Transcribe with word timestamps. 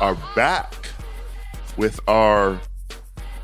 Are 0.00 0.16
back 0.34 0.74
with 1.76 2.00
our 2.08 2.60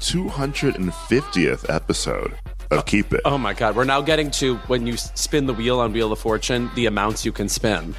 250th 0.01 1.73
episode 1.73 2.35
of 2.71 2.85
Keep 2.87 3.13
It. 3.15 3.21
Oh 3.25 3.39
my 3.39 3.55
God, 3.55 3.77
we're 3.77 3.85
now 3.85 4.01
getting 4.01 4.31
to 4.33 4.57
when 4.67 4.87
you 4.87 4.97
spin 4.97 5.47
the 5.47 5.55
wheel 5.55 5.81
on 5.81 5.93
Wheel 5.93 6.13
of 6.13 6.19
Fortune, 6.19 6.71
the 6.75 6.87
amounts 6.87 7.25
you 7.25 7.33
can 7.33 7.49
spin. 7.49 7.95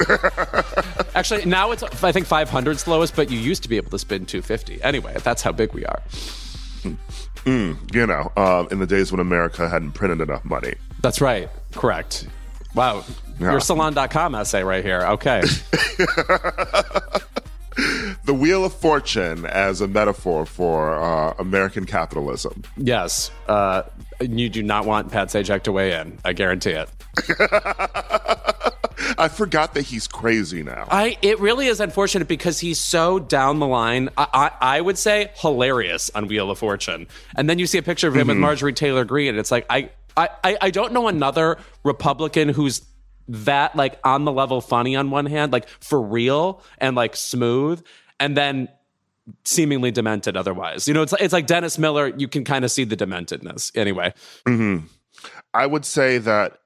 Actually, 1.14 1.44
now 1.44 1.70
it's 1.72 1.82
I 2.02 2.12
think 2.12 2.26
500's 2.26 2.84
the 2.84 2.90
lowest, 2.90 3.14
but 3.16 3.30
you 3.30 3.38
used 3.38 3.62
to 3.64 3.68
be 3.68 3.76
able 3.76 3.90
to 3.90 3.98
spin 3.98 4.26
250. 4.26 4.82
Anyway, 4.82 5.14
that's 5.22 5.42
how 5.42 5.52
big 5.52 5.72
we 5.72 5.84
are. 5.84 6.02
Mm, 7.44 7.94
You 7.94 8.06
know, 8.06 8.32
um, 8.36 8.68
in 8.70 8.78
the 8.78 8.86
days 8.86 9.12
when 9.12 9.20
America 9.20 9.68
hadn't 9.68 9.92
printed 9.92 10.20
enough 10.20 10.44
money. 10.44 10.74
That's 11.02 11.20
right. 11.20 11.48
Correct. 11.72 12.26
Wow. 12.74 13.04
Yeah. 13.38 13.52
Your 13.52 13.60
salon.com 13.60 14.34
essay 14.34 14.62
right 14.62 14.84
here. 14.84 15.00
Okay. 15.02 15.42
The 18.24 18.34
Wheel 18.34 18.64
of 18.64 18.72
Fortune 18.74 19.44
as 19.46 19.80
a 19.80 19.88
metaphor 19.88 20.46
for 20.46 20.96
uh, 21.00 21.34
American 21.38 21.84
capitalism. 21.86 22.62
yes. 22.76 23.30
Uh, 23.48 23.82
you 24.20 24.48
do 24.48 24.62
not 24.62 24.84
want 24.84 25.10
Pat 25.10 25.28
Sajak 25.28 25.62
to 25.62 25.72
weigh 25.72 25.98
in. 25.98 26.18
I 26.24 26.32
guarantee 26.34 26.70
it. 26.72 26.88
I 29.18 29.28
forgot 29.28 29.74
that 29.74 29.82
he's 29.82 30.06
crazy 30.06 30.62
now. 30.62 30.86
I 30.90 31.16
it 31.22 31.40
really 31.40 31.66
is 31.66 31.80
unfortunate 31.80 32.28
because 32.28 32.60
he's 32.60 32.78
so 32.78 33.18
down 33.18 33.58
the 33.58 33.66
line. 33.66 34.10
I, 34.16 34.26
I, 34.32 34.76
I 34.76 34.80
would 34.80 34.98
say 34.98 35.30
hilarious 35.36 36.10
on 36.14 36.28
Wheel 36.28 36.50
of 36.50 36.58
Fortune, 36.58 37.06
and 37.36 37.48
then 37.48 37.58
you 37.58 37.66
see 37.66 37.78
a 37.78 37.82
picture 37.82 38.08
of 38.08 38.14
him 38.16 38.28
with 38.28 38.36
Marjorie 38.36 38.72
Taylor 38.72 39.04
Greene, 39.04 39.30
and 39.30 39.38
it's 39.38 39.50
like 39.50 39.66
I 39.70 39.90
I 40.16 40.28
I 40.60 40.70
don't 40.70 40.92
know 40.92 41.08
another 41.08 41.58
Republican 41.82 42.50
who's 42.50 42.82
that 43.30 43.76
like 43.76 43.98
on 44.04 44.24
the 44.24 44.32
level 44.32 44.60
funny 44.60 44.96
on 44.96 45.10
one 45.10 45.26
hand, 45.26 45.52
like 45.52 45.68
for 45.68 46.00
real 46.00 46.62
and 46.78 46.96
like 46.96 47.16
smooth, 47.16 47.84
and 48.18 48.36
then 48.36 48.68
seemingly 49.44 49.90
demented 49.90 50.36
otherwise. 50.36 50.88
You 50.88 50.94
know, 50.94 51.02
it's 51.02 51.14
it's 51.20 51.32
like 51.32 51.46
Dennis 51.46 51.78
Miller. 51.78 52.08
You 52.16 52.28
can 52.28 52.44
kind 52.44 52.64
of 52.64 52.70
see 52.70 52.84
the 52.84 52.96
dementedness 52.96 53.76
anyway. 53.76 54.12
I 55.54 55.66
would 55.66 55.84
say 55.84 56.18
that. 56.18 56.58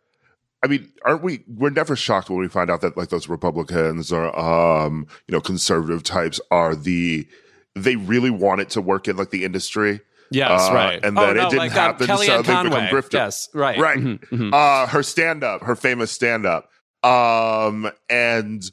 I 0.62 0.66
mean, 0.66 0.90
aren't 1.04 1.22
we? 1.22 1.44
We're 1.46 1.68
never 1.68 1.94
shocked 1.94 2.30
when 2.30 2.38
we 2.38 2.48
find 2.48 2.70
out 2.70 2.80
that 2.80 2.96
like 2.96 3.10
those 3.10 3.28
Republicans 3.28 4.10
or 4.10 4.38
um, 4.38 5.06
you 5.28 5.32
know 5.32 5.40
conservative 5.40 6.02
types 6.02 6.40
are 6.50 6.74
the 6.74 7.28
they 7.76 7.96
really 7.96 8.30
want 8.30 8.62
it 8.62 8.70
to 8.70 8.80
work 8.80 9.06
in 9.06 9.16
like 9.16 9.30
the 9.30 9.44
industry. 9.44 10.00
Yes, 10.30 10.68
Uh, 10.68 10.74
right. 10.74 11.04
And 11.04 11.18
Oh, 11.18 11.26
then 11.26 11.36
no, 11.36 11.42
it 11.46 11.50
didn't 11.50 11.58
like, 11.58 11.70
uh, 11.72 11.74
happen, 11.74 12.06
so 12.06 12.14
Kellyanne 12.16 12.26
they 12.26 12.36
become 12.42 12.70
Conway. 12.70 12.88
grifters. 12.90 13.12
Yes, 13.12 13.48
right. 13.54 13.78
right. 13.78 13.98
Mhm, 13.98 14.18
mhm. 14.30 14.52
Uh, 14.54 14.86
her 14.88 15.02
stand 15.02 15.44
up, 15.44 15.62
her 15.62 15.76
famous 15.76 16.10
stand 16.10 16.46
up, 16.46 16.70
um, 17.02 17.90
and 18.08 18.70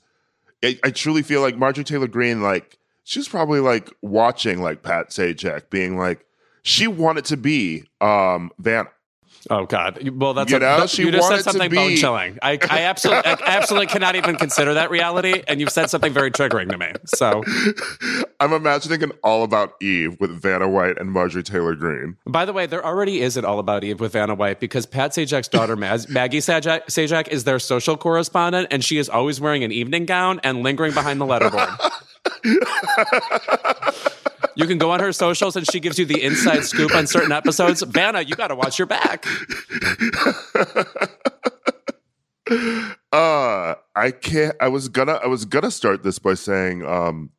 I, 0.63 0.79
I 0.83 0.91
truly 0.91 1.21
feel 1.23 1.41
like 1.41 1.57
Marjorie 1.57 1.83
Taylor 1.83 2.07
Greene, 2.07 2.41
like 2.41 2.77
she's 3.03 3.27
probably 3.27 3.59
like 3.59 3.91
watching 4.01 4.61
like 4.61 4.83
Pat 4.83 5.09
Sajak, 5.09 5.69
being 5.69 5.97
like 5.97 6.25
she 6.63 6.87
wanted 6.87 7.25
to 7.25 7.37
be 7.37 7.83
um 7.99 8.51
Vanna. 8.59 8.89
Oh 9.49 9.65
God! 9.65 10.07
Well, 10.09 10.33
that's 10.33 10.51
You 10.51 10.57
a, 10.57 10.59
know, 10.59 10.85
she 10.85 11.03
you 11.03 11.11
just 11.11 11.27
said 11.27 11.41
something 11.41 11.69
be- 11.69 11.75
bone 11.75 11.95
chilling. 11.95 12.37
I, 12.41 12.59
I 12.69 12.81
absolutely, 12.83 13.25
I 13.25 13.37
absolutely 13.45 13.87
cannot 13.87 14.15
even 14.15 14.35
consider 14.35 14.75
that 14.75 14.91
reality, 14.91 15.41
and 15.47 15.59
you've 15.59 15.71
said 15.71 15.89
something 15.89 16.13
very 16.13 16.29
triggering 16.29 16.69
to 16.69 16.77
me. 16.77 16.91
So, 17.05 17.43
I'm 18.39 18.53
imagining 18.53 19.01
an 19.03 19.11
All 19.23 19.43
About 19.43 19.73
Eve 19.81 20.17
with 20.19 20.31
Vanna 20.41 20.69
White 20.69 20.99
and 20.99 21.11
Marjorie 21.11 21.43
Taylor 21.43 21.75
Greene. 21.75 22.17
by 22.27 22.45
the 22.45 22.53
way, 22.53 22.65
there 22.67 22.85
already 22.85 23.21
is 23.21 23.35
an 23.37 23.45
All 23.45 23.57
About 23.59 23.83
Eve 23.83 23.99
with 23.99 24.13
Vanna 24.13 24.35
White 24.35 24.59
because 24.59 24.85
Pat 24.85 25.11
Sajak's 25.11 25.47
daughter 25.47 25.75
Maz, 25.75 26.07
Maggie 26.13 26.37
Sajak, 26.39 26.85
Sajak 26.85 27.27
is 27.29 27.43
their 27.43 27.57
social 27.59 27.97
correspondent, 27.97 28.67
and 28.69 28.83
she 28.83 28.97
is 28.99 29.09
always 29.09 29.41
wearing 29.41 29.63
an 29.63 29.71
evening 29.71 30.05
gown 30.05 30.39
and 30.43 30.61
lingering 30.61 30.93
behind 30.93 31.19
the 31.19 31.25
letterboard. 31.25 31.77
you 34.55 34.65
can 34.67 34.77
go 34.77 34.91
on 34.91 34.99
her 34.99 35.11
socials, 35.13 35.55
and 35.55 35.69
she 35.71 35.79
gives 35.79 35.97
you 35.99 36.05
the 36.05 36.21
inside 36.23 36.63
scoop 36.63 36.93
on 36.95 37.07
certain 37.07 37.31
episodes. 37.31 37.81
Vanna, 37.83 38.21
you 38.21 38.35
got 38.35 38.47
to 38.49 38.55
watch 38.55 38.77
your 38.79 38.85
back. 38.87 39.25
Uh, 43.13 43.75
I 43.95 44.11
can't. 44.11 44.55
I 44.59 44.67
was 44.67 44.87
gonna. 44.89 45.13
I 45.13 45.27
was 45.27 45.45
gonna 45.45 45.71
start 45.71 46.03
this 46.03 46.19
by 46.19 46.33
saying, 46.33 46.85
um, 46.85 47.29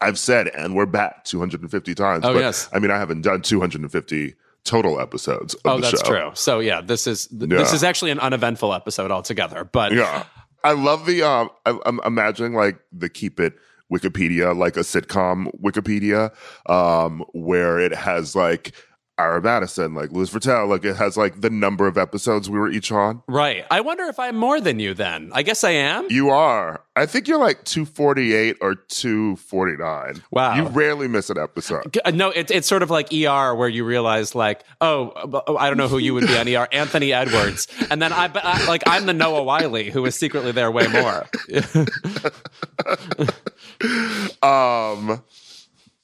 I've 0.00 0.18
said, 0.18 0.48
and 0.48 0.74
we're 0.74 0.86
back 0.86 1.24
250 1.24 1.94
times. 1.94 2.24
Oh, 2.24 2.32
but, 2.34 2.38
yes. 2.40 2.68
I 2.72 2.78
mean, 2.78 2.90
I 2.90 2.98
haven't 2.98 3.22
done 3.22 3.42
250 3.42 4.34
total 4.64 5.00
episodes 5.00 5.54
of 5.54 5.60
Oh, 5.64 5.76
the 5.76 5.82
that's 5.90 6.00
show. 6.06 6.08
true. 6.08 6.30
So 6.34 6.60
yeah, 6.60 6.80
this 6.80 7.06
is 7.06 7.26
this 7.28 7.48
Yeah. 7.50 7.74
is 7.74 7.82
actually 7.82 8.10
an 8.12 8.20
uneventful 8.20 8.72
episode 8.72 9.10
altogether. 9.10 9.64
But 9.64 9.92
Yeah, 9.92 10.24
I 10.64 10.72
love 10.72 11.06
the. 11.06 11.22
Um, 11.22 11.50
I, 11.66 11.78
I'm 11.84 12.00
imagining 12.06 12.54
like 12.54 12.78
the 12.92 13.08
keep 13.08 13.40
it 13.40 13.54
Wikipedia, 13.90 14.56
like 14.56 14.76
a 14.76 14.80
sitcom 14.80 15.50
Wikipedia, 15.60 16.32
um, 16.70 17.24
where 17.32 17.78
it 17.78 17.94
has 17.94 18.34
like 18.36 18.72
Ira 19.20 19.42
Madison, 19.42 19.94
like 19.94 20.12
Louis 20.12 20.30
Virtel, 20.30 20.66
like 20.68 20.82
it 20.84 20.96
has 20.96 21.16
like 21.16 21.42
the 21.42 21.50
number 21.50 21.86
of 21.86 21.98
episodes 21.98 22.48
we 22.48 22.58
were 22.58 22.70
each 22.70 22.90
on. 22.90 23.22
Right. 23.28 23.66
I 23.70 23.82
wonder 23.82 24.04
if 24.04 24.18
I'm 24.18 24.34
more 24.34 24.60
than 24.62 24.80
you 24.80 24.94
then. 24.94 25.30
I 25.34 25.42
guess 25.42 25.62
I 25.62 25.72
am. 25.72 26.06
You 26.08 26.30
are. 26.30 26.82
I 26.96 27.04
think 27.04 27.28
you're 27.28 27.38
like 27.38 27.64
248 27.64 28.56
or 28.62 28.74
249. 28.74 30.22
Wow. 30.30 30.54
You 30.54 30.62
rarely 30.68 31.06
miss 31.06 31.28
an 31.28 31.38
episode. 31.38 31.98
Uh, 32.04 32.10
No, 32.12 32.30
it, 32.30 32.50
it's 32.50 32.66
sort 32.66 32.82
of 32.82 32.90
like 32.90 33.12
ER 33.12 33.54
where 33.54 33.68
you 33.68 33.84
realize 33.84 34.34
like, 34.34 34.64
oh, 34.80 35.10
uh, 35.10 35.54
I 35.54 35.68
don't 35.68 35.76
know 35.76 35.88
who 35.88 35.98
you 35.98 36.14
would 36.14 36.26
be 36.26 36.36
on 36.38 36.48
ER, 36.48 36.66
Anthony 36.72 37.12
Edwards, 37.12 37.68
and 37.90 38.00
then 38.00 38.12
I, 38.12 38.30
I 38.34 38.66
like 38.66 38.82
I'm 38.86 39.06
the 39.06 39.12
Noah 39.12 39.42
Wyle 39.42 39.70
who 39.70 40.04
is 40.06 40.14
secretly 40.14 40.52
there 40.52 40.70
way 40.70 40.86
more. 40.88 41.26
Um 44.42 45.22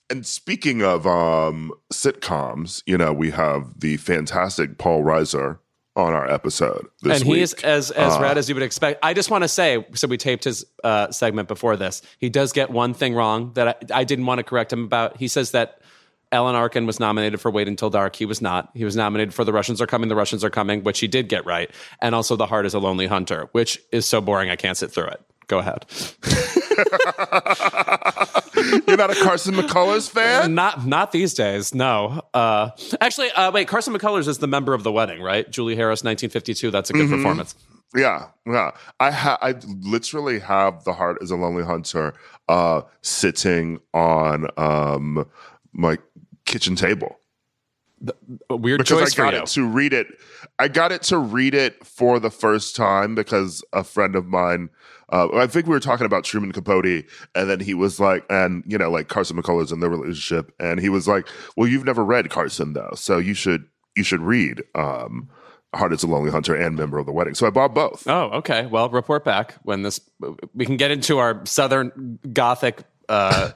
and 0.08 0.24
speaking 0.24 0.82
of 0.82 1.06
um 1.06 1.72
sitcoms, 1.92 2.82
you 2.86 2.96
know, 2.96 3.12
we 3.12 3.30
have 3.32 3.80
the 3.80 3.96
fantastic 3.96 4.78
Paul 4.78 5.02
Reiser 5.02 5.58
on 5.94 6.12
our 6.12 6.30
episode 6.30 6.86
this 7.02 7.20
and 7.20 7.28
week. 7.28 7.36
he 7.38 7.42
is 7.42 7.54
as 7.54 7.90
as 7.90 8.14
Uh, 8.14 8.20
rad 8.20 8.38
as 8.38 8.48
you 8.48 8.54
would 8.54 8.62
expect. 8.62 8.98
I 9.02 9.14
just 9.14 9.30
want 9.30 9.44
to 9.44 9.48
say, 9.48 9.86
so 9.94 10.06
we 10.06 10.16
taped 10.18 10.44
his 10.44 10.64
uh, 10.84 11.10
segment 11.10 11.48
before 11.48 11.76
this. 11.76 12.02
He 12.18 12.28
does 12.28 12.52
get 12.52 12.70
one 12.70 12.92
thing 12.94 13.14
wrong 13.14 13.52
that 13.54 13.68
I, 13.68 14.00
I 14.00 14.04
didn't 14.04 14.26
want 14.26 14.38
to 14.38 14.42
correct 14.44 14.72
him 14.72 14.84
about. 14.84 15.16
He 15.16 15.26
says 15.28 15.52
that 15.52 15.80
Alan 16.32 16.54
Arkin 16.54 16.86
was 16.86 17.00
nominated 17.00 17.40
for 17.40 17.50
Wait 17.50 17.66
Until 17.66 17.88
Dark. 17.88 18.14
He 18.16 18.26
was 18.26 18.42
not. 18.42 18.70
He 18.74 18.84
was 18.84 18.94
nominated 18.94 19.32
for 19.32 19.44
The 19.44 19.52
Russians 19.54 19.80
Are 19.80 19.86
Coming. 19.86 20.08
The 20.08 20.16
Russians 20.16 20.44
Are 20.44 20.50
Coming, 20.50 20.82
which 20.84 21.00
he 21.00 21.08
did 21.08 21.28
get 21.28 21.46
right, 21.46 21.70
and 22.02 22.14
also 22.14 22.36
The 22.36 22.46
Heart 22.46 22.66
Is 22.66 22.74
a 22.74 22.78
Lonely 22.78 23.06
Hunter, 23.06 23.48
which 23.52 23.80
is 23.90 24.04
so 24.06 24.20
boring 24.20 24.50
I 24.50 24.56
can't 24.56 24.76
sit 24.76 24.90
through 24.92 25.06
it. 25.06 25.20
Go 25.46 25.60
ahead. 25.60 25.86
You're 28.86 28.96
not 28.96 29.10
a 29.10 29.14
Carson 29.22 29.54
McCullers 29.54 30.10
fan? 30.10 30.54
Not 30.54 30.86
not 30.86 31.12
these 31.12 31.34
days. 31.34 31.74
No. 31.74 32.22
Uh, 32.34 32.70
actually, 33.00 33.30
uh, 33.32 33.50
wait. 33.52 33.68
Carson 33.68 33.94
McCullers 33.94 34.28
is 34.28 34.38
the 34.38 34.46
member 34.46 34.74
of 34.74 34.82
the 34.82 34.92
wedding, 34.92 35.22
right? 35.22 35.48
Julie 35.50 35.76
Harris, 35.76 36.02
1952. 36.02 36.70
That's 36.70 36.90
a 36.90 36.92
good 36.92 37.10
performance. 37.10 37.54
Yeah, 37.94 38.26
yeah. 38.46 38.72
I 38.98 39.10
ha- 39.10 39.38
I 39.40 39.54
literally 39.82 40.40
have 40.40 40.84
the 40.84 40.92
heart 40.92 41.18
as 41.22 41.30
a 41.30 41.36
lonely 41.36 41.64
hunter 41.64 42.14
uh 42.48 42.82
sitting 43.02 43.80
on 43.94 44.48
um 44.56 45.26
my 45.72 45.98
kitchen 46.44 46.76
table. 46.76 47.18
A 48.50 48.56
weird 48.56 48.78
because 48.78 49.14
choice 49.14 49.18
I 49.18 49.30
got 49.30 49.34
it 49.34 49.46
to 49.46 49.66
read 49.66 49.94
it. 49.94 50.06
I 50.58 50.68
got 50.68 50.92
it 50.92 51.02
to 51.04 51.18
read 51.18 51.54
it 51.54 51.84
for 51.86 52.18
the 52.18 52.30
first 52.30 52.76
time 52.76 53.14
because 53.14 53.64
a 53.72 53.82
friend 53.84 54.14
of 54.14 54.26
mine. 54.26 54.68
Uh, 55.08 55.28
I 55.34 55.46
think 55.46 55.66
we 55.66 55.70
were 55.70 55.80
talking 55.80 56.04
about 56.04 56.24
Truman 56.24 56.52
Capote, 56.52 57.04
and 57.34 57.48
then 57.48 57.60
he 57.60 57.74
was 57.74 57.98
like, 57.98 58.26
and 58.28 58.64
you 58.66 58.76
know, 58.76 58.90
like 58.90 59.08
Carson 59.08 59.40
McCullers 59.40 59.72
and 59.72 59.82
their 59.82 59.88
relationship, 59.88 60.52
and 60.60 60.78
he 60.78 60.88
was 60.88 61.08
like, 61.08 61.26
"Well, 61.56 61.68
you've 61.68 61.84
never 61.84 62.04
read 62.04 62.28
Carson 62.28 62.74
though, 62.74 62.92
so 62.96 63.16
you 63.16 63.32
should 63.32 63.66
you 63.94 64.02
should 64.02 64.20
read 64.20 64.62
um, 64.74 65.30
Heart 65.74 65.94
is 65.94 66.02
a 66.02 66.06
Lonely 66.06 66.30
Hunter 66.30 66.54
and 66.54 66.76
Member 66.76 66.98
of 66.98 67.06
the 67.06 67.12
Wedding." 67.12 67.34
So 67.34 67.46
I 67.46 67.50
bought 67.50 67.72
both. 67.72 68.06
Oh, 68.06 68.24
okay. 68.38 68.66
Well, 68.66 68.90
report 68.90 69.24
back 69.24 69.54
when 69.62 69.82
this. 69.82 70.00
We 70.54 70.66
can 70.66 70.76
get 70.76 70.90
into 70.90 71.18
our 71.18 71.40
Southern 71.46 72.18
Gothic 72.32 72.82
uh, 73.08 73.52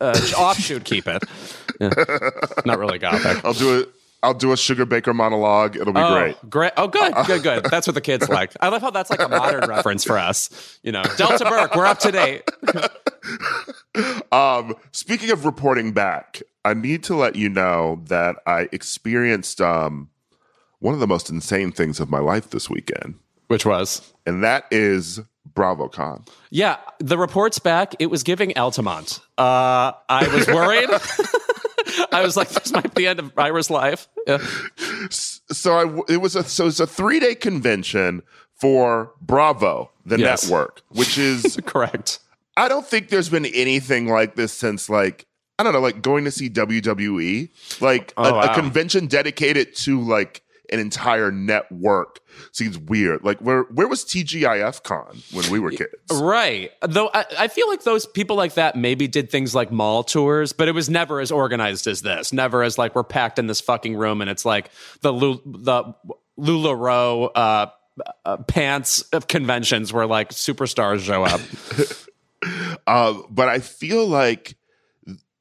uh, 0.00 0.20
offshoot 0.36 0.84
keep 0.84 1.06
it. 1.08 1.22
Yeah. 1.80 1.90
Not 2.64 2.78
really 2.78 2.98
gothic. 2.98 3.44
I'll 3.44 3.54
do 3.54 3.80
it. 3.80 3.88
I'll 4.22 4.34
do 4.34 4.52
a 4.52 4.56
Sugar 4.56 4.84
Baker 4.84 5.14
monologue. 5.14 5.76
It'll 5.76 5.94
be 5.94 6.00
Oh, 6.00 6.12
great. 6.20 6.50
great. 6.50 6.72
Oh, 6.76 6.88
good, 6.88 7.14
good, 7.26 7.42
good. 7.42 7.64
That's 7.70 7.86
what 7.86 7.94
the 7.94 8.02
kids 8.02 8.28
like. 8.28 8.52
I 8.60 8.68
love 8.68 8.82
how 8.82 8.90
that's 8.90 9.08
like 9.08 9.22
a 9.22 9.28
modern 9.28 9.66
reference 9.68 10.04
for 10.04 10.18
us. 10.18 10.78
You 10.82 10.92
know, 10.92 11.02
Delta 11.16 11.46
Burke, 11.46 11.74
we're 11.74 11.86
up 11.86 12.00
to 12.00 12.12
date. 12.12 12.42
Um, 14.32 14.74
speaking 14.92 15.30
of 15.30 15.44
reporting 15.44 15.92
back, 15.92 16.42
I 16.64 16.74
need 16.74 17.02
to 17.04 17.16
let 17.16 17.34
you 17.36 17.48
know 17.48 18.02
that 18.06 18.36
I 18.46 18.68
experienced 18.72 19.60
um, 19.60 20.10
one 20.78 20.94
of 20.94 21.00
the 21.00 21.06
most 21.06 21.30
insane 21.30 21.72
things 21.72 21.98
of 21.98 22.10
my 22.10 22.18
life 22.20 22.50
this 22.50 22.70
weekend, 22.70 23.14
Which 23.48 23.66
was? 23.66 24.12
and 24.26 24.44
that 24.44 24.66
is 24.70 25.20
BravoCon. 25.54 26.26
Yeah, 26.50 26.76
the 26.98 27.18
reports 27.18 27.58
back, 27.58 27.94
it 27.98 28.06
was 28.06 28.22
giving 28.22 28.56
Altamont. 28.56 29.20
Uh, 29.38 29.92
I 30.08 30.28
was 30.32 30.46
worried. 30.46 30.88
I 32.12 32.22
was 32.22 32.36
like, 32.36 32.48
this 32.50 32.72
might 32.72 32.94
be 32.94 33.02
the 33.02 33.08
end 33.08 33.18
of 33.18 33.32
Ira's 33.38 33.70
life. 33.70 34.08
Yeah. 34.26 34.38
So 35.10 35.72
I, 36.08 36.12
it 36.12 36.18
was 36.18 36.36
a 36.36 36.44
so 36.44 36.66
it's 36.66 36.80
a 36.80 36.86
three 36.86 37.20
day 37.20 37.34
convention 37.34 38.22
for 38.54 39.12
Bravo, 39.20 39.90
the 40.04 40.18
Yes. 40.18 40.44
network, 40.44 40.82
which 40.90 41.18
is 41.18 41.58
Correct. 41.66 42.20
I 42.56 42.68
don't 42.68 42.86
think 42.86 43.08
there's 43.08 43.28
been 43.28 43.46
anything 43.46 44.08
like 44.08 44.36
this 44.36 44.52
since 44.52 44.88
like 44.90 45.26
I 45.58 45.62
don't 45.62 45.72
know, 45.72 45.80
like 45.80 46.00
going 46.02 46.24
to 46.24 46.30
see 46.30 46.48
WWE, 46.48 47.50
like 47.80 48.12
a, 48.16 48.20
Oh, 48.20 48.28
a 48.28 48.32
wow. 48.32 48.54
convention 48.54 49.06
dedicated 49.06 49.74
to 49.76 50.00
like 50.00 50.42
an 50.70 50.80
entire 50.80 51.30
network 51.30 52.20
seems 52.52 52.78
weird. 52.78 53.24
Like 53.24 53.38
where 53.40 53.62
where 53.64 53.88
was 53.88 54.04
TGIF 54.04 54.82
Con 54.82 55.22
when 55.32 55.50
we 55.50 55.58
were 55.58 55.70
kids? 55.70 55.90
Right. 56.12 56.70
Though 56.82 57.10
I, 57.12 57.24
I 57.38 57.48
feel 57.48 57.68
like 57.68 57.82
those 57.82 58.06
people 58.06 58.36
like 58.36 58.54
that 58.54 58.76
maybe 58.76 59.08
did 59.08 59.30
things 59.30 59.54
like 59.54 59.70
mall 59.70 60.04
tours, 60.04 60.52
but 60.52 60.68
it 60.68 60.72
was 60.72 60.88
never 60.88 61.20
as 61.20 61.30
organized 61.30 61.86
as 61.86 62.02
this. 62.02 62.32
Never 62.32 62.62
as 62.62 62.78
like 62.78 62.94
we're 62.94 63.04
packed 63.04 63.38
in 63.38 63.46
this 63.46 63.60
fucking 63.60 63.96
room 63.96 64.20
and 64.20 64.30
it's 64.30 64.44
like 64.44 64.70
the 65.02 65.12
Lu- 65.12 65.42
the 65.44 65.94
LuLaRoe 66.38 67.30
uh, 67.34 67.66
uh, 68.24 68.36
pants 68.38 69.02
of 69.12 69.26
conventions 69.26 69.92
where 69.92 70.06
like 70.06 70.30
superstars 70.30 71.00
show 71.00 71.24
up. 71.24 71.40
Uh, 72.86 73.20
but 73.28 73.48
I 73.48 73.58
feel 73.58 74.06
like 74.06 74.56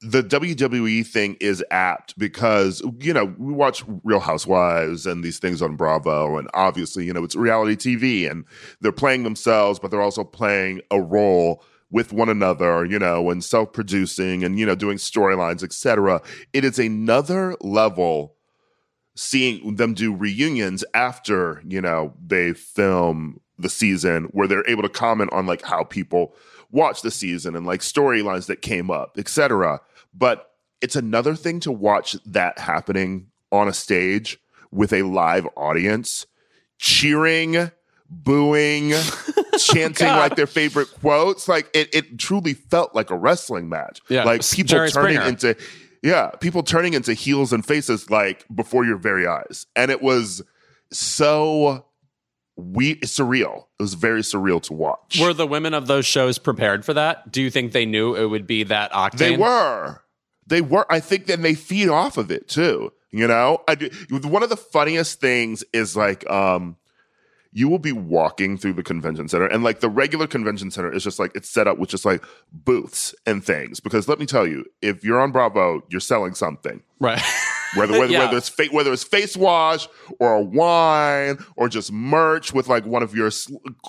the 0.01 0.24
WWE 0.24 1.06
thing 1.06 1.36
is 1.42 1.63
apt 1.72 2.18
because 2.18 2.81
you 3.00 3.13
know 3.13 3.34
we 3.38 3.54
watch 3.54 3.84
Real 4.04 4.19
Housewives 4.19 5.06
and 5.06 5.24
these 5.24 5.40
things 5.40 5.62
on 5.62 5.75
Bravo, 5.75 6.38
and 6.38 6.50
obviously 6.54 7.06
you 7.06 7.13
know 7.13 7.24
it's 7.24 7.36
reality 7.36 7.75
TV, 7.75 8.30
and 8.30 8.46
they're 8.80 8.92
playing 8.92 9.24
themselves, 9.24 9.80
but 9.80 9.92
they're 9.92 10.01
also 10.01 10.24
playing 10.24 10.81
a 10.92 11.01
role 11.01 11.63
with 11.92 12.13
one 12.13 12.30
another, 12.30 12.86
you 12.86 13.00
know, 13.00 13.30
and 13.30 13.44
self-producing 13.44 14.44
and 14.44 14.57
you 14.57 14.66
know 14.66 14.75
doing 14.75 14.98
storylines, 14.98 15.63
etc. 15.63 16.22
It 16.54 16.63
is 16.63 16.80
another 16.80 17.56
level 17.62 18.36
seeing 19.16 19.75
them 19.75 19.94
do 19.94 20.16
reunions 20.16 20.86
after 20.94 21.62
you 21.68 21.81
know 21.81 22.13
they 22.25 22.54
film 22.54 23.42
the 23.57 23.69
season 23.69 24.25
where 24.31 24.48
they're 24.48 24.68
able 24.69 24.84
to 24.84 24.90
comment 24.90 25.31
on 25.34 25.46
like 25.46 25.62
how 25.62 25.84
people 25.84 26.34
watch 26.71 27.01
the 27.01 27.12
season 27.12 27.56
and 27.56 27.66
like 27.66 27.81
storylines 27.81 28.48
that 28.48 28.62
came 28.62 28.92
up 28.92 29.18
etc 29.18 29.80
but 30.13 30.51
it's 30.81 30.95
another 30.95 31.36
thing 31.36 31.60
to 31.60 31.71
watch 31.71 32.16
that 32.25 32.57
happening 32.60 33.27
on 33.51 33.68
a 33.68 33.74
stage 33.74 34.39
with 34.71 34.94
a 34.94 35.01
live 35.04 35.48
audience 35.56 36.25
cheering 36.77 37.71
booing 38.10 38.94
chanting 39.60 40.07
like 40.07 40.36
their 40.36 40.48
favorite 40.48 40.89
quotes. 41.00 41.48
Like 41.48 41.69
it, 41.74 41.94
it 41.94 42.18
truly 42.18 42.54
felt 42.54 42.95
like 42.95 43.10
a 43.10 43.18
wrestling 43.18 43.69
match. 43.69 44.01
Yeah, 44.10 44.24
like 44.24 44.48
people 44.48 44.69
Jerry 44.69 44.89
turning 44.89 45.18
Springer. 45.18 45.30
into 45.30 45.56
yeah 46.01 46.30
people 46.39 46.63
turning 46.63 46.94
into 46.94 47.13
heels 47.13 47.51
and 47.54 47.65
faces 47.65 48.10
like 48.10 48.45
before 48.54 48.86
your 48.86 48.98
very 48.98 49.27
eyes. 49.27 49.68
And 49.75 49.92
it 49.92 50.01
was 50.01 50.42
so 50.92 51.86
we 52.60 52.96
surreal. 52.98 53.66
It 53.80 53.84
was 53.84 53.94
very 53.94 54.22
surreal 54.22 54.62
to 54.64 54.74
watch. 54.74 55.20
Were 55.20 55.34
the 55.34 55.48
women 55.48 55.74
of 55.74 55.88
those 55.88 56.06
shows 56.06 56.38
prepared 56.38 56.86
for 56.86 56.94
that? 56.94 57.32
Do 57.32 57.42
you 57.42 57.50
think 57.50 57.72
they 57.72 57.86
knew 57.86 58.16
it 58.16 58.26
would 58.26 58.48
be 58.48 58.64
that 58.64 58.92
octane? 58.92 59.18
they 59.18 59.38
were. 59.38 60.02
They 60.48 60.62
were. 60.62 60.86
I 60.92 61.00
think 61.00 61.28
then 61.28 61.42
they 61.42 61.54
feed 61.54 61.90
off 61.90 62.18
of 62.18 62.32
it 62.32 62.48
too 62.48 62.92
you 63.12 63.28
know? 63.28 63.62
I 63.68 63.76
do, 63.76 63.90
one 64.10 64.44
of 64.44 64.50
the 64.50 64.58
funniest 64.58 65.20
things 65.20 65.64
is 65.74 65.96
like 65.96 66.30
um 66.30 66.78
you 67.52 67.68
will 67.68 67.80
be 67.80 67.92
walking 67.92 68.60
through 68.60 68.74
the 68.74 68.84
convention 68.84 69.28
center 69.28 69.48
and 69.48 69.64
like 69.64 69.80
the 69.80 69.90
regular 69.90 70.28
convention 70.28 70.70
center 70.70 70.94
is 70.94 71.04
just 71.04 71.18
like 71.18 71.32
it's 71.34 71.50
set 71.50 71.68
up 71.68 71.80
with 71.80 71.90
just 71.90 72.06
like 72.06 72.24
booths 72.52 73.16
and 73.26 73.44
things. 73.44 73.80
Because 73.80 74.08
let 74.08 74.20
me 74.20 74.26
tell 74.26 74.46
you 74.46 74.66
if 74.82 75.04
you're 75.04 75.20
on 75.20 75.32
bravo 75.32 75.84
you're 75.90 76.00
selling 76.00 76.36
something. 76.36 76.84
Right. 77.00 77.22
whether 77.75 78.00
whether, 78.00 78.12
Yeah. 78.12 78.25
whether 78.25 78.38
it's 78.38 78.50
fa- 78.50 78.68
whether 78.71 78.92
it's 78.94 79.04
face 79.04 79.38
wash 79.38 79.88
or 80.19 80.33
a 80.36 80.42
wine 80.42 81.38
or 81.56 81.69
just 81.69 81.92
merch 81.92 82.54
with 82.54 82.68
like 82.68 82.86
one 82.86 83.04
of 83.04 83.13
your 83.16 83.30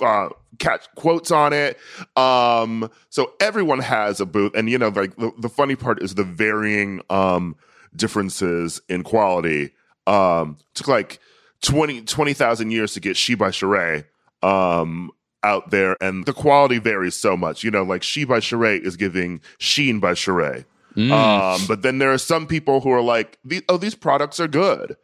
uh, 0.02 0.28
catch 0.58 0.86
quotes 0.96 1.30
on 1.30 1.52
it. 1.52 1.78
Um, 2.16 2.90
so 3.08 3.32
everyone 3.40 3.78
has 3.80 4.20
a 4.20 4.26
booth, 4.26 4.52
and 4.54 4.68
you 4.68 4.78
know, 4.78 4.88
like 4.88 5.16
the, 5.16 5.32
the 5.38 5.48
funny 5.48 5.76
part 5.76 6.02
is 6.02 6.14
the 6.14 6.24
varying 6.24 7.00
um, 7.10 7.56
differences 7.96 8.80
in 8.88 9.02
quality. 9.02 9.70
Um, 10.06 10.56
took 10.74 10.88
like 10.88 11.20
20 11.62 12.02
20,000 12.02 12.70
years 12.70 12.94
to 12.94 13.00
get 13.00 13.16
She 13.16 13.34
by 13.34 13.50
Sheree 13.50 14.04
um, 14.42 15.10
out 15.42 15.70
there, 15.70 15.96
and 16.02 16.24
the 16.26 16.32
quality 16.32 16.78
varies 16.78 17.14
so 17.14 17.36
much. 17.36 17.62
You 17.64 17.70
know, 17.70 17.82
like 17.82 18.02
She 18.02 18.24
by 18.24 18.40
Sheree 18.40 18.80
is 18.80 18.96
giving 18.96 19.40
Sheen 19.58 20.00
by 20.00 20.12
Sheree. 20.12 20.64
Um, 20.96 21.60
but 21.68 21.82
then 21.82 21.98
there 21.98 22.12
are 22.12 22.18
some 22.18 22.46
people 22.46 22.80
who 22.80 22.90
are 22.90 23.02
like, 23.02 23.38
"Oh, 23.68 23.76
these 23.76 23.94
products 23.94 24.40
are 24.40 24.48
good." 24.48 24.96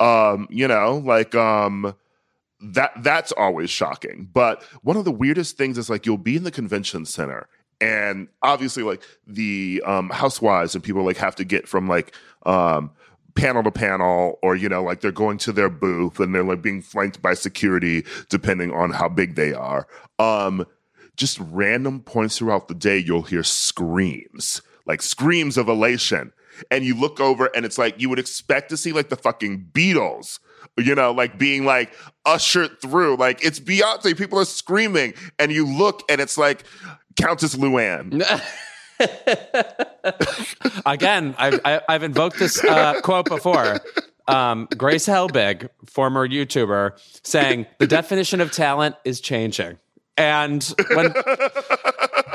Um, 0.00 0.46
you 0.50 0.68
know, 0.68 1.02
like 1.04 1.34
um, 1.34 1.94
that. 2.60 2.92
That's 3.02 3.32
always 3.32 3.70
shocking. 3.70 4.28
But 4.32 4.62
one 4.82 4.96
of 4.96 5.04
the 5.04 5.12
weirdest 5.12 5.56
things 5.56 5.78
is 5.78 5.90
like 5.90 6.06
you'll 6.06 6.18
be 6.18 6.36
in 6.36 6.44
the 6.44 6.50
convention 6.50 7.04
center, 7.04 7.48
and 7.80 8.28
obviously, 8.42 8.82
like 8.82 9.02
the 9.26 9.82
um, 9.84 10.10
housewives 10.10 10.74
and 10.74 10.84
people 10.84 11.04
like 11.04 11.16
have 11.16 11.34
to 11.36 11.44
get 11.44 11.66
from 11.66 11.88
like 11.88 12.14
um, 12.46 12.92
panel 13.34 13.62
to 13.64 13.72
panel, 13.72 14.38
or 14.42 14.54
you 14.54 14.68
know, 14.68 14.82
like 14.82 15.00
they're 15.00 15.12
going 15.12 15.38
to 15.38 15.52
their 15.52 15.68
booth 15.68 16.20
and 16.20 16.34
they're 16.34 16.44
like 16.44 16.62
being 16.62 16.82
flanked 16.82 17.20
by 17.20 17.34
security, 17.34 18.04
depending 18.28 18.72
on 18.72 18.90
how 18.90 19.08
big 19.08 19.34
they 19.34 19.52
are. 19.52 19.86
Um, 20.18 20.66
just 21.16 21.38
random 21.40 22.00
points 22.00 22.38
throughout 22.38 22.68
the 22.68 22.74
day, 22.74 22.98
you'll 22.98 23.22
hear 23.22 23.42
screams, 23.42 24.62
like 24.86 25.02
screams 25.02 25.56
of 25.56 25.68
elation. 25.68 26.32
And 26.70 26.84
you 26.84 26.94
look 26.94 27.18
over 27.18 27.50
and 27.54 27.64
it's 27.64 27.78
like 27.78 28.00
you 28.00 28.08
would 28.08 28.18
expect 28.18 28.68
to 28.70 28.76
see 28.76 28.92
like 28.92 29.08
the 29.08 29.16
fucking 29.16 29.70
Beatles, 29.72 30.38
you 30.76 30.94
know, 30.94 31.10
like 31.10 31.38
being 31.38 31.64
like 31.64 31.92
ushered 32.24 32.80
through. 32.80 33.16
Like 33.16 33.44
it's 33.44 33.58
Beyonce, 33.58 34.16
people 34.16 34.38
are 34.38 34.44
screaming. 34.44 35.14
And 35.38 35.50
you 35.50 35.66
look 35.66 36.02
and 36.08 36.20
it's 36.20 36.38
like 36.38 36.64
Countess 37.16 37.56
Luann. 37.56 38.22
Again, 40.86 41.34
I've, 41.38 41.60
I've 41.64 42.02
invoked 42.02 42.38
this 42.38 42.62
uh, 42.64 43.00
quote 43.00 43.26
before. 43.26 43.80
Um, 44.28 44.68
Grace 44.76 45.06
Helbig, 45.06 45.68
former 45.86 46.28
YouTuber, 46.28 46.92
saying 47.24 47.66
the 47.78 47.86
definition 47.86 48.40
of 48.40 48.52
talent 48.52 48.96
is 49.04 49.20
changing. 49.20 49.78
And 50.16 50.62
when 50.94 51.12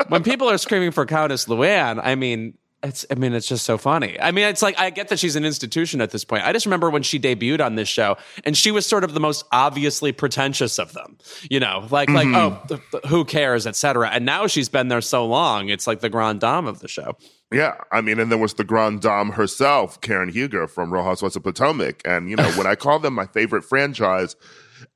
when 0.08 0.22
people 0.22 0.48
are 0.48 0.58
screaming 0.58 0.90
for 0.90 1.06
Countess 1.06 1.46
Luann, 1.46 2.00
I 2.02 2.14
mean, 2.14 2.54
it's 2.82 3.04
I 3.10 3.16
mean, 3.16 3.32
it's 3.32 3.48
just 3.48 3.64
so 3.64 3.76
funny. 3.76 4.18
I 4.20 4.30
mean, 4.30 4.46
it's 4.46 4.62
like 4.62 4.78
I 4.78 4.90
get 4.90 5.08
that 5.08 5.18
she's 5.18 5.34
an 5.34 5.44
institution 5.44 6.00
at 6.00 6.10
this 6.10 6.24
point. 6.24 6.44
I 6.44 6.52
just 6.52 6.64
remember 6.64 6.90
when 6.90 7.02
she 7.02 7.18
debuted 7.18 7.64
on 7.64 7.74
this 7.74 7.88
show, 7.88 8.16
and 8.44 8.56
she 8.56 8.70
was 8.70 8.86
sort 8.86 9.02
of 9.02 9.14
the 9.14 9.20
most 9.20 9.44
obviously 9.50 10.12
pretentious 10.12 10.78
of 10.78 10.92
them. 10.92 11.18
You 11.50 11.58
know, 11.58 11.88
like 11.90 12.08
like 12.08 12.28
mm-hmm. 12.28 12.36
oh, 12.36 12.62
th- 12.68 12.80
th- 12.92 13.04
who 13.06 13.24
cares, 13.24 13.66
etc. 13.66 14.10
And 14.10 14.24
now 14.24 14.46
she's 14.46 14.68
been 14.68 14.88
there 14.88 15.00
so 15.00 15.26
long, 15.26 15.68
it's 15.70 15.86
like 15.86 16.00
the 16.00 16.08
grand 16.08 16.40
dame 16.40 16.66
of 16.66 16.78
the 16.78 16.88
show. 16.88 17.16
Yeah, 17.50 17.76
I 17.90 18.02
mean, 18.02 18.20
and 18.20 18.30
there 18.30 18.38
was 18.38 18.54
the 18.54 18.64
Grand 18.64 19.00
Dame 19.00 19.30
herself, 19.30 20.02
Karen 20.02 20.28
Huger 20.28 20.66
from 20.66 20.92
Real 20.92 21.02
Housewives 21.02 21.34
of 21.34 21.44
Potomac. 21.44 22.02
And 22.04 22.28
you 22.28 22.36
know, 22.36 22.50
when 22.52 22.66
I 22.66 22.74
call 22.74 22.98
them 22.98 23.14
my 23.14 23.24
favorite 23.26 23.62
franchise, 23.62 24.36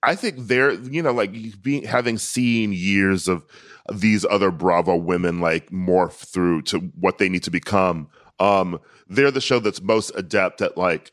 I 0.02 0.14
think 0.14 0.36
they're 0.38 0.72
you 0.72 1.02
know 1.02 1.12
like 1.12 1.62
being 1.62 1.84
having 1.84 2.18
seen 2.18 2.72
years 2.72 3.26
of 3.26 3.44
these 3.90 4.24
other 4.24 4.50
Bravo 4.50 4.96
women 4.96 5.40
like 5.40 5.70
morph 5.70 6.12
through 6.12 6.62
to 6.62 6.78
what 6.98 7.18
they 7.18 7.28
need 7.28 7.42
to 7.44 7.50
become. 7.50 8.08
Um, 8.38 8.80
they're 9.08 9.30
the 9.30 9.40
show 9.40 9.58
that's 9.58 9.82
most 9.82 10.12
adept 10.14 10.60
at 10.60 10.76
like 10.76 11.12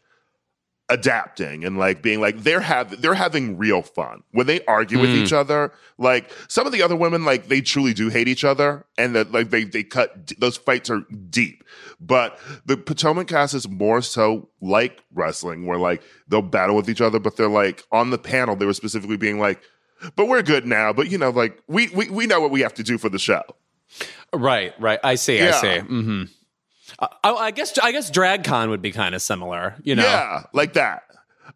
adapting 0.92 1.64
and 1.64 1.78
like 1.78 2.02
being 2.02 2.20
like 2.20 2.42
they're 2.42 2.62
have 2.62 3.00
they're 3.00 3.14
having 3.14 3.58
real 3.58 3.84
fun. 3.84 4.24
When 4.32 4.48
they 4.48 4.66
argue 4.66 5.00
with 5.00 5.12
each 5.12 5.32
other 5.32 5.72
like 6.00 6.32
some 6.48 6.66
of 6.66 6.74
the 6.74 6.82
other 6.82 6.96
women 6.96 7.26
like 7.26 7.48
they 7.48 7.62
truly 7.62 7.94
do 7.94 8.10
hate 8.10 8.28
each 8.28 8.44
other 8.44 8.86
and 8.98 9.16
that 9.16 9.32
like 9.32 9.52
they 9.52 9.66
they 9.66 9.84
cut 9.84 10.26
d- 10.26 10.36
those 10.40 10.58
fights 10.58 10.90
are 10.90 11.02
deep. 11.30 11.64
But 12.02 12.40
the 12.66 12.76
potomac 12.76 13.28
cast 13.28 13.54
is 13.54 13.70
more 13.70 14.02
so 14.02 14.50
like 14.62 15.04
wrestling 15.14 15.68
where 15.68 15.78
like 15.78 16.02
they'll 16.28 16.42
battle 16.42 16.76
with 16.76 16.90
each 16.90 17.02
other 17.02 17.20
but 17.20 17.38
they're 17.38 17.48
like 17.48 17.84
on 17.92 18.10
the 18.10 18.18
panel 18.18 18.56
they 18.56 18.66
were 18.66 18.74
specifically 18.74 19.18
being 19.18 19.40
like 19.40 19.62
but 20.16 20.28
we're 20.28 20.42
good 20.42 20.66
now 20.66 20.92
but 20.94 21.10
you 21.12 21.18
know 21.18 21.30
like 21.30 21.62
we 21.68 21.88
we, 21.90 22.10
we 22.10 22.26
know 22.26 22.40
what 22.40 22.52
we 22.52 22.62
have 22.62 22.74
to 22.74 22.84
do 22.84 22.98
for 22.98 23.10
the 23.10 23.20
show 23.20 23.44
Right, 24.32 24.74
right. 24.80 25.00
I 25.04 25.16
see. 25.16 25.42
I 25.42 25.46
Yeah. 25.46 25.62
see. 25.62 25.80
hmm 25.80 26.24
I, 27.00 27.08
I 27.24 27.52
guess 27.52 27.78
I 27.80 27.92
guess 27.92 28.12
DragCon 28.12 28.70
would 28.70 28.82
be 28.82 28.92
kind 28.92 29.16
of 29.16 29.22
similar. 29.22 29.76
You 29.84 29.96
know. 29.96 30.04
Yeah, 30.04 30.44
like 30.54 30.74
that. 30.74 31.04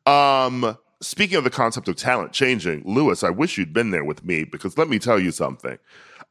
Um, 0.08 0.76
speaking 1.02 1.38
of 1.38 1.44
the 1.44 1.50
concept 1.52 1.88
of 1.88 1.96
talent 1.96 2.34
changing, 2.34 2.82
Lewis, 2.86 3.24
I 3.24 3.30
wish 3.30 3.58
you'd 3.60 3.74
been 3.74 3.92
there 3.92 4.04
with 4.04 4.24
me 4.26 4.44
because 4.44 4.78
let 4.78 4.90
me 4.90 4.98
tell 5.00 5.20
you 5.20 5.32
something. 5.32 5.78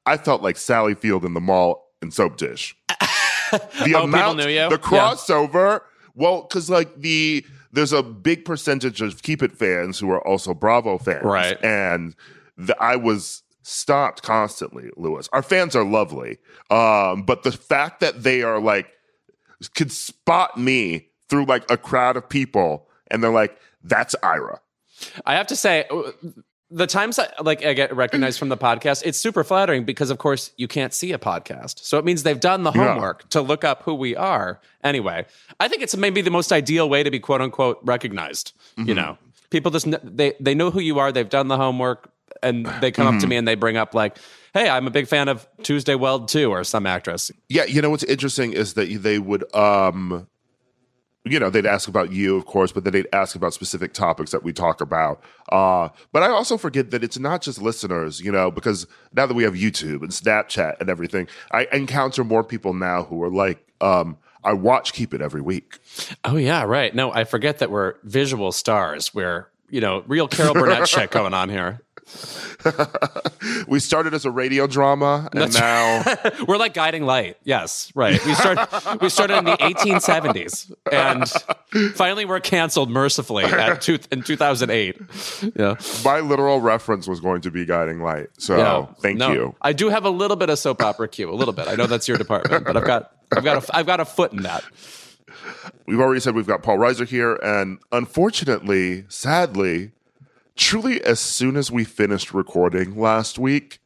I 0.07 0.17
felt 0.17 0.43
like 0.43 0.57
Sally 0.57 0.95
Field 0.95 1.25
in 1.25 1.35
the 1.35 1.41
mall 1.41 1.89
in 2.03 2.11
Soap 2.11 2.37
Dish. 2.37 2.77
The 3.53 3.61
Oh, 3.61 3.85
people 3.85 4.01
amount, 4.05 4.39
knew 4.39 4.49
you? 4.49 4.69
the 4.71 4.79
crossover. 4.79 5.81
Well, 6.15 6.43
because 6.43 6.71
like 6.71 6.97
the 7.01 7.45
there's 7.73 7.93
a 7.93 8.03
big 8.03 8.45
percentage 8.45 9.01
of 9.01 9.23
Keep 9.23 9.43
It 9.43 9.53
fans 9.53 9.99
who 9.99 10.11
are 10.11 10.27
also 10.27 10.55
Bravo 10.55 10.99
fans, 10.99 11.25
Right. 11.25 11.63
And 11.65 12.15
the, 12.57 12.81
I 12.81 12.97
was 12.97 13.43
stopped 13.63 14.23
constantly, 14.23 14.91
Lewis. 14.97 15.29
Our 15.33 15.43
fans 15.43 15.75
are 15.75 15.85
lovely, 15.85 16.39
um, 16.71 17.23
but 17.23 17.43
the 17.43 17.53
fact 17.53 18.01
that 18.01 18.23
they 18.23 18.43
are 18.43 18.61
like 18.61 18.89
could 19.75 19.93
spot 19.93 20.59
me 20.59 21.09
through 21.29 21.45
like 21.47 21.69
a 21.71 21.77
crowd 21.77 22.17
of 22.17 22.29
people 22.29 22.89
and 23.11 23.23
they're 23.23 23.31
like 23.31 23.57
that's 23.85 24.17
ira 24.23 24.61
I 25.25 25.35
have 25.35 25.47
to 25.49 25.57
say, 25.57 25.85
uh, 25.91 26.13
the 26.75 26.87
times 26.87 27.19
I, 27.19 27.29
like 27.43 27.65
I 27.65 27.73
get 27.75 27.95
recognized 27.95 28.39
from 28.39 28.49
the 28.49 28.57
podcast, 28.69 29.03
it's 29.05 29.19
super 29.19 29.45
flattering 29.45 29.85
because, 29.85 30.11
of 30.11 30.19
course, 30.19 30.53
you 30.57 30.67
can't 30.69 30.95
see 30.95 31.13
a 31.13 31.19
podcast, 31.19 31.81
so 31.81 31.99
it 31.99 32.05
means 32.05 32.23
they've 32.23 32.41
done 32.41 32.63
the 32.63 32.73
Yeah. 32.73 32.95
homework 32.95 33.29
to 33.31 33.41
look 33.43 33.65
up 33.65 33.83
who 33.83 33.95
we 33.95 34.17
are. 34.17 34.61
Anyway, 34.83 35.27
I 35.61 35.69
think 35.69 35.83
it's 35.83 35.97
maybe 35.97 36.21
the 36.23 36.31
most 36.31 36.53
ideal 36.53 36.89
way 36.89 37.03
to 37.03 37.11
be 37.11 37.21
quote 37.21 37.41
unquote 37.41 37.79
recognized. 37.83 38.53
Mm-hmm. 38.77 38.89
You 38.89 38.95
know, 38.95 39.19
people 39.51 39.71
just 39.71 39.87
they 40.03 40.35
they 40.41 40.55
know 40.55 40.71
who 40.71 40.81
you 40.81 40.99
are, 40.99 41.13
they've 41.13 41.29
done 41.29 41.49
the 41.49 41.57
homework, 41.57 42.11
and 42.43 42.67
they 42.81 42.91
come 42.91 43.07
up 43.07 43.13
to 43.15 43.19
Mm-hmm. 43.21 43.29
me 43.29 43.37
and 43.37 43.47
they 43.49 43.55
bring 43.55 43.77
up 43.77 43.95
like, 43.95 44.17
"Hey, 44.55 44.69
I'm 44.69 44.87
a 44.87 44.91
big 44.91 45.07
fan 45.07 45.29
of 45.29 45.47
Tuesday 45.63 45.95
Weld 45.95 46.29
too," 46.29 46.51
or 46.51 46.65
some 46.65 46.87
actress. 46.87 47.31
yeah 47.49 47.65
you 47.65 47.83
know 47.83 47.91
what's 47.91 48.05
interesting 48.05 48.53
is 48.53 48.75
that 48.75 48.89
they 49.03 49.19
would 49.19 49.45
um 49.55 50.27
you 51.25 51.39
know 51.39 51.51
they'd 51.51 51.67
ask 51.67 51.89
about 51.89 52.11
you 52.13 52.37
of 52.37 52.47
course 52.47 52.73
but 52.73 52.85
then 52.85 52.93
they'd 52.93 53.07
ask 53.13 53.37
about 53.37 53.55
specific 53.55 53.93
topics 53.93 54.33
that 54.33 54.43
we 54.43 54.53
talk 54.53 54.81
about 54.81 55.23
uh 55.51 55.89
but 56.13 56.23
i 56.23 56.29
also 56.29 56.57
forget 56.57 56.91
that 56.91 57.05
it's 57.05 57.19
not 57.19 57.41
just 57.43 57.63
listeners 57.63 58.21
you 58.21 58.33
know 58.33 58.51
because 58.51 58.87
now 59.15 59.25
that 59.27 59.35
we 59.35 59.45
have 59.45 59.55
youtube 59.55 60.03
and 60.03 60.11
snapchat 60.11 60.81
and 60.81 60.91
everything 60.91 61.29
i 61.53 61.67
encounter 61.73 62.25
more 62.25 62.43
people 62.43 62.75
now 62.75 63.05
who 63.05 63.23
are 63.23 63.31
like 63.31 63.65
um 63.81 64.17
i 64.43 64.53
watch 64.53 64.93
keep 64.93 65.15
it 65.15 65.21
every 65.23 65.41
week 65.41 65.79
Oh 66.25 66.37
yeah, 66.37 66.63
right. 66.65 66.95
No, 66.95 67.13
I 67.13 67.25
forget 67.25 67.59
that 67.59 67.71
we're 67.71 67.95
visual 68.03 68.51
stars. 68.53 69.15
We're 69.15 69.49
you 69.69 69.81
know 69.81 70.03
real 70.07 70.29
Carol 70.29 70.55
Burnett 70.55 70.89
shit 70.89 71.11
going 71.19 71.35
on 71.35 71.49
here. 71.49 71.81
we 73.69 73.79
started 73.81 74.15
as 74.15 74.25
a 74.25 74.31
radio 74.31 74.67
drama 74.67 75.29
and 75.33 75.41
That's 75.43 75.59
now 75.59 76.03
We're 76.47 76.57
like 76.57 76.75
guiding 76.75 77.05
light. 77.05 77.37
Yes, 77.45 77.93
right. 77.95 78.25
We 78.25 78.35
started 78.35 78.99
we 79.01 79.09
started 79.09 79.39
in 79.39 79.45
the 79.45 79.57
1870s, 79.57 80.73
and 80.91 81.95
finally 81.95 82.25
we're 82.25 82.41
canceled 82.41 82.91
mercifully 82.91 83.45
at 83.45 83.81
two, 83.83 83.99
in 84.11 84.23
2008. 84.23 85.01
Yeah. 85.57 85.75
my 86.05 86.21
literal 86.21 86.61
reference 86.61 87.07
was 87.07 87.21
going 87.21 87.41
to 87.43 87.51
be 87.51 87.65
guiding 87.65 88.01
light 88.01 88.29
so 88.39 88.57
Yeah. 88.57 88.87
thank 89.01 89.19
No, 89.19 89.33
you 89.33 89.55
I 89.63 89.73
do 89.73 89.89
have 89.89 90.05
a 90.05 90.11
little 90.11 90.37
bit 90.37 90.51
of 90.51 90.59
soap 90.59 90.83
opera 90.83 91.09
cue, 91.09 91.31
a 91.31 91.35
little 91.35 91.55
bit. 91.55 91.69
I 91.69 91.75
know 91.75 91.87
that's 91.87 92.09
your 92.09 92.19
department, 92.19 92.65
but 92.65 92.77
I've 92.77 92.87
got 92.87 93.13
I've 93.35 93.45
got 93.45 93.65
a 93.69 93.77
I've 93.77 93.87
got 93.87 94.01
a 94.01 94.05
foot 94.05 94.33
in 94.33 94.43
that. 94.43 94.65
we've 95.87 96.01
already 96.01 96.21
said 96.21 96.35
we've 96.35 96.47
got 96.47 96.63
Paul 96.63 96.79
Reiser 96.79 97.07
here, 97.07 97.37
and 97.37 97.79
unfortunately, 97.91 99.05
sadly, 99.09 99.93
truly, 100.57 101.03
as 101.03 101.21
soon 101.21 101.57
as 101.57 101.71
we 101.71 101.85
finished 101.85 102.33
recording 102.35 102.97
last 102.99 103.39
week, 103.39 103.81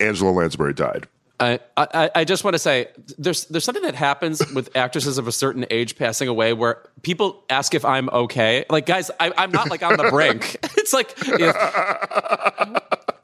Angela 0.00 0.30
Lansbury 0.30 0.74
died. 0.74 1.08
I, 1.40 1.60
I, 1.76 2.10
I 2.16 2.24
just 2.24 2.42
want 2.42 2.54
to 2.54 2.58
say 2.58 2.88
there's 3.16 3.44
there's 3.46 3.64
something 3.64 3.84
that 3.84 3.94
happens 3.94 4.42
with 4.54 4.74
actresses 4.76 5.18
of 5.18 5.28
a 5.28 5.32
certain 5.32 5.64
age 5.70 5.96
passing 5.96 6.26
away 6.28 6.52
where 6.52 6.82
people 7.02 7.44
ask 7.48 7.74
if 7.74 7.84
I'm 7.84 8.08
okay. 8.10 8.64
Like, 8.68 8.86
guys, 8.86 9.10
I, 9.20 9.32
I'm 9.36 9.52
not 9.52 9.70
like 9.70 9.82
on 9.84 9.96
the 9.96 10.10
brink. 10.10 10.56
it's 10.76 10.92
like, 10.92 11.14
if, 11.26 11.56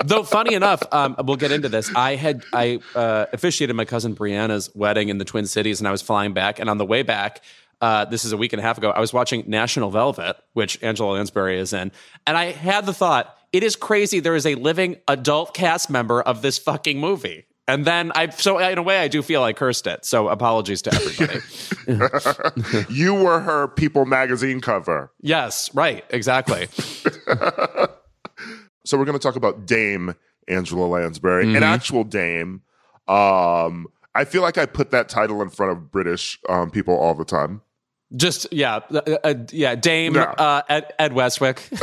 though 0.04 0.22
funny 0.22 0.54
enough, 0.54 0.82
um, 0.92 1.16
we'll 1.24 1.36
get 1.36 1.50
into 1.50 1.68
this. 1.68 1.92
I 1.96 2.14
had 2.14 2.44
I 2.52 2.78
uh, 2.94 3.26
officiated 3.32 3.74
my 3.74 3.84
cousin 3.84 4.14
Brianna's 4.14 4.70
wedding 4.74 5.08
in 5.08 5.18
the 5.18 5.24
Twin 5.24 5.46
Cities, 5.46 5.80
and 5.80 5.88
I 5.88 5.90
was 5.90 6.02
flying 6.02 6.34
back, 6.34 6.60
and 6.60 6.70
on 6.70 6.78
the 6.78 6.86
way 6.86 7.02
back. 7.02 7.42
Uh, 7.84 8.06
this 8.06 8.24
is 8.24 8.32
a 8.32 8.36
week 8.38 8.54
and 8.54 8.60
a 8.60 8.62
half 8.62 8.78
ago. 8.78 8.88
I 8.90 9.00
was 9.00 9.12
watching 9.12 9.44
National 9.46 9.90
Velvet, 9.90 10.36
which 10.54 10.82
Angela 10.82 11.12
Lansbury 11.12 11.58
is 11.58 11.74
in, 11.74 11.92
and 12.26 12.34
I 12.34 12.52
had 12.52 12.86
the 12.86 12.94
thought: 12.94 13.36
it 13.52 13.62
is 13.62 13.76
crazy. 13.76 14.20
There 14.20 14.34
is 14.34 14.46
a 14.46 14.54
living 14.54 14.96
adult 15.06 15.52
cast 15.52 15.90
member 15.90 16.22
of 16.22 16.40
this 16.40 16.56
fucking 16.56 16.98
movie. 16.98 17.44
And 17.68 17.84
then 17.84 18.10
I, 18.14 18.30
so 18.30 18.58
in 18.58 18.78
a 18.78 18.82
way, 18.82 19.00
I 19.00 19.08
do 19.08 19.20
feel 19.20 19.42
I 19.42 19.52
cursed 19.52 19.86
it. 19.86 20.06
So 20.06 20.28
apologies 20.28 20.80
to 20.82 20.94
everybody. 20.94 21.40
You 22.94 23.14
were 23.14 23.40
her 23.40 23.68
People 23.68 24.06
magazine 24.06 24.62
cover. 24.62 25.12
yes, 25.20 25.74
right, 25.74 26.04
exactly. 26.08 26.68
So 28.86 28.98
we're 28.98 29.06
going 29.06 29.18
to 29.18 29.22
talk 29.22 29.36
about 29.36 29.64
Dame 29.66 30.14
Angela 30.46 30.86
Lansbury, 30.86 31.56
an 31.56 31.62
actual 31.62 32.04
Dame. 32.04 32.60
Um, 33.08 33.86
I 34.14 34.24
feel 34.26 34.42
like 34.42 34.58
I 34.58 34.66
put 34.66 34.90
that 34.90 35.08
title 35.08 35.40
in 35.40 35.48
front 35.48 35.72
of 35.72 35.90
British 35.90 36.38
um, 36.50 36.70
people 36.70 36.94
all 36.94 37.14
the 37.14 37.24
time. 37.24 37.62
Just 38.16 38.46
yeah, 38.52 38.80
uh, 38.92 39.00
uh, 39.24 39.34
yeah. 39.50 39.74
Dame 39.74 40.14
Yeah. 40.14 40.34
uh, 40.38 40.62
Ed, 40.68 40.92
Ed 40.98 41.12
Westwick. 41.14 41.62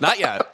Not 0.00 0.18
yet. 0.18 0.46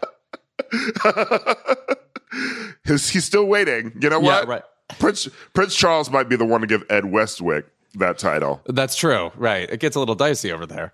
He's, 2.87 3.09
he's 3.11 3.25
still 3.25 3.47
waiting. 3.47 3.93
You 4.01 4.11
know 4.11 4.21
Yeah, 4.21 4.41
what? 4.41 4.49
right. 4.49 4.63
Prince 4.99 5.29
Prince 5.55 5.75
Charles 5.75 6.11
might 6.11 6.29
be 6.29 6.37
the 6.37 6.45
one 6.45 6.61
to 6.61 6.67
give 6.67 6.85
Ed 6.91 7.07
Westwick 7.07 7.67
that 7.95 8.19
title. 8.19 8.61
That's 8.67 8.97
true. 8.97 9.33
Right. 9.37 9.69
It 9.71 9.81
gets 9.81 9.97
a 9.97 9.99
little 9.99 10.15
dicey 10.15 10.53
over 10.53 10.67
there. 10.67 10.93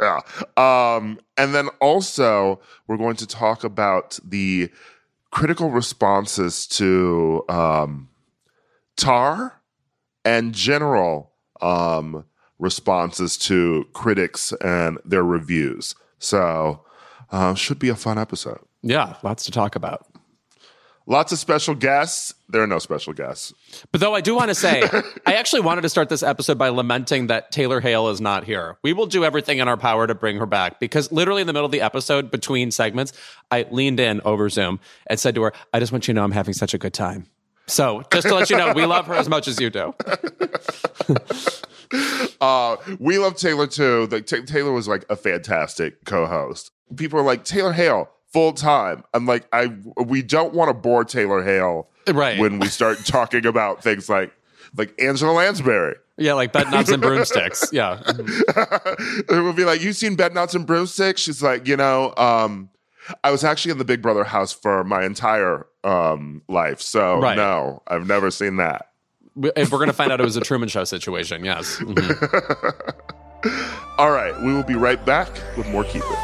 Yeah. 0.00 0.20
Um, 0.56 1.20
and 1.36 1.54
then 1.54 1.68
also, 1.80 2.60
we're 2.86 2.96
going 2.96 3.16
to 3.16 3.26
talk 3.26 3.62
about 3.64 4.18
the 4.24 4.70
critical 5.30 5.70
responses 5.70 6.66
to 6.68 7.44
um, 7.48 8.08
Tar 8.96 9.59
and 10.24 10.52
general 10.52 11.32
um, 11.60 12.24
responses 12.58 13.36
to 13.38 13.86
critics 13.92 14.52
and 14.60 14.98
their 15.04 15.24
reviews. 15.24 15.94
So, 16.18 16.84
uh, 17.30 17.54
should 17.54 17.78
be 17.78 17.88
a 17.88 17.96
fun 17.96 18.18
episode. 18.18 18.60
Yeah, 18.82 19.16
lots 19.22 19.44
to 19.44 19.50
talk 19.50 19.76
about. 19.76 20.06
Lots 21.06 21.32
of 21.32 21.38
special 21.38 21.74
guests. 21.74 22.34
There 22.48 22.62
are 22.62 22.68
no 22.68 22.78
special 22.78 23.12
guests. 23.12 23.52
But 23.90 24.00
though 24.00 24.14
I 24.14 24.20
do 24.20 24.34
want 24.34 24.48
to 24.50 24.54
say, 24.54 24.82
I 25.26 25.34
actually 25.34 25.62
wanted 25.62 25.80
to 25.80 25.88
start 25.88 26.08
this 26.08 26.22
episode 26.22 26.56
by 26.56 26.68
lamenting 26.68 27.26
that 27.26 27.50
Taylor 27.50 27.80
Hale 27.80 28.08
is 28.10 28.20
not 28.20 28.44
here. 28.44 28.78
We 28.84 28.92
will 28.92 29.06
do 29.06 29.24
everything 29.24 29.58
in 29.58 29.66
our 29.66 29.76
power 29.76 30.06
to 30.06 30.14
bring 30.14 30.36
her 30.36 30.46
back 30.46 30.78
because 30.78 31.10
literally 31.10 31.40
in 31.40 31.48
the 31.48 31.52
middle 31.52 31.66
of 31.66 31.72
the 31.72 31.80
episode, 31.80 32.30
between 32.30 32.70
segments, 32.70 33.12
I 33.50 33.66
leaned 33.70 33.98
in 33.98 34.20
over 34.24 34.48
Zoom 34.48 34.78
and 35.08 35.18
said 35.18 35.34
to 35.34 35.42
her, 35.42 35.52
I 35.72 35.80
just 35.80 35.90
want 35.90 36.06
you 36.06 36.14
to 36.14 36.16
know 36.20 36.24
I'm 36.24 36.30
having 36.30 36.54
such 36.54 36.74
a 36.74 36.78
good 36.78 36.94
time. 36.94 37.26
So 37.70 38.02
just 38.12 38.26
to 38.28 38.34
let 38.34 38.50
you 38.50 38.56
know, 38.56 38.72
we 38.74 38.84
love 38.84 39.06
her 39.06 39.14
as 39.14 39.28
much 39.28 39.48
as 39.48 39.60
you 39.60 39.70
do. 39.70 39.94
Uh, 42.40 42.76
we 42.98 43.18
love 43.18 43.34
Taylor 43.36 43.66
too. 43.66 44.06
Like 44.10 44.24
Ta 44.24 44.36
Taylor 44.46 44.72
was 44.72 44.86
like 44.88 45.04
a 45.10 45.16
fantastic 45.16 46.04
co-host. 46.04 46.70
People 46.96 47.18
are 47.18 47.22
like 47.24 47.44
Taylor 47.44 47.72
Hale 47.72 48.08
full 48.32 48.52
time. 48.52 49.02
I'm 49.12 49.26
like 49.26 49.46
I 49.52 49.72
we 50.04 50.22
don't 50.22 50.54
want 50.54 50.68
to 50.68 50.74
bore 50.74 51.04
Taylor 51.04 51.42
Hale 51.42 51.88
Right. 52.08 52.38
when 52.38 52.58
we 52.58 52.68
start 52.68 52.98
talking 53.04 53.44
about 53.44 53.82
things 53.82 54.08
like 54.08 54.32
like 54.76 54.94
Angela 55.02 55.32
Lansbury. 55.32 55.96
Yeah, 56.16 56.34
like 56.34 56.52
bed 56.52 56.70
knobs 56.70 56.90
and 56.90 57.02
broomsticks. 57.02 57.68
Yeah. 57.72 58.00
it 58.06 59.42
would 59.42 59.56
be 59.56 59.64
like, 59.64 59.82
you 59.82 59.92
seen 59.92 60.14
Bed 60.16 60.32
Knobs 60.32 60.54
and 60.54 60.66
Broomsticks? 60.66 61.20
She's 61.22 61.42
like, 61.42 61.66
you 61.66 61.76
know, 61.76 62.14
um, 62.16 62.68
I 63.24 63.30
was 63.30 63.42
actually 63.42 63.72
in 63.72 63.78
the 63.78 63.84
Big 63.86 64.00
Brother 64.00 64.24
house 64.24 64.52
for 64.52 64.84
my 64.84 65.02
entire 65.04 65.66
um, 65.84 66.42
life, 66.48 66.80
so 66.80 67.18
Right. 67.20 67.36
no, 67.36 67.82
I've 67.86 68.06
never 68.06 68.30
seen 68.30 68.56
that. 68.56 68.86
If 69.56 69.70
we're 69.70 69.78
going 69.78 69.88
to 69.88 69.94
find 69.94 70.10
out 70.12 70.20
it 70.20 70.24
was 70.24 70.36
a 70.36 70.40
Truman 70.40 70.68
Show 70.68 70.84
situation, 70.84 71.44
yes. 71.44 71.76
Mhm. 71.78 72.94
All 73.98 74.10
right, 74.10 74.38
we 74.42 74.52
will 74.52 74.62
be 74.64 74.74
right 74.74 75.02
back 75.06 75.28
with 75.56 75.66
more 75.68 75.84
Keep 75.84 76.02
It. 76.04 76.18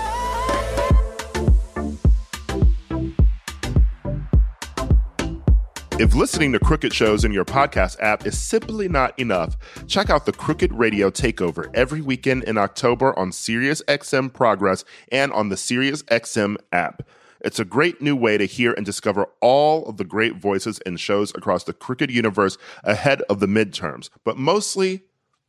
If 5.98 6.14
listening 6.14 6.52
to 6.52 6.58
Crooked 6.58 6.92
shows 6.92 7.24
in 7.24 7.32
your 7.32 7.46
podcast 7.46 7.98
app 8.00 8.26
is 8.26 8.38
simply 8.38 8.86
not 8.86 9.18
enough, 9.18 9.56
check 9.86 10.10
out 10.10 10.26
the 10.26 10.32
Crooked 10.32 10.70
Radio 10.74 11.10
Takeover 11.10 11.70
every 11.74 12.02
weekend 12.02 12.44
in 12.44 12.58
October 12.58 13.18
on 13.18 13.30
SiriusXM 13.30 14.34
Progress 14.34 14.84
and 15.10 15.32
on 15.32 15.48
the 15.48 15.56
SiriusXM 15.56 16.56
app. 16.70 17.02
It's 17.40 17.58
a 17.58 17.64
great 17.64 18.00
new 18.00 18.16
way 18.16 18.38
to 18.38 18.46
hear 18.46 18.72
and 18.72 18.86
discover 18.86 19.26
all 19.40 19.86
of 19.86 19.96
the 19.96 20.04
great 20.04 20.36
voices 20.36 20.78
and 20.86 20.98
shows 20.98 21.32
across 21.34 21.64
the 21.64 21.72
Crooked 21.72 22.10
universe 22.10 22.56
ahead 22.84 23.22
of 23.22 23.40
the 23.40 23.46
midterms, 23.46 24.10
but 24.24 24.36
mostly 24.36 25.02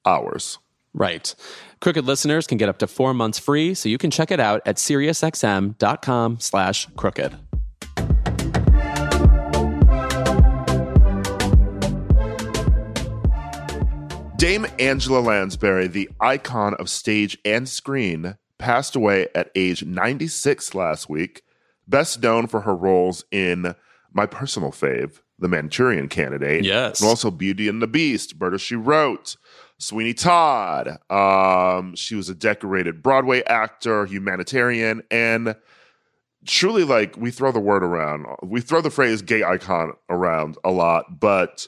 ours. 0.06 0.60
Right. 0.94 1.34
Crooked 1.80 2.06
listeners 2.06 2.48
can 2.48 2.58
get 2.58 2.70
up 2.70 2.80
to 2.80 2.88
four 2.88 3.14
months 3.14 3.38
free, 3.38 3.74
so 3.74 3.88
you 3.88 3.98
can 3.98 4.10
check 4.10 4.32
it 4.32 4.40
out 4.40 4.62
at 4.66 4.78
SiriusXM.com 4.78 6.40
slash 6.40 6.88
crooked. 6.96 7.38
Dame 14.38 14.68
Angela 14.80 15.20
Lansbury, 15.20 15.88
the 15.88 16.10
icon 16.20 16.76
of 16.76 16.90
stage 16.90 17.38
and 17.44 17.68
screen, 17.68 18.38
passed 18.58 18.96
away 18.96 19.28
at 19.34 19.52
age 19.56 19.84
96 19.84 20.76
last 20.76 21.10
week 21.10 21.44
best 21.88 22.22
known 22.22 22.48
for 22.48 22.62
her 22.62 22.76
roles 22.76 23.26
in 23.32 23.76
my 24.14 24.26
personal 24.26 24.72
fave, 24.72 25.22
The 25.40 25.48
Manchurian 25.48 26.10
Candidate. 26.10 26.64
Yes. 26.64 27.02
And 27.02 27.10
also 27.10 27.32
Beauty 27.32 27.68
and 27.68 27.82
the 27.82 27.88
Beast, 27.88 28.40
Murder 28.40 28.58
She 28.58 28.76
Wrote, 28.76 29.38
Sweeney 29.78 30.14
Todd. 30.14 30.98
Um, 31.10 31.96
she 31.96 32.16
was 32.16 32.30
a 32.30 32.36
decorated 32.36 33.04
Broadway 33.04 33.44
actor, 33.44 34.06
humanitarian, 34.06 35.04
and 35.12 35.56
truly 36.46 36.84
like 36.84 37.16
we 37.18 37.32
throw 37.32 37.52
the 37.52 37.60
word 37.60 37.84
around. 37.84 38.26
We 38.42 38.62
throw 38.62 38.82
the 38.82 38.90
phrase 38.90 39.22
gay 39.22 39.44
icon 39.44 39.94
around 40.10 40.58
a 40.64 40.72
lot, 40.72 41.20
but 41.20 41.68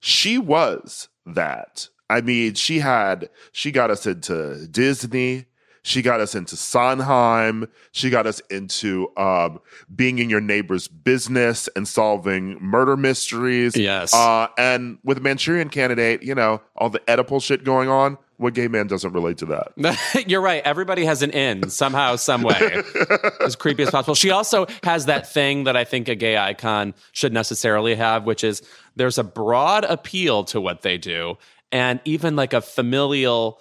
she 0.00 0.38
was 0.38 1.08
that. 1.26 1.88
I 2.08 2.20
mean, 2.20 2.54
she 2.54 2.80
had 2.80 3.30
she 3.52 3.70
got 3.70 3.90
us 3.90 4.06
into 4.06 4.66
Disney. 4.68 5.46
She 5.82 6.00
got 6.00 6.20
us 6.20 6.34
into 6.34 6.56
Sondheim. 6.56 7.66
She 7.90 8.08
got 8.08 8.26
us 8.26 8.40
into 8.50 9.10
um, 9.16 9.60
being 9.94 10.20
in 10.20 10.30
your 10.30 10.40
neighbor's 10.40 10.86
business 10.86 11.68
and 11.74 11.88
solving 11.88 12.56
murder 12.60 12.96
mysteries. 12.96 13.76
Yes. 13.76 14.14
Uh, 14.14 14.46
and 14.56 14.98
with 15.02 15.20
Manchurian 15.20 15.68
Candidate, 15.70 16.22
you 16.22 16.36
know, 16.36 16.60
all 16.76 16.88
the 16.88 17.00
Oedipal 17.00 17.42
shit 17.42 17.64
going 17.64 17.88
on. 17.88 18.16
What 18.36 18.54
gay 18.54 18.66
man 18.66 18.88
doesn't 18.88 19.12
relate 19.12 19.38
to 19.38 19.46
that? 19.46 20.24
You're 20.26 20.40
right. 20.40 20.62
Everybody 20.64 21.04
has 21.04 21.22
an 21.22 21.30
in 21.30 21.70
somehow, 21.70 22.16
some 22.16 22.42
way, 22.42 22.82
as 23.40 23.54
creepy 23.54 23.84
as 23.84 23.90
possible. 23.90 24.16
She 24.16 24.30
also 24.30 24.66
has 24.82 25.06
that 25.06 25.32
thing 25.32 25.64
that 25.64 25.76
I 25.76 25.84
think 25.84 26.08
a 26.08 26.16
gay 26.16 26.36
icon 26.36 26.94
should 27.12 27.32
necessarily 27.32 27.94
have, 27.94 28.24
which 28.24 28.42
is 28.42 28.62
there's 28.96 29.16
a 29.18 29.22
broad 29.22 29.84
appeal 29.84 30.42
to 30.44 30.60
what 30.60 30.82
they 30.82 30.98
do, 30.98 31.38
and 31.70 32.00
even 32.04 32.34
like 32.34 32.52
a 32.52 32.60
familial, 32.60 33.60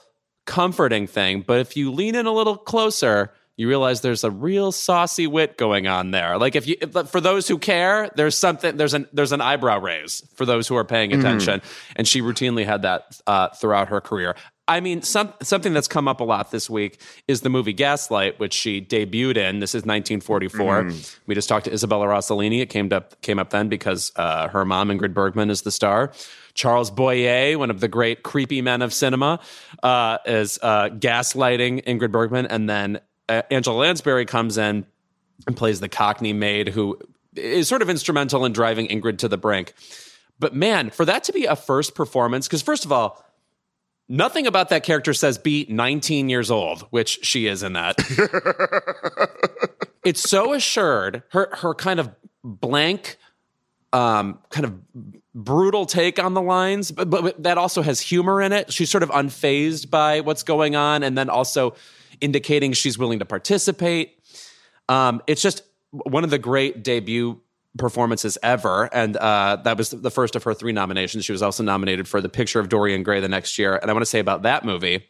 comforting 0.52 1.08
thing. 1.08 1.42
But 1.48 1.62
if 1.62 1.78
you 1.78 1.92
lean 1.94 2.14
in 2.14 2.26
a 2.26 2.32
little 2.32 2.58
closer, 2.58 3.32
you 3.56 3.70
realize 3.70 4.02
there's 4.02 4.26
a 4.26 4.32
real 4.32 4.74
saucy 4.74 5.26
wit 5.26 5.58
going 5.58 5.88
on 5.88 6.12
there. 6.12 6.38
Like 6.38 6.58
if 6.58 6.68
you, 6.68 6.76
if, 6.82 6.92
for 7.10 7.22
those 7.22 7.48
who 7.48 7.58
care, 7.58 8.10
there's 8.18 8.38
something, 8.38 8.76
there's 8.76 8.94
an 8.94 9.08
there's 9.14 9.32
an 9.32 9.40
eyebrow 9.40 9.80
raise 9.80 10.22
for 10.36 10.46
those 10.46 10.68
who 10.68 10.76
are 10.76 10.84
paying 10.84 11.14
attention, 11.14 11.62
and 11.96 12.06
she 12.06 12.22
routinely 12.22 12.66
had 12.66 12.82
that 12.82 13.22
uh, 13.26 13.48
throughout 13.50 13.88
her 13.88 14.02
career. 14.02 14.36
I 14.68 14.80
mean, 14.80 15.02
some, 15.02 15.34
something 15.42 15.74
that's 15.74 15.88
come 15.88 16.08
up 16.08 16.22
a 16.22 16.24
lot 16.24 16.52
this 16.52 16.70
week 16.70 17.02
is 17.28 17.42
the 17.42 17.50
movie 17.50 17.74
Gaslight, 17.74 18.40
which 18.40 18.54
she 18.54 18.80
debuted 18.80 19.36
in. 19.36 19.60
This 19.60 19.72
is 19.72 19.82
1944. 19.82 20.92
We 21.28 21.36
just 21.36 21.50
talked 21.50 21.66
to 21.66 21.74
Isabella 21.74 22.08
Rossellini. 22.08 22.62
It 22.62 22.70
came 22.70 22.92
up 22.92 23.22
came 23.22 23.40
up 23.40 23.52
then 23.52 23.70
because 23.70 24.12
uh, 24.18 24.50
her 24.50 24.66
mom, 24.66 24.90
Ingrid 24.90 25.14
Bergman, 25.14 25.50
is 25.50 25.62
the 25.62 25.72
star. 25.72 26.12
Charles 26.54 26.92
Boyer, 26.92 27.58
one 27.58 27.70
of 27.70 27.80
the 27.80 27.88
great 27.88 28.24
creepy 28.24 28.62
men 28.62 28.82
of 28.82 28.94
cinema, 28.94 29.40
uh, 29.84 30.18
is 30.26 30.60
uh, 30.62 30.90
gaslighting 30.90 31.84
Ingrid 31.86 32.12
Bergman, 32.12 32.46
and 32.46 32.70
then 32.70 33.02
uh, 33.30 33.42
Angela 33.50 33.76
Lansbury 33.76 34.26
comes 34.26 34.58
in 34.58 34.86
and 35.48 35.58
plays 35.58 35.80
the 35.80 35.90
Cockney 35.90 36.34
maid 36.34 36.70
who 36.70 37.00
is 37.36 37.68
sort 37.68 37.82
of 37.82 37.90
instrumental 37.90 38.46
in 38.46 38.54
driving 38.54 38.88
Ingrid 38.88 39.20
to 39.20 39.28
the 39.28 39.38
brink. 39.38 39.74
But 40.40 40.56
man, 40.56 40.90
for 40.90 41.06
that 41.06 41.24
to 41.26 41.34
be 41.34 41.46
a 41.46 41.56
first 41.56 41.96
performance, 41.96 42.48
because 42.48 42.62
first 42.62 42.84
of 42.84 42.92
all, 42.92 43.24
nothing 44.10 44.48
about 44.48 44.70
that 44.70 44.84
character 44.84 45.14
says 45.14 45.38
be 45.38 45.66
19 45.70 46.30
years 46.30 46.52
old, 46.52 46.82
which 46.90 47.24
she 47.24 47.48
is 47.48 47.64
in 47.64 47.74
that. 47.74 47.96
it's 50.04 50.28
so 50.28 50.54
assured. 50.54 51.24
Her 51.30 51.50
her 51.58 51.74
kind 51.74 52.00
of 52.00 52.10
blank, 52.44 53.18
um, 53.94 54.40
kind 54.50 54.66
of 54.66 55.21
brutal 55.34 55.86
take 55.86 56.20
on 56.20 56.34
the 56.34 56.42
lines, 56.42 56.92
but, 56.92 57.10
but 57.10 57.44
that 57.44 57.58
also 57.58 57.82
has 57.82 58.00
humor 58.00 58.42
in 58.42 58.52
it. 58.52 58.72
She's 58.72 58.90
sort 58.90 59.04
of 59.04 59.10
unfazed 59.10 59.90
by 59.90 60.22
what's 60.22 60.44
going 60.44 60.76
on, 60.76 61.04
and 61.04 61.18
then 61.18 61.30
also 61.30 61.76
indicating 62.20 62.74
she's 62.74 62.98
willing 62.98 63.20
to 63.20 63.26
participate. 63.26 64.20
Um, 64.90 65.22
it's 65.28 65.42
just 65.42 65.64
one 65.92 66.24
of 66.24 66.30
the 66.30 66.38
great 66.38 66.84
debut 66.84 67.40
performances 67.78 68.38
ever, 68.44 68.94
and 68.94 69.16
uh, 69.18 69.58
that 69.64 69.78
was 69.78 69.92
the 69.92 70.12
first 70.12 70.36
of 70.36 70.44
her 70.44 70.54
three 70.54 70.74
nominations. 70.74 71.24
She 71.26 71.32
was 71.32 71.42
also 71.42 71.64
nominated 71.64 72.08
for 72.08 72.20
The 72.20 72.30
Picture 72.30 72.60
of 72.60 72.70
Dorian 72.70 73.04
Gray 73.04 73.22
the 73.22 73.30
next 73.30 73.58
year, 73.58 73.76
and 73.76 73.90
I 73.90 73.94
want 73.94 74.02
to 74.02 74.10
say 74.10 74.20
about 74.20 74.44
that 74.44 74.66
movie. 74.66 75.06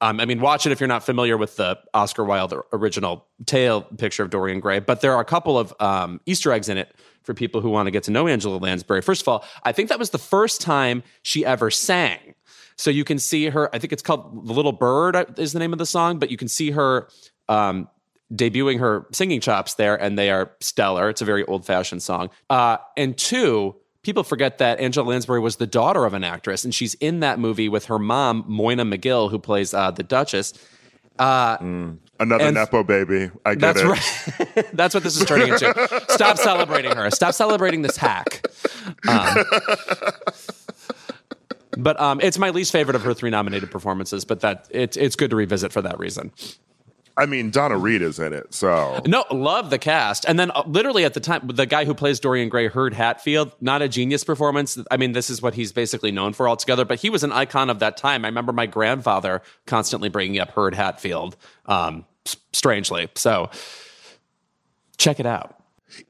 Um, 0.00 0.20
I 0.20 0.26
mean, 0.26 0.40
watch 0.40 0.64
it 0.64 0.70
if 0.70 0.78
you're 0.78 0.86
not 0.86 1.04
familiar 1.04 1.36
with 1.36 1.56
the 1.56 1.76
Oscar 1.92 2.24
Wilde 2.24 2.54
original 2.72 3.26
tale, 3.46 3.82
Picture 3.82 4.22
of 4.22 4.30
Dorian 4.30 4.60
Gray. 4.60 4.78
But 4.78 5.00
there 5.00 5.12
are 5.14 5.20
a 5.20 5.24
couple 5.24 5.58
of 5.58 5.74
um, 5.80 6.20
Easter 6.24 6.52
eggs 6.52 6.68
in 6.68 6.78
it 6.78 6.94
for 7.22 7.34
people 7.34 7.60
who 7.60 7.70
want 7.70 7.86
to 7.86 7.90
get 7.90 8.04
to 8.04 8.10
know 8.10 8.26
Angela 8.26 8.56
Lansbury. 8.56 9.02
First 9.02 9.22
of 9.22 9.28
all, 9.28 9.44
I 9.62 9.72
think 9.72 9.88
that 9.88 9.98
was 9.98 10.10
the 10.10 10.18
first 10.18 10.60
time 10.60 11.02
she 11.22 11.44
ever 11.44 11.70
sang. 11.70 12.34
So 12.76 12.90
you 12.90 13.04
can 13.04 13.18
see 13.18 13.46
her. 13.46 13.74
I 13.74 13.78
think 13.78 13.92
it's 13.92 14.02
called 14.02 14.46
"The 14.46 14.52
Little 14.52 14.72
Bird" 14.72 15.16
uh, 15.16 15.24
is 15.36 15.52
the 15.52 15.58
name 15.58 15.72
of 15.72 15.78
the 15.78 15.86
song, 15.86 16.18
but 16.18 16.30
you 16.30 16.36
can 16.36 16.48
see 16.48 16.70
her 16.70 17.08
um, 17.48 17.88
debuting 18.32 18.78
her 18.78 19.06
singing 19.12 19.40
chops 19.40 19.74
there, 19.74 20.00
and 20.00 20.18
they 20.18 20.30
are 20.30 20.52
stellar. 20.60 21.08
It's 21.08 21.20
a 21.20 21.24
very 21.24 21.44
old 21.44 21.66
fashioned 21.66 22.02
song. 22.02 22.30
Uh, 22.48 22.76
and 22.96 23.16
two, 23.16 23.74
people 24.02 24.22
forget 24.22 24.58
that 24.58 24.78
Angela 24.80 25.08
Lansbury 25.08 25.40
was 25.40 25.56
the 25.56 25.66
daughter 25.66 26.04
of 26.04 26.14
an 26.14 26.24
actress, 26.24 26.64
and 26.64 26.74
she's 26.74 26.94
in 26.94 27.20
that 27.20 27.38
movie 27.38 27.68
with 27.68 27.86
her 27.86 27.98
mom, 27.98 28.44
Moyna 28.44 28.88
Macgill, 28.88 29.30
who 29.30 29.38
plays 29.38 29.74
uh, 29.74 29.90
the 29.90 30.02
Duchess. 30.02 30.54
Another 31.20 32.44
And- 32.44 32.54
Nepo 32.54 32.82
baby. 32.82 33.30
I 33.46 33.54
get 33.54 33.74
That's 33.74 33.80
it. 33.80 34.56
right. 34.56 34.66
That's 34.72 34.94
what 34.94 35.02
this 35.04 35.16
is 35.20 35.24
turning 35.26 35.48
into. 35.48 35.72
Stop 36.08 36.36
celebrating 36.38 36.96
her. 36.96 37.10
Stop 37.10 37.34
celebrating 37.34 37.82
this 37.82 37.96
hack. 37.96 38.44
Um, 39.08 39.44
but 41.76 42.00
um, 42.00 42.20
it's 42.20 42.38
my 42.38 42.50
least 42.50 42.72
favorite 42.72 42.96
of 42.96 43.02
her 43.02 43.14
three 43.14 43.30
nominated 43.30 43.70
performances. 43.70 44.24
But 44.24 44.40
that 44.40 44.66
it's 44.70 44.96
it's 44.96 45.14
good 45.16 45.30
to 45.30 45.36
revisit 45.36 45.72
for 45.72 45.82
that 45.82 45.98
reason. 45.98 46.32
I 47.18 47.26
mean, 47.26 47.50
Donna 47.50 47.76
Reed 47.76 48.00
is 48.00 48.20
in 48.20 48.32
it, 48.32 48.54
so 48.54 49.02
No, 49.04 49.24
love 49.32 49.70
the 49.70 49.78
cast. 49.78 50.24
And 50.28 50.38
then 50.38 50.52
uh, 50.52 50.62
literally 50.66 51.04
at 51.04 51.14
the 51.14 51.20
time, 51.20 51.48
the 51.48 51.66
guy 51.66 51.84
who 51.84 51.92
plays 51.92 52.20
Dorian 52.20 52.48
Gray, 52.48 52.68
Hurd 52.68 52.94
Hatfield, 52.94 53.52
not 53.60 53.82
a 53.82 53.88
genius 53.88 54.22
performance. 54.22 54.78
I 54.90 54.96
mean, 54.96 55.12
this 55.12 55.28
is 55.28 55.42
what 55.42 55.54
he's 55.54 55.72
basically 55.72 56.12
known 56.12 56.32
for 56.32 56.48
altogether, 56.48 56.84
but 56.84 57.00
he 57.00 57.10
was 57.10 57.24
an 57.24 57.32
icon 57.32 57.70
of 57.70 57.80
that 57.80 57.96
time. 57.96 58.24
I 58.24 58.28
remember 58.28 58.52
my 58.52 58.66
grandfather 58.66 59.42
constantly 59.66 60.08
bringing 60.08 60.40
up 60.40 60.50
Hurd 60.52 60.76
Hatfield, 60.76 61.36
um, 61.66 62.04
strangely. 62.52 63.08
So 63.16 63.50
check 64.96 65.18
it 65.18 65.26
out. 65.26 65.60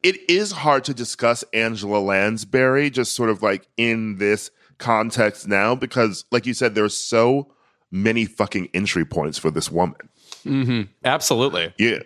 it 0.03 0.17
is 0.29 0.53
hard 0.53 0.85
to 0.85 0.95
discuss 0.95 1.43
Angela 1.55 1.99
Lansbury 1.99 2.91
just 2.91 3.15
sort 3.15 3.31
of 3.31 3.43
like 3.43 3.67
in 3.77 4.17
this 4.19 4.51
context 4.79 5.49
now 5.49 5.75
because, 5.75 6.25
like 6.31 6.47
you 6.47 6.55
said, 6.55 6.75
there's 6.75 6.97
so 6.97 7.53
many 7.91 8.27
fucking 8.27 8.69
entry 8.75 9.05
points 9.05 9.39
for 9.39 9.51
this 9.51 9.71
woman. 9.71 10.09
Absolutely. 11.05 11.73
Yeah. 11.79 11.99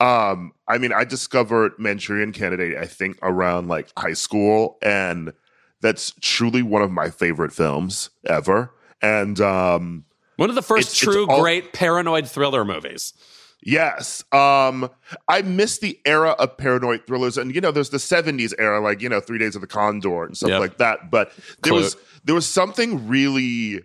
Um, 0.00 0.52
I 0.68 0.78
mean, 0.78 0.92
I 0.92 1.04
discovered 1.04 1.72
Manchurian 1.78 2.32
Candidate, 2.32 2.76
I 2.76 2.86
think, 2.86 3.18
around 3.22 3.68
like 3.68 3.88
high 3.98 4.12
school, 4.12 4.76
and 4.82 5.32
that's 5.80 6.12
truly 6.20 6.62
one 6.62 6.82
of 6.82 6.90
my 6.90 7.08
favorite 7.10 7.52
films 7.52 8.10
ever. 8.26 8.72
And 9.00 9.40
um, 9.40 10.04
One 10.36 10.48
of 10.50 10.54
the 10.54 10.62
first 10.62 10.88
It's- 10.88 10.92
it's 10.92 11.00
true 11.14 11.26
all- 11.26 11.40
great 11.40 11.72
paranoid 11.72 12.28
thriller 12.28 12.64
movies. 12.64 13.14
yes, 13.62 14.22
um, 14.32 14.90
I 15.28 15.40
miss 15.42 15.78
the 15.78 15.98
era 16.04 16.30
of 16.38 16.56
paranoid 16.58 17.06
thrillers, 17.06 17.38
and 17.38 17.54
you 17.54 17.60
know, 17.62 17.70
there's 17.70 17.90
the 17.90 17.98
'70s 17.98 18.52
era, 18.58 18.80
like 18.80 19.00
you 19.00 19.08
know, 19.08 19.20
Three 19.20 19.38
Days 19.38 19.54
of 19.54 19.60
the 19.62 19.66
Condor 19.66 20.24
and 20.24 20.36
stuff 20.36 20.50
Yep. 20.50 20.60
like 20.60 20.76
that. 20.78 21.10
But 21.10 21.32
there 21.62 21.72
Clue. 21.72 21.80
was 21.80 21.96
there 22.24 22.34
was 22.34 22.46
something 22.46 23.08
really 23.08 23.82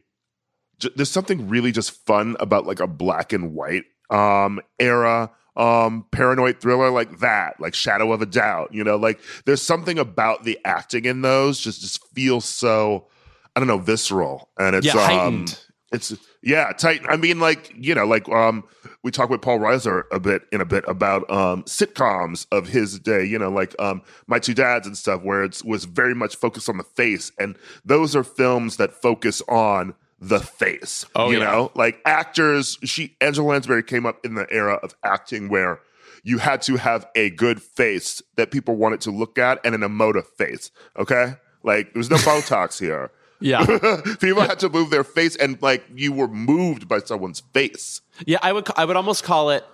ju- 0.81 0.91
there's 0.95 1.09
something 1.11 1.47
really 1.47 1.71
just 1.71 1.91
fun 2.05 2.35
about 2.39 2.65
like 2.65 2.79
a 2.79 2.87
black 2.87 3.31
and 3.33 3.53
white 3.53 3.85
um 4.09 4.59
era 4.79 5.31
um 5.55 6.05
paranoid 6.11 6.59
thriller 6.59 6.89
like 6.89 7.19
that 7.19 7.59
like 7.59 7.73
shadow 7.73 8.11
of 8.13 8.21
a 8.21 8.25
doubt 8.25 8.73
you 8.73 8.83
know? 8.83 8.95
Like 8.97 9.19
there's 9.45 9.61
something 9.61 9.97
about 9.99 10.43
the 10.43 10.57
acting 10.65 11.05
in 11.05 11.21
those 11.21 11.59
just 11.59 11.81
just 11.81 12.05
feels 12.13 12.45
so 12.45 13.07
i 13.55 13.59
don't 13.59 13.67
know 13.67 13.77
visceral. 13.77 14.49
And 14.59 14.75
it's 14.75 14.87
Yeah, 14.87 14.93
um 14.93 15.05
heightened. 15.05 15.59
it's 15.91 16.13
yeah 16.41 16.71
tight 16.71 17.01
i 17.09 17.17
mean 17.17 17.39
like 17.39 17.71
you 17.75 17.93
know 17.93 18.05
like 18.05 18.27
um 18.29 18.63
we 19.03 19.11
talk 19.11 19.29
with 19.29 19.41
paul 19.41 19.59
reiser 19.59 20.03
a 20.11 20.19
bit 20.19 20.43
in 20.53 20.61
a 20.61 20.65
bit 20.65 20.83
about 20.87 21.29
um 21.29 21.63
sitcoms 21.63 22.47
of 22.51 22.67
his 22.69 22.97
day 22.99 23.23
you 23.25 23.37
know? 23.37 23.49
Like 23.51 23.75
um 23.79 24.01
my 24.27 24.39
two 24.39 24.53
dads 24.53 24.87
and 24.87 24.97
stuff 24.97 25.21
where 25.21 25.43
it 25.43 25.61
was 25.65 25.83
very 25.85 26.15
much 26.15 26.35
focused 26.37 26.69
on 26.69 26.77
the 26.77 26.83
face. 26.83 27.31
And 27.39 27.57
those 27.85 28.15
are 28.15 28.23
films 28.23 28.77
that 28.77 28.93
focus 28.93 29.41
on 29.49 29.95
the 30.23 30.39
face 30.39 31.03
Oh, 31.15 31.31
you 31.31 31.39
yeah. 31.39 31.45
know 31.51 31.71
like 31.75 31.99
actors 32.05 32.77
she 32.83 33.15
angela 33.21 33.47
lansbury 33.47 33.81
came 33.83 34.05
up 34.05 34.23
in 34.23 34.35
the 34.35 34.45
era 34.51 34.75
of 34.83 34.93
acting 35.03 35.49
where 35.49 35.79
you 36.23 36.37
had 36.37 36.61
to 36.63 36.75
have 36.77 37.07
a 37.15 37.31
good 37.31 37.59
face 37.61 38.21
that 38.35 38.51
people 38.51 38.75
wanted 38.75 39.01
to 39.01 39.11
look 39.11 39.39
at 39.39 39.59
and 39.65 39.73
an 39.73 39.81
emotive 39.81 40.27
face 40.37 40.69
okay 40.97 41.33
like 41.63 41.93
there 41.93 41.99
was 41.99 42.09
no 42.11 42.17
botox 42.29 42.79
here 42.79 43.09
Yeah. 43.39 43.65
people 44.19 44.43
had 44.43 44.59
to 44.59 44.69
move 44.69 44.91
their 44.91 45.03
face 45.03 45.35
and 45.35 45.59
like 45.63 45.83
you 45.95 46.13
were 46.13 46.27
moved 46.27 46.87
by 46.87 46.99
someone's 46.99 47.39
face 47.53 48.01
yeah, 48.27 48.37
I 48.43 48.53
would 48.53 48.67
I 48.77 48.85
would 48.85 48.95
almost 48.97 49.23
call 49.23 49.49
it 49.49 49.65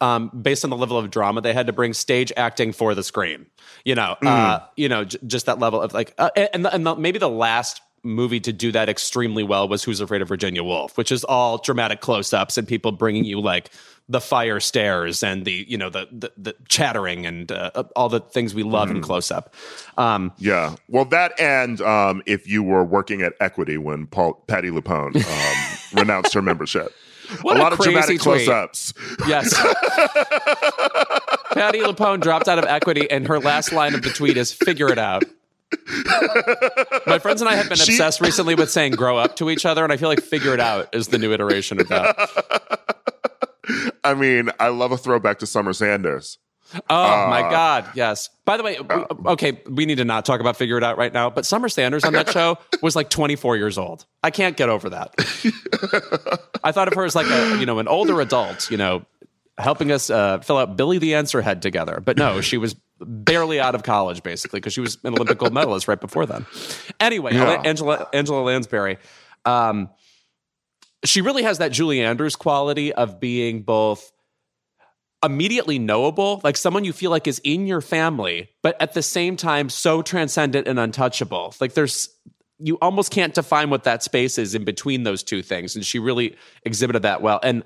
um, 0.00 0.28
based 0.28 0.62
on 0.64 0.70
the 0.70 0.76
level 0.76 0.96
of 0.96 1.10
drama 1.10 1.40
they 1.40 1.52
had 1.52 1.66
to 1.66 1.72
bring 1.72 1.92
stage 1.92 2.32
acting 2.36 2.72
for 2.72 2.94
the 2.94 3.02
screen. 3.02 3.46
You 3.84 3.96
know, 3.96 4.16
uh, 4.22 4.60
you 4.76 4.88
know, 4.88 5.04
j- 5.04 5.18
just 5.26 5.44
that 5.46 5.58
level 5.58 5.82
of 5.82 5.92
like, 5.92 6.14
uh, 6.16 6.30
and 6.54 6.66
and 6.66 6.86
the, 6.86 6.96
maybe 6.96 7.18
the 7.18 7.28
last 7.28 7.82
movie 8.02 8.40
to 8.40 8.52
do 8.52 8.72
that 8.72 8.88
extremely 8.88 9.42
well 9.42 9.68
was 9.68 9.84
Who's 9.84 10.00
Afraid 10.00 10.22
of 10.22 10.28
Virginia 10.28 10.64
Woolf, 10.64 10.96
which 10.96 11.12
is 11.12 11.24
all 11.24 11.58
dramatic 11.58 12.00
close-ups 12.00 12.56
and 12.58 12.66
people 12.66 12.92
bringing 12.92 13.24
you 13.24 13.40
like 13.40 13.70
the 14.08 14.20
fire 14.20 14.58
stairs 14.58 15.22
and 15.22 15.44
the 15.44 15.64
you 15.68 15.78
know 15.78 15.88
the 15.88 16.08
the, 16.10 16.32
the 16.36 16.56
chattering 16.68 17.26
and 17.26 17.52
uh, 17.52 17.84
all 17.94 18.08
the 18.08 18.20
things 18.20 18.54
we 18.54 18.62
love 18.64 18.90
in 18.90 19.00
close-up. 19.00 19.54
Um, 19.98 20.32
Yeah. 20.38 20.74
Well, 20.88 21.04
that 21.06 21.38
and 21.38 21.80
um, 21.80 22.22
if 22.26 22.48
you 22.48 22.62
were 22.62 22.84
working 22.84 23.22
at 23.22 23.34
Equity 23.40 23.78
when 23.78 24.06
Paul 24.06 24.34
Patti 24.48 24.70
LuPone 24.70 25.14
um, 25.94 25.98
renounced 25.98 26.34
her 26.34 26.42
membership. 26.42 26.92
What 27.42 27.56
a 27.56 27.60
a 27.60 27.62
lot 27.62 27.72
of 27.72 27.78
dramatic 27.78 28.20
tweet. 28.20 28.44
close-ups. 28.44 28.92
yes. 29.28 29.54
Patti 31.52 31.78
LuPone 31.78 32.20
dropped 32.20 32.48
out 32.48 32.58
of 32.58 32.64
equity, 32.64 33.08
and 33.08 33.24
her 33.28 33.38
last 33.38 33.72
line 33.72 33.94
of 33.94 34.02
the 34.02 34.10
tweet 34.10 34.36
is 34.36 34.52
"Figure 34.52 34.88
it 34.88 34.98
out." 34.98 35.22
My 37.06 37.18
friends 37.18 37.40
and 37.40 37.48
I 37.48 37.54
have 37.56 37.68
been 37.68 37.76
She- 37.78 37.92
obsessed 37.92 38.20
recently 38.20 38.54
with 38.54 38.70
saying 38.70 38.92
"grow 38.92 39.16
up" 39.18 39.36
to 39.36 39.50
each 39.50 39.64
other, 39.66 39.84
and 39.84 39.92
I 39.92 39.96
feel 39.96 40.08
like 40.08 40.20
"figure 40.22 40.54
it 40.54 40.60
out" 40.60 40.94
is 40.94 41.08
the 41.08 41.18
new 41.18 41.32
iteration 41.32 41.80
of 41.80 41.88
that. 41.88 43.14
I 44.04 44.14
mean, 44.14 44.50
I 44.58 44.68
love 44.68 44.92
a 44.92 44.96
throwback 44.96 45.38
to 45.40 45.46
Summer 45.46 45.72
Sanders. 45.72 46.38
Oh 46.88 47.26
my 47.28 47.42
God, 47.42 47.84
yes. 47.94 48.30
By 48.44 48.56
the 48.56 48.62
way, 48.62 48.76
w- 48.76 49.04
okay, 49.26 49.60
we 49.68 49.86
need 49.86 49.96
to 49.96 50.04
not 50.04 50.24
talk 50.24 50.40
about 50.40 50.56
"figure 50.56 50.76
it 50.78 50.84
out" 50.84 50.98
right 50.98 51.12
now. 51.12 51.28
But 51.30 51.44
Summer 51.46 51.68
Sanders 51.68 52.04
on 52.04 52.12
that 52.12 52.30
show 52.30 52.58
was 52.82 52.94
like 52.94 53.10
24 53.10 53.56
years 53.56 53.76
old. 53.78 54.06
I 54.22 54.30
can't 54.30 54.56
get 54.56 54.68
over 54.68 54.90
that. 54.90 55.14
I 56.62 56.70
thought 56.72 56.88
of 56.88 56.94
her 56.94 57.04
as 57.04 57.14
like 57.14 57.26
a 57.28 57.58
you 57.58 57.66
know 57.66 57.78
an 57.80 57.88
older 57.88 58.20
adult, 58.20 58.70
you 58.70 58.76
know, 58.76 59.04
helping 59.58 59.90
us 59.90 60.10
uh, 60.10 60.38
fill 60.38 60.58
out 60.58 60.76
Billy 60.76 60.98
the 60.98 61.14
Answer 61.14 61.42
Head 61.42 61.60
together. 61.62 62.00
But 62.04 62.16
no, 62.16 62.40
she 62.40 62.56
was 62.56 62.76
barely 63.00 63.58
out 63.60 63.74
of 63.74 63.82
college 63.82 64.22
basically 64.22 64.58
because 64.60 64.72
she 64.72 64.80
was 64.80 64.98
an 65.04 65.14
Olympic 65.14 65.38
gold 65.38 65.52
medalist 65.52 65.88
right 65.88 66.00
before 66.00 66.26
then. 66.26 66.46
Anyway, 66.98 67.34
Yeah. 67.34 67.62
Angela 67.64 68.08
Angela 68.12 68.42
Lansbury. 68.42 68.98
Um, 69.44 69.90
she 71.04 71.22
really 71.22 71.42
has 71.44 71.58
that 71.58 71.72
Julie 71.72 72.02
Andrews 72.02 72.36
quality 72.36 72.92
of 72.92 73.20
being 73.20 73.62
both 73.62 74.12
immediately 75.22 75.78
knowable, 75.78 76.40
like 76.44 76.56
someone 76.56 76.84
you 76.84 76.92
feel 76.92 77.10
like 77.10 77.26
is 77.26 77.40
in 77.44 77.66
your 77.66 77.80
family, 77.80 78.48
but 78.62 78.80
at 78.80 78.94
the 78.94 79.02
same 79.02 79.36
time 79.36 79.68
so 79.68 80.02
transcendent 80.02 80.66
and 80.66 80.78
untouchable. 80.78 81.54
Like 81.60 81.74
there's 81.74 82.08
you 82.62 82.78
almost 82.82 83.10
can't 83.10 83.34
define 83.34 83.70
what 83.70 83.84
that 83.84 84.02
space 84.02 84.38
is 84.38 84.54
in 84.54 84.64
between 84.64 85.02
those 85.02 85.22
two 85.22 85.42
things. 85.42 85.74
And 85.74 85.84
she 85.84 85.98
really 85.98 86.36
exhibited 86.64 87.02
that 87.02 87.22
well. 87.22 87.40
And 87.42 87.64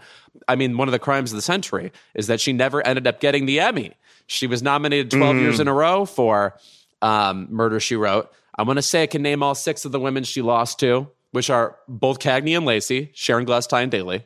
I 0.49 0.57
mean, 0.57 0.77
one 0.77 0.89
of 0.89 0.93
the 0.93 0.99
crimes 0.99 1.33
of 1.33 1.37
the 1.37 1.43
century 1.43 1.93
is 2.15 2.29
that 2.29 2.41
she 2.41 2.53
never 2.53 2.87
ended 2.87 3.07
up 3.07 3.21
getting 3.21 3.47
the 3.47 3.61
Emmy. 3.61 3.93
She 4.27 4.47
was 4.47 4.63
nominated 4.63 5.11
12 5.11 5.37
years 5.37 5.61
in 5.61 5.69
a 5.69 5.75
row 5.75 6.05
for 6.07 6.57
um, 7.03 7.49
Murder 7.51 7.81
She 7.81 7.97
Wrote. 7.97 8.33
I 8.57 8.63
want 8.63 8.79
to 8.79 8.83
say 8.83 9.03
I 9.03 9.07
can 9.07 9.23
name 9.23 9.43
all 9.43 9.55
six 9.55 9.85
of 9.85 9.93
the 9.93 10.01
women 10.01 10.25
she 10.25 10.41
lost 10.41 10.79
to, 10.81 11.09
which 11.33 11.51
are 11.51 11.77
both 11.89 12.21
Cagney 12.21 12.57
and 12.57 12.65
Lacey, 12.65 13.11
Sharon 13.15 13.45
Gless, 13.45 13.67
Tyne 13.67 13.91
Daly, 13.91 14.25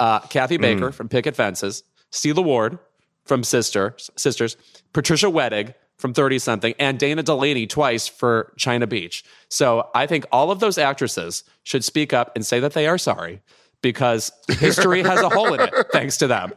uh, 0.00 0.20
Kathy 0.20 0.56
Baker 0.56 0.90
from 0.90 1.08
Picket 1.08 1.36
Fences, 1.36 1.84
Sela 2.10 2.42
Ward 2.42 2.78
from 3.24 3.44
Sister, 3.44 3.94
Sisters, 4.16 4.56
Patricia 4.92 5.26
Wettig 5.26 5.74
from 5.98 6.14
30 6.14 6.38
something, 6.38 6.74
and 6.78 6.98
Dana 6.98 7.22
Delany 7.22 7.66
twice 7.66 8.08
for 8.08 8.52
China 8.56 8.86
Beach. 8.86 9.24
So 9.48 9.88
I 9.94 10.06
think 10.06 10.26
all 10.32 10.50
of 10.50 10.60
those 10.60 10.78
actresses 10.78 11.44
should 11.64 11.84
speak 11.84 12.12
up 12.12 12.32
and 12.34 12.46
say 12.46 12.60
that 12.60 12.72
they 12.72 12.86
are 12.86 12.98
sorry 12.98 13.42
because 13.82 14.32
history 14.48 15.02
has 15.02 15.20
a 15.20 15.28
hole 15.28 15.52
in 15.54 15.60
it 15.60 15.74
thanks 15.92 16.16
to 16.18 16.26
them. 16.26 16.52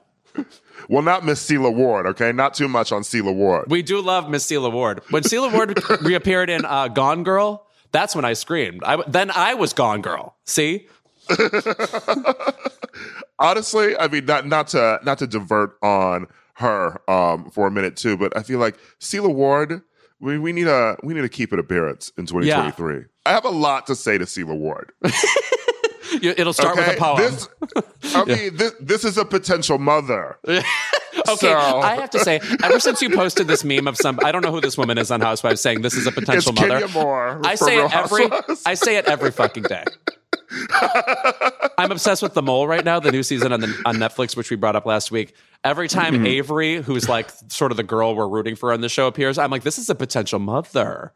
Well, 0.87 1.01
not 1.01 1.25
Miss 1.25 1.45
Sela 1.47 1.73
Ward, 1.73 2.05
okay? 2.07 2.31
Not 2.31 2.53
too 2.53 2.67
much 2.67 2.91
on 2.91 3.01
Sela 3.01 3.33
Ward. 3.33 3.65
We 3.69 3.81
do 3.81 4.01
love 4.01 4.29
Miss 4.29 4.45
Sela 4.45 4.71
Ward. 4.71 5.01
When 5.09 5.23
Sela 5.23 5.51
Ward 5.53 5.79
reappeared 6.01 6.49
in 6.49 6.65
uh, 6.65 6.87
Gone 6.87 7.23
Girl, 7.23 7.67
that's 7.91 8.15
when 8.15 8.25
I 8.25 8.33
screamed. 8.33 8.83
I, 8.83 9.03
then 9.07 9.31
I 9.31 9.53
was 9.53 9.73
Gone 9.73 10.01
Girl. 10.01 10.35
See? 10.45 10.87
Honestly, 13.39 13.97
I 13.97 14.07
mean, 14.07 14.25
not 14.25 14.45
not 14.47 14.67
to 14.69 14.99
not 15.03 15.17
to 15.19 15.27
divert 15.27 15.77
on 15.81 16.27
her 16.61 17.01
um, 17.09 17.49
for 17.51 17.67
a 17.67 17.71
minute 17.71 17.95
too, 17.97 18.15
but 18.17 18.35
I 18.37 18.43
feel 18.43 18.59
like 18.59 18.77
Sela 18.99 19.33
Ward. 19.33 19.81
We, 20.19 20.37
we 20.37 20.51
need 20.53 20.67
a 20.67 20.97
we 21.03 21.13
need 21.15 21.21
to 21.21 21.29
keep 21.29 21.51
it 21.51 21.57
appearance 21.59 22.11
in 22.17 22.27
2023. 22.27 23.05
I 23.25 23.31
have 23.31 23.43
a 23.43 23.49
lot 23.49 23.87
to 23.87 23.95
say 23.95 24.17
to 24.19 24.25
Sela 24.25 24.55
Ward. 24.57 24.91
It'll 26.21 26.53
start 26.53 26.75
with 26.75 26.87
a 26.87 26.97
poem. 26.97 27.17
This, 27.17 27.47
I 28.15 28.25
mean, 28.25 28.55
this, 28.57 28.73
this 28.79 29.03
is 29.05 29.17
a 29.17 29.25
potential 29.25 29.77
mother. 29.77 30.37
Okay, 31.27 31.35
So- 31.35 31.55
I 31.81 31.95
have 31.95 32.09
to 32.11 32.19
say, 32.19 32.39
ever 32.63 32.79
since 32.79 33.01
you 33.01 33.09
posted 33.09 33.45
this 33.45 33.65
meme 33.65 33.85
of 33.85 33.97
some, 33.97 34.17
I 34.23 34.31
don't 34.31 34.41
know 34.41 34.51
who 34.51 34.61
this 34.61 34.77
woman 34.77 34.97
is 34.97 35.11
on 35.11 35.19
Housewives 35.19 35.59
saying 35.59 35.81
this 35.81 35.93
is 35.93 36.05
a 36.05 36.09
It's 36.09 36.19
potential 36.19 36.53
mother. 36.53 36.79
Kenya 36.79 36.87
Moore. 36.87 37.41
I 37.43 37.55
say 37.55 37.75
Real 37.77 37.85
it 37.87 37.93
every, 37.93 38.29
Housewives. 38.29 38.63
I 38.65 38.73
say 38.75 38.95
it 38.95 39.05
every 39.05 39.29
fucking 39.31 39.63
day. 39.63 39.83
I'm 41.77 41.91
obsessed 41.91 42.21
with 42.21 42.33
the 42.33 42.41
mole 42.41 42.65
right 42.67 42.83
now, 42.83 42.99
the 42.99 43.11
new 43.11 43.23
season 43.23 43.51
on 43.51 43.59
the 43.59 43.67
on 43.85 43.97
Netflix, 43.97 44.35
which 44.37 44.49
we 44.49 44.55
brought 44.55 44.75
up 44.75 44.85
last 44.85 45.11
week. 45.11 45.33
Every 45.63 45.87
time 45.87 46.15
Mm-hmm. 46.15 46.25
Avery, 46.25 46.81
who's 46.81 47.07
like 47.07 47.29
sort 47.49 47.71
of 47.71 47.77
the 47.77 47.83
girl 47.83 48.15
we're 48.15 48.27
rooting 48.27 48.55
for 48.55 48.73
on 48.73 48.81
the 48.81 48.89
show, 48.89 49.07
appears, 49.07 49.37
I'm 49.37 49.51
like, 49.51 49.63
this 49.63 49.77
is 49.77 49.89
a 49.89 49.95
potential 49.95 50.39
mother. 50.39 51.13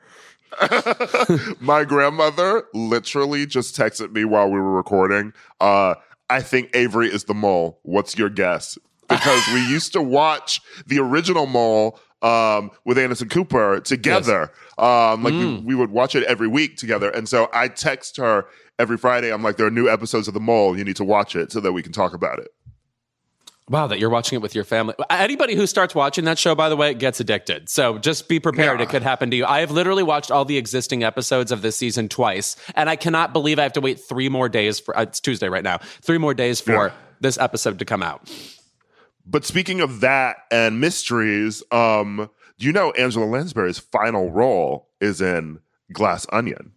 My 1.60 1.84
grandmother 1.84 2.64
literally 2.74 3.46
just 3.46 3.76
texted 3.76 4.12
me 4.12 4.24
while 4.26 4.50
we 4.50 4.60
were 4.60 4.74
recording. 4.74 5.34
Uh, 5.60 5.96
I 6.30 6.42
think 6.42 6.70
Avery 6.76 7.08
is 7.08 7.26
the 7.26 7.34
mole. 7.34 7.80
What's 7.84 8.18
your 8.18 8.30
guess? 8.30 8.78
Because 9.08 9.48
we 9.54 9.60
used 9.68 9.94
to 9.94 10.02
watch 10.02 10.62
the 10.86 11.00
original 11.00 11.46
mole 11.46 12.00
um, 12.22 12.72
with 12.86 12.98
Anderson 12.98 13.30
Cooper 13.30 13.80
together. 13.80 14.52
Um, 14.78 15.24
like 15.24 15.34
we, 15.34 15.58
we 15.58 15.76
would 15.76 15.92
watch 15.92 16.16
it 16.16 16.24
every 16.24 16.48
week 16.48 16.78
together. 16.78 17.10
And 17.10 17.30
so 17.30 17.50
I 17.54 17.68
text 17.68 18.18
her 18.18 18.46
every 18.80 18.98
Friday. 18.98 19.32
I'm 19.32 19.44
like, 19.44 19.58
there 19.58 19.68
are 19.68 19.72
new 19.72 19.88
episodes 19.90 20.28
of 20.28 20.34
the 20.34 20.40
mole. 20.40 20.78
You 20.78 20.84
need 20.84 20.96
to 20.96 21.04
watch 21.04 21.36
it 21.36 21.52
so 21.52 21.60
that 21.60 21.74
we 21.74 21.84
can 21.84 21.92
talk 21.92 22.14
about 22.14 22.40
it. 22.40 22.48
Wow, 23.68 23.88
that 23.88 23.98
you're 23.98 24.12
watching 24.12 24.36
it 24.36 24.42
with 24.44 24.54
your 24.54 24.64
family. 24.64 24.94
Anybody 25.10 25.56
who 25.56 25.66
starts 25.66 25.96
watching 25.96 26.26
that 26.26 26.38
show, 26.38 26.54
by 26.54 26.70
the 26.70 26.76
way, 26.76 26.94
gets 26.94 27.20
addicted. 27.20 27.68
So 27.68 27.98
just 27.98 28.30
be 28.30 28.40
prepared. 28.40 28.80
Yeah. 28.80 28.84
It 28.86 28.90
could 28.90 29.02
happen 29.02 29.32
to 29.32 29.36
you. 29.38 29.44
I 29.44 29.62
have 29.62 29.72
literally 29.72 30.04
watched 30.04 30.30
all 30.30 30.46
the 30.46 30.58
existing 30.58 31.04
episodes 31.04 31.52
of 31.52 31.64
this 31.64 31.76
season 31.76 32.08
twice, 32.08 32.56
and 32.76 32.92
I 32.92 32.96
cannot 32.96 33.34
believe 33.34 33.58
I 33.58 33.64
have 33.64 33.74
to 33.74 33.82
wait 33.82 34.00
three 34.00 34.30
more 34.30 34.50
days 34.50 34.80
for. 34.80 34.96
Uh, 34.96 35.02
it's 35.04 35.20
Tuesday 35.20 35.50
right 35.50 35.64
now. 35.64 35.80
Three 36.02 36.20
more 36.20 36.36
days 36.36 36.62
for 36.62 36.72
Yeah. 36.90 36.92
this 37.22 37.40
episode 37.40 37.80
to 37.80 37.86
come 37.86 38.04
out. 38.04 38.30
But 39.26 39.46
speaking 39.46 39.82
of 39.82 40.02
that 40.02 40.38
and 40.52 40.80
mysteries, 40.80 41.64
um, 41.72 42.30
do 42.60 42.68
you 42.68 42.72
know 42.72 42.92
Angela 42.92 43.26
Lansbury's 43.26 43.80
final 43.80 44.30
role 44.30 44.90
is 45.02 45.22
in 45.22 45.58
Glass 45.92 46.28
Onion? 46.32 46.74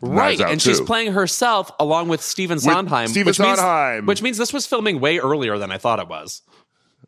Right, 0.00 0.40
and 0.40 0.60
she's 0.60 0.80
playing 0.80 1.12
herself 1.12 1.70
along 1.78 2.08
with 2.08 2.22
Stephen 2.22 2.58
Sondheim. 2.58 3.08
Stephen 3.08 3.26
which 3.26 3.38
means- 3.40 3.58
Sondheim. 3.58 4.06
which 4.06 4.22
means 4.22 4.36
this 4.38 4.52
was 4.52 4.66
filming 4.66 5.00
way 5.00 5.18
earlier 5.18 5.58
than 5.58 5.70
I 5.70 5.78
thought 5.78 5.98
it 6.00 6.08
was. 6.08 6.42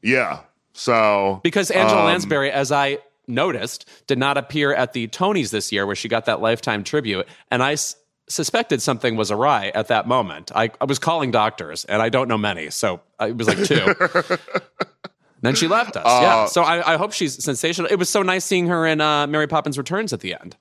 Yeah. 0.03 0.41
So 0.73 1.41
Because 1.43 1.71
Angela 1.71 2.01
um, 2.01 2.07
Lansbury, 2.07 2.51
as 2.51 2.73
I 2.73 2.99
noticed, 3.27 3.89
did 4.07 4.19
not 4.19 4.37
appear 4.39 4.73
at 4.73 4.93
the 4.93 5.09
Tonys 5.09 5.51
this 5.51 5.73
year, 5.73 5.87
where 5.87 5.97
she 5.97 6.09
got 6.09 6.25
that 6.27 6.41
lifetime 6.41 6.85
tribute, 6.85 7.27
and 7.51 7.63
I 7.63 7.73
s- 7.73 7.97
suspected 8.29 8.81
something 8.81 9.17
was 9.17 9.31
awry 9.31 9.73
at 9.75 9.89
that 9.89 10.07
moment. 10.09 10.51
I, 10.55 10.71
I 10.81 10.85
was 10.85 10.99
calling 10.99 11.31
doctors, 11.31 11.85
and 11.85 12.01
I 12.01 12.09
don't 12.09 12.29
know 12.29 12.39
many, 12.39 12.71
so 12.71 13.01
uh, 13.21 13.27
it 13.29 13.37
was 13.37 13.49
like 13.49 13.63
two. 13.65 13.95
then 15.43 15.55
she 15.55 15.67
left 15.69 15.97
us. 15.97 16.05
Uh, 16.07 16.21
yeah, 16.23 16.47
so 16.47 16.63
I, 16.63 16.95
I 16.95 16.97
hope 16.97 17.13
she's 17.13 17.43
sensational. 17.43 17.91
It 17.91 17.97
was 17.97 18.09
so 18.09 18.23
nice 18.23 18.45
seeing 18.45 18.67
her 18.69 18.87
in 18.87 19.01
uh, 19.01 19.27
Mary 19.27 19.47
Poppins 19.47 19.77
Returns 19.79 20.13
at 20.13 20.21
the 20.21 20.35
end. 20.35 20.57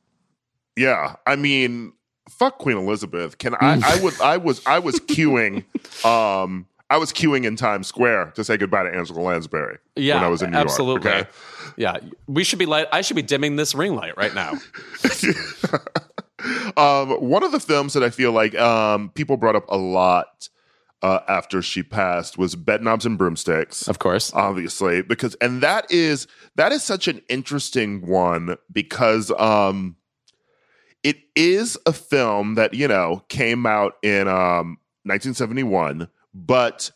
Yeah, 0.80 1.18
I 1.28 1.36
mean, 1.36 1.92
fuck 2.30 2.58
Queen 2.58 2.78
Elizabeth. 2.78 3.38
Can 3.38 3.54
I? 3.56 3.82
I 3.84 4.02
would. 4.02 4.20
I 4.22 4.38
was. 4.38 4.66
I 4.66 4.80
was 4.80 5.00
queuing. 5.00 5.66
Um, 6.06 6.66
I 6.90 6.98
was 6.98 7.12
queuing 7.12 7.44
in 7.44 7.58
Times 7.58 7.88
Square 7.88 8.32
to 8.36 8.44
say 8.46 8.56
goodbye 8.56 8.84
to 8.84 8.90
Angela 8.90 9.20
Lansbury. 9.20 9.80
Yeah, 9.98 10.16
when 10.16 10.24
I 10.24 10.28
was 10.30 10.42
in 10.42 10.52
New 10.52 10.58
absolutely. 10.58 11.12
York. 11.12 11.24
Okay? 11.24 11.30
Yeah, 11.76 11.98
we 12.26 12.46
should 12.46 12.58
be 12.58 12.66
light. 12.66 12.88
I 12.94 13.02
should 13.02 13.18
be 13.18 13.22
dimming 13.22 13.58
this 13.58 13.76
ring 13.76 13.96
light 13.96 14.16
right 14.18 14.34
now. 14.34 14.54
Um, 16.78 17.12
one 17.16 17.44
of 17.44 17.52
the 17.52 17.60
films 17.60 17.92
that 17.94 18.04
I 18.04 18.10
feel 18.10 18.32
like 18.32 18.56
um, 18.56 19.10
people 19.10 19.36
brought 19.36 19.58
up 19.58 19.66
a 19.68 19.76
lot 19.76 20.48
uh, 21.02 21.20
after 21.28 21.62
she 21.62 21.84
passed 21.84 22.38
was 22.38 22.56
Bedknobs 22.56 23.06
and 23.06 23.18
Broomsticks. 23.18 23.90
Of 23.90 24.00
course. 24.00 24.32
obviously 24.34 25.02
because 25.02 25.36
and 25.36 25.62
that 25.62 25.92
is 25.92 26.28
that 26.56 26.72
is 26.72 26.82
such 26.82 27.10
an 27.10 27.22
interesting 27.28 28.08
one 28.08 28.56
because 28.72 29.32
um 29.32 29.98
it 31.04 31.18
is 31.36 31.78
a 31.86 31.94
film 31.94 32.56
that 32.56 32.74
you 32.74 32.88
know 32.88 33.24
came 33.30 33.66
out 33.66 33.94
in 34.04 34.28
um 34.28 34.78
1971 35.04 36.08
but 36.34 36.92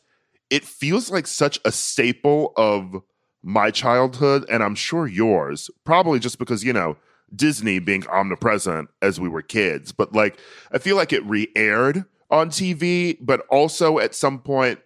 it 0.49 0.63
feels 0.63 1.09
like 1.09 1.25
such 1.25 1.59
a 1.65 1.71
staple 1.71 2.53
of 2.57 3.01
my 3.41 3.71
childhood 3.71 4.45
and 4.49 4.63
i'm 4.63 4.75
sure 4.75 5.07
yours 5.07 5.69
probably 5.83 6.19
just 6.19 6.37
because 6.37 6.63
you 6.63 6.73
know 6.73 6.95
disney 7.35 7.79
being 7.79 8.05
omnipresent 8.07 8.89
as 9.01 9.19
we 9.19 9.27
were 9.27 9.41
kids 9.41 9.91
but 9.91 10.13
like 10.13 10.37
i 10.71 10.77
feel 10.77 10.95
like 10.95 11.13
it 11.13 11.25
re-aired 11.25 12.05
on 12.29 12.49
tv 12.49 13.17
but 13.21 13.41
also 13.49 13.99
at 13.99 14.13
some 14.13 14.39
point 14.39 14.79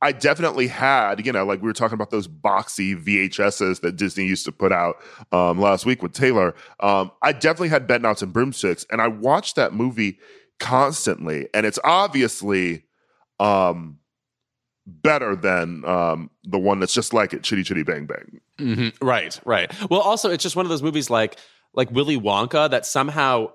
I 0.00 0.12
definitely 0.12 0.68
had, 0.68 1.24
you 1.26 1.32
know, 1.32 1.44
like 1.44 1.60
we 1.60 1.66
were 1.66 1.72
talking 1.72 1.94
about 1.94 2.10
those 2.10 2.28
boxy 2.28 2.94
VHSs 2.96 3.80
that 3.80 3.96
Disney 3.96 4.26
used 4.26 4.44
to 4.44 4.52
put 4.52 4.72
out 4.72 4.96
um, 5.32 5.60
last 5.60 5.86
week 5.86 6.02
with 6.02 6.12
Taylor. 6.12 6.54
Um, 6.80 7.10
I 7.22 7.32
definitely 7.32 7.70
had 7.70 7.88
Bedknobs 7.88 8.22
and 8.22 8.32
Broomsticks, 8.32 8.86
and 8.90 9.00
I 9.00 9.08
watched 9.08 9.56
that 9.56 9.72
movie 9.72 10.18
constantly, 10.60 11.48
and 11.52 11.66
it's 11.66 11.80
obviously 11.82 12.84
um, 13.40 13.98
better 14.86 15.34
than 15.34 15.84
um, 15.84 16.30
the 16.44 16.58
one 16.58 16.78
that's 16.78 16.94
just 16.94 17.12
like 17.12 17.32
it, 17.32 17.42
Chitty 17.42 17.64
Chitty 17.64 17.82
Bang 17.82 18.06
Bang. 18.06 18.40
Mm-hmm. 18.58 19.04
Right, 19.04 19.38
right. 19.44 19.72
Well, 19.90 20.00
also, 20.00 20.30
it's 20.30 20.42
just 20.42 20.56
one 20.56 20.64
of 20.64 20.70
those 20.70 20.82
movies 20.82 21.10
like 21.10 21.38
like 21.74 21.90
Willy 21.90 22.18
Wonka 22.18 22.70
that 22.70 22.86
somehow 22.86 23.52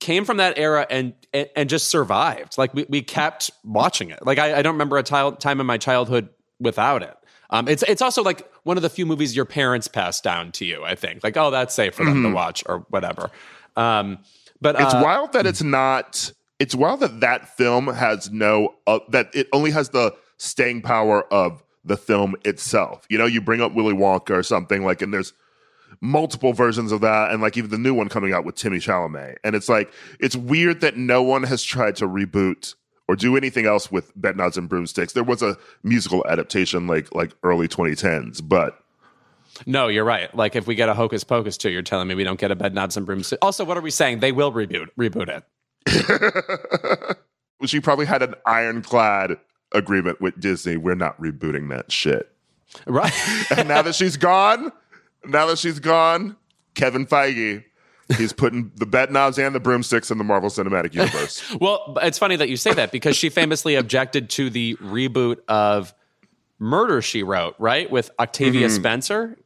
came 0.00 0.24
from 0.24 0.38
that 0.38 0.58
era 0.58 0.86
and 0.90 1.12
and, 1.32 1.48
and 1.54 1.68
just 1.68 1.88
survived. 1.88 2.58
Like 2.58 2.74
we, 2.74 2.86
we 2.88 3.02
kept 3.02 3.50
watching 3.64 4.10
it. 4.10 4.24
Like 4.26 4.38
I, 4.38 4.58
I 4.58 4.62
don't 4.62 4.74
remember 4.74 4.98
a 4.98 5.02
t- 5.02 5.30
time 5.38 5.60
in 5.60 5.66
my 5.66 5.78
childhood 5.78 6.28
without 6.58 7.02
it. 7.02 7.16
Um, 7.50 7.68
it's 7.68 7.82
it's 7.84 8.02
also 8.02 8.22
like 8.22 8.50
one 8.64 8.76
of 8.76 8.82
the 8.82 8.90
few 8.90 9.06
movies 9.06 9.34
your 9.36 9.44
parents 9.44 9.88
passed 9.88 10.22
down 10.24 10.52
to 10.52 10.64
you. 10.64 10.82
I 10.84 10.94
think 10.94 11.22
like 11.24 11.36
oh 11.36 11.50
that's 11.50 11.74
safe 11.74 11.94
for 11.94 12.04
them 12.04 12.14
Mm-hmm. 12.16 12.30
to 12.30 12.34
watch 12.34 12.62
or 12.66 12.86
whatever. 12.90 13.30
Um, 13.76 14.18
but 14.60 14.74
It's 14.80 14.94
uh, 14.94 15.00
wild 15.02 15.32
that 15.32 15.46
it's 15.46 15.62
not. 15.62 16.32
It's 16.58 16.74
wild 16.74 17.00
that 17.00 17.20
that 17.20 17.56
film 17.56 17.86
has 17.88 18.30
no 18.30 18.74
uh, 18.86 19.00
that 19.08 19.30
it 19.34 19.48
only 19.52 19.70
has 19.70 19.88
the 19.90 20.14
staying 20.36 20.82
power 20.82 21.22
of 21.32 21.62
the 21.84 21.96
film 21.96 22.34
itself. 22.44 23.06
You 23.08 23.16
know, 23.18 23.24
you 23.26 23.40
bring 23.40 23.60
up 23.62 23.72
Willy 23.74 23.94
Wonka 23.94 24.30
or 24.30 24.42
something 24.42 24.84
like, 24.84 25.00
and 25.00 25.12
there's 25.14 25.32
multiple 26.00 26.52
versions 26.52 26.92
of 26.92 27.00
that, 27.02 27.30
and 27.30 27.42
like 27.42 27.56
even 27.56 27.70
the 27.70 27.78
new 27.78 27.94
one 27.94 28.08
coming 28.08 28.32
out 28.32 28.44
with 28.44 28.54
Timmy 28.54 28.78
Chalamet, 28.78 29.36
and 29.44 29.54
it's 29.54 29.68
like 29.68 29.92
it's 30.18 30.36
weird 30.36 30.80
that 30.80 30.96
no 30.96 31.22
one 31.22 31.42
has 31.44 31.62
tried 31.62 31.96
to 31.96 32.06
reboot 32.06 32.74
or 33.08 33.16
do 33.16 33.36
anything 33.36 33.66
else 33.66 33.90
with 33.90 34.16
Bedknobs 34.16 34.56
and 34.56 34.68
Broomsticks. 34.68 35.12
There 35.12 35.24
was 35.24 35.42
a 35.42 35.56
musical 35.82 36.26
adaptation 36.26 36.86
like 36.86 37.14
like 37.14 37.32
early 37.42 37.68
2010s, 37.68 38.40
but 38.46 38.82
no, 39.66 39.88
you're 39.88 40.04
right. 40.04 40.34
Like 40.34 40.56
if 40.56 40.66
we 40.66 40.74
get 40.74 40.88
a 40.88 40.94
Hocus 40.94 41.24
Pocus 41.24 41.56
two, 41.56 41.70
you're 41.70 41.82
telling 41.82 42.08
me 42.08 42.14
we 42.14 42.24
don't 42.24 42.40
get 42.40 42.50
a 42.50 42.56
Bedknobs 42.56 42.96
and 42.96 43.04
Broomsticks. 43.04 43.40
Also, 43.42 43.64
what 43.64 43.76
are 43.76 43.82
we 43.82 43.90
saying? 43.90 44.20
They 44.20 44.32
will 44.32 44.52
reboot 44.52 44.88
reboot 44.98 45.28
it. 45.28 45.44
she 47.66 47.80
probably 47.80 48.06
had 48.06 48.22
an 48.22 48.34
ironclad 48.46 49.38
agreement 49.72 50.20
with 50.20 50.38
Disney. 50.40 50.76
We're 50.76 50.94
not 50.94 51.20
rebooting 51.20 51.68
that 51.70 51.92
shit. 51.92 52.30
Right. 52.86 53.12
And 53.50 53.68
now 53.68 53.82
that 53.82 53.94
she's 53.94 54.16
gone, 54.16 54.72
now 55.24 55.46
that 55.46 55.58
she's 55.58 55.78
gone, 55.78 56.36
Kevin 56.74 57.06
Feige, 57.06 57.64
he's 58.16 58.32
putting 58.32 58.72
the 58.76 58.86
bed 58.86 59.10
knobs 59.12 59.38
and 59.38 59.54
the 59.54 59.60
broomsticks 59.60 60.10
in 60.10 60.18
the 60.18 60.24
Marvel 60.24 60.50
Cinematic 60.50 60.94
Universe. 60.94 61.42
Well, 61.60 61.96
it's 62.02 62.18
funny 62.18 62.36
that 62.36 62.48
you 62.48 62.56
say 62.56 62.72
that 62.74 62.92
because 62.92 63.16
she 63.16 63.28
famously 63.28 63.74
objected 63.74 64.30
to 64.30 64.50
the 64.50 64.76
reboot 64.76 65.38
of 65.48 65.94
Murder 66.58 67.02
She 67.02 67.22
Wrote, 67.22 67.54
right? 67.58 67.90
With 67.90 68.10
Octavia 68.18 68.66
Mm-hmm. 68.68 68.76
Spencer. 68.76 69.36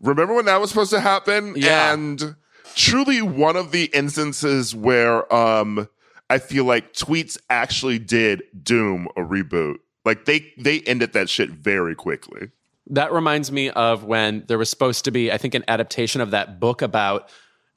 Remember 0.00 0.34
when 0.34 0.44
that 0.46 0.60
was 0.60 0.70
supposed 0.70 0.90
to 0.90 1.00
happen? 1.00 1.54
Yeah. 1.56 1.92
And 1.92 2.36
truly 2.74 3.22
one 3.22 3.56
of 3.56 3.70
the 3.72 3.84
instances 3.94 4.74
where 4.74 5.32
um 5.34 5.88
I 6.28 6.38
feel 6.38 6.64
like 6.64 6.92
tweets 6.94 7.38
actually 7.48 7.98
did 7.98 8.42
doom 8.62 9.08
a 9.16 9.20
reboot. 9.20 9.76
Like 10.04 10.24
they 10.26 10.52
they 10.58 10.80
ended 10.80 11.12
that 11.14 11.28
shit 11.30 11.50
very 11.50 11.94
quickly. 11.94 12.50
That 12.88 13.12
reminds 13.12 13.50
me 13.50 13.70
of 13.70 14.04
when 14.04 14.44
there 14.46 14.58
was 14.58 14.68
supposed 14.68 15.06
to 15.06 15.10
be, 15.10 15.32
I 15.32 15.38
think, 15.38 15.54
an 15.54 15.64
adaptation 15.68 16.20
of 16.20 16.32
that 16.32 16.60
book 16.60 16.82
about 16.82 17.30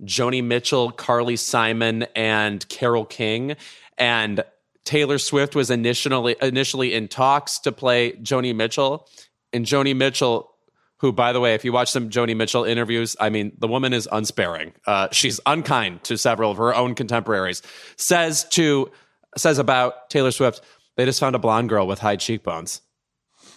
Joni 0.04 0.43
Mitchell, 0.43 0.91
Carly 0.91 1.38
Simon, 1.38 2.06
and 2.15 2.67
Carole 2.67 3.06
King. 3.06 3.56
And 3.98 4.43
Taylor 4.84 5.17
Swift 5.17 5.56
was 5.56 5.70
initially 5.70 6.36
initially 6.41 6.93
in 6.93 7.08
talks 7.08 7.60
to 7.60 7.72
play 7.72 8.13
Joni 8.13 8.56
Mitchell. 8.56 9.08
And 9.54 9.65
Joni 9.65 9.96
Mitchell, 9.96 10.52
who, 10.98 11.12
by 11.12 11.32
the 11.34 11.39
way, 11.39 11.54
if 11.54 11.63
you 11.63 11.72
watch 11.72 11.89
some 11.89 12.10
Joni 12.10 12.36
Mitchell 12.36 12.63
interviews, 12.63 13.15
I 13.20 13.30
mean, 13.30 13.54
the 13.58 13.67
woman 13.67 13.93
is 13.93 14.08
unsparing. 14.12 14.74
Uh, 14.86 15.08
she's 15.12 15.39
unkind 15.46 16.04
to 16.04 16.17
several 16.17 16.52
of 16.52 16.58
her 16.58 16.76
own 16.76 16.96
contemporaries. 16.96 17.62
Says 17.96 18.46
to 18.52 18.91
says 19.36 19.58
about 19.58 20.10
Taylor 20.10 20.32
Swift, 20.32 20.62
they 20.96 21.06
just 21.06 21.20
found 21.20 21.36
a 21.36 21.39
blonde 21.39 21.70
girl 21.70 21.88
with 21.88 22.00
high 22.00 22.15
cheekbones. 22.15 22.82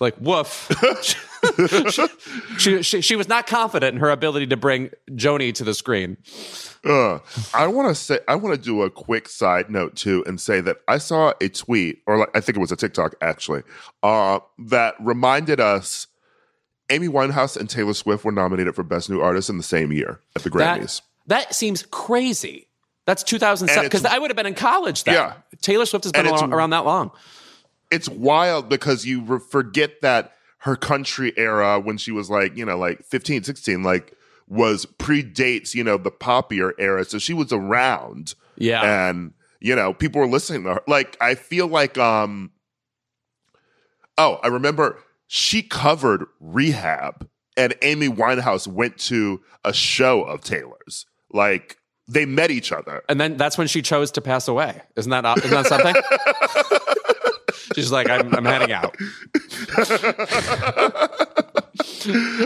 Like 0.00 0.16
woof. 0.18 0.70
she, 2.58 2.82
she 2.82 3.00
she 3.00 3.16
was 3.16 3.28
not 3.28 3.46
confident 3.46 3.94
in 3.94 4.00
her 4.00 4.10
ability 4.10 4.46
to 4.48 4.56
bring 4.56 4.90
Joni 5.10 5.54
to 5.54 5.64
the 5.64 5.74
screen. 5.74 6.16
Uh, 6.84 7.18
I 7.52 7.66
want 7.66 7.88
to 7.88 7.94
say 7.94 8.18
I 8.26 8.34
want 8.34 8.54
to 8.56 8.60
do 8.60 8.82
a 8.82 8.90
quick 8.90 9.28
side 9.28 9.70
note 9.70 9.96
too 9.96 10.24
and 10.26 10.40
say 10.40 10.60
that 10.62 10.78
I 10.88 10.98
saw 10.98 11.34
a 11.40 11.48
tweet 11.48 12.02
or 12.06 12.18
like 12.18 12.30
I 12.34 12.40
think 12.40 12.56
it 12.56 12.60
was 12.60 12.72
a 12.72 12.76
TikTok 12.76 13.14
actually 13.20 13.62
uh, 14.02 14.40
that 14.58 14.94
reminded 15.00 15.60
us 15.60 16.06
Amy 16.88 17.08
Winehouse 17.08 17.56
and 17.56 17.68
Taylor 17.68 17.94
Swift 17.94 18.24
were 18.24 18.32
nominated 18.32 18.74
for 18.74 18.82
Best 18.82 19.10
New 19.10 19.20
Artist 19.20 19.50
in 19.50 19.58
the 19.58 19.62
same 19.62 19.92
year 19.92 20.20
at 20.34 20.42
the 20.42 20.50
Grammys. 20.50 21.02
That 21.26 21.46
that 21.46 21.54
seems 21.54 21.82
crazy. 21.90 22.68
That's 23.06 23.22
2007 23.22 23.86
because 23.86 24.04
I 24.04 24.18
would 24.18 24.30
have 24.30 24.36
been 24.36 24.46
in 24.46 24.54
college 24.54 25.04
then. 25.04 25.14
Yeah. 25.14 25.34
Taylor 25.62 25.86
Swift 25.86 26.04
has 26.04 26.12
been 26.12 26.26
And 26.26 26.52
around 26.52 26.70
that 26.70 26.84
long. 26.84 27.10
It's 27.90 28.08
wild 28.08 28.68
because 28.68 29.04
you 29.04 29.22
re- 29.22 29.38
forget 29.40 30.00
that 30.02 30.32
her 30.58 30.76
country 30.76 31.32
era 31.36 31.80
when 31.80 31.96
she 31.96 32.12
was 32.12 32.28
like 32.30 32.56
you 32.56 32.64
know 32.64 32.76
like 32.78 33.02
15 33.04 33.42
16 33.44 33.82
like 33.82 34.14
was 34.48 34.84
predates 34.98 35.74
you 35.74 35.82
know 35.84 35.96
the 35.96 36.10
poppier 36.10 36.72
era 36.78 37.04
so 37.04 37.18
she 37.18 37.32
was 37.32 37.52
around 37.52 38.34
Yeah. 38.56 39.08
and 39.08 39.32
you 39.60 39.74
know 39.76 39.94
people 39.94 40.20
were 40.20 40.26
listening 40.26 40.64
to 40.64 40.74
her 40.74 40.82
like 40.86 41.16
i 41.20 41.34
feel 41.34 41.66
like 41.68 41.96
um 41.98 42.50
oh 44.18 44.34
i 44.42 44.48
remember 44.48 44.98
she 45.26 45.62
covered 45.62 46.24
rehab 46.40 47.28
and 47.56 47.74
amy 47.82 48.08
winehouse 48.08 48.66
went 48.66 48.98
to 48.98 49.40
a 49.64 49.72
show 49.72 50.22
of 50.22 50.40
taylor's 50.42 51.06
like 51.32 51.76
they 52.08 52.26
met 52.26 52.50
each 52.50 52.72
other 52.72 53.04
And 53.08 53.20
then 53.20 53.36
that's 53.36 53.56
when 53.56 53.68
she 53.68 53.82
chose 53.82 54.10
to 54.12 54.20
pass 54.20 54.48
away. 54.48 54.82
Isn't 54.96 55.10
that 55.10 55.24
isn't 55.38 55.50
that 55.50 55.66
something? 55.66 55.94
She's 57.74 57.92
like, 57.92 58.08
I'm, 58.10 58.34
I'm 58.34 58.44
heading 58.44 58.72
out. 58.72 58.94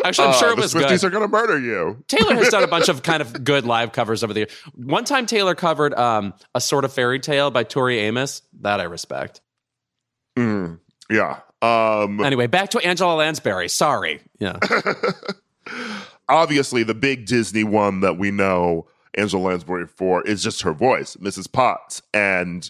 Actually, 0.05 0.29
I'm 0.29 0.35
sure 0.35 0.48
Uh, 0.48 0.53
it 0.53 0.57
the 0.57 0.62
was 0.62 0.74
swifties 0.74 1.00
good. 1.00 1.05
are 1.05 1.11
gonna 1.11 1.29
murder 1.29 1.59
you 1.59 2.03
Taylor 2.09 2.35
has 2.35 2.48
done 2.48 2.62
a 2.64 2.66
bunch 2.66 2.88
of 2.88 3.03
kind 3.03 3.22
of 3.22 3.44
good 3.44 3.64
live 3.64 3.92
covers 3.92 4.24
over 4.24 4.33
the 4.33 4.40
years. 4.40 4.53
One 4.74 5.05
time, 5.05 5.27
Taylor 5.27 5.55
covered 5.55 5.94
um, 5.94 6.35
a 6.55 6.61
sort 6.61 6.85
of 6.85 6.92
fairy 6.92 7.20
tale 7.20 7.50
by 7.50 7.62
Tori 7.64 7.98
Amos. 8.00 8.42
That 8.61 8.81
I 8.81 8.85
respect. 8.85 9.40
Mm, 10.37 10.81
yeah 11.11 11.40
um 11.62 12.20
Anyway, 12.24 12.48
back 12.48 12.70
to 12.70 12.79
Angela 12.81 13.14
Lansbury. 13.14 13.68
Sorry. 13.68 14.20
Yeah. 14.40 14.59
obviously 16.29 16.83
the 16.83 16.94
big 16.94 17.27
Disney 17.27 17.64
one 17.64 18.00
that 18.00 18.18
we 18.18 18.31
know 18.31 18.87
Angela 19.14 19.42
Lansbury 19.48 19.87
for 19.87 20.27
is 20.27 20.42
just 20.42 20.62
her 20.62 20.72
voice, 20.72 21.16
Mrs. 21.16 21.50
Potts. 21.50 22.03
And 22.12 22.68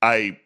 I 0.00 0.38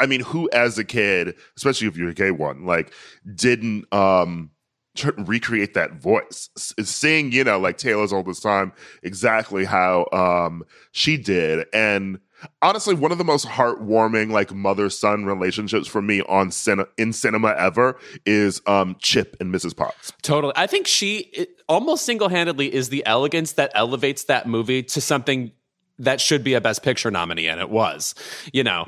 I 0.00 0.06
mean, 0.06 0.20
who 0.20 0.48
as 0.52 0.78
a 0.78 0.84
kid, 0.84 1.34
especially 1.56 1.88
if 1.88 1.96
you're 1.96 2.10
a 2.10 2.14
gay 2.14 2.30
one, 2.30 2.64
like 2.64 2.92
didn't 3.34 3.92
um 3.92 4.50
tr- 4.96 5.10
recreate 5.16 5.74
that 5.74 5.94
voice? 5.94 6.50
S- 6.56 6.74
seeing 6.84 7.32
you 7.32 7.44
know 7.44 7.58
like 7.58 7.78
taylor's 7.78 8.12
all 8.12 8.22
this 8.22 8.40
time 8.40 8.72
exactly 9.02 9.64
how 9.64 10.06
um 10.12 10.64
she 10.92 11.16
did. 11.16 11.66
And 11.72 12.20
honestly 12.62 12.94
one 12.94 13.10
of 13.10 13.18
the 13.18 13.24
most 13.24 13.46
heartwarming 13.46 14.30
like 14.30 14.54
mother-son 14.54 15.24
relationships 15.24 15.88
for 15.88 16.00
me 16.00 16.22
on 16.22 16.50
cin- 16.52 16.86
in 16.96 17.12
cinema 17.12 17.54
ever 17.58 17.98
is 18.26 18.62
um 18.66 18.94
chip 19.00 19.36
and 19.40 19.52
mrs 19.52 19.76
potts. 19.76 20.12
Totally. 20.22 20.52
I 20.56 20.66
think 20.66 20.86
she 20.86 21.30
it, 21.32 21.50
almost 21.68 22.04
single 22.04 22.28
handedly 22.28 22.72
is 22.72 22.88
the 22.88 23.04
elegance 23.06 23.52
that 23.52 23.72
elevates 23.74 24.24
that 24.24 24.46
movie 24.46 24.82
to 24.84 25.00
something 25.00 25.50
that 25.98 26.20
should 26.20 26.44
be 26.44 26.54
a 26.54 26.60
Best 26.60 26.82
Picture 26.82 27.10
nominee, 27.10 27.48
and 27.48 27.60
it 27.60 27.70
was. 27.70 28.14
You 28.52 28.64
know, 28.64 28.84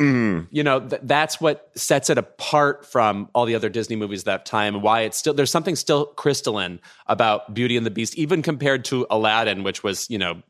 you 0.51 0.62
know 0.62 0.81
th- 0.81 1.03
that's 1.05 1.40
what 1.40 1.70
sets 1.75 2.11
it 2.11 2.18
apart 2.18 2.87
from 2.87 3.29
all 3.35 3.46
the 3.46 3.55
other 3.55 3.68
Disney 3.68 3.96
movies 3.96 4.25
that 4.25 4.46
time, 4.46 4.75
and 4.77 4.83
why 4.83 5.03
it's 5.03 5.16
still 5.16 5.35
there's 5.35 5.51
something 5.51 5.77
still 5.77 6.07
crystalline 6.07 6.81
about 7.07 7.53
Beauty 7.53 7.77
and 7.77 7.85
the 7.85 7.90
Beast, 7.90 8.16
even 8.16 8.42
compared 8.42 8.85
to 8.87 9.07
Aladdin, 9.11 9.62
which 9.62 9.83
was 9.83 10.09
you 10.09 10.18
know 10.18 10.42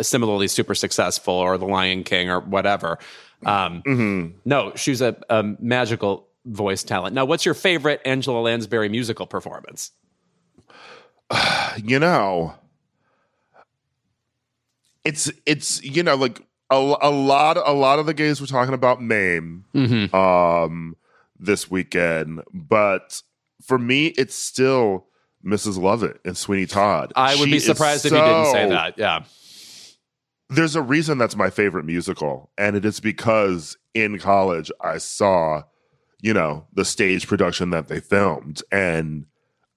similarly 0.00 0.48
super 0.48 0.74
successful, 0.74 1.34
or 1.34 1.58
The 1.58 1.66
Lion 1.66 2.04
King, 2.04 2.30
or 2.30 2.40
whatever. 2.40 2.98
Um, 3.44 3.82
No, 4.44 4.72
she's 4.74 5.00
a, 5.00 5.16
a 5.28 5.42
magical 5.60 6.28
voice 6.44 6.82
talent. 6.82 7.14
Now, 7.14 7.24
what's 7.24 7.44
your 7.44 7.54
favorite 7.54 8.00
Angela 8.04 8.40
Lansbury 8.40 8.88
musical 8.88 9.26
performance? 9.26 9.92
you 11.84 11.98
know 11.98 12.54
it's 15.04 15.30
it's 15.46 15.82
you 15.82 16.02
know 16.02 16.14
like 16.16 16.40
a, 16.70 16.76
a 17.00 17.10
lot 17.10 17.56
a 17.56 17.72
lot 17.72 17.98
of 17.98 18.06
the 18.06 18.14
gays 18.14 18.40
were 18.40 18.46
talking 18.46 18.74
about 18.74 19.02
mame 19.02 19.64
Mm-hmm. 19.74 20.14
um 20.14 20.96
this 21.38 21.70
weekend 21.70 22.42
but 22.52 23.22
for 23.64 23.78
me 23.78 24.08
it's 24.08 24.34
still 24.34 25.06
mrs 25.44 25.78
lovett 25.80 26.20
and 26.24 26.36
sweeney 26.36 26.66
todd 26.66 27.12
I 27.16 27.34
would 27.36 27.44
She 27.46 27.52
be 27.52 27.58
surprised 27.60 28.04
if 28.06 28.12
you 28.12 28.18
didn't 28.18 28.52
say 28.52 28.68
that. 28.68 28.98
Yeah. 28.98 29.24
there's 30.50 30.74
a 30.76 30.82
reason 30.82 31.16
that's 31.18 31.36
my 31.36 31.50
favorite 31.50 31.84
musical 31.84 32.50
and 32.58 32.74
it 32.76 32.84
is 32.84 33.00
because 33.00 33.76
in 33.94 34.18
college 34.18 34.70
i 34.80 34.98
saw 34.98 35.62
you 36.20 36.34
know, 36.34 36.66
the 36.72 36.84
stage 36.84 37.28
production 37.28 37.70
that 37.70 37.86
they 37.86 38.00
filmed. 38.00 38.60
And 38.72 39.26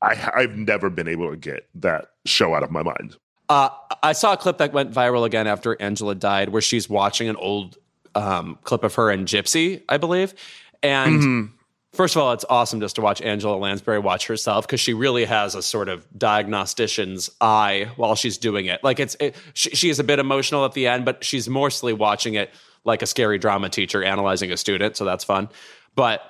I, 0.01 0.31
I've 0.35 0.57
never 0.57 0.89
been 0.89 1.07
able 1.07 1.29
to 1.29 1.37
get 1.37 1.69
that 1.75 2.07
show 2.25 2.55
out 2.55 2.63
of 2.63 2.71
my 2.71 2.81
mind. 2.81 3.15
Uh, 3.51 3.69
I 4.01 4.13
saw 4.13 4.31
a 4.33 4.37
clip 4.37 4.59
that 4.59 4.71
went 4.71 4.91
viral 4.93 5.25
again 5.25 5.45
after 5.45 5.75
Angela 5.81 6.15
died, 6.15 6.49
where 6.49 6.61
she's 6.61 6.89
watching 6.89 7.27
an 7.27 7.35
old 7.35 7.77
um, 8.15 8.57
clip 8.63 8.83
of 8.85 8.95
her 8.95 9.11
in 9.11 9.25
Gypsy, 9.25 9.83
I 9.89 9.97
believe. 9.97 10.33
And 10.81 11.19
Mm-hmm. 11.21 11.53
first 11.93 12.15
of 12.15 12.21
all, 12.21 12.31
it's 12.31 12.45
awesome 12.49 12.79
just 12.79 12.95
to 12.95 13.01
watch 13.01 13.21
Angela 13.21 13.57
Lansbury 13.57 13.99
watch 13.99 14.27
herself 14.27 14.65
because 14.65 14.79
she 14.79 14.93
really 14.93 15.25
has 15.25 15.53
a 15.55 15.61
sort 15.61 15.89
of 15.89 16.07
diagnostician's 16.17 17.29
eye 17.41 17.89
while 17.97 18.15
she's 18.15 18.37
doing 18.37 18.67
it. 18.67 18.81
Like 18.83 19.01
it's, 19.01 19.17
it, 19.19 19.35
she, 19.53 19.71
she 19.71 19.89
is 19.89 19.99
a 19.99 20.03
bit 20.03 20.17
emotional 20.19 20.63
at 20.63 20.71
the 20.71 20.87
end, 20.87 21.03
but 21.03 21.23
she's 21.23 21.49
mostly 21.49 21.91
watching 21.91 22.35
it 22.35 22.51
like 22.85 23.01
a 23.01 23.05
scary 23.05 23.37
drama 23.37 23.67
teacher 23.69 24.01
analyzing 24.01 24.51
a 24.53 24.57
student. 24.57 24.95
So 24.95 25.03
that's 25.03 25.25
fun. 25.25 25.49
But 25.93 26.21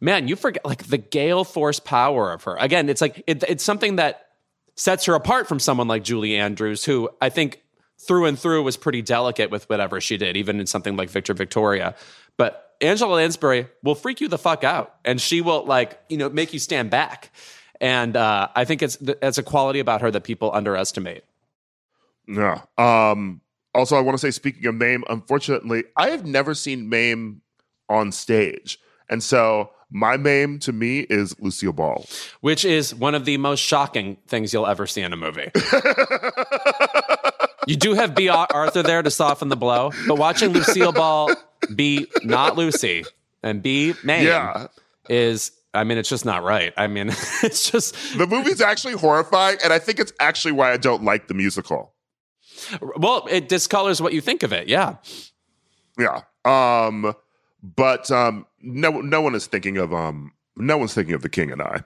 man, 0.00 0.26
you 0.26 0.34
forget 0.34 0.64
like 0.64 0.88
the 0.88 0.98
gale 0.98 1.44
force 1.44 1.78
power 1.78 2.32
of 2.32 2.42
her. 2.44 2.56
Again, 2.56 2.88
it's 2.88 3.00
like 3.00 3.22
it, 3.28 3.44
it's 3.44 3.62
something 3.62 3.96
that 3.96 4.22
sets 4.76 5.04
her 5.04 5.14
apart 5.14 5.48
from 5.48 5.58
someone 5.58 5.88
like 5.88 6.04
Julie 6.04 6.36
Andrews, 6.36 6.84
who 6.84 7.10
I 7.20 7.28
think 7.28 7.62
through 7.98 8.26
and 8.26 8.38
through 8.38 8.62
was 8.62 8.76
pretty 8.76 9.02
delicate 9.02 9.50
with 9.50 9.68
whatever 9.68 10.00
she 10.00 10.16
did, 10.16 10.36
even 10.36 10.60
in 10.60 10.66
something 10.66 10.96
like 10.96 11.10
Victor 11.10 11.34
Victoria. 11.34 11.94
But 12.36 12.74
Angela 12.80 13.14
Lansbury 13.14 13.68
will 13.82 13.94
freak 13.94 14.20
you 14.20 14.28
the 14.28 14.38
fuck 14.38 14.64
out, 14.64 14.96
and 15.04 15.20
she 15.20 15.40
will 15.40 15.64
like 15.64 16.00
you 16.08 16.16
know 16.16 16.28
make 16.28 16.52
you 16.52 16.58
stand 16.58 16.90
back. 16.90 17.30
And 17.80 18.16
uh, 18.16 18.48
I 18.54 18.64
think 18.64 18.82
it's 18.82 18.98
it's 19.00 19.38
a 19.38 19.42
quality 19.42 19.80
about 19.80 20.00
her 20.00 20.10
that 20.10 20.24
people 20.24 20.50
underestimate. 20.52 21.24
Yeah. 22.26 22.62
Um, 22.78 23.40
also, 23.74 23.96
I 23.96 24.00
want 24.00 24.14
to 24.14 24.18
say, 24.18 24.30
speaking 24.30 24.66
of 24.66 24.74
Mame, 24.74 25.04
unfortunately, 25.08 25.84
I 25.96 26.10
have 26.10 26.24
never 26.24 26.54
seen 26.54 26.88
Mame 26.88 27.42
on 27.88 28.12
stage. 28.12 28.78
And 29.10 29.22
so 29.22 29.70
my 29.94 30.16
Mame 30.18 30.58
to 30.58 30.72
me 30.72 31.00
is 31.08 31.34
Lucille 31.40 31.72
Ball. 31.72 32.04
which 32.40 32.64
is 32.64 32.94
one 32.94 33.14
of 33.14 33.24
the 33.24 33.36
most 33.38 33.60
shocking 33.60 34.16
things 34.26 34.52
you'll 34.52 34.66
ever 34.66 34.86
see 34.86 35.00
in 35.02 35.12
a 35.12 35.16
movie. 35.16 35.50
you 37.66 37.76
do 37.76 37.94
have 37.94 38.14
Bea 38.14 38.28
Arthur 38.28 38.82
there 38.82 39.02
to 39.02 39.10
soften 39.10 39.48
the 39.48 39.56
blow, 39.56 39.90
but 40.06 40.18
watching 40.18 40.50
Lucille 40.50 40.92
Ball 40.92 41.30
be 41.74 42.06
not 42.24 42.56
Lucy 42.56 43.04
and 43.42 43.62
be 43.62 43.94
Mame 44.02 44.26
Yeah. 44.26 44.66
is, 45.08 45.52
I 45.72 45.84
mean, 45.84 45.98
it's 45.98 46.08
just 46.08 46.24
not 46.24 46.42
right. 46.42 46.72
I 46.76 46.86
mean, 46.88 47.08
it's 47.42 47.70
just, 47.70 47.94
The 48.18 48.26
movie's 48.26 48.60
actually 48.60 48.94
horrifying, 48.94 49.58
and 49.64 49.72
I 49.72 49.78
think 49.78 49.98
it's 50.00 50.12
actually 50.20 50.52
why 50.52 50.72
I 50.72 50.76
don't 50.76 51.04
like 51.04 51.28
the 51.28 51.34
musical. 51.34 51.92
well, 52.96 53.26
it 53.30 53.48
discolors 53.48 54.00
what 54.00 54.12
you 54.12 54.20
think 54.20 54.42
of 54.42 54.52
it. 54.52 54.68
Yeah. 54.68 54.96
Yeah. 55.98 56.22
Um, 56.44 57.14
but 57.64 58.10
um, 58.10 58.46
no, 58.60 59.00
no 59.00 59.20
one 59.20 59.34
is 59.34 59.46
thinking 59.46 59.78
of 59.78 59.92
um, 59.92 60.32
no 60.56 60.78
one's 60.78 60.94
thinking 60.94 61.14
of 61.14 61.22
the 61.22 61.28
King 61.28 61.50
and 61.50 61.62
I. 61.62 61.82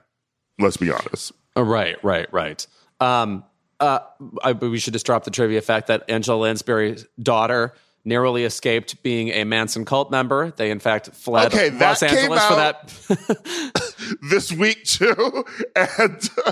Let's 0.59 0.77
be 0.77 0.91
honest. 0.91 1.31
Oh, 1.55 1.61
right, 1.61 1.95
right, 2.03 2.31
right. 2.33 2.67
Um, 2.99 3.45
uh, 3.79 3.99
I, 4.43 4.51
we 4.51 4.77
should 4.77 4.93
just 4.93 5.05
drop 5.05 5.23
the 5.23 5.31
trivia 5.31 5.61
fact 5.61 5.87
that 5.87 6.03
Angela 6.09 6.35
Lansbury's 6.35 7.05
daughter 7.21 7.73
narrowly 8.03 8.43
escaped 8.43 9.01
being 9.03 9.29
a 9.29 9.45
Manson 9.45 9.85
cult 9.85 10.11
member. 10.11 10.51
They, 10.51 10.69
in 10.69 10.79
fact, 10.79 11.09
fled 11.13 11.53
Okay, 11.53 11.69
Los 11.71 12.03
Angeles 12.03 12.43
for 12.45 12.55
that. 12.55 13.89
this 14.21 14.51
week 14.51 14.83
too 14.83 15.45
and 15.75 16.29
uh, 16.45 16.51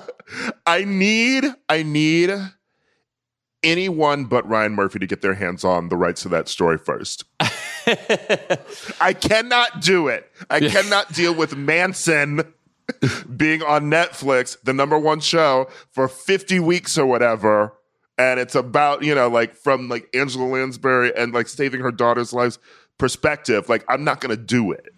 i 0.66 0.84
need 0.84 1.46
i 1.70 1.84
need 1.84 2.32
anyone 3.64 4.26
but 4.26 4.48
ryan 4.48 4.74
murphy 4.74 5.00
to 5.00 5.08
get 5.08 5.22
their 5.22 5.34
hands 5.34 5.64
on 5.64 5.90
the 5.90 5.98
rights 5.98 6.22
to 6.22 6.30
that 6.30 6.48
story 6.48 6.78
first 6.78 7.26
i 9.02 9.14
cannot 9.14 9.82
do 9.82 10.08
it 10.08 10.30
i 10.50 10.60
cannot 10.60 11.12
deal 11.14 11.34
with 11.34 11.56
manson 11.56 12.54
being 13.36 13.62
on 13.64 13.84
netflix 13.84 14.58
the 14.64 14.74
number 14.74 14.98
one 14.98 15.20
show 15.20 15.68
for 15.92 16.08
50 16.08 16.60
weeks 16.60 16.98
or 16.98 17.06
whatever 17.06 17.74
and 18.18 18.40
it's 18.40 18.56
about 18.56 19.04
you 19.04 19.14
know 19.14 19.28
like 19.28 19.56
from 19.56 19.90
like 19.90 20.10
angela 20.14 20.46
lansbury 20.46 21.16
and 21.16 21.34
like 21.34 21.48
saving 21.48 21.82
her 21.82 21.92
daughter's 21.92 22.34
lives 22.34 22.60
perspective 22.98 23.70
like 23.70 23.86
i'm 23.90 24.04
not 24.04 24.22
gonna 24.22 24.38
do 24.38 24.72
it 24.72 24.94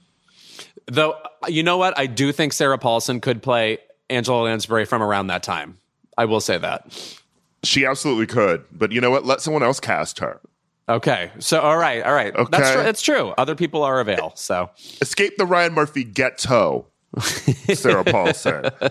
Though, 0.91 1.15
you 1.47 1.61
know 1.63 1.77
what? 1.77 1.97
I 1.97 2.07
do 2.07 2.31
think 2.31 2.53
Sarah 2.53 2.77
Paulson 2.77 3.21
could 3.21 3.43
play 3.43 3.77
Angela 4.09 4.43
Lansbury 4.43 4.85
from 4.85 5.03
around 5.03 5.27
that 5.27 5.43
time. 5.43 5.77
I 6.17 6.25
will 6.25 6.41
say 6.41 6.57
that. 6.57 7.15
She 7.63 7.85
absolutely 7.85 8.25
could, 8.25 8.65
but 8.71 8.91
you 8.91 8.99
know 8.99 9.11
what? 9.11 9.25
Let 9.25 9.41
someone 9.41 9.61
else 9.61 9.79
cast 9.79 10.19
her. 10.19 10.41
Okay. 10.89 11.31
So, 11.39 11.59
all 11.61 11.77
right. 11.77 12.03
All 12.03 12.13
right. 12.13 12.33
That's 12.35 12.49
Okay. 12.55 12.73
true. 12.73 12.81
It's 12.81 13.01
true. 13.01 13.33
Other 13.37 13.55
people 13.55 13.83
are 13.83 13.99
avail. 13.99 14.33
So, 14.35 14.71
Escape 15.01 15.37
the 15.37 15.45
Ryan 15.45 15.73
Murphy 15.73 16.03
ghetto. 16.03 16.87
Sarah 17.73 18.03
Paulson. 18.03 18.65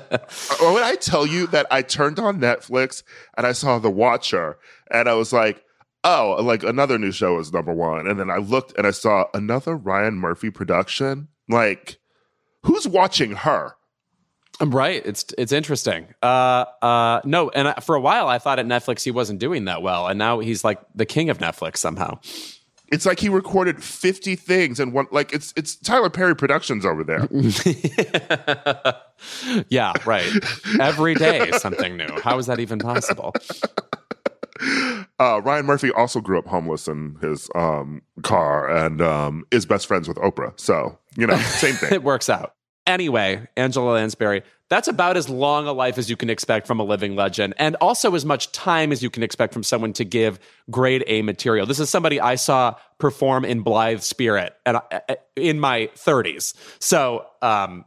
Uh, 0.61 0.73
when 0.73 0.83
I 0.83 0.97
tell 0.97 1.25
you 1.27 1.47
that 1.49 1.67
I 1.71 1.83
turned 1.83 2.19
on 2.19 2.41
Netflix 2.41 3.03
and 3.37 3.47
I 3.47 3.53
saw 3.53 3.79
The 3.79 3.91
Watcher, 3.91 4.59
and 4.91 5.09
I 5.09 5.15
was 5.15 5.33
like, 5.33 5.63
"Oh, 6.05 6.37
like 6.43 6.63
another 6.65 6.99
new 6.99 7.13
show 7.13 7.39
is 7.39 7.53
number 7.53 7.73
one," 7.73 8.07
and 8.09 8.19
then 8.19 8.29
I 8.31 8.39
looked 8.39 8.77
and 8.77 8.87
I 8.87 8.91
saw 8.91 9.27
another 9.35 9.77
Ryan 9.77 10.15
Murphy 10.15 10.51
production. 10.51 11.29
Like, 11.49 11.99
who's 12.65 12.89
watching 12.89 13.33
her? 13.33 13.75
Right. 14.61 15.03
It's 15.07 15.25
it's 15.39 15.53
interesting. 15.53 16.09
Uh, 16.23 16.65
uh, 16.83 17.21
no, 17.25 17.49
and 17.51 17.69
I- 17.69 17.75
for 17.75 17.95
a 17.95 18.01
while 18.01 18.29
I 18.29 18.39
thought 18.39 18.59
at 18.59 18.67
Netflix 18.67 19.03
he 19.05 19.11
wasn't 19.13 19.39
doing 19.39 19.67
that 19.67 19.83
well, 19.83 20.07
and 20.09 20.19
now 20.19 20.41
he's 20.41 20.65
like 20.65 20.81
the 20.95 21.07
king 21.07 21.31
of 21.31 21.39
Netflix 21.39 21.77
somehow. 21.77 22.19
It's 22.91 23.05
like 23.07 23.21
he 23.21 23.29
recorded 23.29 23.85
fifty 23.85 24.35
things 24.35 24.81
and 24.81 24.93
one. 24.93 25.07
Like 25.13 25.33
it's 25.33 25.53
it's 25.57 25.77
Tyler 25.77 26.11
Perry 26.11 26.35
Productions 26.35 26.85
over 26.87 27.05
there. 27.05 27.29
Yeah, 29.69 29.93
right. 30.07 30.31
Every 30.81 31.15
day 31.17 31.51
something 31.53 31.97
new. 31.97 32.07
How 32.23 32.39
is 32.39 32.47
that 32.47 32.61
even 32.61 32.79
possible? 32.79 33.33
Uh, 35.21 35.41
Ryan 35.43 35.67
Murphy 35.67 35.91
also 35.93 36.21
grew 36.21 36.39
up 36.39 36.47
homeless 36.47 36.87
in 36.89 37.17
his 37.21 37.49
um, 37.57 38.03
car 38.23 38.69
and 38.69 39.01
um, 39.03 39.45
is 39.53 39.67
best 39.67 39.87
friends 39.87 40.07
with 40.09 40.17
Oprah. 40.19 40.53
So, 40.59 40.97
you 41.17 41.27
know, 41.29 41.37
same 41.37 41.75
thing. 41.75 41.93
it 41.93 42.03
works 42.05 42.29
out. 42.29 42.55
Anyway, 42.89 43.47
Angela 43.55 43.93
Lansbury, 43.93 44.43
that's 44.71 44.89
about 44.89 45.19
as 45.19 45.29
long 45.29 45.67
a 45.67 45.73
life 45.73 45.99
as 45.99 46.09
you 46.09 46.17
can 46.17 46.31
expect 46.31 46.67
from 46.67 46.81
a 46.81 46.83
living 46.83 47.17
legend, 47.17 47.53
and 47.59 47.77
also 47.83 48.15
as 48.15 48.25
much 48.25 48.51
time 48.53 48.93
as 48.93 49.03
you 49.03 49.11
can 49.11 49.23
expect 49.23 49.53
from 49.53 49.63
someone 49.63 49.93
to 49.93 50.05
give 50.05 50.41
grade 50.71 51.05
A 51.07 51.21
material. 51.21 51.67
This 51.67 51.81
is 51.81 51.91
somebody 51.91 52.19
I 52.19 52.37
saw 52.37 52.77
perform 52.97 53.45
in 53.45 53.61
Blithe 53.61 54.01
Spirit 54.01 54.57
and 54.65 54.79
in 55.37 55.61
my 55.61 55.91
30s. 55.97 56.55
So, 56.81 57.27
um, 57.43 57.85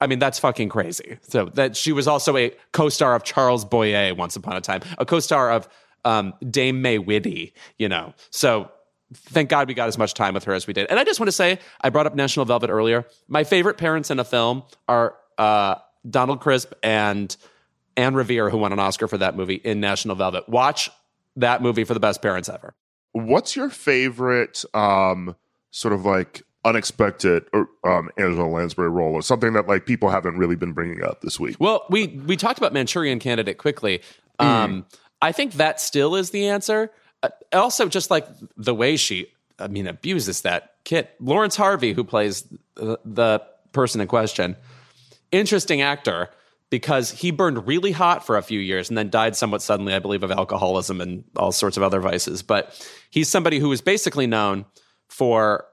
I 0.00 0.06
mean, 0.06 0.20
that's 0.20 0.38
fucking 0.38 0.68
crazy. 0.68 1.18
So 1.22 1.46
that 1.54 1.76
she 1.76 1.90
was 1.90 2.06
also 2.06 2.36
a 2.36 2.52
co-star 2.72 3.16
of 3.16 3.24
Charles 3.24 3.64
Boyer 3.64 4.14
once 4.14 4.36
upon 4.36 4.56
a 4.56 4.60
time, 4.60 4.82
a 4.98 5.04
co-star 5.04 5.50
of 5.50 5.68
um, 6.04 6.32
Dame 6.48 6.80
May 6.80 6.98
Whitty, 6.98 7.54
you 7.78 7.88
know. 7.88 8.14
So 8.30 8.70
thank 9.14 9.48
God 9.48 9.68
we 9.68 9.74
got 9.74 9.88
as 9.88 9.98
much 9.98 10.14
time 10.14 10.34
with 10.34 10.44
her 10.44 10.52
as 10.52 10.66
we 10.66 10.72
did. 10.72 10.88
And 10.90 10.98
I 10.98 11.04
just 11.04 11.20
want 11.20 11.28
to 11.28 11.32
say, 11.32 11.58
I 11.80 11.90
brought 11.90 12.06
up 12.06 12.14
National 12.14 12.44
Velvet 12.46 12.70
earlier. 12.70 13.06
My 13.28 13.44
favorite 13.44 13.78
parents 13.78 14.10
in 14.10 14.18
a 14.18 14.24
film 14.24 14.64
are 14.88 15.16
uh, 15.38 15.76
Donald 16.08 16.40
Crisp 16.40 16.72
and 16.82 17.34
Anne 17.96 18.14
Revere, 18.14 18.50
who 18.50 18.58
won 18.58 18.72
an 18.72 18.78
Oscar 18.78 19.08
for 19.08 19.18
that 19.18 19.36
movie 19.36 19.54
in 19.54 19.80
National 19.80 20.16
Velvet. 20.16 20.48
Watch 20.48 20.90
that 21.36 21.62
movie 21.62 21.84
for 21.84 21.94
the 21.94 22.00
best 22.00 22.22
parents 22.22 22.48
ever. 22.48 22.74
What's 23.12 23.56
your 23.56 23.70
favorite 23.70 24.64
um, 24.74 25.36
sort 25.70 25.94
of 25.94 26.04
like 26.04 26.42
unexpected 26.64 27.44
or 27.52 27.68
um, 27.84 28.10
Angela 28.16 28.48
Lansbury 28.48 28.88
role 28.88 29.14
or 29.14 29.22
something 29.22 29.52
that 29.52 29.68
like 29.68 29.86
people 29.86 30.08
haven't 30.08 30.38
really 30.38 30.56
been 30.56 30.72
bringing 30.72 31.04
up 31.04 31.20
this 31.20 31.38
week? 31.38 31.56
Well, 31.58 31.86
we 31.90 32.08
we 32.08 32.36
talked 32.36 32.58
about 32.58 32.72
Manchurian 32.72 33.18
Candidate 33.18 33.58
quickly. 33.58 34.02
Um, 34.38 34.86
I 35.22 35.32
think 35.32 35.54
that 35.54 35.80
still 35.80 36.16
is 36.16 36.30
the 36.30 36.48
answer. 36.48 36.90
Uh, 37.24 37.28
also, 37.52 37.88
just 37.88 38.10
like 38.10 38.26
the 38.56 38.74
way 38.74 38.96
she, 38.96 39.28
I 39.58 39.68
mean, 39.68 39.86
abuses 39.86 40.42
that 40.42 40.74
kid, 40.84 41.08
Laurence 41.20 41.56
Harvey, 41.56 41.92
who 41.92 42.04
plays 42.04 42.44
the, 42.74 42.98
the 43.04 43.42
person 43.72 44.00
in 44.00 44.08
question. 44.08 44.56
Interesting 45.32 45.80
actor 45.82 46.30
because 46.70 47.10
he 47.10 47.30
burned 47.30 47.66
really 47.66 47.92
hot 47.92 48.26
for 48.26 48.36
a 48.36 48.42
few 48.42 48.60
years 48.60 48.88
and 48.88 48.98
then 48.98 49.10
died 49.10 49.36
somewhat 49.36 49.62
suddenly, 49.62 49.94
I 49.94 50.00
believe, 50.00 50.22
of 50.22 50.30
alcoholism 50.30 51.00
and 51.00 51.24
all 51.36 51.52
sorts 51.52 51.76
of 51.76 51.82
other 51.82 52.00
vices. 52.00 52.42
But 52.42 52.88
he's 53.10 53.28
somebody 53.28 53.58
who 53.58 53.70
is 53.72 53.80
basically 53.80 54.26
known 54.26 54.64
for 55.08 55.66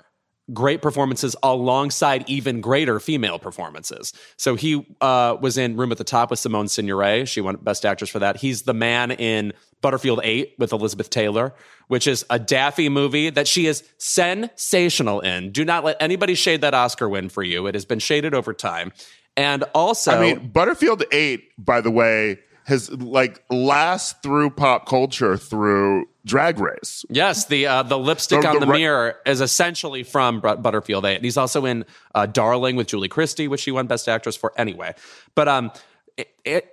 great 0.53 0.81
performances 0.81 1.35
alongside 1.43 2.23
even 2.27 2.61
greater 2.61 2.99
female 2.99 3.39
performances. 3.39 4.13
So 4.37 4.55
he 4.55 4.85
uh, 5.01 5.37
was 5.41 5.57
in 5.57 5.77
Room 5.77 5.91
at 5.91 5.97
the 5.97 6.03
Top 6.03 6.29
with 6.29 6.39
Simone 6.39 6.67
Signoret. 6.67 7.27
She 7.27 7.41
won 7.41 7.55
Best 7.57 7.85
Actress 7.85 8.09
for 8.09 8.19
that. 8.19 8.37
He's 8.37 8.63
the 8.63 8.73
man 8.73 9.11
in 9.11 9.53
Butterfield 9.81 10.21
8 10.23 10.55
with 10.59 10.71
Elizabeth 10.71 11.09
Taylor, 11.09 11.53
which 11.87 12.07
is 12.07 12.25
a 12.29 12.39
daffy 12.39 12.89
movie 12.89 13.29
that 13.29 13.47
she 13.47 13.67
is 13.67 13.83
sensational 13.97 15.19
in. 15.21 15.51
Do 15.51 15.65
not 15.65 15.83
let 15.83 15.97
anybody 15.99 16.35
shade 16.35 16.61
that 16.61 16.73
Oscar 16.73 17.09
win 17.09 17.29
for 17.29 17.43
you. 17.43 17.67
It 17.67 17.75
has 17.75 17.85
been 17.85 17.99
shaded 17.99 18.33
over 18.33 18.53
time. 18.53 18.91
And 19.37 19.63
also, 19.73 20.11
I 20.11 20.21
mean, 20.21 20.49
Butterfield 20.49 21.03
8, 21.11 21.43
by 21.57 21.81
the 21.81 21.91
way, 21.91 22.39
has 22.65 22.91
like 22.91 23.43
last 23.49 24.21
through 24.21 24.51
pop 24.51 24.87
culture 24.87 25.37
through 25.37 26.05
Drag 26.25 26.59
Race. 26.59 27.03
Yes, 27.09 27.45
the 27.45 27.65
uh, 27.65 27.83
the 27.83 27.97
lipstick 27.97 28.41
The- 28.41 28.47
on 28.47 28.59
the 28.59 28.65
the, 28.65 28.71
mirror 28.73 29.15
is 29.25 29.41
essentially 29.41 30.03
from 30.03 30.39
Butterfield 30.39 31.05
Eight. 31.05 31.15
And 31.15 31.25
he's 31.25 31.37
also 31.37 31.65
in 31.65 31.83
uh, 32.13 32.25
Darling 32.27 32.75
with 32.75 32.87
Julie 32.87 33.07
Christie, 33.09 33.47
which 33.47 33.61
she 33.61 33.71
won 33.71 33.87
Best 33.87 34.07
Actress 34.07 34.35
for 34.35 34.53
anyway. 34.57 34.93
But 35.35 35.47
um, 35.47 35.71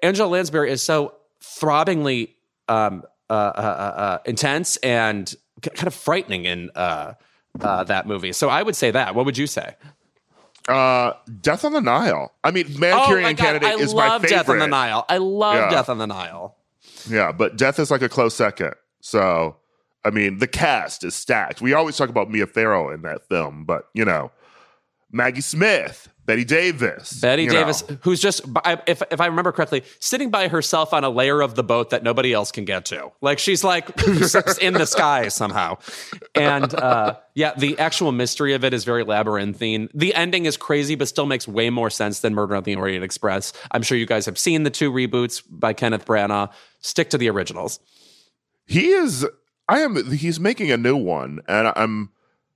Angela 0.02 0.28
Lansbury 0.28 0.70
is 0.70 0.82
so 0.82 1.14
throbbingly 1.42 2.30
um, 2.68 3.02
uh, 3.30 3.32
uh, 3.32 3.36
uh, 3.36 4.00
uh, 4.00 4.18
intense 4.26 4.76
and 4.78 5.34
k- 5.62 5.70
kind 5.70 5.86
of 5.86 5.94
frightening 5.94 6.44
in 6.44 6.70
uh, 6.74 7.14
uh, 7.60 7.84
that 7.84 8.06
movie. 8.06 8.32
So 8.32 8.48
I 8.50 8.62
would 8.62 8.76
say 8.76 8.90
that. 8.90 9.14
What 9.14 9.24
would 9.26 9.38
you 9.38 9.46
say? 9.46 9.74
Uh, 10.68 11.14
Death 11.40 11.64
on 11.64 11.72
the 11.72 11.80
Nile. 11.80 12.32
I 12.44 12.50
mean, 12.50 12.66
oh 12.74 12.78
Manchurian 12.78 13.34
God, 13.36 13.42
Candidate 13.42 13.68
I 13.70 13.74
is 13.80 13.94
my 13.94 14.08
love 14.08 14.20
favorite. 14.22 14.36
Death 14.36 14.48
on 14.50 14.58
the 14.58 14.66
Nile. 14.66 15.06
I 15.08 15.16
love 15.16 15.54
Yeah. 15.54 15.70
Death 15.70 15.88
on 15.88 15.96
the 15.96 16.06
Nile. 16.06 16.56
Yeah, 17.08 17.32
but 17.32 17.56
Death 17.56 17.78
is 17.78 17.90
like 17.90 18.02
a 18.02 18.08
close 18.10 18.34
second. 18.34 18.74
So, 19.00 19.56
I 20.04 20.10
mean, 20.10 20.38
the 20.38 20.46
cast 20.46 21.04
is 21.04 21.14
stacked. 21.14 21.60
We 21.60 21.72
always 21.72 21.96
talk 21.96 22.08
about 22.08 22.30
Mia 22.30 22.46
Farrow 22.46 22.90
in 22.90 23.02
that 23.02 23.28
film, 23.28 23.64
but 23.64 23.88
you 23.94 24.04
know, 24.04 24.30
Maggie 25.10 25.40
Smith, 25.40 26.08
Bette 26.26 26.44
Davis, 26.44 27.20
Bette 27.20 27.46
Davis, 27.46 27.88
know. 27.88 27.96
who's 28.02 28.20
just 28.20 28.42
if 28.86 29.02
if 29.10 29.20
I 29.20 29.26
remember 29.26 29.50
correctly, 29.50 29.82
sitting 29.98 30.30
by 30.30 30.48
herself 30.48 30.92
on 30.92 31.02
a 31.02 31.08
layer 31.08 31.40
of 31.40 31.54
the 31.54 31.64
boat 31.64 31.88
that 31.90 32.02
nobody 32.02 32.34
else 32.34 32.52
can 32.52 32.66
get 32.66 32.84
to. 32.86 33.10
Like 33.22 33.38
she's 33.38 33.64
like 33.64 33.88
in 34.60 34.74
the 34.74 34.86
sky 34.86 35.28
somehow. 35.28 35.78
And 36.34 36.74
uh, 36.74 37.16
yeah, 37.34 37.54
the 37.56 37.78
actual 37.78 38.12
mystery 38.12 38.52
of 38.52 38.62
it 38.62 38.74
is 38.74 38.84
very 38.84 39.04
labyrinthine. 39.04 39.88
The 39.94 40.14
ending 40.14 40.44
is 40.44 40.58
crazy, 40.58 40.96
but 40.96 41.08
still 41.08 41.24
makes 41.24 41.48
way 41.48 41.70
more 41.70 41.88
sense 41.88 42.20
than 42.20 42.34
Murder 42.34 42.56
on 42.56 42.64
the 42.64 42.76
Orient 42.76 43.04
Express. 43.04 43.54
I'm 43.70 43.82
sure 43.82 43.96
you 43.96 44.06
guys 44.06 44.26
have 44.26 44.38
seen 44.38 44.64
the 44.64 44.70
two 44.70 44.92
reboots 44.92 45.42
by 45.48 45.72
Kenneth 45.72 46.04
Branagh. 46.04 46.52
Stick 46.80 47.08
to 47.10 47.18
the 47.18 47.30
originals. 47.30 47.80
He 48.68 48.90
is. 48.90 49.26
I 49.68 49.80
am. 49.80 50.12
He's 50.12 50.38
making 50.38 50.70
a 50.70 50.76
new 50.76 50.96
one, 50.96 51.40
and 51.48 51.72
I'm. 51.74 52.10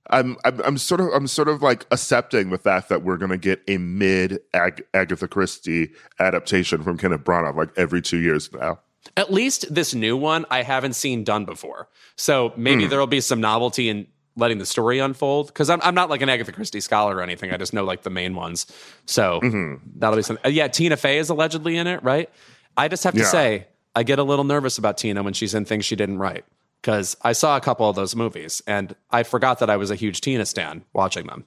I'm, 0.09 0.35
I'm 0.43 0.59
I'm 0.61 0.77
sort 0.77 0.99
of 0.99 1.07
I'm 1.13 1.27
sort 1.27 1.47
of 1.47 1.61
like 1.61 1.85
accepting 1.89 2.49
the 2.49 2.57
fact 2.57 2.89
that 2.89 3.03
we're 3.03 3.15
gonna 3.15 3.37
get 3.37 3.61
a 3.69 3.77
mid 3.77 4.41
Ag- 4.53 4.83
Agatha 4.93 5.29
Christie 5.29 5.91
adaptation 6.19 6.83
from 6.83 6.97
Kenneth 6.97 7.21
Branagh 7.21 7.55
like 7.55 7.69
every 7.77 8.01
two 8.01 8.17
years 8.17 8.51
now. 8.51 8.79
At 9.15 9.31
least 9.31 9.73
this 9.73 9.95
new 9.95 10.17
one 10.17 10.45
I 10.51 10.61
haven't 10.61 10.93
seen 10.93 11.23
done 11.23 11.45
before. 11.45 11.87
So 12.17 12.51
maybe 12.57 12.83
hmm. 12.83 12.89
there'll 12.89 13.07
be 13.07 13.21
some 13.21 13.39
novelty 13.39 13.87
in 13.87 14.07
letting 14.35 14.57
the 14.57 14.65
story 14.65 14.99
unfold. 14.99 15.47
Because 15.47 15.69
I'm, 15.69 15.79
I'm 15.81 15.95
not 15.95 16.09
like 16.09 16.21
an 16.21 16.29
Agatha 16.29 16.51
Christie 16.51 16.81
scholar 16.81 17.15
or 17.17 17.21
anything. 17.21 17.51
I 17.51 17.57
just 17.57 17.73
know 17.73 17.83
like 17.83 18.03
the 18.03 18.09
main 18.09 18.35
ones. 18.35 18.65
So 19.05 19.39
mm-hmm. 19.41 19.75
that'll 19.99 20.17
be 20.17 20.23
something. 20.23 20.53
Yeah, 20.53 20.67
Tina 20.67 20.97
Fey 20.97 21.17
is 21.17 21.29
allegedly 21.29 21.77
in 21.77 21.87
it, 21.87 22.03
right? 22.03 22.29
I 22.75 22.87
just 22.87 23.03
have 23.03 23.13
to 23.13 23.21
Yeah. 23.21 23.25
say, 23.27 23.67
I 23.95 24.03
get 24.03 24.19
a 24.19 24.23
little 24.23 24.45
nervous 24.45 24.77
about 24.77 24.97
Tina 24.97 25.23
when 25.23 25.33
she's 25.33 25.53
in 25.53 25.65
things 25.65 25.85
she 25.85 25.95
didn't 25.95 26.19
write. 26.19 26.45
Because 26.81 27.15
I 27.21 27.31
saw 27.31 27.55
a 27.55 27.61
couple 27.61 27.89
of 27.89 27.95
those 27.95 28.13
movies 28.13 28.61
and 28.67 28.93
I 29.09 29.23
forgot 29.23 29.59
that 29.59 29.69
I 29.69 29.77
was 29.77 29.89
a 29.89 29.95
huge 29.95 30.19
Tina 30.19 30.45
stan 30.45 30.83
watching 30.91 31.27
them. 31.27 31.45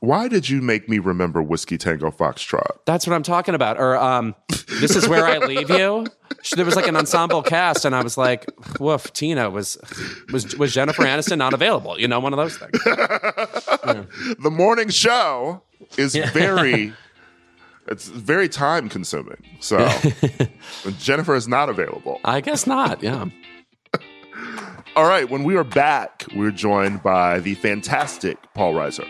Why 0.00 0.28
did 0.28 0.48
you 0.48 0.60
make 0.60 0.88
me 0.88 0.98
remember 0.98 1.42
Whiskey 1.42 1.76
Tango 1.76 2.10
Foxtrot? 2.10 2.78
That's 2.84 3.06
what 3.06 3.14
I'm 3.14 3.22
talking 3.22 3.54
about. 3.54 3.78
Or 3.78 3.96
um, 3.96 4.34
this 4.80 4.94
is 4.94 5.08
where 5.08 5.26
I 5.26 5.38
leave 5.38 5.70
you. 5.70 6.06
There 6.54 6.64
was 6.64 6.76
like 6.76 6.86
an 6.86 6.94
ensemble 6.94 7.42
cast, 7.42 7.84
and 7.84 7.96
I 7.96 8.02
was 8.02 8.16
like, 8.16 8.46
"Woof." 8.78 9.12
Tina 9.12 9.50
was 9.50 9.76
was 10.32 10.56
was 10.56 10.72
Jennifer 10.72 11.02
Aniston 11.02 11.38
not 11.38 11.52
available? 11.52 11.98
You 11.98 12.06
know, 12.06 12.20
one 12.20 12.32
of 12.32 12.36
those 12.36 12.56
things. 12.56 12.78
the 12.84 14.50
morning 14.50 14.88
show 14.88 15.62
is 15.96 16.14
very 16.14 16.92
it's 17.88 18.08
very 18.08 18.48
time 18.48 18.88
consuming 18.88 19.42
so 19.60 19.78
jennifer 20.98 21.34
is 21.34 21.48
not 21.48 21.68
available 21.68 22.20
I 22.24 22.40
guess 22.40 22.66
not. 22.66 23.02
Yeah. 23.02 23.26
all 24.96 25.06
right 25.08 25.28
when 25.28 25.44
we 25.44 25.56
are 25.56 25.64
back 25.64 26.24
we're 26.34 26.50
joined 26.50 27.02
by 27.02 27.40
the 27.40 27.54
fantastic 27.54 28.38
paul 28.54 28.74
reiser 28.74 29.08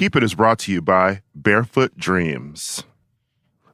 Keep 0.00 0.16
It 0.16 0.22
is 0.22 0.34
brought 0.34 0.58
to 0.60 0.72
you 0.72 0.80
by 0.80 1.20
Barefoot 1.34 1.98
Dreams. 1.98 2.84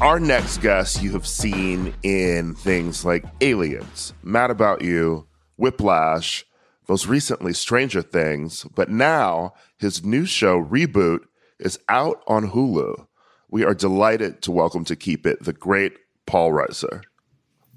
Our 0.00 0.20
next 0.20 0.58
guest 0.58 1.02
you 1.02 1.12
have 1.12 1.26
seen 1.26 1.94
in 2.02 2.54
things 2.54 3.02
like 3.02 3.24
Aliens, 3.40 4.12
Mad 4.22 4.50
About 4.50 4.82
You, 4.82 5.26
Whiplash, 5.56 6.44
most 6.86 7.06
recently 7.06 7.54
Stranger 7.54 8.02
Things, 8.02 8.64
but 8.74 8.90
now 8.90 9.54
his 9.78 10.04
new 10.04 10.26
show 10.26 10.62
Reboot 10.62 11.20
is 11.58 11.78
out 11.88 12.22
on 12.26 12.50
Hulu. 12.50 13.06
We 13.48 13.64
are 13.64 13.72
delighted 13.72 14.42
to 14.42 14.52
welcome 14.52 14.84
to 14.84 14.96
keep 14.96 15.26
it 15.26 15.42
the 15.42 15.54
great 15.54 15.94
Paul 16.26 16.52
Reiser. 16.52 17.02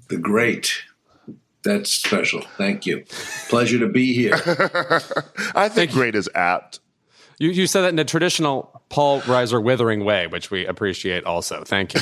The 0.08 0.18
great. 0.18 0.82
That's 1.64 1.90
special. 1.90 2.42
Thank 2.58 2.84
you. 2.84 3.04
Pleasure 3.48 3.78
to 3.78 3.88
be 3.88 4.12
here. 4.12 4.34
I 5.54 5.70
think 5.70 5.92
great 5.92 6.14
is 6.14 6.28
apt. 6.34 6.80
You, 7.40 7.50
you 7.50 7.66
said 7.66 7.80
that 7.82 7.88
in 7.88 7.98
a 7.98 8.04
traditional 8.04 8.82
Paul 8.90 9.22
Reiser 9.22 9.62
withering 9.62 10.04
way, 10.04 10.26
which 10.26 10.50
we 10.50 10.66
appreciate 10.66 11.24
also. 11.24 11.64
Thank 11.64 11.94
you. 11.94 12.00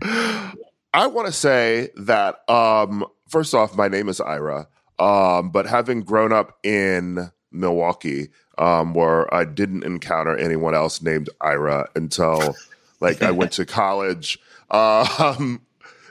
I 0.94 1.08
want 1.08 1.26
to 1.26 1.32
say 1.32 1.90
that 1.96 2.48
um, 2.48 3.04
first 3.28 3.52
off, 3.52 3.76
my 3.76 3.88
name 3.88 4.08
is 4.08 4.20
Ira, 4.20 4.68
um, 5.00 5.50
but 5.50 5.66
having 5.66 6.02
grown 6.02 6.32
up 6.32 6.56
in 6.62 7.32
Milwaukee, 7.50 8.28
um, 8.58 8.94
where 8.94 9.32
I 9.34 9.44
didn't 9.44 9.82
encounter 9.82 10.36
anyone 10.36 10.76
else 10.76 11.02
named 11.02 11.28
Ira 11.40 11.88
until 11.96 12.54
like 13.00 13.22
I 13.22 13.32
went 13.32 13.52
to 13.52 13.66
college. 13.66 14.38
Um, 14.70 15.62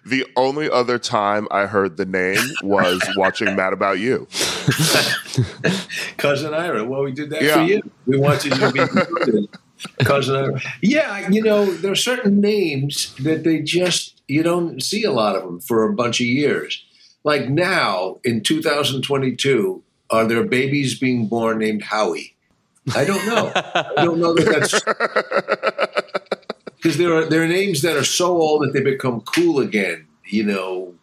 the 0.09 0.25
only 0.35 0.69
other 0.69 0.97
time 0.99 1.47
I 1.51 1.65
heard 1.65 1.97
the 1.97 2.05
name 2.05 2.39
was 2.63 3.01
watching 3.17 3.55
Mad 3.55 3.73
About 3.73 3.99
You. 3.99 4.27
Cousin 6.17 6.53
Ira. 6.53 6.83
Well, 6.85 7.03
we 7.03 7.11
did 7.11 7.29
that 7.31 7.41
Yeah. 7.41 7.55
for 7.55 7.63
you. 7.63 7.81
We 8.05 8.17
wanted 8.17 8.45
you 8.53 8.59
to 8.59 8.71
be 8.71 8.79
included. 8.79 9.49
Cousin 10.03 10.35
Ira. 10.35 10.61
Yeah, 10.81 11.29
you 11.29 11.41
know, 11.41 11.65
there 11.65 11.91
are 11.91 11.95
certain 11.95 12.39
names 12.41 13.13
that 13.17 13.43
they 13.43 13.61
just, 13.61 14.21
you 14.27 14.43
don't 14.43 14.81
see 14.81 15.03
a 15.03 15.11
lot 15.11 15.35
of 15.35 15.43
them 15.43 15.59
for 15.59 15.83
a 15.83 15.93
bunch 15.93 16.19
of 16.19 16.27
years. 16.27 16.83
Like 17.23 17.49
now, 17.49 18.17
in 18.23 18.41
2022, 18.41 19.83
are 20.09 20.25
there 20.25 20.43
babies 20.43 20.97
being 20.97 21.27
born 21.27 21.57
named 21.59 21.83
Howie? 21.83 22.35
I 22.95 23.03
don't 23.03 23.25
know. 23.27 23.51
I 23.55 24.05
don't 24.05 24.19
know 24.19 24.33
that 24.33 24.45
that's 24.45 24.81
because 26.77 26.97
there 26.97 27.13
are 27.13 27.25
there 27.25 27.43
are 27.43 27.47
names 27.47 27.81
that 27.81 27.97
are 27.97 28.03
so 28.05 28.37
old 28.41 28.63
that 28.63 28.71
they 28.73 28.81
become 28.81 29.21
cool 29.21 29.59
again. 29.59 30.07
You 30.29 30.43
know, 30.45 30.93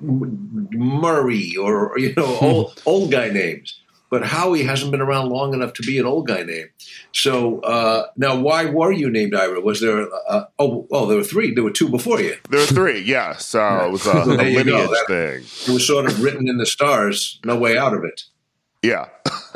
Murray 0.00 1.56
or 1.56 1.98
you 1.98 2.14
know 2.16 2.38
old 2.40 2.82
old 2.86 3.10
guy 3.10 3.28
names. 3.30 3.80
But 4.08 4.24
Howie 4.24 4.62
hasn't 4.62 4.92
been 4.92 5.00
around 5.00 5.30
long 5.30 5.52
enough 5.52 5.72
to 5.74 5.82
be 5.82 5.98
an 5.98 6.06
old 6.06 6.28
guy 6.28 6.44
name. 6.44 6.66
So 7.12 7.58
uh, 7.62 8.06
now, 8.16 8.36
why 8.38 8.66
were 8.66 8.92
you 8.92 9.10
named 9.10 9.34
Ira? 9.34 9.60
Was 9.60 9.80
there? 9.80 10.06
Uh, 10.28 10.44
oh, 10.60 10.86
oh, 10.92 11.06
there 11.06 11.16
were 11.18 11.24
three. 11.24 11.52
There 11.52 11.64
were 11.64 11.72
two 11.72 11.88
before 11.88 12.20
you. 12.20 12.36
There 12.48 12.60
were 12.60 12.66
three, 12.66 13.00
yeah. 13.00 13.34
So 13.36 13.58
it 13.86 13.90
was 13.90 14.06
a, 14.06 14.10
a 14.22 14.36
There 14.36 14.48
you 14.48 14.62
go. 14.64 14.70
lineage 14.76 14.90
That- 14.90 15.06
thing. 15.08 15.72
It 15.72 15.74
was 15.74 15.84
sort 15.84 16.06
of 16.06 16.22
written 16.22 16.46
in 16.48 16.56
the 16.58 16.66
stars. 16.66 17.40
No 17.44 17.56
way 17.56 17.76
out 17.76 17.94
of 17.94 18.04
it. 18.04 18.22
Yeah. 18.82 19.06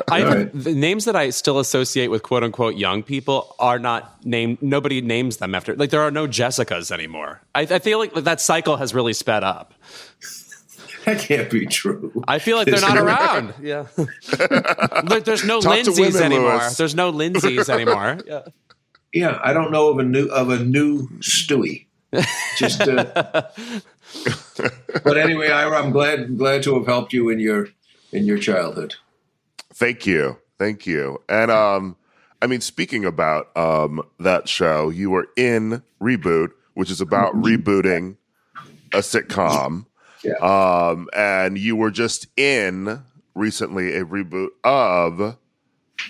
I, 0.09 0.23
All 0.23 0.27
right. 0.35 0.49
The 0.53 0.73
names 0.73 1.05
that 1.05 1.15
I 1.15 1.29
still 1.29 1.59
associate 1.59 2.07
with 2.07 2.23
quote 2.23 2.43
unquote 2.43 2.75
young 2.75 3.01
people 3.03 3.55
are 3.59 3.79
not 3.79 4.25
named. 4.25 4.57
Nobody 4.61 4.99
names 5.01 5.37
them 5.37 5.55
after. 5.55 5.75
Like 5.75 5.89
there 5.89 6.01
are 6.01 6.11
no 6.11 6.27
Jessicas 6.27 6.91
anymore. 6.91 7.41
I, 7.55 7.61
I 7.61 7.79
feel 7.79 7.97
like 7.99 8.13
that 8.15 8.41
cycle 8.41 8.77
has 8.77 8.93
really 8.93 9.13
sped 9.13 9.43
up. 9.43 9.73
That 11.05 11.17
can't 11.19 11.49
be 11.49 11.65
true. 11.65 12.11
I 12.27 12.37
feel 12.37 12.57
like 12.57 12.67
they're 12.67 12.79
not 12.79 12.95
around. 12.95 13.55
Yeah. 13.59 13.87
There- 13.97 15.19
there's 15.19 15.43
no 15.43 15.59
Talk 15.59 15.73
Lindsays 15.77 15.99
women, 16.13 16.21
anymore. 16.21 16.57
Louis. 16.59 16.77
There's 16.77 16.93
no 16.93 17.11
Lindsays 17.11 17.69
anymore. 17.69 18.19
Yeah. 18.27 18.41
Yeah, 19.11 19.39
I 19.43 19.51
don't 19.51 19.71
know 19.71 19.89
of 19.89 19.97
a 19.97 20.03
new 20.03 20.27
of 20.27 20.49
a 20.51 20.59
new 20.59 21.07
Stewie. 21.21 21.87
Just, 22.57 22.81
uh, 22.81 23.03
but 25.03 25.17
anyway, 25.17 25.49
Ira, 25.49 25.77
I'm 25.81 25.91
glad 25.91 26.37
glad 26.37 26.61
to 26.63 26.75
have 26.75 26.85
helped 26.85 27.13
you 27.13 27.29
in 27.29 27.39
your 27.39 27.69
in 28.11 28.25
your 28.25 28.37
childhood. 28.37 28.95
Thank 29.73 30.05
you. 30.05 30.37
Thank 30.57 30.85
you. 30.85 31.21
And 31.29 31.49
um 31.51 31.95
I 32.41 32.47
mean 32.47 32.61
speaking 32.61 33.05
about 33.05 33.55
um 33.57 34.01
that 34.19 34.47
show, 34.47 34.89
you 34.89 35.09
were 35.09 35.27
in 35.37 35.81
Reboot, 36.01 36.49
which 36.73 36.91
is 36.91 37.01
about 37.01 37.33
rebooting 37.35 38.17
a 38.93 38.97
sitcom. 38.99 39.85
Yeah. 40.23 40.33
Um 40.41 41.07
and 41.13 41.57
you 41.57 41.75
were 41.75 41.91
just 41.91 42.27
in 42.37 43.01
recently 43.35 43.95
a 43.95 44.05
reboot 44.05 44.49
of 44.63 45.37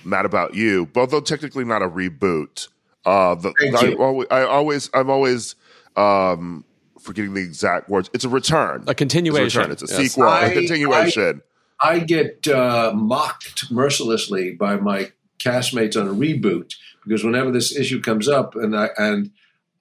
Mad 0.03 0.25
About 0.25 0.55
You, 0.55 0.85
but 0.87 1.01
although 1.01 1.21
technically 1.21 1.63
not 1.63 1.81
a 1.81 1.87
reboot. 1.89 2.67
Uh 3.05 3.35
the, 3.35 3.53
Thank 3.59 3.75
I, 3.75 3.85
you. 3.89 3.97
always, 4.01 4.27
I 4.31 4.43
always 4.43 4.89
I'm 4.93 5.09
always 5.09 5.55
um 5.95 6.65
forgetting 6.99 7.33
the 7.33 7.41
exact 7.41 7.89
words. 7.89 8.09
It's 8.13 8.25
a 8.25 8.29
return. 8.29 8.83
A 8.87 8.93
continuation. 8.93 9.45
It's 9.45 9.55
a, 9.55 9.59
return. 9.59 9.71
It's 9.71 9.83
a 9.83 9.87
Yes. 10.03 10.11
sequel, 10.13 10.29
I- 10.29 10.45
a 10.47 10.53
continuation. 10.53 11.41
I 11.43 11.50
get 11.99 12.47
uh, 12.47 12.93
mocked 12.95 13.71
mercilessly 13.71 14.53
by 14.53 14.75
my 14.75 15.11
castmates 15.39 15.99
on 15.99 16.07
a 16.07 16.13
reboot 16.13 16.75
because 17.03 17.23
whenever 17.23 17.51
this 17.51 17.75
issue 17.75 18.01
comes 18.01 18.27
up, 18.27 18.55
and 18.55 18.75
I 18.75 18.89
and 18.97 19.31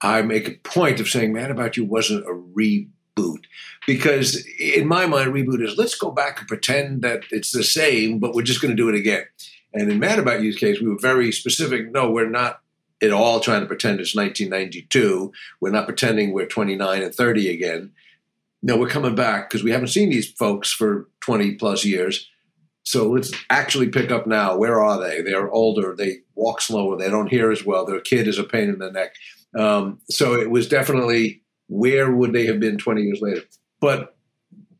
I 0.01 0.21
make 0.21 0.47
a 0.47 0.69
point 0.69 0.99
of 0.99 1.07
saying, 1.07 1.33
"Mad 1.33 1.51
About 1.51 1.77
You" 1.77 1.85
wasn't 1.85 2.25
a 2.25 2.33
reboot 2.33 3.43
because 3.85 4.45
in 4.59 4.87
my 4.87 5.05
mind, 5.05 5.31
reboot 5.31 5.63
is 5.63 5.77
let's 5.77 5.95
go 5.95 6.11
back 6.11 6.39
and 6.39 6.47
pretend 6.47 7.01
that 7.03 7.23
it's 7.31 7.51
the 7.51 7.63
same, 7.63 8.19
but 8.19 8.33
we're 8.33 8.41
just 8.41 8.61
going 8.61 8.75
to 8.75 8.81
do 8.81 8.89
it 8.89 8.95
again. 8.95 9.25
And 9.73 9.89
in 9.91 9.99
Mad 9.99 10.19
About 10.19 10.41
You's 10.41 10.57
case, 10.57 10.81
we 10.81 10.89
were 10.89 10.99
very 10.99 11.31
specific. 11.31 11.91
No, 11.91 12.11
we're 12.11 12.29
not 12.29 12.61
at 13.01 13.11
all 13.11 13.39
trying 13.39 13.61
to 13.61 13.67
pretend 13.67 13.99
it's 13.99 14.15
1992. 14.15 15.31
We're 15.59 15.71
not 15.71 15.85
pretending 15.85 16.33
we're 16.33 16.45
29 16.45 17.01
and 17.01 17.15
30 17.15 17.49
again. 17.49 17.91
No, 18.61 18.77
we're 18.77 18.89
coming 18.89 19.15
back 19.15 19.49
because 19.49 19.63
we 19.63 19.71
haven't 19.71 19.87
seen 19.87 20.09
these 20.09 20.31
folks 20.31 20.71
for 20.71 21.07
20 21.21 21.55
plus 21.55 21.85
years. 21.85 22.29
So 22.83 23.11
let's 23.11 23.31
actually 23.49 23.89
pick 23.89 24.11
up 24.11 24.25
now. 24.25 24.57
Where 24.57 24.81
are 24.81 24.99
they? 24.99 25.21
They're 25.21 25.51
older. 25.51 25.95
They 25.95 26.19
walk 26.35 26.61
slower. 26.61 26.97
They 26.97 27.09
don't 27.09 27.29
hear 27.29 27.51
as 27.51 27.65
well. 27.65 27.85
Their 27.85 28.01
kid 28.01 28.27
is 28.27 28.39
a 28.39 28.43
pain 28.43 28.69
in 28.69 28.79
the 28.79 28.91
neck. 28.91 29.13
Um, 29.57 29.99
so 30.09 30.33
it 30.33 30.49
was 30.49 30.67
definitely 30.67 31.43
where 31.67 32.11
would 32.11 32.33
they 32.33 32.45
have 32.47 32.59
been 32.59 32.77
20 32.77 33.01
years 33.01 33.21
later? 33.21 33.43
But 33.79 34.15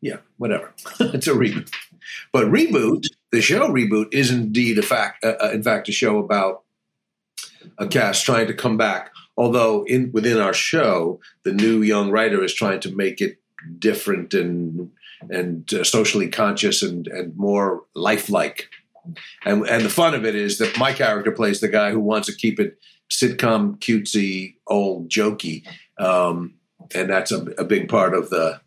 yeah, 0.01 0.17
whatever. 0.37 0.73
it's 0.99 1.27
a 1.27 1.33
reboot. 1.33 1.71
But 2.31 2.47
reboot, 2.47 3.05
the 3.31 3.41
show 3.41 3.69
reboot, 3.69 4.13
is 4.13 4.31
indeed 4.31 4.77
a 4.77 4.81
fact. 4.81 5.23
Uh, 5.23 5.35
uh, 5.41 5.51
in 5.51 5.63
fact, 5.63 5.87
a 5.89 5.91
show 5.91 6.17
about 6.17 6.63
a 7.77 7.87
cast 7.87 8.25
trying 8.25 8.47
to 8.47 8.53
come 8.53 8.77
back. 8.77 9.11
Although 9.37 9.83
in 9.85 10.11
within 10.11 10.37
our 10.37 10.53
show, 10.53 11.19
the 11.43 11.53
new 11.53 11.81
young 11.81 12.11
writer 12.11 12.43
is 12.43 12.53
trying 12.53 12.79
to 12.81 12.95
make 12.95 13.21
it 13.21 13.37
different 13.79 14.33
and 14.33 14.91
and 15.29 15.71
uh, 15.73 15.83
socially 15.83 16.29
conscious 16.29 16.81
and 16.81 17.07
and 17.07 17.35
more 17.35 17.83
lifelike. 17.95 18.69
And 19.45 19.65
and 19.67 19.83
the 19.83 19.89
fun 19.89 20.13
of 20.13 20.25
it 20.25 20.35
is 20.35 20.57
that 20.59 20.77
my 20.77 20.93
character 20.93 21.31
plays 21.31 21.59
the 21.59 21.67
guy 21.67 21.91
who 21.91 21.99
wants 21.99 22.27
to 22.27 22.35
keep 22.35 22.59
it 22.59 22.77
sitcom, 23.09 23.77
cutesy, 23.79 24.55
old, 24.67 25.09
jokey, 25.09 25.67
um, 25.97 26.53
and 26.95 27.09
that's 27.09 27.31
a, 27.31 27.41
a 27.57 27.65
big 27.65 27.89
part 27.89 28.13
of 28.13 28.29
the 28.29 28.61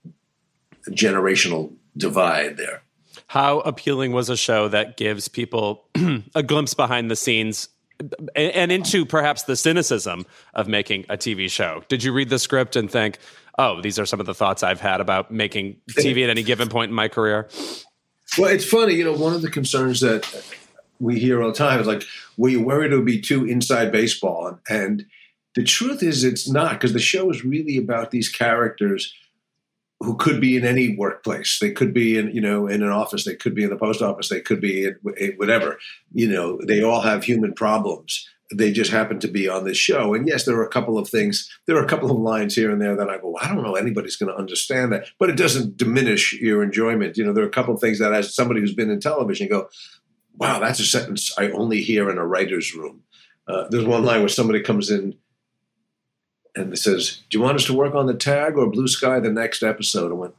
generational 0.90 1.72
divide 1.96 2.56
there. 2.56 2.82
How 3.28 3.60
appealing 3.60 4.12
was 4.12 4.28
a 4.28 4.36
show 4.36 4.68
that 4.68 4.96
gives 4.96 5.28
people 5.28 5.88
a 6.34 6.42
glimpse 6.42 6.74
behind 6.74 7.10
the 7.10 7.16
scenes 7.16 7.68
and 8.34 8.72
into 8.72 9.06
perhaps 9.06 9.44
the 9.44 9.56
cynicism 9.56 10.26
of 10.54 10.68
making 10.68 11.06
a 11.08 11.16
TV 11.16 11.50
show. 11.50 11.84
Did 11.88 12.02
you 12.02 12.12
read 12.12 12.28
the 12.28 12.38
script 12.38 12.76
and 12.76 12.90
think, 12.90 13.18
"Oh, 13.58 13.80
these 13.80 13.98
are 13.98 14.06
some 14.06 14.20
of 14.20 14.26
the 14.26 14.34
thoughts 14.34 14.62
I've 14.62 14.80
had 14.80 15.00
about 15.00 15.30
making 15.30 15.76
TV 15.90 16.24
at 16.24 16.30
any 16.30 16.42
given 16.42 16.68
point 16.68 16.90
in 16.90 16.94
my 16.94 17.08
career"? 17.08 17.48
Well, 18.38 18.50
it's 18.50 18.64
funny, 18.64 18.94
you 18.94 19.04
know, 19.04 19.12
one 19.12 19.34
of 19.34 19.42
the 19.42 19.50
concerns 19.50 20.00
that 20.00 20.26
we 20.98 21.18
hear 21.18 21.42
all 21.42 21.50
the 21.50 21.54
time 21.54 21.80
is 21.80 21.86
like, 21.86 22.02
were 22.36 22.48
you 22.48 22.62
worried 22.62 22.92
it 22.92 22.96
would 22.96 23.04
be 23.04 23.20
too 23.20 23.44
inside 23.44 23.92
baseball? 23.92 24.58
And 24.68 25.06
the 25.54 25.62
truth 25.62 26.02
is, 26.02 26.24
it's 26.24 26.48
not, 26.48 26.72
because 26.72 26.92
the 26.92 26.98
show 26.98 27.30
is 27.30 27.44
really 27.44 27.76
about 27.76 28.10
these 28.10 28.28
characters 28.28 29.14
who 30.00 30.16
could 30.16 30.40
be 30.40 30.56
in 30.56 30.64
any 30.64 30.96
workplace. 30.96 31.58
They 31.60 31.70
could 31.70 31.94
be 31.94 32.18
in, 32.18 32.30
you 32.30 32.40
know, 32.40 32.66
in 32.66 32.82
an 32.82 32.90
office. 32.90 33.24
They 33.24 33.36
could 33.36 33.54
be 33.54 33.64
in 33.64 33.70
the 33.70 33.76
post 33.76 34.02
office. 34.02 34.28
They 34.28 34.40
could 34.40 34.60
be 34.60 34.84
in, 34.84 34.98
in 35.16 35.32
whatever. 35.36 35.78
You 36.12 36.28
know, 36.28 36.58
they 36.66 36.82
all 36.82 37.00
have 37.00 37.24
human 37.24 37.54
problems. 37.54 38.28
They 38.52 38.72
just 38.72 38.90
happen 38.90 39.18
to 39.20 39.28
be 39.28 39.48
on 39.48 39.64
this 39.64 39.76
show. 39.76 40.14
And 40.14 40.28
yes, 40.28 40.44
there 40.44 40.56
are 40.56 40.64
a 40.64 40.70
couple 40.70 40.98
of 40.98 41.08
things. 41.08 41.50
There 41.66 41.76
are 41.76 41.84
a 41.84 41.88
couple 41.88 42.10
of 42.10 42.18
lines 42.18 42.54
here 42.54 42.70
and 42.70 42.80
there 42.80 42.94
that 42.94 43.08
I 43.08 43.18
go, 43.18 43.30
well, 43.30 43.42
I 43.42 43.48
don't 43.48 43.62
know 43.62 43.74
anybody's 43.74 44.16
going 44.16 44.30
to 44.30 44.38
understand 44.38 44.92
that, 44.92 45.06
but 45.18 45.30
it 45.30 45.36
doesn't 45.36 45.76
diminish 45.76 46.34
your 46.34 46.62
enjoyment. 46.62 47.16
You 47.16 47.24
know, 47.24 47.32
there 47.32 47.44
are 47.44 47.48
a 47.48 47.52
couple 47.52 47.74
of 47.74 47.80
things 47.80 47.98
that, 47.98 48.12
as 48.12 48.34
somebody 48.34 48.60
who's 48.60 48.74
been 48.74 48.90
in 48.90 49.00
television, 49.00 49.46
you 49.46 49.50
go, 49.50 49.68
wow, 50.36 50.58
that's 50.58 50.80
a 50.80 50.84
sentence 50.84 51.32
I 51.38 51.50
only 51.50 51.80
hear 51.80 52.10
in 52.10 52.18
a 52.18 52.26
writer's 52.26 52.74
room. 52.74 53.02
Uh, 53.46 53.66
there's 53.70 53.84
one 53.84 54.04
line 54.04 54.20
where 54.20 54.28
somebody 54.28 54.60
comes 54.60 54.90
in 54.90 55.16
and 56.54 56.78
says, 56.78 57.22
"Do 57.28 57.38
you 57.38 57.42
want 57.42 57.56
us 57.56 57.66
to 57.66 57.74
work 57.74 57.94
on 57.94 58.06
the 58.06 58.14
tag 58.14 58.56
or 58.56 58.70
blue 58.70 58.88
sky 58.88 59.20
the 59.20 59.30
next 59.30 59.62
episode?" 59.62 60.10
I 60.10 60.14
went, 60.14 60.34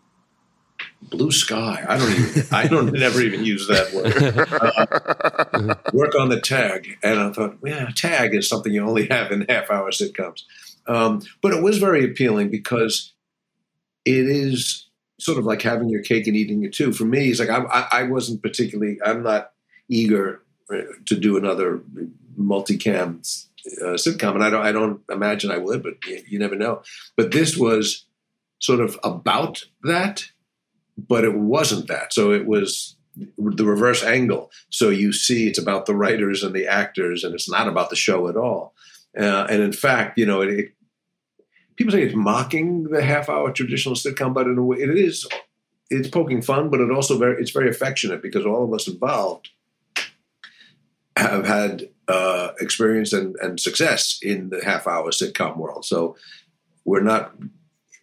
"Blue 1.09 1.31
sky." 1.31 1.85
I 1.87 1.97
don't 1.97 2.11
even. 2.11 2.43
I 2.51 2.67
don't 2.67 2.93
never 2.93 3.21
even 3.21 3.45
use 3.45 3.67
that 3.67 3.93
word. 3.93 4.15
Uh, 4.51 5.75
work 5.93 6.15
on 6.15 6.29
the 6.29 6.39
tag, 6.39 6.97
and 7.03 7.19
I 7.19 7.31
thought, 7.31 7.57
yeah, 7.63 7.89
tag 7.95 8.35
is 8.35 8.47
something 8.47 8.73
you 8.73 8.85
only 8.85 9.07
have 9.07 9.31
in 9.31 9.45
half-hour 9.47 9.91
sitcoms. 9.91 10.43
Um, 10.87 11.21
but 11.41 11.53
it 11.53 11.63
was 11.63 11.77
very 11.77 12.05
appealing 12.05 12.49
because 12.49 13.13
it 14.05 14.27
is 14.27 14.87
sort 15.19 15.37
of 15.37 15.45
like 15.45 15.61
having 15.61 15.89
your 15.89 16.03
cake 16.03 16.27
and 16.27 16.35
eating 16.35 16.63
it 16.63 16.73
too. 16.73 16.93
For 16.93 17.05
me, 17.05 17.29
it's 17.29 17.39
like 17.39 17.49
I, 17.49 17.63
I, 17.63 17.87
I 17.91 18.03
wasn't 18.03 18.41
particularly. 18.41 18.99
I'm 19.03 19.23
not 19.23 19.51
eager 19.89 20.41
to 21.05 21.15
do 21.15 21.37
another 21.37 21.81
multicam 22.39 23.19
uh, 23.81 23.95
sitcom, 23.95 24.35
and 24.35 24.43
I 24.43 24.49
don't 24.49 24.65
I 24.65 24.71
don't 24.71 25.01
imagine 25.09 25.51
I 25.51 25.57
would, 25.57 25.83
but 25.83 25.93
you, 26.05 26.23
you 26.27 26.39
never 26.39 26.55
know. 26.55 26.81
But 27.15 27.31
this 27.31 27.57
was 27.57 28.05
sort 28.59 28.79
of 28.79 28.97
about 29.03 29.65
that, 29.83 30.25
but 30.97 31.23
it 31.23 31.35
wasn't 31.35 31.87
that. 31.87 32.13
So 32.13 32.31
it 32.31 32.45
was 32.45 32.95
the 33.37 33.65
reverse 33.65 34.03
angle. 34.03 34.51
So 34.69 34.89
you 34.89 35.13
see, 35.13 35.47
it's 35.47 35.59
about 35.59 35.85
the 35.85 35.95
writers 35.95 36.43
and 36.43 36.53
the 36.53 36.67
actors, 36.67 37.23
and 37.23 37.33
it's 37.33 37.49
not 37.49 37.67
about 37.67 37.89
the 37.89 37.95
show 37.95 38.27
at 38.27 38.37
all. 38.37 38.73
Uh, 39.17 39.47
and 39.49 39.61
in 39.61 39.71
fact, 39.71 40.17
you 40.17 40.25
know, 40.25 40.41
it, 40.41 40.49
it, 40.49 40.71
people 41.75 41.91
say 41.91 42.03
it's 42.03 42.15
mocking 42.15 42.83
the 42.83 43.01
half-hour 43.01 43.51
traditional 43.51 43.95
sitcom, 43.95 44.33
but 44.33 44.47
in 44.47 44.57
a 44.57 44.63
way, 44.63 44.77
it 44.77 44.89
is. 44.89 45.27
It's 45.89 46.09
poking 46.09 46.41
fun, 46.41 46.69
but 46.69 46.81
it 46.81 46.91
also 46.91 47.17
very 47.17 47.39
it's 47.39 47.51
very 47.51 47.69
affectionate 47.69 48.21
because 48.21 48.45
all 48.45 48.63
of 48.63 48.73
us 48.73 48.87
involved 48.87 49.49
have 51.15 51.45
had 51.45 51.89
uh, 52.07 52.51
experience 52.59 53.13
and, 53.13 53.35
and 53.41 53.59
success 53.59 54.19
in 54.21 54.49
the 54.49 54.63
half 54.65 54.87
hour 54.87 55.11
sitcom 55.11 55.57
world. 55.57 55.85
So 55.85 56.17
we're 56.83 57.03
not, 57.03 57.33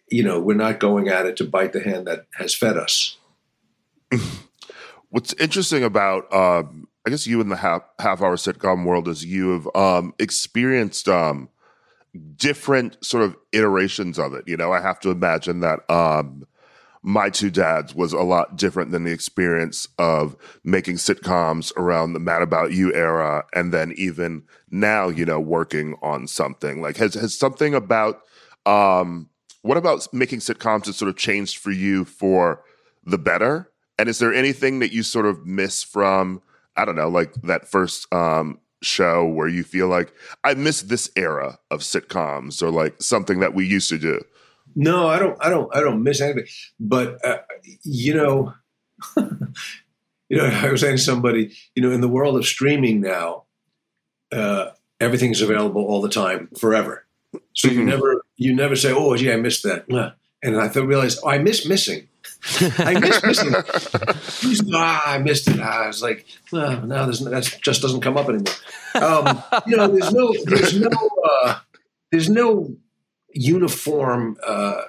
you 0.09 0.23
know, 0.23 0.39
we're 0.39 0.55
not 0.55 0.79
going 0.79 1.07
at 1.07 1.25
it 1.25 1.37
to 1.37 1.45
bite 1.45 1.73
the 1.73 1.81
hand 1.81 2.07
that 2.07 2.25
has 2.35 2.53
fed 2.53 2.77
us. 2.77 3.17
What's 5.09 5.33
interesting 5.33 5.83
about, 5.83 6.31
um, 6.33 6.87
I 7.05 7.09
guess, 7.09 7.27
you 7.27 7.41
in 7.41 7.49
the 7.49 7.55
half 7.55 7.83
half 7.99 8.21
hour 8.21 8.35
sitcom 8.35 8.85
world 8.85 9.07
is 9.07 9.25
you 9.25 9.51
have 9.51 9.67
um, 9.75 10.13
experienced 10.19 11.07
um, 11.07 11.49
different 12.35 13.03
sort 13.03 13.23
of 13.23 13.35
iterations 13.51 14.17
of 14.17 14.33
it. 14.33 14.47
You 14.47 14.57
know, 14.57 14.71
I 14.71 14.81
have 14.81 14.99
to 15.01 15.11
imagine 15.11 15.59
that 15.61 15.89
um, 15.89 16.45
my 17.03 17.29
two 17.29 17.49
dads 17.49 17.93
was 17.93 18.13
a 18.13 18.21
lot 18.21 18.55
different 18.55 18.91
than 18.91 19.03
the 19.03 19.11
experience 19.11 19.87
of 19.99 20.35
making 20.63 20.95
sitcoms 20.95 21.75
around 21.75 22.13
the 22.13 22.19
Mad 22.19 22.41
About 22.41 22.71
You 22.71 22.93
era 22.93 23.43
and 23.53 23.73
then 23.73 23.93
even 23.97 24.43
now, 24.71 25.09
you 25.09 25.25
know, 25.25 25.39
working 25.39 25.95
on 26.01 26.27
something. 26.27 26.81
Like 26.81 26.97
has 26.97 27.13
has 27.15 27.37
something 27.37 27.75
about 27.75 28.21
um 28.65 29.29
what 29.63 29.77
about 29.77 30.07
making 30.13 30.39
sitcoms 30.39 30.85
has 30.85 30.95
sort 30.95 31.09
of 31.09 31.17
changed 31.17 31.57
for 31.57 31.71
you 31.71 32.05
for 32.05 32.63
the 33.03 33.17
better? 33.17 33.71
And 33.97 34.07
is 34.07 34.19
there 34.19 34.33
anything 34.33 34.79
that 34.79 34.93
you 34.93 35.03
sort 35.03 35.25
of 35.25 35.45
miss 35.45 35.83
from 35.83 36.41
I 36.75 36.85
don't 36.85 36.95
know, 36.95 37.09
like 37.09 37.33
that 37.43 37.67
first 37.67 38.11
um 38.13 38.59
show 38.81 39.25
where 39.25 39.47
you 39.47 39.63
feel 39.63 39.87
like 39.87 40.13
I 40.43 40.53
miss 40.53 40.83
this 40.83 41.09
era 41.15 41.59
of 41.71 41.79
sitcoms 41.79 42.61
or 42.61 42.69
like 42.69 43.01
something 43.01 43.39
that 43.39 43.53
we 43.53 43.65
used 43.65 43.89
to 43.89 43.97
do? 43.97 44.21
No, 44.75 45.07
I 45.07 45.19
don't. 45.19 45.37
I 45.43 45.49
don't. 45.49 45.75
I 45.75 45.81
don't 45.81 46.03
miss 46.03 46.21
anything. 46.21 46.45
But 46.79 47.23
uh, 47.25 47.39
you 47.83 48.13
know, 48.13 48.53
you 49.17 50.37
know, 50.37 50.45
I 50.45 50.71
was 50.71 50.81
saying 50.81 50.97
to 50.97 51.01
somebody, 51.01 51.55
you 51.75 51.81
know, 51.81 51.91
in 51.91 52.01
the 52.01 52.07
world 52.07 52.37
of 52.37 52.45
streaming 52.45 53.01
now, 53.01 53.43
uh, 54.31 54.71
everything's 54.99 55.41
available 55.41 55.83
all 55.83 56.01
the 56.01 56.09
time, 56.09 56.49
forever. 56.59 57.05
So 57.53 57.67
mm-hmm. 57.67 57.79
you 57.79 57.85
never, 57.85 58.22
you 58.37 58.55
never 58.55 58.75
say, 58.75 58.91
"Oh, 58.91 59.15
gee, 59.15 59.31
I 59.31 59.37
missed 59.37 59.63
that," 59.63 59.85
and 60.43 60.59
I 60.59 60.67
thought, 60.67 60.87
realized, 60.87 61.19
oh, 61.23 61.29
I 61.29 61.37
miss 61.37 61.65
missing. 61.65 62.09
I 62.77 62.99
miss 62.99 63.23
missing. 63.23 63.53
ah, 64.73 65.03
I 65.05 65.17
missed 65.17 65.47
it. 65.47 65.59
I 65.59 65.87
was 65.87 66.03
like, 66.03 66.25
well, 66.51 66.81
now 66.81 67.05
there's 67.05 67.21
that 67.21 67.57
just 67.61 67.81
doesn't 67.81 68.01
come 68.01 68.17
up 68.17 68.27
anymore. 68.27 68.53
Um, 68.95 69.41
you 69.65 69.77
know, 69.77 69.87
there's 69.87 70.13
no, 70.13 70.33
there's 70.45 70.79
no, 70.79 71.09
uh, 71.29 71.59
there's 72.11 72.29
no 72.29 72.75
uniform 73.33 74.37
uh, 74.45 74.81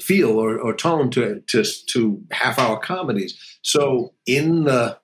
feel 0.00 0.30
or, 0.30 0.58
or, 0.58 0.74
tone 0.74 1.10
to, 1.10 1.42
to, 1.46 1.62
to 1.62 2.22
half 2.32 2.58
hour 2.58 2.78
comedies. 2.78 3.38
So 3.62 4.14
in 4.26 4.64
the 4.64 4.98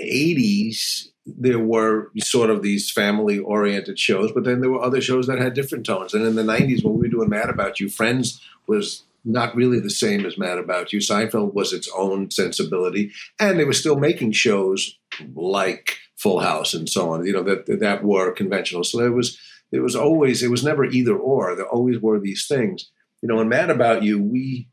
80s, 0.00 1.08
there 1.26 1.58
were 1.58 2.10
sort 2.18 2.50
of 2.50 2.62
these 2.62 2.90
family 2.90 3.38
oriented 3.38 3.98
shows, 3.98 4.30
but 4.32 4.44
then 4.44 4.60
there 4.60 4.70
were 4.70 4.82
other 4.82 5.00
shows 5.00 5.26
that 5.26 5.38
had 5.38 5.54
different 5.54 5.86
tones. 5.86 6.12
And 6.12 6.26
in 6.26 6.34
the 6.34 6.42
90s, 6.42 6.84
when 6.84 6.94
we 6.94 7.00
were 7.00 7.08
doing 7.08 7.30
Mad 7.30 7.48
About 7.48 7.80
You, 7.80 7.88
Friends 7.88 8.40
was 8.66 9.04
not 9.24 9.56
really 9.56 9.80
the 9.80 9.90
same 9.90 10.26
as 10.26 10.36
Mad 10.36 10.58
About 10.58 10.92
You. 10.92 10.98
Seinfeld 10.98 11.54
was 11.54 11.72
its 11.72 11.88
own 11.96 12.30
sensibility, 12.30 13.12
and 13.40 13.58
they 13.58 13.64
were 13.64 13.72
still 13.72 13.96
making 13.96 14.32
shows 14.32 14.98
like 15.34 15.96
Full 16.16 16.40
House 16.40 16.74
and 16.74 16.88
so 16.88 17.10
on, 17.10 17.24
you 17.24 17.32
know, 17.32 17.42
that, 17.42 17.80
that 17.80 18.04
were 18.04 18.32
conventional. 18.32 18.84
So 18.84 18.98
there 18.98 19.12
was 19.12 19.38
it 19.72 19.80
was 19.80 19.96
always 19.96 20.42
it 20.42 20.50
was 20.50 20.62
never 20.62 20.84
either 20.84 21.16
or. 21.16 21.56
There 21.56 21.66
always 21.66 21.98
were 21.98 22.20
these 22.20 22.46
things. 22.46 22.90
You 23.22 23.28
know, 23.28 23.40
in 23.40 23.48
Mad 23.48 23.70
About 23.70 24.02
You, 24.02 24.22
we 24.22 24.68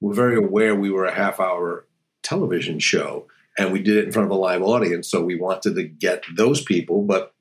were 0.00 0.12
very 0.12 0.36
aware 0.36 0.74
we 0.74 0.90
were 0.90 1.06
a 1.06 1.14
half 1.14 1.38
hour 1.38 1.86
television 2.22 2.78
show 2.78 3.26
and 3.58 3.72
we 3.72 3.82
did 3.82 3.96
it 3.96 4.04
in 4.06 4.12
front 4.12 4.26
of 4.26 4.32
a 4.32 4.40
live 4.40 4.62
audience. 4.62 5.10
So 5.10 5.22
we 5.22 5.36
wanted 5.36 5.74
to 5.76 5.84
get 5.84 6.24
those 6.36 6.62
people, 6.62 7.02
but 7.02 7.34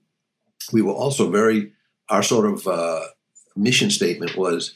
we 0.72 0.82
were 0.82 0.94
also 0.94 1.30
very 1.30 1.72
our 2.10 2.24
sort 2.24 2.46
of 2.46 2.68
uh, 2.68 3.02
mission 3.56 3.90
statement 3.90 4.36
was 4.38 4.74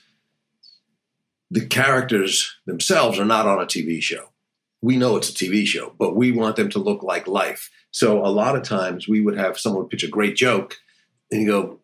the 1.52 1.66
characters 1.66 2.56
themselves 2.66 3.20
are 3.20 3.26
not 3.26 3.48
on 3.48 3.60
a 3.60 3.66
TV 3.66 4.02
show. 4.02 4.30
We 4.82 4.98
know 4.98 5.16
it's 5.16 5.30
a 5.30 5.34
TV 5.34 5.66
show, 5.66 5.94
but 5.98 6.16
we 6.16 6.32
want 6.32 6.56
them 6.56 6.70
to 6.70 6.80
look 6.80 7.04
like 7.04 7.28
life. 7.28 7.70
So 7.92 8.24
a 8.26 8.28
lot 8.28 8.56
of 8.56 8.64
times 8.64 9.08
we 9.08 9.22
would 9.22 9.38
have 9.38 9.58
someone 9.58 9.88
pitch 9.88 10.04
a 10.04 10.08
great 10.08 10.36
joke 10.36 10.78
and 11.32 11.42
you 11.42 11.48
go, 11.48 11.80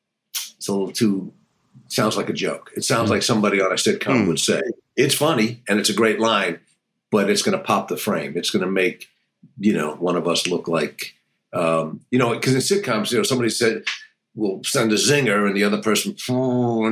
it's 0.57 0.67
a 0.67 0.71
little 0.71 0.91
too 0.91 1.33
sounds 1.87 2.17
like 2.17 2.29
a 2.29 2.33
joke. 2.33 2.71
It 2.75 2.83
sounds 2.83 3.09
like 3.09 3.21
somebody 3.21 3.61
on 3.61 3.71
a 3.71 3.75
sitcom 3.75 4.23
mm. 4.23 4.27
would 4.27 4.39
say. 4.39 4.61
It's 4.95 5.15
funny 5.15 5.61
and 5.67 5.79
it's 5.79 5.89
a 5.89 5.93
great 5.93 6.19
line, 6.19 6.59
but 7.11 7.29
it's 7.29 7.41
going 7.41 7.57
to 7.57 7.63
pop 7.63 7.87
the 7.87 7.97
frame. 7.97 8.33
It's 8.35 8.49
going 8.49 8.65
to 8.65 8.71
make 8.71 9.09
you 9.59 9.73
know 9.73 9.95
one 9.95 10.15
of 10.15 10.27
us 10.27 10.47
look 10.47 10.67
like 10.67 11.15
um, 11.53 12.01
you 12.11 12.19
know 12.19 12.33
because 12.33 12.53
in 12.53 12.61
sitcoms 12.61 13.11
you 13.11 13.17
know 13.17 13.23
somebody 13.23 13.49
said 13.49 13.83
will 14.35 14.63
send 14.63 14.91
a 14.91 14.95
zinger 14.95 15.47
and 15.47 15.55
the 15.55 15.63
other 15.63 15.81
person 15.81 16.15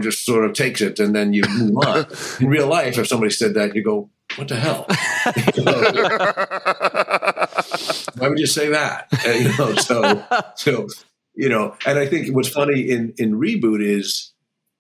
just 0.02 0.26
sort 0.26 0.46
of 0.46 0.54
takes 0.54 0.82
it 0.82 1.00
and 1.00 1.16
then 1.16 1.34
you 1.34 1.44
move 1.50 1.78
on. 1.86 2.06
in 2.40 2.48
real 2.48 2.68
life, 2.68 2.98
if 2.98 3.08
somebody 3.08 3.32
said 3.32 3.54
that, 3.56 3.76
you 3.76 3.84
go, 3.84 4.10
"What 4.36 4.48
the 4.48 4.58
hell?" 4.58 4.86
Why 8.18 8.30
would 8.30 8.40
you 8.40 8.46
say 8.46 8.70
that? 8.70 9.08
And, 9.26 9.44
you 9.44 9.58
know, 9.58 9.76
so 9.76 10.24
so 10.56 10.88
you 11.34 11.50
know, 11.50 11.76
and 11.86 11.98
I 11.98 12.06
think 12.06 12.36
what's 12.36 12.50
funny 12.50 12.82
in 12.82 13.14
in 13.18 13.40
reboot 13.40 13.84
is 13.84 14.32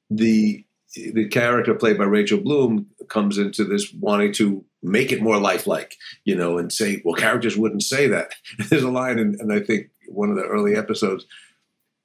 the 0.10 0.64
the 0.96 1.28
character 1.30 1.74
played 1.74 1.98
by 1.98 2.04
Rachel 2.04 2.40
Bloom 2.40 2.88
comes 3.08 3.38
into 3.38 3.64
this 3.64 3.94
wanting 3.94 4.34
to 4.34 4.64
make 4.84 5.12
it 5.12 5.22
more 5.22 5.38
lifelike, 5.38 5.96
you 6.26 6.36
know, 6.36 6.58
and 6.58 6.72
say, 6.72 7.02
well, 7.06 7.16
characters 7.16 7.58
wouldn't 7.58 7.84
say 7.84 8.08
that. 8.08 8.34
There's 8.70 8.84
a 8.84 8.90
line, 8.90 9.20
in, 9.20 9.38
and 9.40 9.54
I 9.54 9.60
think 9.60 9.90
one 10.08 10.30
of 10.30 10.36
the 10.36 10.46
early 10.46 10.76
episodes 10.76 11.26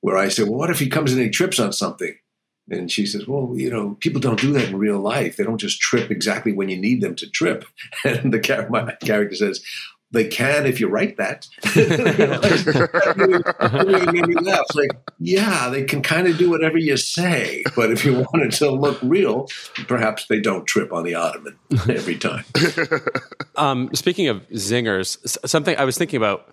where 0.00 0.16
I 0.16 0.28
say, 0.28 0.42
well, 0.44 0.54
what 0.54 0.70
if 0.70 0.78
he 0.78 0.88
comes 0.88 1.12
in 1.12 1.18
and 1.18 1.26
he 1.26 1.30
trips 1.30 1.58
on 1.58 1.72
something? 1.72 2.14
And 2.68 2.90
she 2.90 3.06
says, 3.06 3.28
well, 3.28 3.52
you 3.54 3.70
know, 3.70 3.96
people 4.00 4.20
don't 4.20 4.40
do 4.40 4.52
that 4.52 4.68
in 4.68 4.76
real 4.76 4.98
life. 4.98 5.36
They 5.36 5.44
don't 5.44 5.58
just 5.58 5.80
trip 5.80 6.10
exactly 6.10 6.52
when 6.52 6.68
you 6.68 6.76
need 6.76 7.00
them 7.00 7.14
to 7.16 7.30
trip. 7.30 7.64
And 8.04 8.34
the 8.34 8.66
my 8.70 8.92
character 9.06 9.36
says, 9.36 9.64
they 10.16 10.26
can 10.26 10.66
if 10.66 10.80
you 10.80 10.88
write 10.88 11.18
that. 11.18 11.46
that 11.62 12.94
really 13.86 14.06
made 14.12 14.26
me 14.26 14.34
laugh. 14.34 14.64
Like, 14.74 14.90
yeah, 15.20 15.68
they 15.68 15.84
can 15.84 16.02
kind 16.02 16.26
of 16.26 16.38
do 16.38 16.48
whatever 16.48 16.78
you 16.78 16.96
say, 16.96 17.62
but 17.76 17.92
if 17.92 18.04
you 18.04 18.14
want 18.32 18.42
it 18.42 18.52
to 18.54 18.70
look 18.70 18.98
real, 19.02 19.48
perhaps 19.86 20.26
they 20.26 20.40
don't 20.40 20.66
trip 20.66 20.92
on 20.92 21.04
the 21.04 21.14
ottoman 21.14 21.58
every 21.88 22.16
time. 22.16 22.44
Um, 23.58 23.88
speaking 23.94 24.28
of 24.28 24.46
zingers, 24.50 25.16
something 25.48 25.74
I 25.78 25.86
was 25.86 25.96
thinking 25.96 26.18
about 26.18 26.52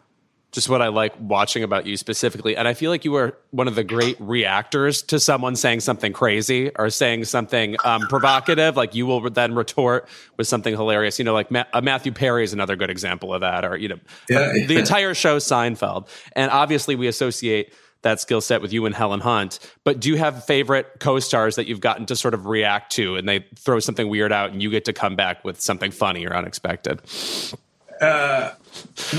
just 0.53 0.69
what 0.69 0.81
I 0.81 0.87
like 0.87 1.13
watching 1.19 1.63
about 1.63 1.85
you 1.87 1.97
specifically. 1.97 2.55
And 2.55 2.67
I 2.67 2.73
feel 2.75 2.91
like 2.91 3.03
you 3.03 3.15
are 3.15 3.35
one 3.51 3.67
of 3.67 3.73
the 3.75 3.83
great 3.83 4.15
reactors 4.21 5.01
to 5.03 5.19
someone 5.19 5.55
saying 5.55 5.81
something 5.81 6.13
crazy 6.13 6.69
or 6.75 6.89
saying 6.91 7.25
something 7.25 7.75
um, 7.83 8.03
provocative. 8.03 8.77
Like 8.77 8.93
you 8.95 9.05
will 9.07 9.29
then 9.29 9.55
retort 9.55 10.07
with 10.37 10.47
something 10.47 10.73
hilarious. 10.73 11.17
You 11.19 11.25
know, 11.25 11.33
like 11.33 11.49
Ma- 11.51 11.65
uh, 11.73 11.81
Matthew 11.81 12.11
Perry 12.11 12.43
is 12.43 12.53
another 12.53 12.75
good 12.75 12.91
example 12.91 13.33
of 13.33 13.41
that. 13.41 13.65
Or, 13.65 13.75
you 13.75 13.89
know, 13.89 13.99
Yeah. 14.29 14.53
the 14.67 14.77
entire 14.77 15.13
show 15.15 15.37
Seinfeld. 15.37 16.07
And 16.33 16.51
obviously 16.51 16.95
we 16.95 17.07
associate 17.07 17.73
that 18.03 18.19
skill 18.19 18.41
set 18.41 18.61
with 18.61 18.71
you 18.73 18.85
and 18.85 18.93
Helen 18.93 19.21
Hunt. 19.21 19.57
But 19.83 19.99
do 20.01 20.09
you 20.09 20.17
have 20.17 20.45
favorite 20.45 20.87
co-stars 20.99 21.55
that 21.55 21.67
you've 21.67 21.79
gotten 21.79 22.05
to 22.07 22.15
sort 22.15 22.33
of 22.33 22.45
react 22.45 22.91
to 22.93 23.15
and 23.15 23.27
they 23.27 23.45
throw 23.57 23.79
something 23.79 24.07
weird 24.09 24.31
out 24.31 24.51
and 24.51 24.61
you 24.61 24.69
get 24.69 24.85
to 24.85 24.93
come 24.93 25.15
back 25.15 25.43
with 25.43 25.59
something 25.61 25.89
funny 25.89 26.27
or 26.27 26.35
unexpected? 26.35 27.01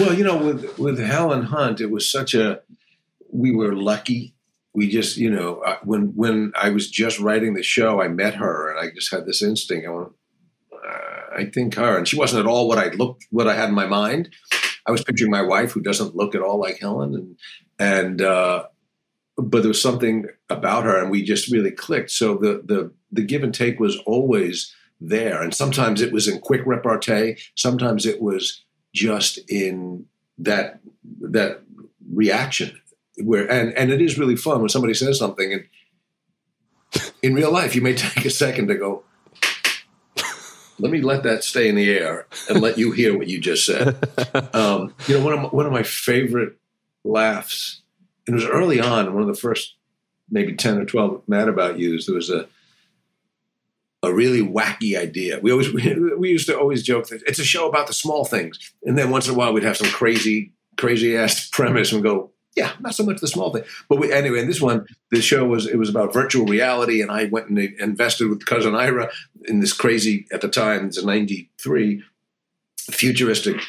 Well, 0.01 0.15
you 0.15 0.25
know, 0.25 0.37
with 0.37 0.79
with 0.79 0.99
Helen 0.99 1.45
Hunt, 1.45 1.81
it 1.81 1.91
was 1.91 2.11
such 2.11 2.35
a 2.35 2.61
we 3.31 3.53
were 3.53 3.75
lucky. 3.75 4.35
We 4.73 4.89
just, 4.89 5.17
you 5.17 5.31
know, 5.31 5.61
uh, 5.61 5.77
when 5.85 6.15
when 6.17 6.53
I 6.61 6.71
was 6.71 6.91
just 6.91 7.21
writing 7.21 7.55
the 7.55 7.63
show, 7.63 8.01
I 8.01 8.09
met 8.09 8.35
her, 8.35 8.71
and 8.71 8.81
I 8.81 8.93
just 8.93 9.13
had 9.13 9.27
this 9.27 9.43
instinct. 9.43 9.87
I 9.87 9.91
went, 9.91 10.09
uh, 10.73 11.37
I 11.37 11.45
think 11.47 11.75
her, 11.75 11.97
and 11.97 12.09
she 12.09 12.17
wasn't 12.17 12.41
at 12.41 12.51
all 12.51 12.67
what 12.67 12.79
I 12.79 12.89
looked, 12.89 13.27
what 13.31 13.47
I 13.47 13.55
had 13.55 13.69
in 13.69 13.75
my 13.75 13.87
mind. 13.87 14.31
I 14.87 14.91
was 14.91 15.05
picturing 15.05 15.31
my 15.31 15.43
wife, 15.43 15.73
who 15.73 15.81
doesn't 15.81 16.17
look 16.17 16.35
at 16.35 16.43
all 16.43 16.59
like 16.59 16.81
Helen, 16.81 17.15
and 17.15 17.37
and 17.79 18.21
uh, 18.21 18.65
but 19.37 19.63
there 19.63 19.69
was 19.69 19.83
something 19.83 20.27
about 20.51 20.85
her, 20.85 21.01
and 21.01 21.11
we 21.11 21.23
just 21.23 21.53
really 21.53 21.71
clicked. 21.71 22.11
So 22.11 22.35
the 22.35 22.63
the 22.65 22.93
the 23.13 23.23
give 23.23 23.45
and 23.45 23.55
take 23.55 23.79
was 23.79 23.97
always 24.07 24.75
there, 25.01 25.41
and 25.41 25.55
sometimes 25.55 26.01
it 26.03 26.13
was 26.13 26.27
in 26.27 26.41
quick 26.41 26.63
repartee, 26.67 27.37
sometimes 27.55 28.07
it 28.07 28.21
was 28.21 28.65
just 28.95 29.39
in 29.51 30.07
that 30.39 30.81
that 31.21 31.61
reaction 32.13 32.81
where 33.19 33.51
and 33.51 33.73
and 33.75 33.91
it 33.91 34.01
is 34.01 34.19
really 34.19 34.37
fun 34.37 34.61
when 34.61 34.69
somebody 34.69 34.95
says 34.95 35.19
something 35.19 35.53
and 35.53 35.65
in 37.23 37.35
real 37.35 37.53
life 37.53 37.75
you 37.75 37.83
may 37.83 37.95
take 37.95 38.25
a 38.25 38.31
second 38.31 38.69
to 38.69 38.75
go 38.75 39.05
let 40.79 40.91
me 40.91 41.01
let 41.01 41.23
that 41.23 41.45
stay 41.45 41.69
in 41.69 41.77
the 41.77 41.91
air 41.91 42.27
and 42.49 42.61
let 42.61 42.77
you 42.77 42.91
hear 42.91 43.17
what 43.17 43.29
you 43.29 43.41
just 43.41 43.65
said. 43.65 43.97
Um, 44.53 44.95
you 45.07 45.17
know 45.17 45.25
one 45.25 45.33
of 45.33 45.41
my, 45.41 45.49
one 45.49 45.67
of 45.67 45.73
my 45.73 45.83
favorite 45.83 46.57
laughs 47.05 47.83
and 48.27 48.35
it 48.35 48.37
was 48.37 48.47
early 48.47 48.81
on 48.81 49.13
one 49.13 49.23
of 49.23 49.29
the 49.29 49.35
first 49.35 49.75
maybe 50.31 50.55
10 50.55 50.79
or 50.79 50.85
12 50.85 51.23
mad 51.29 51.49
about 51.49 51.79
yous 51.79 52.07
there 52.07 52.15
was 52.15 52.31
a 52.31 52.49
a 54.05 54.15
really 54.15 54.43
wacky 54.43 54.99
idea. 54.99 55.41
We 55.41 55.53
always 55.53 55.73
we, 55.73 55.95
we 56.19 56.31
used 56.31 56.47
to 56.49 56.59
always 56.59 56.83
joke 56.83 57.09
that 57.09 57.23
it's 57.27 57.39
a 57.39 57.45
show 57.45 57.69
about 57.69 57.87
the 57.87 57.93
small 57.93 58.25
things, 58.25 58.59
and 58.85 58.99
then 58.99 59.11
once 59.11 59.29
in 59.29 59.35
a 59.35 59.37
while 59.37 59.53
we'd 59.53 59.65
have 59.65 59.77
some 59.77 59.91
crazy 59.91 60.53
crazy 60.77 61.17
ass 61.17 61.49
premise 61.53 61.93
and 61.93 62.03
go, 62.03 62.33
yeah, 62.57 62.73
not 62.81 62.95
so 62.95 63.05
much 63.05 63.21
the 63.21 63.29
small 63.29 63.53
thing. 63.53 63.65
But 63.89 63.99
we, 63.99 64.13
anyway, 64.13 64.41
in 64.41 64.47
this 64.47 64.61
one, 64.61 64.87
the 65.11 65.21
show 65.21 65.45
was 65.45 65.67
it 65.67 65.77
was 65.77 65.89
about 65.89 66.13
virtual 66.13 66.47
reality, 66.47 67.03
and 67.03 67.11
I 67.11 67.25
went 67.27 67.49
and 67.49 67.59
invested 67.59 68.29
with 68.29 68.47
cousin 68.47 68.75
Ira 68.75 69.11
in 69.47 69.61
this 69.61 69.73
crazy 69.73 70.27
at 70.33 70.41
the 70.41 70.49
time, 70.49 70.87
it's 70.87 70.99
a 70.99 71.07
'93 71.07 72.03
futuristic 72.91 73.63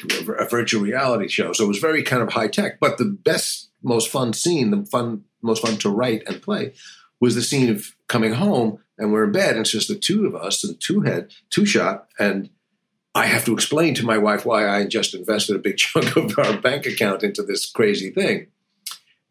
virtual 0.50 0.82
reality 0.82 1.28
show. 1.28 1.52
So 1.52 1.64
it 1.64 1.68
was 1.68 1.78
very 1.78 2.02
kind 2.02 2.22
of 2.22 2.32
high 2.32 2.48
tech. 2.48 2.78
But 2.80 2.98
the 2.98 3.04
best, 3.06 3.70
most 3.82 4.10
fun 4.10 4.34
scene, 4.34 4.70
the 4.70 4.84
fun, 4.84 5.24
most 5.42 5.62
fun 5.62 5.78
to 5.78 5.90
write 5.90 6.22
and 6.26 6.42
play, 6.42 6.74
was 7.18 7.34
the 7.34 7.42
scene 7.42 7.70
of 7.70 7.96
coming 8.08 8.34
home 8.34 8.78
and 8.98 9.12
we're 9.12 9.24
in 9.24 9.32
bed 9.32 9.50
and 9.50 9.60
it's 9.60 9.70
just 9.70 9.88
the 9.88 9.94
two 9.94 10.26
of 10.26 10.34
us 10.34 10.64
and 10.64 10.80
two 10.80 11.02
head, 11.02 11.32
two 11.50 11.66
shot, 11.66 12.08
and 12.18 12.50
I 13.16 13.24
have 13.24 13.46
to 13.46 13.54
explain 13.54 13.94
to 13.94 14.04
my 14.04 14.18
wife 14.18 14.44
why 14.44 14.68
I 14.68 14.86
just 14.86 15.14
invested 15.14 15.56
a 15.56 15.58
big 15.58 15.76
chunk 15.78 16.16
of 16.16 16.38
our 16.38 16.58
bank 16.58 16.86
account 16.86 17.22
into 17.22 17.42
this 17.42 17.70
crazy 17.70 18.10
thing. 18.10 18.48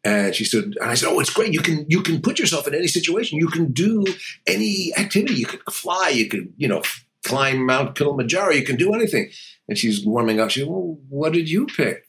And 0.02 0.34
she 0.34 0.44
said, 0.44 0.74
and 0.80 0.90
I 0.90 0.94
said, 0.94 1.08
"Oh, 1.08 1.18
it's 1.18 1.32
great. 1.32 1.52
You 1.52 1.60
can 1.60 1.84
you 1.88 2.00
can 2.00 2.22
put 2.22 2.38
yourself 2.38 2.68
in 2.68 2.74
any 2.74 2.86
situation. 2.86 3.38
You 3.38 3.48
can 3.48 3.72
do 3.72 4.04
any 4.46 4.92
activity. 4.96 5.34
You 5.34 5.46
could 5.46 5.62
fly. 5.72 6.10
You 6.10 6.28
could 6.28 6.52
you 6.56 6.68
know 6.68 6.82
climb 7.24 7.66
Mount 7.66 7.96
Kilimanjaro. 7.96 8.52
You 8.52 8.64
can 8.64 8.76
do 8.76 8.94
anything." 8.94 9.30
And 9.68 9.76
she's 9.76 10.06
warming 10.06 10.38
up. 10.38 10.50
She 10.50 10.60
said, 10.60 10.68
"Well, 10.68 10.98
what 11.08 11.32
did 11.32 11.50
you 11.50 11.66
pick?" 11.66 12.08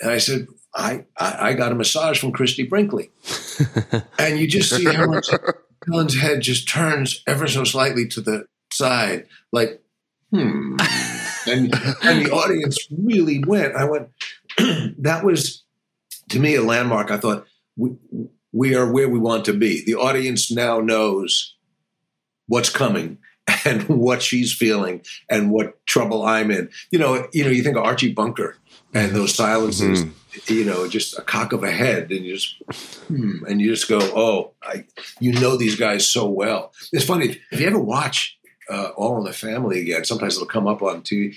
And 0.00 0.10
I 0.10 0.18
said, 0.18 0.48
"I 0.74 1.04
I, 1.16 1.50
I 1.50 1.52
got 1.52 1.70
a 1.70 1.76
massage 1.76 2.18
from 2.18 2.32
Christie 2.32 2.66
Brinkley." 2.66 3.10
and 4.18 4.40
you 4.40 4.48
just 4.48 4.74
see 4.74 4.84
Helen's, 4.84 5.30
Helen's 5.86 6.18
head 6.18 6.40
just 6.40 6.68
turns 6.68 7.22
ever 7.26 7.46
so 7.46 7.64
slightly 7.64 8.06
to 8.08 8.20
the 8.20 8.46
side, 8.72 9.26
like 9.52 9.82
hmm. 10.32 10.76
And 11.48 11.74
and 12.02 12.26
the 12.26 12.30
audience 12.32 12.78
really 12.90 13.42
went. 13.44 13.74
I 13.74 13.84
went. 13.84 14.08
that 14.98 15.24
was 15.24 15.64
to 16.30 16.40
me 16.40 16.54
a 16.54 16.62
landmark. 16.62 17.10
I 17.10 17.18
thought 17.18 17.46
we, 17.76 17.96
we 18.52 18.74
are 18.74 18.90
where 18.90 19.08
we 19.08 19.18
want 19.18 19.44
to 19.46 19.52
be. 19.52 19.84
The 19.84 19.94
audience 19.94 20.50
now 20.50 20.80
knows 20.80 21.56
what's 22.46 22.70
coming 22.70 23.18
and 23.64 23.88
what 23.88 24.22
she's 24.22 24.52
feeling 24.52 25.02
and 25.30 25.50
what 25.50 25.84
trouble 25.86 26.24
I'm 26.24 26.50
in. 26.50 26.70
You 26.90 26.98
know, 26.98 27.28
you 27.32 27.44
know, 27.44 27.50
you 27.50 27.62
think 27.62 27.76
of 27.76 27.84
Archie 27.84 28.12
Bunker 28.12 28.56
and 28.92 29.12
those 29.12 29.34
silences. 29.34 30.04
You 30.46 30.64
know, 30.64 30.88
just 30.88 31.18
a 31.18 31.22
cock 31.22 31.52
of 31.52 31.62
a 31.62 31.70
head, 31.70 32.10
and 32.10 32.24
you 32.24 32.34
just 32.34 32.62
hmm, 33.08 33.44
and 33.46 33.60
you 33.60 33.74
just 33.74 33.88
go, 33.88 33.98
oh, 34.00 34.52
I, 34.62 34.84
you 35.20 35.32
know 35.32 35.56
these 35.56 35.76
guys 35.76 36.10
so 36.10 36.28
well. 36.28 36.72
It's 36.92 37.04
funny 37.04 37.40
if 37.50 37.60
you 37.60 37.66
ever 37.66 37.78
watch 37.78 38.38
uh, 38.70 38.90
All 38.96 39.18
in 39.18 39.24
the 39.24 39.32
Family 39.32 39.80
again. 39.80 40.04
Sometimes 40.04 40.36
it'll 40.36 40.46
come 40.46 40.66
up 40.66 40.82
on 40.82 41.02
TV, 41.02 41.34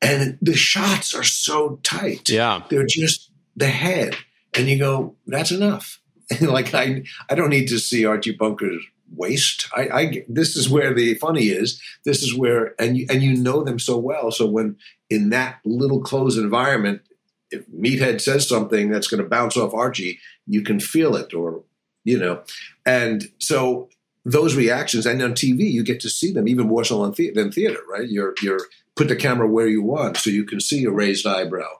and 0.00 0.38
the 0.40 0.54
shots 0.54 1.14
are 1.14 1.24
so 1.24 1.80
tight. 1.82 2.28
Yeah. 2.28 2.62
they're 2.70 2.86
just 2.86 3.30
the 3.56 3.68
head, 3.68 4.16
and 4.54 4.68
you 4.68 4.78
go, 4.78 5.16
that's 5.26 5.50
enough. 5.50 6.00
like 6.40 6.74
I, 6.74 7.02
I 7.28 7.34
don't 7.34 7.50
need 7.50 7.68
to 7.68 7.78
see 7.78 8.04
Archie 8.04 8.32
Bunker's 8.32 8.84
waist. 9.12 9.68
I, 9.74 9.88
I, 9.88 10.24
this 10.28 10.56
is 10.56 10.68
where 10.68 10.94
the 10.94 11.14
funny 11.14 11.46
is. 11.46 11.80
This 12.04 12.22
is 12.22 12.36
where, 12.36 12.74
and 12.80 12.96
you, 12.96 13.06
and 13.10 13.22
you 13.22 13.36
know 13.36 13.64
them 13.64 13.78
so 13.78 13.98
well. 13.98 14.30
So 14.30 14.46
when 14.46 14.76
in 15.08 15.30
that 15.30 15.58
little 15.64 16.00
closed 16.00 16.38
environment, 16.38 17.02
if 17.50 17.66
Meathead 17.68 18.20
says 18.20 18.48
something 18.48 18.90
that's 18.90 19.08
going 19.08 19.22
to 19.22 19.28
bounce 19.28 19.56
off 19.56 19.74
Archie, 19.74 20.18
you 20.46 20.62
can 20.62 20.80
feel 20.80 21.16
it, 21.16 21.34
or 21.34 21.62
you 22.04 22.18
know, 22.18 22.42
and 22.86 23.30
so 23.38 23.88
those 24.24 24.54
reactions, 24.54 25.06
and 25.06 25.22
on 25.22 25.32
TV, 25.32 25.70
you 25.70 25.82
get 25.82 26.00
to 26.00 26.10
see 26.10 26.32
them 26.32 26.46
even 26.48 26.66
more 26.66 26.84
so 26.84 27.02
than 27.02 27.52
theater, 27.52 27.80
right? 27.88 28.08
You're 28.08 28.34
you're 28.42 28.60
put 28.96 29.08
the 29.08 29.16
camera 29.16 29.48
where 29.48 29.66
you 29.66 29.82
want, 29.82 30.16
so 30.16 30.30
you 30.30 30.44
can 30.44 30.60
see 30.60 30.84
a 30.84 30.90
raised 30.90 31.26
eyebrow. 31.26 31.70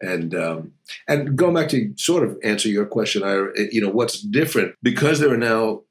And 0.00 0.34
um, 0.34 0.72
and 1.08 1.36
going 1.36 1.54
back 1.54 1.68
to 1.70 1.92
sort 1.96 2.24
of 2.24 2.38
answer 2.42 2.68
your 2.68 2.86
question, 2.86 3.22
I 3.22 3.46
you 3.70 3.80
know 3.80 3.90
what's 3.90 4.20
different 4.20 4.74
because 4.82 5.20
there 5.20 5.32
are 5.32 5.38
now 5.38 5.82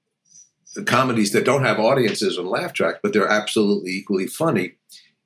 comedies 0.85 1.31
that 1.31 1.45
don't 1.45 1.65
have 1.65 1.79
audiences 1.79 2.37
and 2.37 2.47
laugh 2.47 2.73
tracks, 2.73 2.99
but 3.03 3.13
they're 3.13 3.27
absolutely 3.27 3.91
equally 3.91 4.27
funny. 4.27 4.73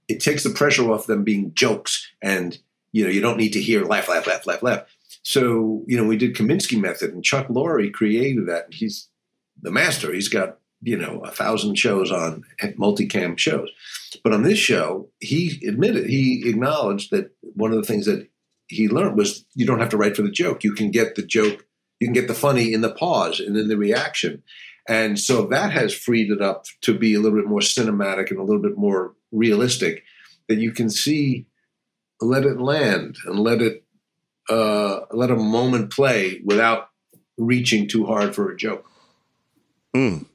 It 0.08 0.20
takes 0.20 0.44
the 0.44 0.50
pressure 0.52 0.92
off 0.92 1.08
them 1.08 1.24
being 1.24 1.54
jokes, 1.54 2.12
and 2.22 2.58
you 2.96 3.04
know 3.04 3.10
you 3.10 3.20
don't 3.20 3.36
need 3.38 3.52
to 3.52 3.62
hear 3.62 3.84
laugh, 3.84 4.08
laugh, 4.08 4.26
laugh, 4.26 4.48
laugh, 4.48 4.64
laugh. 4.64 4.84
So 5.22 5.84
you 5.86 5.98
know 5.98 6.06
we 6.06 6.16
did 6.16 6.34
Kominsky 6.34 6.80
Method, 6.80 7.14
and 7.14 7.24
Chuck 7.24 7.50
Lorre 7.50 7.92
created 7.92 8.48
that. 8.48 8.68
He's 8.72 9.10
the 9.62 9.70
master. 9.70 10.14
He's 10.14 10.30
got 10.30 10.60
you 10.82 10.96
know 10.96 11.20
a 11.26 11.32
thousand 11.32 11.76
shows 11.76 12.10
on 12.10 12.46
multicam 12.80 13.38
shows, 13.38 13.70
but 14.24 14.32
on 14.32 14.44
this 14.44 14.58
show, 14.58 15.10
he 15.20 15.62
admitted 15.68 16.08
he 16.08 16.48
acknowledged 16.48 17.12
that 17.12 17.32
one 17.42 17.72
of 17.72 17.78
the 17.78 17.88
things 17.88 18.06
that 18.06 18.30
he 18.70 18.88
learned 18.88 19.18
was 19.18 19.46
you 19.56 19.66
don't 19.66 19.80
have 19.80 19.90
to 19.90 19.98
write 19.98 20.16
for 20.16 20.22
the 20.22 20.32
joke. 20.32 20.64
You 20.64 20.74
can 20.74 20.90
get 20.90 21.16
the 21.16 21.22
joke, 21.22 21.66
you 22.00 22.08
can 22.08 22.14
get 22.14 22.30
the 22.30 22.34
funny 22.34 22.72
in 22.72 22.80
the 22.80 22.94
pause 22.94 23.42
and 23.42 23.58
in 23.58 23.68
the 23.68 23.78
reaction. 23.78 24.42
And 24.88 25.20
so 25.20 25.48
that 25.48 25.72
has 25.74 25.94
freed 25.94 26.32
it 26.32 26.42
up 26.42 26.66
to 26.82 26.98
be 26.98 27.14
a 27.14 27.20
little 27.20 27.38
bit 27.38 27.50
more 27.50 27.60
cinematic 27.60 28.30
and 28.30 28.40
a 28.40 28.44
little 28.44 28.62
bit 28.62 28.78
more 28.78 29.16
realistic 29.34 30.04
that 30.48 30.60
you 30.60 30.72
can 30.72 30.90
see, 30.90 31.48
let 32.22 32.44
it 32.46 32.60
land 32.60 33.18
and 33.26 33.40
let 33.40 33.62
it, 33.62 33.84
uh, 34.50 35.02
let 35.12 35.32
a 35.32 35.36
moment 35.36 35.92
play 35.92 36.42
without 36.44 36.90
reaching 37.38 37.88
too 37.88 38.06
hard 38.06 38.36
for 38.36 38.50
a 38.52 38.58
joke. 38.58 38.86
Um, 39.96 40.28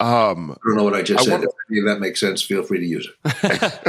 I 0.00 0.56
don't 0.66 0.76
know 0.76 0.84
what 0.84 0.94
I 0.94 1.02
just 1.02 1.20
I 1.20 1.24
said. 1.24 1.32
wonder- 1.32 1.46
if 1.48 1.54
any 1.70 1.78
of 1.80 1.86
that 1.86 2.00
makes 2.00 2.20
sense, 2.20 2.42
feel 2.42 2.62
free 2.62 2.80
to 2.80 2.86
use 2.86 3.08
it. 3.24 3.80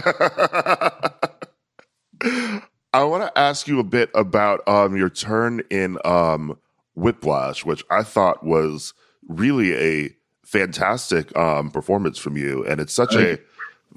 I 2.94 3.04
want 3.04 3.24
to 3.24 3.38
ask 3.38 3.68
you 3.68 3.80
a 3.80 3.84
bit 3.84 4.10
about 4.16 4.66
um, 4.68 4.96
your 4.96 5.10
turn 5.10 5.62
in 5.70 5.98
um, 6.06 6.58
Whiplash, 6.96 7.66
which 7.66 7.84
I 7.90 8.04
thought 8.04 8.46
was 8.46 8.94
really 9.28 9.76
a 9.76 10.16
fantastic 10.46 11.36
um, 11.36 11.72
performance 11.72 12.18
from 12.18 12.38
you, 12.38 12.66
and 12.66 12.80
it's 12.80 12.94
such 12.94 13.16
a 13.16 13.40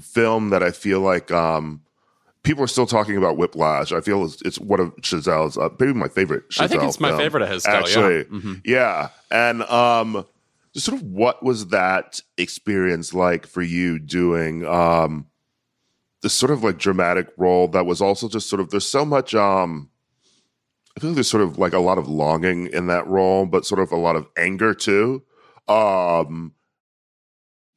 film 0.01 0.51
that 0.51 0.63
I 0.65 0.73
feel 0.73 1.01
like 1.01 1.31
um, 1.31 1.83
people 2.49 2.65
are 2.65 2.69
still 2.69 2.87
talking 2.87 3.19
about 3.19 3.37
Whiplash. 3.37 3.93
I 3.93 4.01
feel 4.01 4.25
it's, 4.25 4.41
it's 4.41 4.59
one 4.59 4.81
of 4.81 4.97
Chazelle's, 5.03 5.59
uh, 5.59 5.69
maybe 5.79 5.93
my 5.93 6.09
favorite. 6.09 6.49
Chazelle 6.49 6.63
I 6.63 6.69
think 6.69 6.83
it's 6.85 6.99
my 6.99 7.11
film, 7.11 7.21
favorite 7.21 7.43
of 7.43 7.51
his. 7.51 7.63
Still, 7.65 7.75
actually. 7.75 8.17
yeah. 8.17 8.23
Mhm. 8.25 8.63
Yeah, 8.65 9.09
and 9.31 9.63
um, 9.65 10.25
just 10.73 10.87
sort 10.87 10.99
of 10.99 11.07
what 11.07 11.43
was 11.43 11.67
that 11.69 12.23
experience 12.39 13.13
like 13.13 13.47
for 13.47 13.61
you 13.61 13.99
doing 13.99 14.65
um, 14.65 15.27
this 16.23 16.33
sort 16.33 16.51
of 16.51 16.65
like 16.65 16.79
dramatic 16.79 17.29
role 17.37 17.69
that 17.69 17.85
was 17.85 18.01
also 18.01 18.31
just 18.31 18.49
sort 18.49 18.61
of 18.61 18.71
there's 18.71 18.89
so 18.89 19.05
much 19.05 19.35
um. 19.35 19.91
I 20.97 21.01
feel 21.01 21.11
like 21.11 21.17
there's 21.17 21.31
sort 21.31 21.43
of 21.43 21.59
like 21.59 21.75
a 21.75 21.79
lot 21.81 21.99
of 21.99 22.09
longing 22.09 22.69
in 22.69 22.87
that 22.87 23.07
role, 23.07 23.45
but 23.45 23.67
sort 23.67 23.81
of 23.81 23.93
a 23.93 23.97
lot 23.97 24.17
of 24.17 24.27
anger 24.39 24.73
too. 24.73 25.23
Um, 25.69 26.55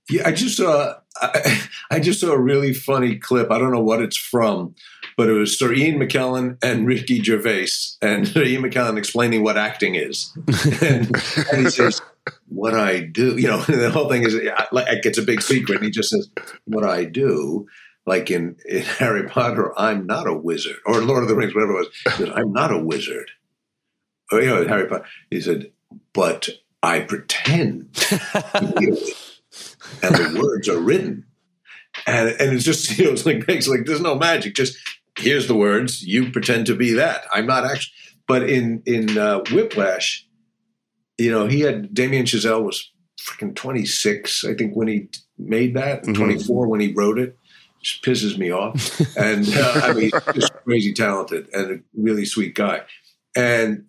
Yeah, 0.10 0.28
I 0.30 0.32
just 0.32 0.56
saw 0.56 0.96
I, 1.20 1.62
I 1.92 2.00
just 2.00 2.20
saw 2.20 2.32
a 2.32 2.40
really 2.40 2.74
funny 2.74 3.18
clip. 3.18 3.52
I 3.52 3.60
don't 3.60 3.72
know 3.72 3.82
what 3.82 4.02
it's 4.02 4.18
from, 4.18 4.76
but 5.18 5.30
it 5.30 5.34
was 5.34 5.58
Sir 5.58 5.74
Ian 5.74 6.00
McKellen 6.00 6.58
and 6.64 6.88
Ricky 6.88 7.22
Gervais, 7.22 7.68
and 8.02 8.28
Sir 8.28 8.44
Ian 8.44 8.64
McKellen 8.64 8.98
explaining 8.98 9.44
what 9.44 9.58
acting 9.58 9.96
is, 9.96 10.32
and, 10.82 11.16
and 11.52 11.66
he 11.66 11.70
says, 11.70 12.02
"What 12.48 12.74
I 12.74 13.02
do," 13.02 13.38
you 13.38 13.48
know, 13.48 13.62
the 13.62 13.92
whole 13.92 14.10
thing 14.10 14.24
is 14.24 14.36
like 14.72 15.06
it's 15.06 15.18
a 15.18 15.24
big 15.24 15.42
secret. 15.42 15.78
And 15.78 15.86
he 15.86 15.92
just 15.92 16.10
says, 16.10 16.30
"What 16.66 16.84
I 16.84 17.06
do." 17.06 17.68
Like 18.08 18.32
in, 18.32 18.58
in 18.68 18.82
Harry 18.82 19.30
Potter, 19.30 19.78
I'm 19.80 20.08
not 20.08 20.28
a 20.28 20.34
wizard, 20.34 20.78
or 20.88 21.02
Lord 21.02 21.22
of 21.22 21.30
the 21.30 21.36
Rings, 21.36 21.54
whatever 21.54 21.74
it 21.74 21.88
was. 22.08 22.32
I'm 22.36 22.52
not 22.52 22.74
a 22.74 22.80
wizard. 22.80 23.30
Or, 24.32 24.42
you 24.42 24.48
know, 24.48 24.68
Harry 24.68 24.88
Potter. 24.88 25.06
He 25.30 25.40
said, 25.40 25.72
but 26.12 26.50
I 26.82 27.02
pretend 27.02 27.94
to 27.94 28.74
be 28.80 28.88
a 28.88 28.90
wizard 28.90 29.16
and 30.04 30.16
the 30.16 30.40
words 30.42 30.68
are 30.70 30.80
written. 30.80 31.26
And 32.08 32.30
and 32.30 32.54
it's 32.54 32.64
just 32.64 32.98
you 32.98 33.06
know 33.06 33.12
it's 33.12 33.26
like 33.26 33.44
it's 33.48 33.68
like 33.68 33.86
there's 33.86 34.02
no 34.02 34.16
magic. 34.16 34.56
Just 34.56 34.78
here's 35.18 35.48
the 35.48 35.56
words. 35.56 36.02
You 36.04 36.32
pretend 36.32 36.66
to 36.68 36.76
be 36.76 36.94
that. 36.94 37.26
I'm 37.34 37.46
not 37.48 37.66
actually. 37.66 37.94
But 38.28 38.50
in 38.50 38.82
in 38.86 39.18
uh, 39.18 39.40
Whiplash, 39.52 40.26
you 41.18 41.32
know, 41.32 41.48
he 41.48 41.62
had 41.62 41.94
Damien 41.94 42.26
Chazelle 42.26 42.64
was 42.64 42.92
freaking 43.20 43.54
26, 43.56 44.46
I 44.46 44.54
think, 44.56 44.74
when 44.76 44.88
he 44.88 45.10
made 45.38 45.76
that. 45.76 46.04
Mhm. 46.04 46.16
24 46.16 46.68
when 46.68 46.80
he 46.80 46.94
wrote 46.94 47.20
it. 47.20 47.38
Just 47.84 48.04
pisses 48.04 48.38
me 48.38 48.52
off. 48.52 49.00
And 49.18 49.48
uh, 49.54 49.82
I 49.84 49.94
mean, 49.94 50.12
just 50.34 50.54
crazy 50.64 50.94
talented 50.94 51.48
and 51.54 51.72
a 51.72 51.80
really 51.96 52.26
sweet 52.26 52.56
guy. 52.56 52.82
And 53.36 53.86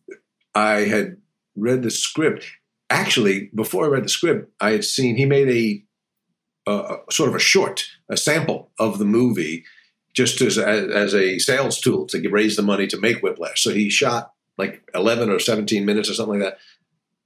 I 0.54 0.80
had 0.80 1.18
read 1.56 1.82
the 1.82 1.90
script. 1.90 2.46
Actually, 2.90 3.50
before 3.54 3.84
I 3.84 3.88
read 3.88 4.04
the 4.04 4.08
script, 4.08 4.50
I 4.60 4.72
had 4.72 4.84
seen 4.84 5.16
he 5.16 5.24
made 5.24 5.48
a, 5.48 5.84
sort 6.66 7.28
of 7.28 7.34
a 7.34 7.40
short, 7.40 7.84
a 8.08 8.16
sample 8.16 8.70
of 8.78 8.98
the 8.98 9.04
movie, 9.04 9.64
just 10.14 10.40
as, 10.40 10.58
as 10.58 11.14
a 11.14 11.38
sales 11.38 11.80
tool 11.80 12.06
to 12.06 12.28
raise 12.28 12.56
the 12.56 12.62
money 12.62 12.86
to 12.86 13.00
make 13.00 13.20
Whiplash. 13.22 13.62
So 13.62 13.70
he 13.70 13.88
shot 13.90 14.32
like 14.58 14.82
eleven 14.94 15.30
or 15.30 15.38
seventeen 15.38 15.84
minutes 15.84 16.10
or 16.10 16.14
something 16.14 16.40
like 16.40 16.50
that. 16.50 16.58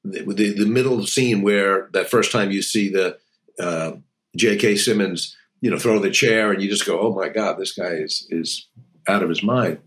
The, 0.05 0.35
the, 0.35 0.65
the 0.65 0.67
middle 0.67 1.05
scene 1.07 1.43
where 1.43 1.89
that 1.93 2.09
first 2.09 2.31
time 2.31 2.53
you 2.53 2.63
see 2.63 2.89
the 2.89 3.19
uh, 3.59 3.93
J.K. 4.37 4.77
Simmons, 4.77 5.37
you 5.61 5.71
know, 5.71 5.79
throw 5.79 5.99
the 5.99 6.11
chair, 6.11 6.53
and 6.53 6.63
you 6.63 6.69
just 6.69 6.87
go, 6.87 7.01
"Oh 7.01 7.15
my 7.15 7.29
God, 7.29 7.59
this 7.59 7.73
guy 7.73 7.95
is 7.95 8.27
is 8.31 8.69
out 9.09 9.23
of 9.23 9.29
his 9.29 9.43
mind." 9.43 9.79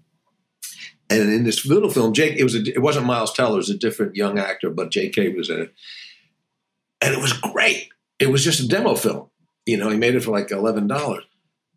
And 1.09 1.33
in 1.33 1.43
this 1.43 1.65
little 1.65 1.89
film, 1.89 2.13
Jake, 2.13 2.37
it 2.37 2.43
was 2.43 2.55
a, 2.55 2.59
it 2.59 2.81
wasn't 2.81 3.07
Miles 3.07 3.33
Teller, 3.33 3.55
it 3.55 3.57
was 3.57 3.69
a 3.71 3.77
different 3.77 4.15
young 4.15 4.37
actor, 4.37 4.69
but 4.69 4.91
J.K. 4.91 5.29
was 5.29 5.49
in 5.49 5.61
it, 5.61 5.73
and 7.01 7.13
it 7.13 7.21
was 7.21 7.33
great. 7.33 7.89
It 8.19 8.29
was 8.29 8.43
just 8.43 8.59
a 8.59 8.67
demo 8.67 8.95
film. 8.95 9.29
You 9.69 9.77
know, 9.77 9.89
he 9.89 9.97
made 9.97 10.15
it 10.15 10.23
for 10.23 10.31
like 10.31 10.51
eleven 10.51 10.87
dollars, 10.87 11.23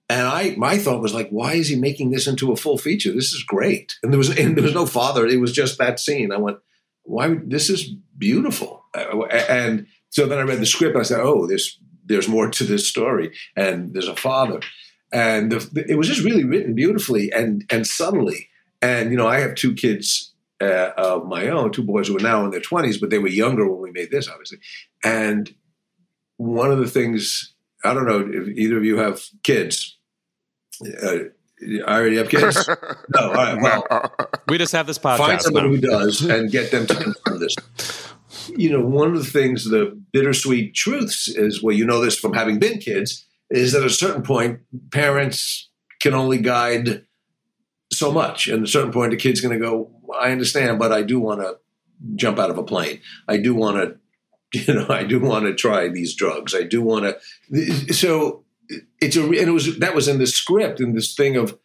and 0.09 0.27
I 0.27 0.55
my 0.57 0.79
thought 0.79 1.03
was 1.03 1.15
like, 1.15 1.31
why 1.31 1.55
is 1.55 1.69
he 1.69 1.77
making 1.77 2.11
this 2.11 2.27
into 2.27 2.53
a 2.53 2.57
full 2.57 2.79
feature? 2.79 3.13
This 3.13 3.33
is 3.33 3.43
great. 3.43 3.95
And 4.03 4.13
there 4.13 4.19
was 4.19 4.31
and 4.37 4.57
there 4.57 4.65
was 4.65 4.75
no 4.75 4.87
father. 4.87 5.27
It 5.27 5.41
was 5.41 5.53
just 5.53 5.79
that 5.79 6.01
scene. 6.01 6.33
I 6.33 6.39
went, 6.39 6.59
why? 7.05 7.37
This 7.45 7.69
is 7.71 7.91
beautiful. 8.17 8.85
Uh, 8.95 9.25
And 9.49 9.87
so 10.11 10.27
then 10.27 10.39
I 10.39 10.43
read 10.43 10.61
the 10.61 10.67
script. 10.67 10.97
I 10.97 11.03
said, 11.03 11.21
oh, 11.21 11.47
there's 11.47 11.79
there's 12.05 12.29
more 12.29 12.51
to 12.51 12.65
this 12.65 12.89
story, 12.89 13.33
and 13.57 13.95
there's 13.95 14.09
a 14.09 14.17
father, 14.17 14.61
and 15.13 15.53
the, 15.53 15.85
it 15.89 15.97
was 15.97 16.09
just 16.09 16.25
really 16.25 16.45
written 16.45 16.75
beautifully 16.75 17.33
and 17.33 17.65
and 17.71 17.87
subtly. 17.87 18.49
And 18.81 19.11
you 19.11 19.17
know, 19.17 19.29
I 19.29 19.41
have 19.41 19.55
two 19.55 19.75
kids 19.75 20.35
uh, 20.61 20.91
of 20.97 21.27
my 21.27 21.49
own, 21.49 21.71
two 21.71 21.85
boys 21.85 22.09
who 22.09 22.17
are 22.17 22.21
now 22.21 22.45
in 22.45 22.51
their 22.51 22.61
twenties, 22.61 22.99
but 22.99 23.11
they 23.11 23.19
were 23.19 23.29
younger 23.29 23.67
when 23.69 23.81
we 23.81 23.91
made 23.93 24.11
this, 24.11 24.29
obviously. 24.29 24.59
And 25.03 25.55
one 26.37 26.73
of 26.73 26.79
the 26.79 26.91
things 26.91 27.55
I 27.85 27.95
don't 27.95 28.07
know 28.07 28.21
if 28.21 28.49
either 28.57 28.79
of 28.79 28.85
you 28.85 28.99
have 28.99 29.23
kids. 29.43 29.99
Uh, 31.03 31.17
I 31.87 31.99
already 32.01 32.17
have 32.17 32.29
kids. 32.29 32.67
no, 33.15 33.21
all 33.21 33.33
right. 33.33 33.61
Well, 33.61 34.13
We 34.49 34.59
just 34.59 34.73
have 34.73 34.87
this 34.87 34.99
find 34.99 35.21
podcast 35.21 35.43
somebody 35.43 35.69
now. 35.69 35.75
who 35.75 35.81
does 35.81 36.23
and 36.23 36.51
get 36.51 36.71
them 36.71 36.87
to 36.87 36.95
confirm 36.95 37.39
this. 37.41 37.55
You 38.57 38.71
know, 38.71 38.85
one 38.85 39.15
of 39.15 39.19
the 39.25 39.31
things, 39.31 39.65
the 39.71 40.01
bittersweet 40.13 40.75
truths 40.75 41.29
is, 41.29 41.63
well, 41.63 41.75
you 41.75 41.85
know 41.87 42.01
this 42.01 42.19
from 42.19 42.33
having 42.33 42.59
been 42.59 42.79
kids, 42.79 43.25
is 43.51 43.73
that 43.73 43.81
at 43.83 43.87
a 43.87 43.91
certain 43.91 44.23
point, 44.23 44.61
parents 44.91 45.71
can 46.01 46.15
only 46.15 46.39
guide 46.39 47.05
so 47.93 48.11
much. 48.11 48.49
And 48.49 48.59
at 48.63 48.69
a 48.69 48.71
certain 48.71 48.91
point, 48.93 49.13
the 49.13 49.17
kid's 49.17 49.41
going 49.41 49.55
to 49.57 49.65
go, 49.65 49.91
I 50.21 50.33
understand, 50.33 50.79
but 50.79 50.91
I 50.93 51.03
do 51.03 51.21
want 51.21 51.41
to 51.43 51.59
jump 52.17 52.39
out 52.39 52.51
of 52.51 52.59
a 52.59 52.65
plane. 52.65 53.01
I 53.29 53.37
do 53.37 53.55
want 53.55 53.77
to, 53.77 53.97
you 54.67 54.75
know, 54.75 54.87
I 54.89 55.05
do 55.05 55.21
want 55.21 55.47
to 55.47 55.55
try 55.55 55.89
these 55.89 56.15
drugs. 56.15 56.55
I 56.55 56.63
do 56.63 56.83
want 56.83 57.17
to. 57.51 57.95
So 57.95 58.45
it's 59.01 59.17
a, 59.17 59.23
and 59.23 59.35
it 59.35 59.51
was, 59.53 59.79
that 59.79 59.95
was 59.95 60.09
in 60.09 60.19
the 60.19 60.27
script, 60.27 60.81
in 60.81 60.95
this 60.95 61.15
thing 61.15 61.37
of 61.37 61.59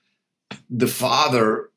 the 0.70 0.88
father 0.88 1.70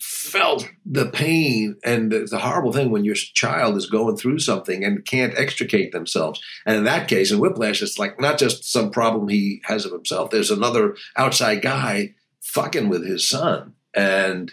felt 0.00 0.68
the 0.84 1.06
pain 1.06 1.76
and 1.84 2.10
the, 2.10 2.26
the 2.28 2.38
horrible 2.38 2.72
thing 2.72 2.90
when 2.90 3.04
your 3.04 3.14
child 3.14 3.76
is 3.76 3.86
going 3.86 4.16
through 4.16 4.38
something 4.38 4.84
and 4.84 5.04
can't 5.04 5.38
extricate 5.38 5.92
themselves. 5.92 6.40
And 6.66 6.76
in 6.76 6.84
that 6.84 7.06
case, 7.06 7.30
in 7.30 7.38
Whiplash, 7.38 7.82
it's 7.82 7.98
like 7.98 8.20
not 8.20 8.38
just 8.38 8.64
some 8.64 8.90
problem 8.90 9.28
he 9.28 9.62
has 9.64 9.84
of 9.84 9.92
himself. 9.92 10.30
There's 10.30 10.50
another 10.50 10.96
outside 11.16 11.62
guy 11.62 12.14
fucking 12.40 12.88
with 12.88 13.06
his 13.06 13.28
son, 13.28 13.74
and 13.94 14.50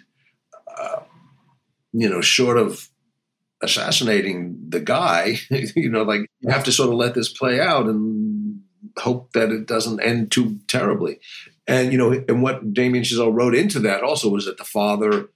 uh, 0.77 1.01
you 1.93 2.07
know, 2.07 2.21
short 2.21 2.57
of 2.57 2.89
assassinating 3.62 4.57
the 4.70 4.80
guy, 4.80 5.38
you 5.76 5.89
know, 5.89 6.03
like 6.03 6.22
you 6.39 6.49
have 6.49 6.64
to 6.66 6.72
sort 6.72 6.89
of 6.89 6.95
let 6.95 7.14
this 7.14 7.30
play 7.30 7.60
out 7.60 7.86
and 7.86 8.62
hope 8.97 9.32
that 9.34 9.51
it 9.51 9.66
doesn't 9.66 10.01
end 10.01 10.32
too 10.32 10.60
terribly. 10.68 11.20
And 11.68 11.91
you 11.91 11.97
know, 11.97 12.12
and 12.28 12.41
what 12.41 12.74
Damien 12.74 13.03
Chazelle 13.03 13.34
wrote 13.34 13.55
into 13.55 13.80
that 13.82 14.03
also 14.03 14.30
was 14.30 14.45
that 14.45 14.57
the 14.57 14.64
father 14.64 15.30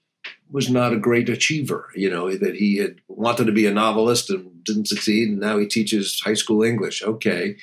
was 0.50 0.70
not 0.70 0.94
a 0.94 1.00
great 1.00 1.30
achiever. 1.30 1.90
You 1.96 2.10
know, 2.10 2.36
that 2.36 2.56
he 2.56 2.78
had 2.78 2.96
wanted 3.08 3.46
to 3.46 3.52
be 3.52 3.68
a 3.68 3.72
novelist 3.72 4.30
and 4.30 4.64
didn't 4.64 4.88
succeed, 4.88 5.30
and 5.30 5.40
now 5.40 5.58
he 5.58 5.68
teaches 5.68 6.20
high 6.22 6.34
school 6.34 6.64
English. 6.64 7.04
Okay, 7.04 7.58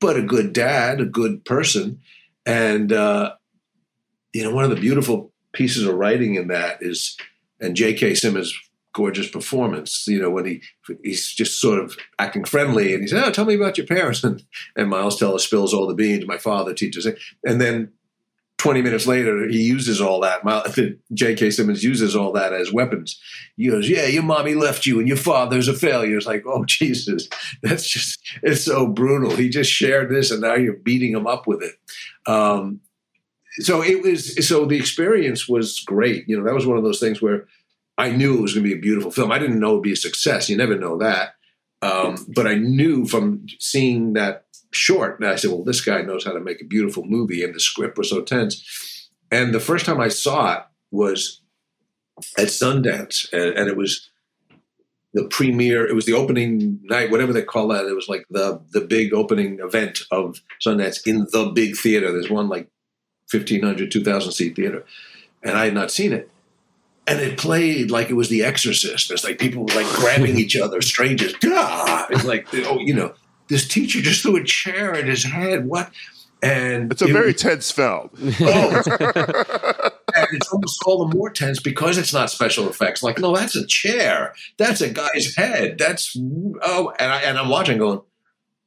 but 0.00 0.16
a 0.16 0.22
good 0.22 0.52
dad, 0.52 1.00
a 1.00 1.06
good 1.06 1.44
person, 1.44 2.00
and 2.46 2.92
uh, 2.92 3.34
you 4.32 4.42
know, 4.42 4.54
one 4.54 4.64
of 4.64 4.70
the 4.70 4.76
beautiful 4.76 5.32
pieces 5.52 5.84
of 5.84 5.94
writing 5.94 6.36
in 6.36 6.48
that 6.48 6.78
is, 6.80 7.16
and 7.60 7.76
J.K. 7.76 8.14
Simmons' 8.14 8.54
gorgeous 8.92 9.28
performance. 9.28 10.06
You 10.06 10.20
know, 10.20 10.30
when 10.30 10.46
he 10.46 10.62
he's 11.02 11.32
just 11.32 11.60
sort 11.60 11.78
of 11.78 11.96
acting 12.18 12.44
friendly, 12.44 12.94
and 12.94 13.02
he 13.02 13.08
says, 13.08 13.22
"Oh, 13.24 13.30
tell 13.30 13.44
me 13.44 13.54
about 13.54 13.78
your 13.78 13.86
parents," 13.86 14.24
and 14.24 14.42
and 14.76 14.88
Miles 14.88 15.18
Teller 15.18 15.38
spills 15.38 15.74
all 15.74 15.86
the 15.86 15.94
beans. 15.94 16.26
My 16.26 16.38
father 16.38 16.74
teaches 16.74 17.06
it, 17.06 17.18
and 17.44 17.60
then 17.60 17.92
20 18.60 18.82
minutes 18.82 19.06
later, 19.06 19.48
he 19.48 19.62
uses 19.62 20.02
all 20.02 20.20
that. 20.20 20.42
J.K. 21.14 21.50
Simmons 21.50 21.82
uses 21.82 22.14
all 22.14 22.30
that 22.32 22.52
as 22.52 22.70
weapons. 22.70 23.18
He 23.56 23.68
goes, 23.68 23.88
Yeah, 23.88 24.04
your 24.04 24.22
mommy 24.22 24.54
left 24.54 24.84
you 24.84 24.98
and 24.98 25.08
your 25.08 25.16
father's 25.16 25.66
a 25.66 25.72
failure. 25.72 26.18
It's 26.18 26.26
like, 26.26 26.44
Oh, 26.46 26.64
Jesus. 26.68 27.26
That's 27.62 27.88
just, 27.88 28.20
it's 28.42 28.62
so 28.66 28.86
brutal. 28.86 29.34
He 29.34 29.48
just 29.48 29.70
shared 29.70 30.10
this 30.10 30.30
and 30.30 30.42
now 30.42 30.56
you're 30.56 30.74
beating 30.74 31.14
him 31.14 31.26
up 31.26 31.46
with 31.46 31.62
it. 31.62 31.72
Um, 32.30 32.80
so 33.60 33.82
it 33.82 34.02
was, 34.02 34.46
so 34.46 34.66
the 34.66 34.76
experience 34.76 35.48
was 35.48 35.80
great. 35.80 36.28
You 36.28 36.36
know, 36.36 36.44
that 36.44 36.54
was 36.54 36.66
one 36.66 36.76
of 36.76 36.84
those 36.84 37.00
things 37.00 37.22
where 37.22 37.46
I 38.00 38.10
knew 38.10 38.38
it 38.38 38.40
was 38.40 38.54
going 38.54 38.64
to 38.64 38.70
be 38.70 38.76
a 38.76 38.80
beautiful 38.80 39.10
film. 39.10 39.30
I 39.30 39.38
didn't 39.38 39.60
know 39.60 39.72
it'd 39.72 39.82
be 39.82 39.92
a 39.92 39.96
success. 39.96 40.48
You 40.48 40.56
never 40.56 40.74
know 40.74 40.96
that. 40.98 41.34
Um, 41.82 42.26
but 42.34 42.46
I 42.46 42.54
knew 42.54 43.06
from 43.06 43.46
seeing 43.58 44.14
that 44.14 44.46
short, 44.70 45.20
and 45.20 45.28
I 45.28 45.36
said, 45.36 45.50
"Well, 45.50 45.64
this 45.64 45.82
guy 45.82 46.00
knows 46.02 46.24
how 46.24 46.32
to 46.32 46.40
make 46.40 46.62
a 46.62 46.66
beautiful 46.66 47.04
movie," 47.04 47.44
and 47.44 47.54
the 47.54 47.60
script 47.60 47.98
was 47.98 48.08
so 48.08 48.22
tense. 48.22 49.08
And 49.30 49.54
the 49.54 49.60
first 49.60 49.86
time 49.86 50.00
I 50.00 50.08
saw 50.08 50.56
it 50.56 50.62
was 50.90 51.42
at 52.38 52.48
Sundance, 52.48 53.30
and, 53.32 53.56
and 53.56 53.68
it 53.68 53.76
was 53.76 54.10
the 55.12 55.24
premiere. 55.24 55.86
It 55.86 55.94
was 55.94 56.06
the 56.06 56.14
opening 56.14 56.80
night, 56.82 57.10
whatever 57.10 57.32
they 57.32 57.42
call 57.42 57.68
that. 57.68 57.86
It 57.86 57.94
was 57.94 58.08
like 58.08 58.26
the 58.30 58.62
the 58.72 58.80
big 58.80 59.12
opening 59.12 59.58
event 59.60 60.00
of 60.10 60.40
Sundance 60.64 61.06
in 61.06 61.26
the 61.32 61.50
big 61.54 61.76
theater. 61.76 62.12
There's 62.12 62.30
one 62.30 62.48
like 62.48 62.68
1,500, 63.30 63.90
2,000 63.90 64.32
seat 64.32 64.56
theater, 64.56 64.84
and 65.42 65.56
I 65.56 65.66
had 65.66 65.74
not 65.74 65.90
seen 65.90 66.12
it 66.12 66.30
and 67.10 67.20
it 67.20 67.36
played 67.38 67.90
like 67.90 68.08
it 68.10 68.14
was 68.14 68.28
The 68.28 68.44
Exorcist. 68.44 69.08
There's 69.08 69.24
like 69.24 69.38
people 69.38 69.66
like 69.74 69.86
grabbing 69.96 70.38
each 70.38 70.56
other, 70.56 70.80
strangers. 70.80 71.34
Gah! 71.34 72.06
It's 72.10 72.24
like, 72.24 72.46
oh, 72.66 72.78
you 72.78 72.94
know, 72.94 73.12
this 73.48 73.66
teacher 73.66 74.00
just 74.00 74.22
threw 74.22 74.36
a 74.36 74.44
chair 74.44 74.94
at 74.94 75.06
his 75.06 75.24
head. 75.24 75.66
What? 75.66 75.90
And 76.42 76.90
It's 76.90 77.02
a 77.02 77.06
it 77.06 77.12
very 77.12 77.32
was- 77.32 77.42
tense 77.42 77.70
film. 77.70 78.10
Oh. 78.40 78.82
and 80.16 80.26
it's 80.32 80.50
almost 80.52 80.82
all 80.86 81.06
the 81.06 81.14
more 81.16 81.30
tense 81.30 81.60
because 81.60 81.98
it's 81.98 82.12
not 82.12 82.30
special 82.30 82.68
effects. 82.68 83.02
Like, 83.02 83.18
no, 83.18 83.34
that's 83.36 83.54
a 83.56 83.66
chair. 83.66 84.34
That's 84.56 84.80
a 84.80 84.88
guy's 84.90 85.34
head. 85.36 85.78
That's 85.78 86.16
oh, 86.16 86.92
and 86.98 87.12
I 87.12 87.20
and 87.22 87.38
I'm 87.38 87.48
watching, 87.48 87.78
going, 87.78 88.00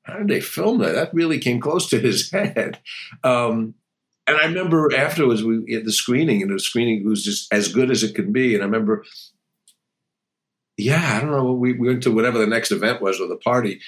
how 0.03 0.17
did 0.17 0.27
they 0.27 0.39
film 0.41 0.79
that? 0.79 0.93
That 0.95 1.13
really 1.13 1.39
came 1.39 1.59
close 1.59 1.89
to 1.89 1.99
his 1.99 2.29
head. 2.33 2.79
Um, 3.23 3.73
and 4.25 4.37
I 4.37 4.45
remember 4.45 4.95
afterwards, 4.95 5.43
we 5.43 5.73
had 5.73 5.85
the 5.85 5.91
screening, 5.91 6.41
and 6.41 6.51
the 6.51 6.59
screening 6.59 7.05
was 7.05 7.23
just 7.23 7.51
as 7.53 7.67
good 7.67 7.91
as 7.91 8.03
it 8.03 8.15
could 8.15 8.31
be. 8.31 8.53
And 8.53 8.63
I 8.63 8.65
remember, 8.65 9.03
yeah, 10.77 11.17
I 11.17 11.19
don't 11.19 11.31
know, 11.31 11.51
we, 11.51 11.73
we 11.73 11.87
went 11.87 12.03
to 12.03 12.11
whatever 12.11 12.37
the 12.37 12.47
next 12.47 12.71
event 12.71 13.01
was 13.01 13.19
or 13.19 13.27
the 13.27 13.35
party, 13.35 13.81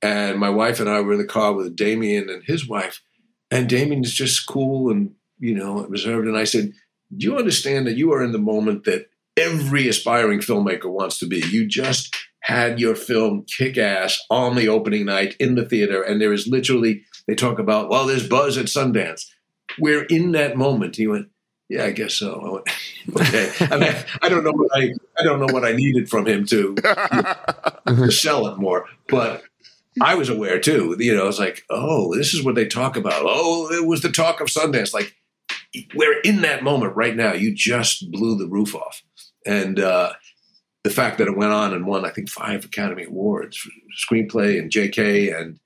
and 0.00 0.38
my 0.38 0.50
wife 0.50 0.80
and 0.80 0.88
I 0.88 1.00
were 1.00 1.12
in 1.12 1.18
the 1.18 1.24
car 1.24 1.52
with 1.52 1.76
Damien 1.76 2.30
and 2.30 2.44
his 2.44 2.68
wife, 2.68 3.02
and 3.50 3.68
Damien's 3.68 4.12
just 4.12 4.46
cool 4.46 4.90
and 4.90 5.12
you 5.38 5.54
know 5.54 5.84
reserved. 5.86 6.28
And 6.28 6.38
I 6.38 6.44
said, 6.44 6.72
"Do 7.16 7.26
you 7.26 7.36
understand 7.36 7.86
that 7.86 7.96
you 7.96 8.12
are 8.12 8.22
in 8.22 8.32
the 8.32 8.38
moment 8.38 8.84
that 8.84 9.10
every 9.36 9.88
aspiring 9.88 10.38
filmmaker 10.38 10.90
wants 10.90 11.18
to 11.18 11.26
be? 11.26 11.42
You 11.50 11.66
just 11.66 12.16
had 12.42 12.80
your 12.80 12.94
film 12.94 13.44
kick 13.44 13.76
ass 13.76 14.20
on 14.30 14.54
the 14.54 14.68
opening 14.68 15.06
night 15.06 15.36
in 15.38 15.56
the 15.56 15.64
theater, 15.64 16.00
and 16.00 16.20
there 16.20 16.32
is 16.32 16.46
literally 16.46 17.02
they 17.26 17.34
talk 17.34 17.58
about 17.58 17.90
well, 17.90 18.06
there's 18.06 18.28
buzz 18.28 18.56
at 18.56 18.66
Sundance. 18.66 19.26
We're 19.78 20.04
in 20.04 20.32
that 20.32 20.56
moment." 20.56 20.96
He 20.96 21.06
went. 21.06 21.28
Yeah, 21.68 21.84
I 21.84 21.92
guess 21.92 22.14
so. 22.14 22.40
I 22.44 22.50
went, 22.50 22.68
okay, 23.28 23.52
I, 23.72 23.78
mean, 23.78 23.94
I 24.22 24.28
don't 24.28 24.42
know 24.42 24.50
what 24.50 24.70
I 24.74 24.92
I 25.16 25.22
don't 25.22 25.38
know 25.38 25.54
what 25.54 25.64
I 25.64 25.70
needed 25.70 26.10
from 26.10 26.26
him 26.26 26.44
to, 26.46 26.74
to 26.74 28.10
sell 28.10 28.48
it 28.48 28.58
more, 28.58 28.86
but 29.08 29.44
I 30.00 30.14
was 30.16 30.28
aware 30.28 30.58
too. 30.58 30.96
You 30.98 31.14
know, 31.14 31.28
it's 31.28 31.38
like, 31.38 31.64
oh, 31.70 32.14
this 32.14 32.34
is 32.34 32.44
what 32.44 32.54
they 32.54 32.66
talk 32.66 32.96
about. 32.96 33.22
Oh, 33.24 33.70
it 33.72 33.86
was 33.86 34.02
the 34.02 34.10
talk 34.10 34.40
of 34.40 34.48
Sundance. 34.48 34.92
Like, 34.92 35.14
we're 35.94 36.20
in 36.20 36.42
that 36.42 36.62
moment 36.62 36.96
right 36.96 37.14
now. 37.14 37.32
You 37.32 37.54
just 37.54 38.10
blew 38.10 38.36
the 38.36 38.48
roof 38.48 38.74
off, 38.74 39.02
and 39.46 39.78
uh, 39.78 40.12
the 40.82 40.90
fact 40.90 41.18
that 41.18 41.28
it 41.28 41.36
went 41.36 41.52
on 41.52 41.74
and 41.74 41.86
won, 41.86 42.04
I 42.04 42.10
think, 42.10 42.28
five 42.28 42.64
Academy 42.64 43.04
Awards 43.04 43.56
for 43.56 43.70
screenplay 43.96 44.58
and 44.58 44.70
J.K. 44.70 45.30
and 45.30 45.58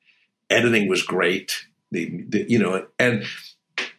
editing 0.50 0.88
was 0.88 1.02
great. 1.02 1.66
The, 1.90 2.24
the 2.28 2.46
you 2.48 2.58
know, 2.58 2.86
and 2.98 3.24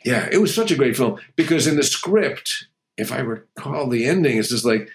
yeah, 0.06 0.30
it 0.32 0.38
was 0.38 0.54
such 0.54 0.72
a 0.72 0.76
great 0.76 0.96
film 0.96 1.20
because 1.36 1.66
in 1.66 1.78
the 1.78 1.84
script, 1.84 2.68
if 2.96 3.12
I 3.12 3.20
recall 3.20 3.90
the 3.90 4.06
ending, 4.06 4.38
it's 4.38 4.50
just 4.50 4.64
like, 4.64 4.88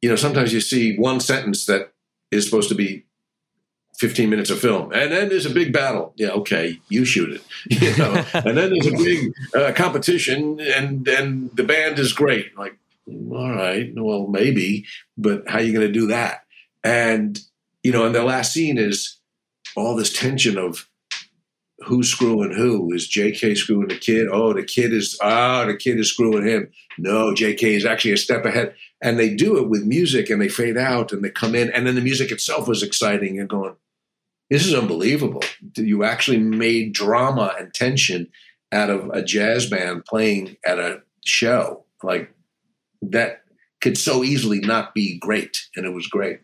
you 0.00 0.08
know, 0.08 0.16
sometimes 0.16 0.52
you 0.52 0.60
see 0.60 0.96
one 0.96 1.20
sentence 1.20 1.66
that 1.66 1.92
is 2.30 2.46
supposed 2.46 2.70
to 2.70 2.74
be 2.74 3.04
15 3.98 4.30
minutes 4.30 4.48
of 4.48 4.58
film. 4.58 4.90
And 4.92 5.12
then 5.12 5.28
there's 5.28 5.44
a 5.44 5.50
big 5.50 5.72
battle. 5.72 6.14
Yeah, 6.16 6.30
okay, 6.30 6.80
you 6.88 7.04
shoot 7.04 7.30
it. 7.30 7.42
You 7.82 7.96
know, 7.98 8.24
and 8.32 8.56
then 8.56 8.70
there's 8.70 8.86
a 8.86 8.96
big 8.96 9.32
uh, 9.54 9.72
competition 9.74 10.58
and 10.60 11.06
and 11.06 11.54
the 11.54 11.62
band 11.62 11.98
is 11.98 12.12
great. 12.12 12.56
Like, 12.56 12.76
all 13.06 13.50
right, 13.50 13.92
well, 13.94 14.26
maybe, 14.26 14.86
but 15.18 15.46
how 15.46 15.58
are 15.58 15.62
you 15.62 15.74
going 15.74 15.86
to 15.86 15.92
do 15.92 16.06
that? 16.06 16.44
And, 16.82 17.38
you 17.82 17.92
know, 17.92 18.06
and 18.06 18.14
the 18.14 18.24
last 18.24 18.52
scene 18.52 18.78
is 18.78 19.18
all 19.76 19.94
this 19.94 20.12
tension 20.12 20.56
of 20.58 20.88
who's 21.84 22.08
screwing 22.08 22.52
who. 22.52 22.92
Is 22.92 23.08
JK 23.08 23.56
screwing 23.56 23.88
the 23.88 23.98
kid? 23.98 24.28
Oh, 24.30 24.52
the 24.52 24.62
kid 24.62 24.92
is, 24.92 25.18
ah, 25.22 25.64
the 25.64 25.76
kid 25.76 25.98
is 25.98 26.10
screwing 26.10 26.46
him. 26.46 26.70
No, 26.98 27.32
JK 27.32 27.62
is 27.62 27.84
actually 27.84 28.12
a 28.12 28.16
step 28.16 28.44
ahead. 28.44 28.74
And 29.00 29.18
they 29.18 29.34
do 29.34 29.58
it 29.58 29.68
with 29.68 29.84
music 29.84 30.30
and 30.30 30.40
they 30.40 30.48
fade 30.48 30.76
out 30.76 31.12
and 31.12 31.24
they 31.24 31.30
come 31.30 31.54
in. 31.54 31.70
And 31.70 31.86
then 31.86 31.94
the 31.94 32.00
music 32.00 32.30
itself 32.30 32.68
was 32.68 32.82
exciting 32.82 33.38
and 33.38 33.48
going, 33.48 33.74
this 34.50 34.66
is 34.66 34.74
unbelievable. 34.74 35.42
You 35.76 36.04
actually 36.04 36.38
made 36.38 36.92
drama 36.92 37.54
and 37.58 37.72
tension 37.72 38.28
out 38.70 38.90
of 38.90 39.08
a 39.10 39.22
jazz 39.22 39.68
band 39.68 40.04
playing 40.04 40.56
at 40.64 40.78
a 40.78 41.02
show. 41.24 41.84
Like 42.02 42.34
that 43.00 43.42
could 43.80 43.96
so 43.96 44.22
easily 44.22 44.60
not 44.60 44.94
be 44.94 45.18
great. 45.18 45.68
And 45.74 45.86
it 45.86 45.94
was 45.94 46.06
great. 46.06 46.40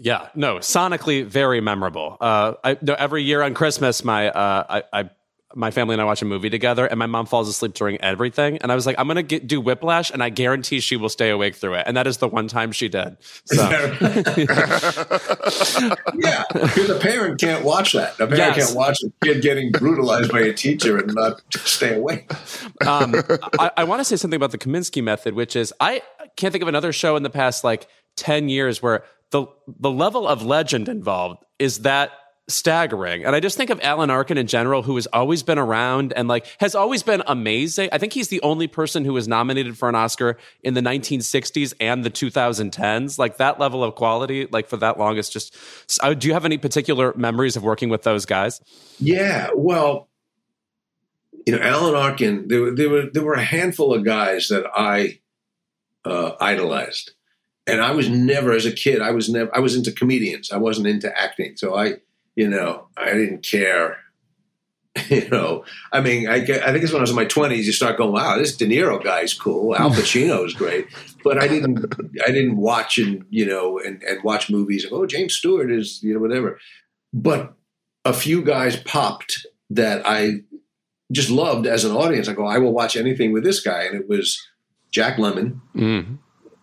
Yeah, 0.00 0.28
no, 0.34 0.56
sonically 0.58 1.24
very 1.24 1.60
memorable. 1.60 2.16
Uh, 2.20 2.54
I, 2.62 2.78
no, 2.80 2.94
every 2.94 3.22
year 3.24 3.42
on 3.42 3.54
Christmas, 3.54 4.04
my 4.04 4.28
uh, 4.30 4.64
I, 4.92 5.00
I 5.00 5.10
my 5.54 5.70
family 5.70 5.94
and 5.94 6.02
I 6.02 6.04
watch 6.04 6.20
a 6.20 6.26
movie 6.26 6.50
together, 6.50 6.84
and 6.86 6.98
my 6.98 7.06
mom 7.06 7.24
falls 7.26 7.48
asleep 7.48 7.72
during 7.72 7.98
everything. 8.02 8.58
And 8.58 8.70
I 8.70 8.74
was 8.74 8.84
like, 8.86 8.96
I'm 8.98 9.08
gonna 9.08 9.22
get, 9.22 9.46
do 9.46 9.60
Whiplash, 9.62 10.10
and 10.10 10.22
I 10.22 10.28
guarantee 10.28 10.78
she 10.80 10.96
will 10.96 11.08
stay 11.08 11.30
awake 11.30 11.56
through 11.56 11.74
it. 11.74 11.84
And 11.86 11.96
that 11.96 12.06
is 12.06 12.18
the 12.18 12.28
one 12.28 12.48
time 12.48 12.70
she 12.70 12.88
did. 12.88 13.16
So 13.46 13.62
yeah, 16.14 16.44
because 16.52 16.90
a 16.90 16.98
parent 17.00 17.40
can't 17.40 17.64
watch 17.64 17.92
that. 17.92 18.14
A 18.14 18.26
parent 18.26 18.38
Yes. 18.38 18.66
can't 18.66 18.76
watch 18.76 18.98
a 19.02 19.10
kid 19.24 19.42
getting 19.42 19.72
brutalized 19.72 20.30
by 20.30 20.40
a 20.40 20.52
teacher 20.52 20.98
and 20.98 21.14
not 21.14 21.40
stay 21.54 21.94
awake. 21.96 22.30
um, 22.86 23.14
I, 23.58 23.70
I 23.78 23.84
want 23.84 24.00
to 24.00 24.04
say 24.04 24.16
something 24.16 24.36
about 24.36 24.50
the 24.52 24.58
Kominsky 24.58 25.02
method, 25.02 25.34
which 25.34 25.56
is 25.56 25.72
I 25.80 26.02
can't 26.36 26.52
think 26.52 26.62
of 26.62 26.68
another 26.68 26.92
show 26.92 27.16
in 27.16 27.22
the 27.22 27.30
past 27.30 27.64
like 27.64 27.88
ten 28.16 28.48
years 28.48 28.82
where 28.82 29.04
the 29.30 29.46
the 29.66 29.90
level 29.90 30.26
of 30.26 30.42
legend 30.42 30.88
involved 30.88 31.44
is 31.58 31.80
that 31.80 32.12
staggering. 32.48 33.24
And 33.24 33.36
I 33.36 33.40
just 33.40 33.56
think 33.56 33.68
of 33.68 33.78
Alan 33.82 34.08
Arkin 34.10 34.38
in 34.38 34.46
general, 34.46 34.82
who 34.82 34.94
has 34.94 35.06
always 35.08 35.42
been 35.42 35.58
around 35.58 36.14
and 36.14 36.28
like 36.28 36.46
has 36.60 36.74
always 36.74 37.02
been 37.02 37.22
amazing. 37.26 37.90
I 37.92 37.98
think 37.98 38.14
he's 38.14 38.28
the 38.28 38.40
only 38.40 38.66
person 38.66 39.04
who 39.04 39.12
was 39.12 39.28
nominated 39.28 39.76
for 39.76 39.88
an 39.88 39.94
Oscar 39.94 40.38
in 40.62 40.74
the 40.74 40.80
1960s 40.80 41.74
and 41.78 42.04
the 42.04 42.10
2010s. 42.10 43.18
Like 43.18 43.36
that 43.36 43.60
level 43.60 43.84
of 43.84 43.94
quality, 43.94 44.48
like 44.50 44.66
for 44.66 44.78
that 44.78 44.98
long, 44.98 45.18
is 45.18 45.28
just. 45.28 45.56
So, 45.90 46.14
do 46.14 46.26
you 46.26 46.32
have 46.32 46.44
any 46.44 46.58
particular 46.58 47.12
memories 47.16 47.56
of 47.56 47.62
working 47.62 47.90
with 47.90 48.02
those 48.02 48.24
guys? 48.24 48.60
Yeah, 48.98 49.50
well, 49.54 50.08
you 51.46 51.54
know, 51.54 51.62
Alan 51.62 51.94
Arkin. 51.94 52.48
There 52.48 52.62
were 52.62 52.74
there 52.74 52.88
were 52.88 53.10
there 53.12 53.24
were 53.24 53.34
a 53.34 53.44
handful 53.44 53.92
of 53.92 54.04
guys 54.04 54.48
that 54.48 54.64
I 54.74 55.20
uh, 56.04 56.32
idolized, 56.40 57.12
and 57.68 57.80
I 57.80 57.92
was 57.92 58.08
never 58.08 58.52
as 58.52 58.66
a 58.66 58.72
kid. 58.72 59.00
I 59.00 59.10
was 59.10 59.28
never. 59.28 59.54
I 59.54 59.60
was 59.60 59.76
into 59.76 59.92
comedians. 59.92 60.50
I 60.50 60.56
wasn't 60.56 60.86
into 60.86 61.16
acting. 61.16 61.56
So 61.56 61.76
I, 61.76 61.96
you 62.34 62.48
know, 62.48 62.88
I 62.96 63.12
didn't 63.12 63.42
care. 63.42 63.98
You 65.10 65.28
know, 65.28 65.64
I 65.92 66.00
mean, 66.00 66.28
I, 66.28 66.38
I 66.38 66.72
think 66.72 66.82
it's 66.82 66.92
when 66.92 66.98
I 66.98 67.02
was 67.02 67.10
in 67.10 67.16
my 67.16 67.24
twenties 67.24 67.68
you 67.68 67.72
start 67.72 67.96
going, 67.96 68.12
"Wow, 68.12 68.36
this 68.36 68.56
De 68.56 68.66
Niro 68.66 69.02
guy's 69.02 69.32
cool. 69.32 69.76
Al 69.76 69.90
Pacino 69.90 70.44
is 70.44 70.54
great," 70.54 70.88
but 71.22 71.40
I 71.40 71.46
didn't, 71.46 71.94
I 72.26 72.32
didn't 72.32 72.56
watch 72.56 72.98
and 72.98 73.24
you 73.30 73.46
know, 73.46 73.78
and, 73.78 74.02
and 74.02 74.24
watch 74.24 74.50
movies. 74.50 74.82
And, 74.82 74.92
oh, 74.92 75.06
James 75.06 75.34
Stewart 75.34 75.70
is 75.70 76.02
you 76.02 76.14
know 76.14 76.18
whatever. 76.18 76.58
But 77.12 77.54
a 78.04 78.12
few 78.12 78.42
guys 78.42 78.76
popped 78.76 79.46
that 79.70 80.02
I 80.04 80.40
just 81.12 81.30
loved 81.30 81.66
as 81.66 81.84
an 81.84 81.92
audience. 81.92 82.28
I 82.28 82.32
go, 82.32 82.46
I 82.46 82.58
will 82.58 82.72
watch 82.72 82.96
anything 82.96 83.32
with 83.32 83.44
this 83.44 83.60
guy, 83.60 83.84
and 83.84 83.94
it 83.94 84.08
was 84.08 84.44
Jack 84.90 85.16
Lemmon. 85.16 85.60
Mm, 85.74 86.18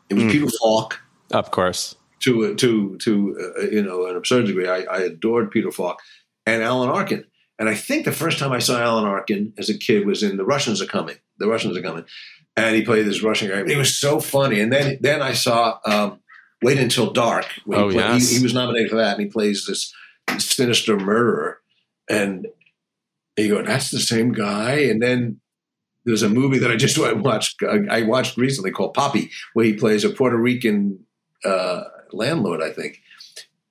It 0.10 0.16
was 0.16 0.32
Peter 0.32 0.47
Falk 0.62 0.99
of 1.32 1.51
course. 1.51 1.95
to 2.22 2.56
to 2.56 2.97
to 2.97 3.53
uh, 3.58 3.62
you 3.72 3.82
know 3.84 4.06
an 4.08 4.16
absurd 4.16 4.45
degree. 4.47 4.68
I, 4.68 4.82
I 4.84 4.99
adored 4.99 5.51
Peter 5.51 5.72
Falk 5.72 5.99
and 6.45 6.62
Alan 6.64 6.89
Arkin. 6.89 7.26
And 7.58 7.70
I 7.70 7.76
think 7.76 8.03
the 8.03 8.12
first 8.12 8.38
time 8.38 8.51
I 8.51 8.60
saw 8.60 8.82
Alan 8.82 9.06
Arkin 9.06 9.53
as 9.58 9.70
a 9.70 9.78
kid 9.78 10.06
was 10.06 10.22
in 10.24 10.36
The 10.36 10.43
Russians 10.43 10.82
Are 10.82 10.86
Coming. 10.86 11.16
The 11.38 11.47
Russians 11.47 11.78
Are 11.78 11.82
Coming, 11.82 12.03
and 12.58 12.76
he 12.76 12.84
played 12.84 13.06
this 13.06 13.24
Russian 13.24 13.47
guy. 13.49 13.66
He 13.66 13.78
was 13.78 13.97
so 13.97 14.20
funny. 14.20 14.60
And 14.60 14.72
then 14.74 14.97
then 15.01 15.22
I 15.22 15.34
saw 15.34 15.80
um, 15.86 16.20
Wait 16.62 16.78
Until 16.78 17.12
Dark. 17.14 17.45
Oh, 17.70 17.88
he, 17.89 17.95
played- 17.95 18.12
yes. 18.14 18.30
he, 18.30 18.38
he 18.38 18.43
was 18.43 18.53
nominated 18.53 18.89
for 18.89 18.97
that, 18.97 19.14
and 19.18 19.22
he 19.26 19.32
plays 19.32 19.66
this 19.66 19.93
sinister 20.38 20.97
murderer. 20.97 21.60
And 22.10 22.47
you 23.38 23.49
go, 23.49 23.62
that's 23.64 23.89
the 23.89 23.99
same 23.99 24.32
guy. 24.34 24.74
And 24.80 25.01
then 25.01 25.39
there's 26.06 26.24
a 26.24 26.30
movie 26.30 26.60
that 26.60 26.72
I 26.72 26.76
just 26.76 26.97
watched. 27.18 27.62
I 27.64 28.03
watched 28.03 28.38
recently 28.38 28.72
called 28.72 28.93
Popi, 28.93 29.32
where 29.53 29.66
he 29.66 29.74
plays 29.74 30.03
a 30.03 30.10
Puerto 30.10 30.38
Rican 30.38 30.99
uh, 31.43 31.84
landlord, 32.12 32.62
I 32.62 32.72
think. 32.72 33.01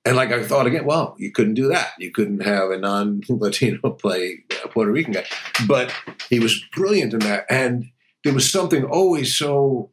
And 0.05 0.15
like 0.15 0.31
I 0.31 0.43
thought 0.43 0.67
again, 0.67 0.85
well, 0.85 1.15
you 1.17 1.31
couldn't 1.31 1.55
do 1.55 1.67
that. 1.69 1.93
You 1.97 2.11
couldn't 2.11 2.41
have 2.41 2.69
a 2.69 2.77
non-Latino 2.77 3.89
play 3.99 4.43
a 4.63 4.67
Puerto 4.67 4.91
Rican 4.91 5.13
guy, 5.13 5.25
but 5.67 5.91
he 6.29 6.39
was 6.39 6.63
brilliant 6.73 7.13
in 7.13 7.19
that. 7.19 7.45
And 7.49 7.89
there 8.23 8.33
was 8.33 8.49
something 8.49 8.83
always 8.83 9.35
so 9.35 9.89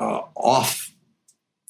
uh, 0.00 0.22
off, 0.34 0.90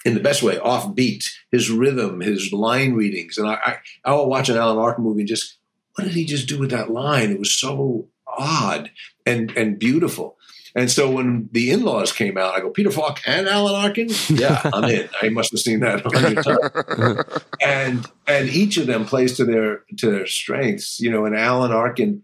in 0.05 0.15
the 0.15 0.21
best 0.21 0.45
way, 0.45 0.59
offbeat. 0.59 1.25
His 1.51 1.71
rhythm, 1.71 2.21
his 2.21 2.53
line 2.53 2.93
readings, 2.93 3.37
and 3.37 3.49
I, 3.49 3.55
I, 3.55 3.77
I 4.05 4.15
will 4.15 4.29
watch 4.29 4.49
an 4.49 4.57
Alan 4.57 4.79
Arkin 4.79 5.05
movie 5.05 5.23
and 5.23 5.29
just, 5.29 5.57
what 5.95 6.05
did 6.05 6.15
he 6.15 6.25
just 6.25 6.49
do 6.49 6.59
with 6.59 6.71
that 6.71 6.91
line? 6.91 7.31
It 7.31 7.39
was 7.39 7.57
so 7.57 8.09
odd 8.27 8.91
and 9.27 9.51
and 9.57 9.79
beautiful. 9.79 10.37
And 10.77 10.91
so 10.91 11.09
when 11.09 11.49
the 11.53 11.71
in-laws 11.71 12.11
came 12.11 12.37
out, 12.37 12.55
I 12.55 12.61
go, 12.61 12.69
Peter 12.69 12.91
Falk 12.91 13.21
and 13.27 13.47
Alan 13.47 13.77
Arkin? 13.77 14.09
Yeah, 14.29 14.61
I'm 14.65 14.85
in. 14.91 15.09
I 15.23 15.29
must 15.29 15.53
have 15.53 15.61
seen 15.61 15.81
that 15.81 16.05
a 16.05 16.19
hundred 16.19 16.43
times. 16.43 17.45
and 17.63 18.07
and 18.27 18.49
each 18.49 18.77
of 18.77 18.87
them 18.87 19.05
plays 19.05 19.37
to 19.37 19.45
their 19.45 19.85
to 19.99 20.11
their 20.11 20.27
strengths. 20.27 20.99
You 21.01 21.11
know, 21.11 21.25
and 21.27 21.37
Alan 21.37 21.71
Arkin, 21.71 22.23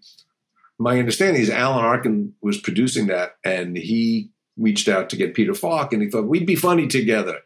my 0.79 0.99
understanding 0.99 1.43
is 1.43 1.51
Alan 1.51 1.85
Arkin 1.85 2.35
was 2.41 2.59
producing 2.59 3.07
that 3.07 3.37
and 3.45 3.77
he 3.77 4.31
reached 4.57 4.89
out 4.89 5.09
to 5.11 5.17
get 5.17 5.35
Peter 5.35 5.55
Falk 5.55 5.93
and 5.93 6.03
he 6.03 6.11
thought 6.11 6.27
we'd 6.27 6.47
be 6.47 6.57
funny 6.57 6.87
together. 6.87 7.39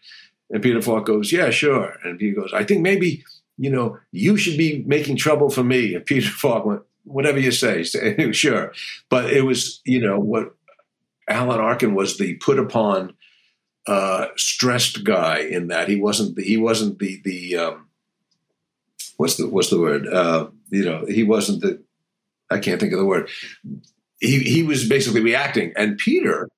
And 0.50 0.62
Peter 0.62 0.82
Falk 0.82 1.07
goes, 1.07 1.32
Yeah, 1.32 1.50
sure. 1.50 1.96
And 2.05 2.18
Peter 2.18 2.40
goes, 2.40 2.52
I 2.52 2.64
think 2.64 2.82
maybe, 2.82 3.24
you 3.57 3.70
know, 3.70 3.98
you 4.12 4.36
should 4.36 4.59
be 4.59 4.84
making 4.86 5.16
trouble 5.16 5.50
for 5.50 5.64
me. 5.64 5.94
And 5.94 6.05
Peter 6.05 6.28
Falk 6.30 6.64
went, 6.66 6.82
whatever 7.05 7.38
you 7.38 7.52
say, 7.52 7.82
sure. 8.32 8.72
But 9.09 9.30
it 9.30 9.42
was, 9.42 9.80
you 9.84 10.00
know, 10.00 10.18
what 10.18 10.55
Alan 11.28 11.61
Arkin 11.61 11.94
was 11.94 12.18
the 12.18 12.34
put 12.34 12.59
upon, 12.59 13.14
uh, 13.86 14.28
stressed 14.36 15.05
guy 15.05 15.38
in 15.38 15.68
that. 15.68 15.88
He 15.88 15.96
wasn't 15.96 16.36
the, 16.36 16.42
he 16.42 16.57
wasn't 16.57 16.98
the 16.98 17.20
the 17.24 17.57
um, 17.57 17.88
what's 19.16 19.36
the 19.36 19.48
what's 19.48 19.70
the 19.70 19.80
word? 19.80 20.07
Uh, 20.07 20.48
you 20.70 20.84
know 20.84 21.05
he 21.07 21.22
wasn't 21.22 21.61
the 21.61 21.82
I 22.50 22.59
can't 22.59 22.80
think 22.80 22.92
of 22.92 22.98
the 22.98 23.05
word. 23.05 23.28
He 24.20 24.40
he 24.40 24.62
was 24.62 24.88
basically 24.88 25.20
reacting. 25.20 25.72
And 25.76 25.98
Peter 25.98 26.48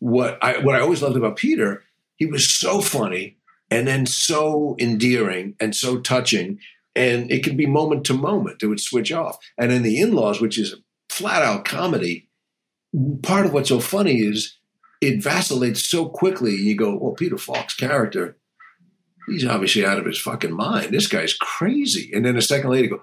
what 0.00 0.38
I 0.42 0.58
what 0.58 0.74
I 0.74 0.80
always 0.80 1.00
loved 1.02 1.16
about 1.16 1.36
Peter 1.36 1.84
he 2.16 2.26
was 2.26 2.48
so 2.48 2.80
funny 2.80 3.36
and 3.70 3.86
then 3.86 4.06
so 4.06 4.76
endearing 4.78 5.54
and 5.60 5.74
so 5.74 6.00
touching 6.00 6.58
and 6.94 7.30
it 7.30 7.42
could 7.42 7.56
be 7.56 7.66
moment 7.66 8.04
to 8.04 8.14
moment 8.14 8.62
it 8.62 8.66
would 8.66 8.80
switch 8.80 9.12
off 9.12 9.38
and 9.58 9.72
in 9.72 9.82
the 9.82 10.00
in-laws 10.00 10.40
which 10.40 10.58
is 10.58 10.72
a 10.72 10.76
flat 11.08 11.42
out 11.42 11.64
comedy 11.64 12.28
part 13.22 13.46
of 13.46 13.52
what's 13.52 13.68
so 13.68 13.80
funny 13.80 14.20
is 14.20 14.58
it 15.02 15.22
vacillates 15.22 15.84
so 15.84 16.06
quickly. 16.06 16.54
You 16.54 16.76
go, 16.76 16.96
well, 16.96 17.12
Peter 17.12 17.36
Falk's 17.36 17.74
character, 17.74 18.36
he's 19.26 19.44
obviously 19.44 19.84
out 19.84 19.98
of 19.98 20.06
his 20.06 20.20
fucking 20.20 20.52
mind. 20.52 20.92
This 20.94 21.08
guy's 21.08 21.34
crazy. 21.34 22.10
And 22.14 22.24
then 22.24 22.36
a 22.36 22.42
second 22.42 22.70
later, 22.70 22.88
go, 22.88 23.02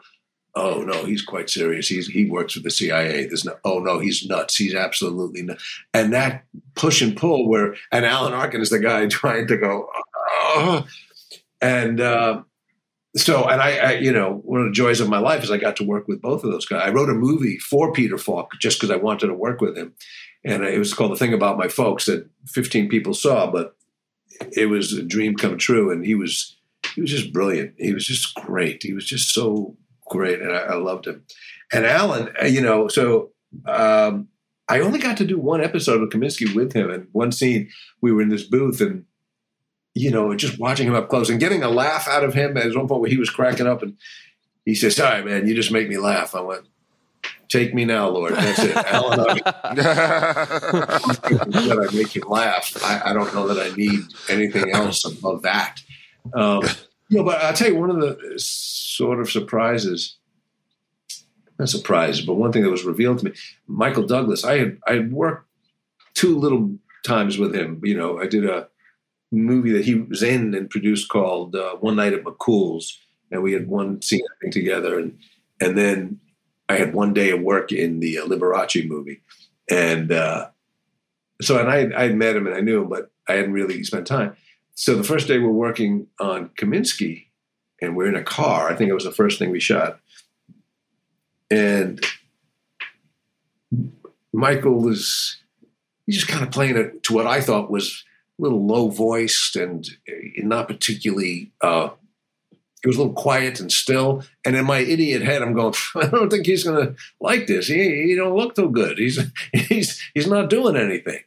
oh 0.55 0.81
no, 0.83 1.05
he's 1.05 1.21
quite 1.21 1.49
serious. 1.49 1.89
He's 1.89 2.07
he 2.07 2.25
works 2.25 2.55
with 2.55 2.63
the 2.63 2.71
CIA. 2.71 3.25
There's 3.25 3.43
no, 3.43 3.57
oh 3.65 3.79
no, 3.79 3.99
he's 3.99 4.25
nuts. 4.25 4.55
He's 4.55 4.73
absolutely 4.73 5.41
nuts. 5.41 5.63
And 5.93 6.13
that 6.13 6.45
push 6.75 7.01
and 7.01 7.17
pull 7.17 7.49
where, 7.49 7.75
and 7.91 8.05
Alan 8.05 8.33
Arkin 8.33 8.61
is 8.61 8.69
the 8.69 8.79
guy 8.79 9.05
trying 9.09 9.47
to 9.47 9.57
go, 9.57 9.89
oh. 10.31 10.87
and 11.61 11.99
uh, 11.99 12.43
so, 13.15 13.47
and 13.47 13.61
I, 13.61 13.77
I, 13.77 13.91
you 13.93 14.11
know, 14.11 14.41
one 14.43 14.61
of 14.61 14.67
the 14.67 14.73
joys 14.73 14.99
of 14.99 15.09
my 15.09 15.19
life 15.19 15.43
is 15.43 15.51
I 15.51 15.57
got 15.57 15.75
to 15.77 15.83
work 15.83 16.07
with 16.07 16.21
both 16.21 16.43
of 16.43 16.51
those 16.51 16.65
guys. 16.65 16.83
I 16.85 16.91
wrote 16.91 17.09
a 17.09 17.13
movie 17.13 17.57
for 17.57 17.91
Peter 17.91 18.17
Falk 18.17 18.51
just 18.59 18.79
because 18.79 18.91
I 18.91 18.97
wanted 18.97 19.27
to 19.27 19.33
work 19.33 19.61
with 19.61 19.77
him 19.77 19.95
and 20.43 20.63
it 20.63 20.79
was 20.79 20.93
called 20.93 21.11
"The 21.11 21.17
Thing 21.17 21.33
About 21.33 21.57
My 21.57 21.67
Folks" 21.67 22.05
that 22.05 22.27
15 22.47 22.89
people 22.89 23.13
saw, 23.13 23.49
but 23.51 23.75
it 24.51 24.67
was 24.67 24.93
a 24.93 25.03
dream 25.03 25.35
come 25.35 25.57
true. 25.57 25.91
And 25.91 26.05
he 26.05 26.15
was 26.15 26.57
he 26.95 27.01
was 27.01 27.11
just 27.11 27.33
brilliant. 27.33 27.75
He 27.77 27.93
was 27.93 28.05
just 28.05 28.33
great. 28.35 28.83
He 28.83 28.93
was 28.93 29.05
just 29.05 29.33
so 29.33 29.75
great, 30.09 30.41
and 30.41 30.51
I, 30.51 30.59
I 30.59 30.75
loved 30.75 31.07
him. 31.07 31.23
And 31.73 31.85
Alan, 31.85 32.29
uh, 32.41 32.45
you 32.45 32.61
know, 32.61 32.87
so 32.87 33.31
um, 33.65 34.29
I 34.67 34.79
only 34.79 34.99
got 34.99 35.17
to 35.17 35.25
do 35.25 35.37
one 35.37 35.61
episode 35.61 36.01
of 36.01 36.09
Kominsky 36.09 36.53
with 36.55 36.73
him, 36.73 36.89
and 36.89 37.07
one 37.11 37.31
scene 37.31 37.69
we 38.01 38.11
were 38.11 38.21
in 38.21 38.29
this 38.29 38.43
booth 38.43 38.81
and. 38.81 39.05
You 39.99 40.11
know, 40.11 40.33
just 40.35 40.59
watching 40.59 40.87
him 40.87 40.95
up 40.95 41.09
close 41.09 41.29
and 41.29 41.39
getting 41.39 41.61
a 41.61 41.69
laugh 41.69 42.07
out 42.07 42.23
of 42.23 42.33
him. 42.33 42.55
At 42.55 42.75
one 42.75 42.87
point 42.87 43.01
where 43.01 43.09
he 43.09 43.17
was 43.17 43.29
cracking 43.29 43.67
up, 43.67 43.81
and 43.81 43.97
he 44.65 44.75
says, 44.75 44.95
"Sorry, 44.95 45.23
man, 45.23 45.47
you 45.47 45.55
just 45.55 45.71
make 45.71 45.89
me 45.89 45.97
laugh." 45.97 46.35
I 46.35 46.41
went, 46.41 46.65
Take 47.49 47.73
me 47.73 47.83
now, 47.83 48.07
Lord. 48.09 48.35
That's 48.35 48.59
it. 48.59 48.75
Alan, 48.93 49.17
that 49.17 49.41
I 51.89 51.93
make 51.95 52.13
you 52.13 52.21
laugh. 52.27 52.77
I, 52.83 53.09
I, 53.09 53.13
don't 53.13 53.33
know 53.33 53.47
that 53.47 53.59
I 53.59 53.75
need 53.75 54.01
anything 54.29 54.71
else 54.71 55.03
above 55.03 55.41
that. 55.41 55.81
Um, 56.35 56.61
you 57.09 57.17
know, 57.17 57.23
but 57.23 57.41
I'll 57.41 57.53
tell 57.53 57.69
you 57.69 57.79
one 57.79 57.89
of 57.89 57.99
the 57.99 58.19
sort 58.37 59.19
of 59.19 59.31
surprises, 59.31 60.17
not 61.57 61.69
surprises, 61.69 62.23
but 62.23 62.35
one 62.35 62.51
thing 62.51 62.61
that 62.61 62.69
was 62.69 62.83
revealed 62.83 63.17
to 63.19 63.25
me, 63.25 63.33
Michael 63.65 64.05
Douglas, 64.05 64.45
I 64.45 64.59
had, 64.59 64.77
I 64.87 64.93
had 64.93 65.11
worked 65.11 65.47
two 66.13 66.37
little 66.37 66.77
times 67.03 67.39
with 67.39 67.55
him. 67.55 67.81
You 67.83 67.97
know, 67.97 68.19
I 68.19 68.27
did 68.27 68.45
a 68.45 68.68
movie 69.31 69.71
that 69.71 69.85
he 69.85 69.95
was 69.95 70.23
in 70.23 70.53
and 70.53 70.69
produced 70.69 71.09
called 71.09 71.55
uh, 71.55 71.75
One 71.75 71.95
Night 71.95 72.13
at 72.13 72.23
McCool's, 72.23 72.99
and 73.31 73.43
we 73.43 73.53
had 73.53 73.67
one 73.67 74.01
scene 74.01 74.21
together. 74.51 74.97
And, 74.97 75.17
and 75.61 75.77
then 75.77 76.19
I 76.67 76.77
had 76.77 76.93
one 76.93 77.13
day 77.13 77.31
of 77.31 77.41
work 77.41 77.71
in 77.71 77.99
the 77.99 78.19
uh, 78.19 78.25
Liberace 78.25 78.87
movie, 78.87 79.21
and 79.69 80.11
uh, 80.11 80.49
so 81.41 81.59
and 81.59 81.69
I 81.69 81.89
I 81.99 82.03
had 82.07 82.15
met 82.15 82.35
him 82.35 82.47
and 82.47 82.55
I 82.55 82.61
knew 82.61 82.81
him, 82.81 82.89
but 82.89 83.11
I 83.27 83.33
hadn't 83.33 83.53
really 83.53 83.83
spent 83.83 84.07
time. 84.07 84.35
So 84.75 84.95
the 84.95 85.03
first 85.03 85.27
day 85.27 85.39
we're 85.39 85.49
working 85.49 86.07
on 86.19 86.49
Kominsky, 86.49 87.25
and 87.81 87.95
we're 87.95 88.07
in 88.07 88.15
a 88.15 88.23
car. 88.23 88.69
I 88.69 88.75
think 88.75 88.89
it 88.89 88.93
was 88.93 89.03
the 89.03 89.11
first 89.11 89.39
thing 89.39 89.51
we 89.51 89.59
shot, 89.59 89.99
and 91.51 92.03
Michael 94.31 94.79
was 94.79 95.37
he's 96.05 96.17
just 96.17 96.27
kind 96.27 96.43
of 96.43 96.51
playing 96.51 96.77
it 96.77 97.03
to 97.03 97.13
what 97.13 97.27
I 97.27 97.41
thought 97.41 97.71
was 97.71 98.03
little 98.39 98.65
low 98.65 98.89
voiced 98.89 99.55
and 99.55 99.87
uh, 100.07 100.13
not 100.37 100.67
particularly 100.67 101.51
uh, 101.61 101.89
he 102.81 102.87
was 102.87 102.95
a 102.95 102.99
little 102.99 103.13
quiet 103.13 103.59
and 103.59 103.71
still. 103.71 104.23
And 104.45 104.55
in 104.55 104.65
my 104.65 104.79
idiot 104.79 105.21
head, 105.21 105.41
I'm 105.41 105.53
going, 105.53 105.73
I 105.95 106.07
don't 106.07 106.29
think 106.29 106.45
he's 106.45 106.63
going 106.63 106.87
to 106.87 106.95
like 107.19 107.47
this. 107.47 107.67
He, 107.67 108.07
he 108.07 108.15
don't 108.15 108.35
look 108.35 108.55
too 108.55 108.69
good. 108.69 108.97
He's 108.97 109.19
he's 109.53 110.01
he's 110.13 110.27
not 110.27 110.49
doing 110.49 110.75
anything. 110.75 111.19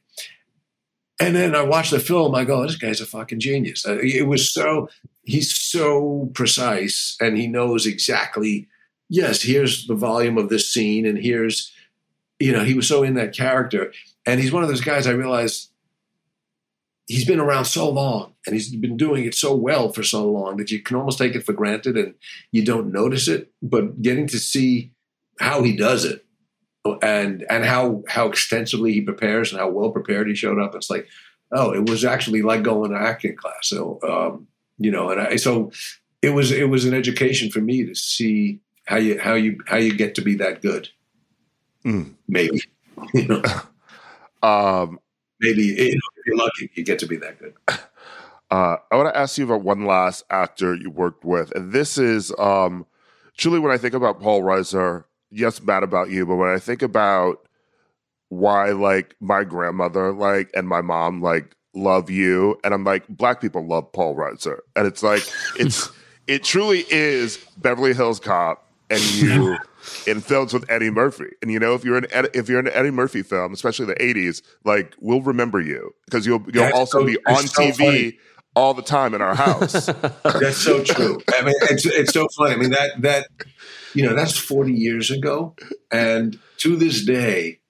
And 1.20 1.36
then 1.36 1.54
I 1.54 1.62
watch 1.62 1.90
the 1.90 2.00
film. 2.00 2.34
I 2.34 2.44
go, 2.44 2.62
this 2.62 2.76
guy's 2.76 3.00
a 3.00 3.06
fucking 3.06 3.40
genius. 3.40 3.86
Uh, 3.86 3.98
it 4.02 4.26
was 4.26 4.52
so 4.52 4.88
he's 5.22 5.54
so 5.54 6.30
precise, 6.34 7.16
and 7.20 7.36
he 7.36 7.46
knows 7.46 7.86
exactly. 7.86 8.68
Yes, 9.08 9.42
here's 9.42 9.86
the 9.86 9.94
volume 9.94 10.38
of 10.38 10.48
this 10.48 10.72
scene, 10.72 11.04
and 11.04 11.18
here's, 11.18 11.70
you 12.40 12.50
know, 12.50 12.64
he 12.64 12.72
was 12.72 12.88
so 12.88 13.02
in 13.02 13.14
that 13.14 13.34
character. 13.34 13.92
And 14.24 14.40
he's 14.40 14.52
one 14.52 14.62
of 14.62 14.70
those 14.70 14.80
guys. 14.80 15.06
I 15.06 15.10
realized 15.10 15.68
he's 17.07 17.24
been 17.24 17.40
around 17.40 17.64
so 17.64 17.88
long 17.88 18.34
and 18.46 18.55
he's 18.55 18.74
been 18.74 18.96
doing 18.96 19.24
it 19.24 19.34
so 19.34 19.55
well 19.55 19.92
for 19.92 20.03
so 20.03 20.30
long 20.30 20.57
that 20.57 20.70
you 20.70 20.80
can 20.80 20.96
almost 20.96 21.18
take 21.18 21.34
it 21.34 21.44
for 21.44 21.53
granted 21.53 21.96
and 21.96 22.14
you 22.53 22.64
don't 22.64 22.92
notice 22.92 23.28
it. 23.28 23.50
But 23.62 24.00
getting 24.03 24.26
to 24.28 24.38
see 24.38 24.92
how 25.40 25.62
he 25.62 25.76
does 25.76 26.05
it 26.05 26.24
and 27.03 27.44
and 27.48 27.64
how 27.64 28.03
how 28.09 28.26
extensively 28.26 28.92
he 28.92 29.00
prepares 29.00 29.53
and 29.53 29.61
how 29.61 29.68
well 29.68 29.90
prepared 29.90 30.28
he 30.28 30.34
showed 30.34 30.61
up, 30.61 30.74
it's 30.74 30.90
like, 30.90 31.07
oh, 31.53 31.72
it 31.72 31.88
was 31.88 32.05
actually 32.05 32.42
like 32.42 32.62
going 32.62 32.90
to 32.90 32.98
acting 32.98 33.36
class. 33.36 33.68
So 33.68 33.98
um, 34.03 34.46
you 34.78 34.90
know, 34.90 35.11
and 35.11 35.20
I 35.20 35.36
so 35.36 35.72
it 36.22 36.30
was 36.30 36.50
it 36.53 36.68
was 36.68 36.84
an 36.84 36.94
education 36.94 37.50
for 37.50 37.61
me 37.61 37.84
to 37.84 37.94
see 37.94 38.61
how 38.86 38.96
you 38.96 39.18
how 39.18 39.34
you 39.34 39.59
how 39.66 39.76
you 39.76 39.94
get 39.94 40.14
to 40.16 40.22
be 40.22 40.36
that 40.36 40.62
good. 40.62 40.88
Mm. 41.84 42.14
Maybe. 42.28 42.62
You 43.14 43.26
know? 43.26 43.42
um 44.48 45.00
maybe 45.40 45.62
you 45.62 45.94
know, 45.94 46.00
if 46.22 46.26
you're 46.26 46.36
lucky, 46.36 46.70
you 46.74 46.84
get 46.84 47.00
to 47.00 47.06
be 47.06 47.16
that 47.16 47.38
good. 47.38 47.54
Uh, 48.50 48.76
I 48.90 48.96
want 48.96 49.08
to 49.08 49.18
ask 49.18 49.38
you 49.38 49.46
about 49.46 49.62
one 49.62 49.86
last 49.86 50.24
actor 50.28 50.74
you 50.74 50.90
worked 50.90 51.24
with, 51.24 51.52
and 51.52 51.72
this 51.72 51.96
is 51.96 52.30
um, 52.38 52.84
truly 53.38 53.58
when 53.58 53.72
I 53.72 53.78
think 53.78 53.94
about 53.94 54.20
Paul 54.20 54.42
Reiser. 54.42 55.04
Yes, 55.30 55.62
Mad 55.62 55.82
About 55.82 56.10
You, 56.10 56.26
but 56.26 56.36
when 56.36 56.50
I 56.50 56.58
think 56.58 56.82
about 56.82 57.48
why, 58.28 58.72
like 58.72 59.16
my 59.20 59.44
grandmother, 59.44 60.12
like 60.12 60.50
and 60.52 60.68
my 60.68 60.82
mom, 60.82 61.22
like 61.22 61.56
love 61.72 62.10
you, 62.10 62.60
and 62.62 62.74
I'm 62.74 62.84
like, 62.84 63.08
black 63.08 63.40
people 63.40 63.66
love 63.66 63.90
Paul 63.90 64.14
Reiser, 64.14 64.58
and 64.76 64.86
it's 64.86 65.02
like 65.02 65.22
it's 65.58 65.90
it 66.26 66.44
truly 66.44 66.84
is 66.90 67.38
Beverly 67.56 67.94
Hills 67.94 68.20
Cop, 68.20 68.70
and 68.90 69.00
you 69.14 69.56
in 70.06 70.20
films 70.20 70.52
with 70.52 70.68
Eddie 70.70 70.90
Murphy. 70.90 71.30
And 71.40 71.50
you 71.50 71.58
know, 71.58 71.74
if 71.74 71.84
you're 71.84 71.98
an 71.98 72.06
if 72.34 72.48
you're 72.48 72.60
an 72.60 72.68
Eddie 72.68 72.90
Murphy 72.90 73.22
film, 73.22 73.52
especially 73.52 73.86
the 73.86 73.94
'80s, 73.94 74.42
like 74.64 74.94
we'll 75.00 75.22
remember 75.22 75.60
you 75.60 75.94
because 76.06 76.26
you'll 76.26 76.42
you'll 76.52 76.64
that's 76.64 76.76
also 76.76 77.00
so, 77.00 77.06
be 77.06 77.18
on 77.26 77.46
so 77.46 77.62
TV. 77.62 77.76
Funny. 77.76 78.18
All 78.54 78.74
the 78.74 78.82
time 78.82 79.14
in 79.14 79.22
our 79.22 79.34
house. 79.34 79.86
that's 80.24 80.59
so 80.59 80.84
true. 80.84 81.22
I 81.34 81.42
mean, 81.42 81.54
it's 81.70 81.86
it's 81.86 82.12
so 82.12 82.28
funny. 82.36 82.52
I 82.52 82.56
mean 82.59 82.70
that 82.72 83.00
that 83.00 83.28
you 83.94 84.04
know 84.04 84.14
that's 84.14 84.36
forty 84.36 84.74
years 84.74 85.10
ago, 85.10 85.56
and 85.90 86.38
to 86.59 86.76
this 86.76 87.02
day, 87.02 87.60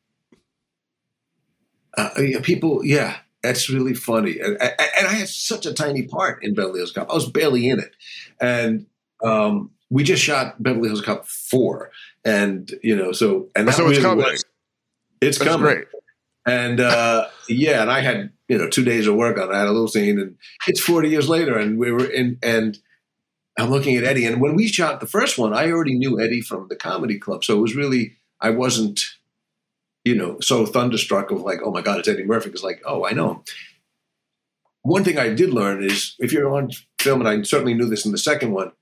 uh, 1.97 2.10
people, 2.43 2.84
yeah, 2.84 3.18
that's 3.43 3.68
really 3.70 3.94
funny. 3.94 4.39
And, 4.39 4.60
and, 4.60 5.06
I 5.06 5.12
had 5.12 5.28
such 5.28 5.66
a 5.66 5.74
tiny 5.74 6.02
part 6.05 6.43
in 6.44 6.55
Beverly 6.55 6.80
Hills 6.80 6.93
Cop. 6.93 7.10
I 7.10 7.14
was 7.14 7.30
barely 7.30 7.68
in 7.68 7.80
it, 7.80 7.94
and 8.40 8.86
um, 9.22 9.70
we 9.93 10.02
just 10.02 10.23
shot 10.23 10.60
Beverly 10.60 10.89
Hills 10.89 11.02
Cop 11.02 11.27
four, 11.27 11.90
and 12.24 12.73
you 12.82 12.97
know, 12.97 13.12
so 13.12 13.51
and 13.55 13.69
that 13.69 13.74
so 13.74 13.89
it's 13.89 14.01
coming. 14.01 14.24
Was, 14.24 14.44
it's 15.20 15.39
That's 15.39 15.51
coming. 15.51 15.66
Great. 15.66 15.86
And 16.47 16.81
uh, 16.81 17.28
yeah, 17.48 17.82
and 17.82 17.90
I 17.90 18.01
had 18.01 18.31
you 18.48 18.56
know 18.56 18.69
two 18.69 18.85
days 18.85 19.06
of 19.06 19.16
work 19.16 19.39
on. 19.39 19.51
It. 19.51 19.55
I 19.55 19.59
had 19.59 19.69
a 19.69 19.73
little 19.73 19.89
scene, 19.89 20.19
and 20.19 20.36
it's 20.66 20.81
forty 20.81 21.10
years 21.10 21.28
later, 21.28 21.59
and 21.59 21.78
we 21.78 21.93
were 21.93 22.06
in. 22.06 22.39
And 22.43 22.78
I'm 23.59 23.70
looking 23.70 23.97
at 23.97 24.05
Eddie, 24.05 24.24
and 24.24 24.40
when 24.40 24.56
we 24.56 24.66
shot 24.66 25.01
the 25.01 25.06
first 25.06 25.36
one, 25.36 25.52
I 25.52 25.70
already 25.70 25.98
knew 25.98 26.19
Eddie 26.19 26.40
from 26.40 26.69
the 26.69 26.77
comedy 26.77 27.19
club, 27.19 27.44
so 27.44 27.59
it 27.59 27.60
was 27.60 27.77
really 27.77 28.16
I 28.40 28.48
wasn't, 28.48 29.02
you 30.06 30.16
know, 30.16 30.40
so 30.40 30.64
thunderstruck 30.64 31.31
of 31.31 31.43
like, 31.43 31.60
oh 31.62 31.70
my 31.70 31.82
god, 31.82 31.98
it's 31.98 32.09
Eddie 32.09 32.24
Murphy. 32.24 32.48
It's 32.48 32.62
like, 32.62 32.81
oh, 32.86 33.05
I 33.05 33.12
know 33.12 33.31
him. 33.31 33.40
One 34.85 35.05
thing 35.05 35.19
I 35.19 35.28
did 35.28 35.52
learn 35.52 35.85
is 35.85 36.16
if 36.19 36.32
you're 36.32 36.52
on 36.56 36.70
film, 36.98 37.20
and 37.20 37.28
I 37.28 37.43
certainly 37.43 37.74
knew 37.74 37.90
this 37.90 38.06
in 38.06 38.12
the 38.12 38.19
second 38.19 38.52
one, 38.52 38.73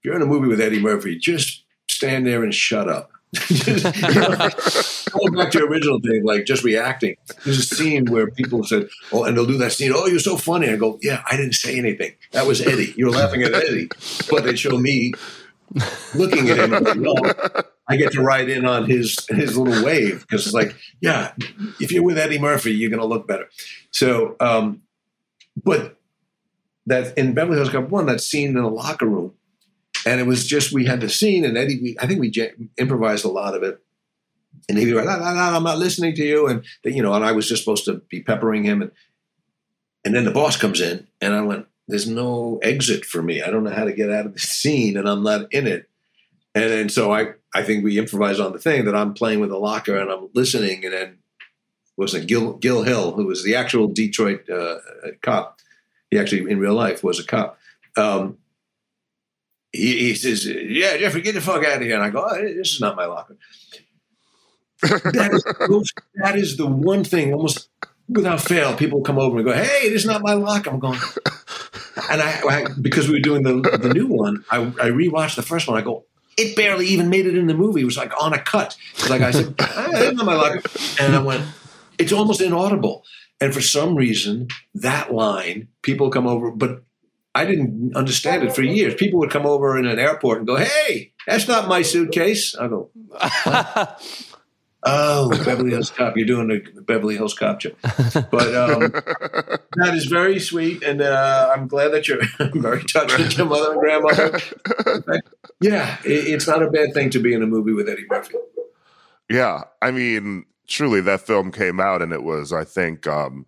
if 0.00 0.06
you're 0.06 0.16
in 0.16 0.22
a 0.22 0.26
movie 0.26 0.48
with 0.48 0.60
Eddie 0.60 0.80
Murphy, 0.80 1.18
just 1.18 1.64
stand 1.88 2.26
there 2.26 2.42
and 2.42 2.54
shut 2.54 2.88
up. 2.88 3.10
going 3.48 5.34
back 5.34 5.52
to 5.52 5.58
your 5.58 5.68
original 5.68 6.00
thing, 6.00 6.24
like 6.24 6.46
just 6.46 6.64
reacting. 6.64 7.16
There's 7.44 7.58
a 7.58 7.76
scene 7.76 8.06
where 8.06 8.28
people 8.28 8.64
said, 8.64 8.88
"Oh," 9.12 9.24
and 9.24 9.36
they'll 9.36 9.46
do 9.46 9.58
that 9.58 9.72
scene. 9.72 9.92
Oh, 9.94 10.06
you're 10.06 10.18
so 10.18 10.36
funny. 10.36 10.68
I 10.68 10.76
go, 10.76 10.98
"Yeah, 11.00 11.22
I 11.30 11.36
didn't 11.36 11.52
say 11.52 11.78
anything. 11.78 12.14
That 12.32 12.46
was 12.46 12.60
Eddie. 12.60 12.92
You're 12.96 13.10
laughing 13.10 13.42
at 13.42 13.54
Eddie." 13.54 13.88
But 14.28 14.44
they 14.44 14.56
show 14.56 14.78
me 14.78 15.12
looking 16.14 16.48
at 16.48 16.58
him. 16.58 16.70
Like, 16.70 16.96
no, 16.96 17.14
I 17.88 17.96
get 17.96 18.12
to 18.12 18.22
ride 18.22 18.48
in 18.48 18.66
on 18.66 18.86
his 18.86 19.24
his 19.28 19.56
little 19.56 19.84
wave 19.84 20.22
because 20.22 20.46
it's 20.46 20.54
like, 20.54 20.74
yeah, 21.00 21.32
if 21.78 21.92
you're 21.92 22.02
with 22.02 22.18
Eddie 22.18 22.40
Murphy, 22.40 22.72
you're 22.72 22.90
going 22.90 23.00
to 23.00 23.06
look 23.06 23.28
better. 23.28 23.48
So, 23.92 24.34
um, 24.40 24.82
but 25.62 25.98
that 26.86 27.16
in 27.16 27.34
Beverly 27.34 27.58
Hills 27.58 27.70
Cop 27.70 27.90
One, 27.90 28.06
that 28.06 28.20
scene 28.20 28.56
in 28.56 28.62
the 28.62 28.68
locker 28.68 29.06
room, 29.06 29.34
and 30.06 30.20
it 30.20 30.26
was 30.26 30.46
just 30.46 30.72
we 30.72 30.86
had 30.86 31.00
the 31.00 31.08
scene, 31.08 31.44
and 31.44 31.56
Eddie, 31.56 31.80
we, 31.82 31.96
I 32.00 32.06
think 32.06 32.20
we 32.20 32.30
j- 32.30 32.52
improvised 32.78 33.24
a 33.24 33.28
lot 33.28 33.54
of 33.54 33.62
it, 33.62 33.80
and 34.68 34.78
he'd 34.78 34.86
be 34.86 34.94
like, 34.94 35.08
I'm 35.08 35.62
not 35.62 35.78
listening 35.78 36.14
to 36.16 36.24
you, 36.24 36.46
and 36.46 36.64
you 36.84 37.02
know, 37.02 37.14
and 37.14 37.24
I 37.24 37.32
was 37.32 37.48
just 37.48 37.62
supposed 37.62 37.84
to 37.86 38.02
be 38.08 38.22
peppering 38.22 38.64
him, 38.64 38.82
and 38.82 38.90
and 40.04 40.14
then 40.14 40.24
the 40.24 40.30
boss 40.30 40.56
comes 40.56 40.80
in, 40.80 41.06
and 41.20 41.34
I 41.34 41.42
went, 41.42 41.66
there's 41.88 42.08
no 42.08 42.58
exit 42.62 43.04
for 43.04 43.22
me. 43.22 43.42
I 43.42 43.50
don't 43.50 43.64
know 43.64 43.70
how 43.70 43.84
to 43.84 43.92
get 43.92 44.10
out 44.10 44.26
of 44.26 44.34
the 44.34 44.40
scene, 44.40 44.96
and 44.96 45.08
I'm 45.08 45.22
not 45.22 45.52
in 45.52 45.66
it. 45.66 45.88
And 46.54 46.64
then 46.64 46.88
so 46.88 47.12
I, 47.12 47.34
I 47.54 47.62
think 47.62 47.84
we 47.84 47.98
improvised 47.98 48.40
on 48.40 48.52
the 48.52 48.58
thing 48.58 48.84
that 48.86 48.96
I'm 48.96 49.14
playing 49.14 49.40
with 49.40 49.52
a 49.52 49.58
locker 49.58 49.96
and 49.96 50.10
I'm 50.10 50.28
listening, 50.34 50.84
and 50.84 50.94
then 50.94 51.18
wasn't 51.96 52.26
Gil 52.26 52.54
Gil 52.54 52.82
Hill, 52.82 53.12
who 53.12 53.26
was 53.26 53.44
the 53.44 53.56
actual 53.56 53.86
Detroit 53.86 54.48
uh, 54.48 54.78
cop. 55.22 55.60
He 56.10 56.18
actually 56.18 56.50
in 56.50 56.58
real 56.58 56.74
life 56.74 57.04
was 57.04 57.20
a 57.20 57.24
cop. 57.24 57.58
Um, 57.96 58.38
he, 59.72 59.98
he, 59.98 60.14
says, 60.14 60.46
"Yeah, 60.46 60.96
Jeffrey, 60.96 61.22
get 61.22 61.34
the 61.34 61.40
fuck 61.40 61.64
out 61.64 61.76
of 61.76 61.82
here." 61.82 61.94
And 61.94 62.04
I 62.04 62.10
go, 62.10 62.26
oh, 62.28 62.42
"This 62.42 62.74
is 62.74 62.80
not 62.80 62.96
my 62.96 63.06
locker." 63.06 63.36
that, 64.82 65.30
is, 65.32 65.92
that 66.14 66.36
is 66.36 66.56
the 66.56 66.66
one 66.66 67.04
thing, 67.04 67.34
almost 67.34 67.68
without 68.08 68.40
fail, 68.40 68.74
people 68.74 69.02
come 69.02 69.18
over 69.18 69.36
and 69.38 69.46
go, 69.46 69.52
"Hey, 69.52 69.88
this 69.88 70.02
is 70.02 70.06
not 70.06 70.22
my 70.22 70.34
locker." 70.34 70.70
I'm 70.70 70.78
going, 70.78 70.98
and 72.10 72.22
I, 72.22 72.40
I 72.48 72.66
because 72.80 73.08
we 73.08 73.14
were 73.14 73.20
doing 73.20 73.42
the 73.42 73.78
the 73.78 73.94
new 73.94 74.06
one, 74.06 74.44
I, 74.50 74.58
I 74.58 74.90
rewatched 74.90 75.36
the 75.36 75.42
first 75.42 75.68
one. 75.68 75.78
I 75.78 75.82
go, 75.82 76.04
it 76.36 76.56
barely 76.56 76.86
even 76.86 77.08
made 77.08 77.26
it 77.26 77.36
in 77.36 77.46
the 77.46 77.54
movie. 77.54 77.82
It 77.82 77.84
was 77.84 77.96
like 77.96 78.12
on 78.20 78.32
a 78.32 78.40
cut. 78.40 78.76
Like 79.08 79.20
I 79.20 79.30
said, 79.30 79.54
ah, 79.60 79.90
I 79.92 80.10
not 80.10 80.26
my 80.26 80.34
locker, 80.34 80.62
and 81.00 81.14
I 81.14 81.22
went, 81.22 81.44
it's 81.98 82.12
almost 82.12 82.40
inaudible. 82.40 83.04
And 83.40 83.54
for 83.54 83.62
some 83.62 83.94
reason, 83.94 84.48
that 84.74 85.14
line, 85.14 85.68
people 85.82 86.10
come 86.10 86.26
over, 86.26 86.50
but 86.50 86.82
I 87.34 87.44
didn't 87.44 87.94
understand 87.94 88.42
it 88.42 88.54
for 88.54 88.62
years. 88.62 88.94
People 88.94 89.20
would 89.20 89.30
come 89.30 89.46
over 89.46 89.78
in 89.78 89.86
an 89.86 89.98
airport 89.98 90.38
and 90.38 90.46
go, 90.46 90.56
"Hey, 90.56 91.12
that's 91.26 91.46
not 91.46 91.68
my 91.68 91.82
suitcase." 91.82 92.56
I 92.56 92.66
go, 92.66 92.90
"Oh, 94.82 95.30
Beverly 95.44 95.70
Hills 95.70 95.90
Cop, 95.90 96.16
you're 96.16 96.26
doing 96.26 96.48
the 96.48 96.82
Beverly 96.82 97.14
Hills 97.14 97.34
Cop 97.34 97.60
show." 97.60 97.70
But 97.82 98.54
um, 98.54 98.90
that 99.76 99.94
is 99.94 100.06
very 100.06 100.40
sweet, 100.40 100.82
and 100.82 101.00
uh, 101.00 101.52
I'm 101.54 101.68
glad 101.68 101.92
that 101.92 102.08
you're 102.08 102.22
very 102.54 102.82
touched 102.84 103.16
with 103.16 103.38
your 103.38 103.46
mother 103.46 103.72
and 103.72 103.80
grandmother. 103.80 104.40
yeah, 105.60 105.98
it, 106.04 106.26
it's 106.28 106.48
not 106.48 106.64
a 106.64 106.70
bad 106.70 106.92
thing 106.94 107.10
to 107.10 107.20
be 107.20 107.32
in 107.32 107.42
a 107.42 107.46
movie 107.46 107.72
with 107.72 107.88
Eddie 107.88 108.06
Murphy. 108.08 108.34
Yeah, 109.28 109.62
I 109.80 109.92
mean, 109.92 110.46
truly, 110.66 111.00
that 111.02 111.20
film 111.20 111.52
came 111.52 111.78
out, 111.78 112.02
and 112.02 112.12
it 112.12 112.24
was, 112.24 112.52
I 112.52 112.64
think. 112.64 113.06
Um, 113.06 113.46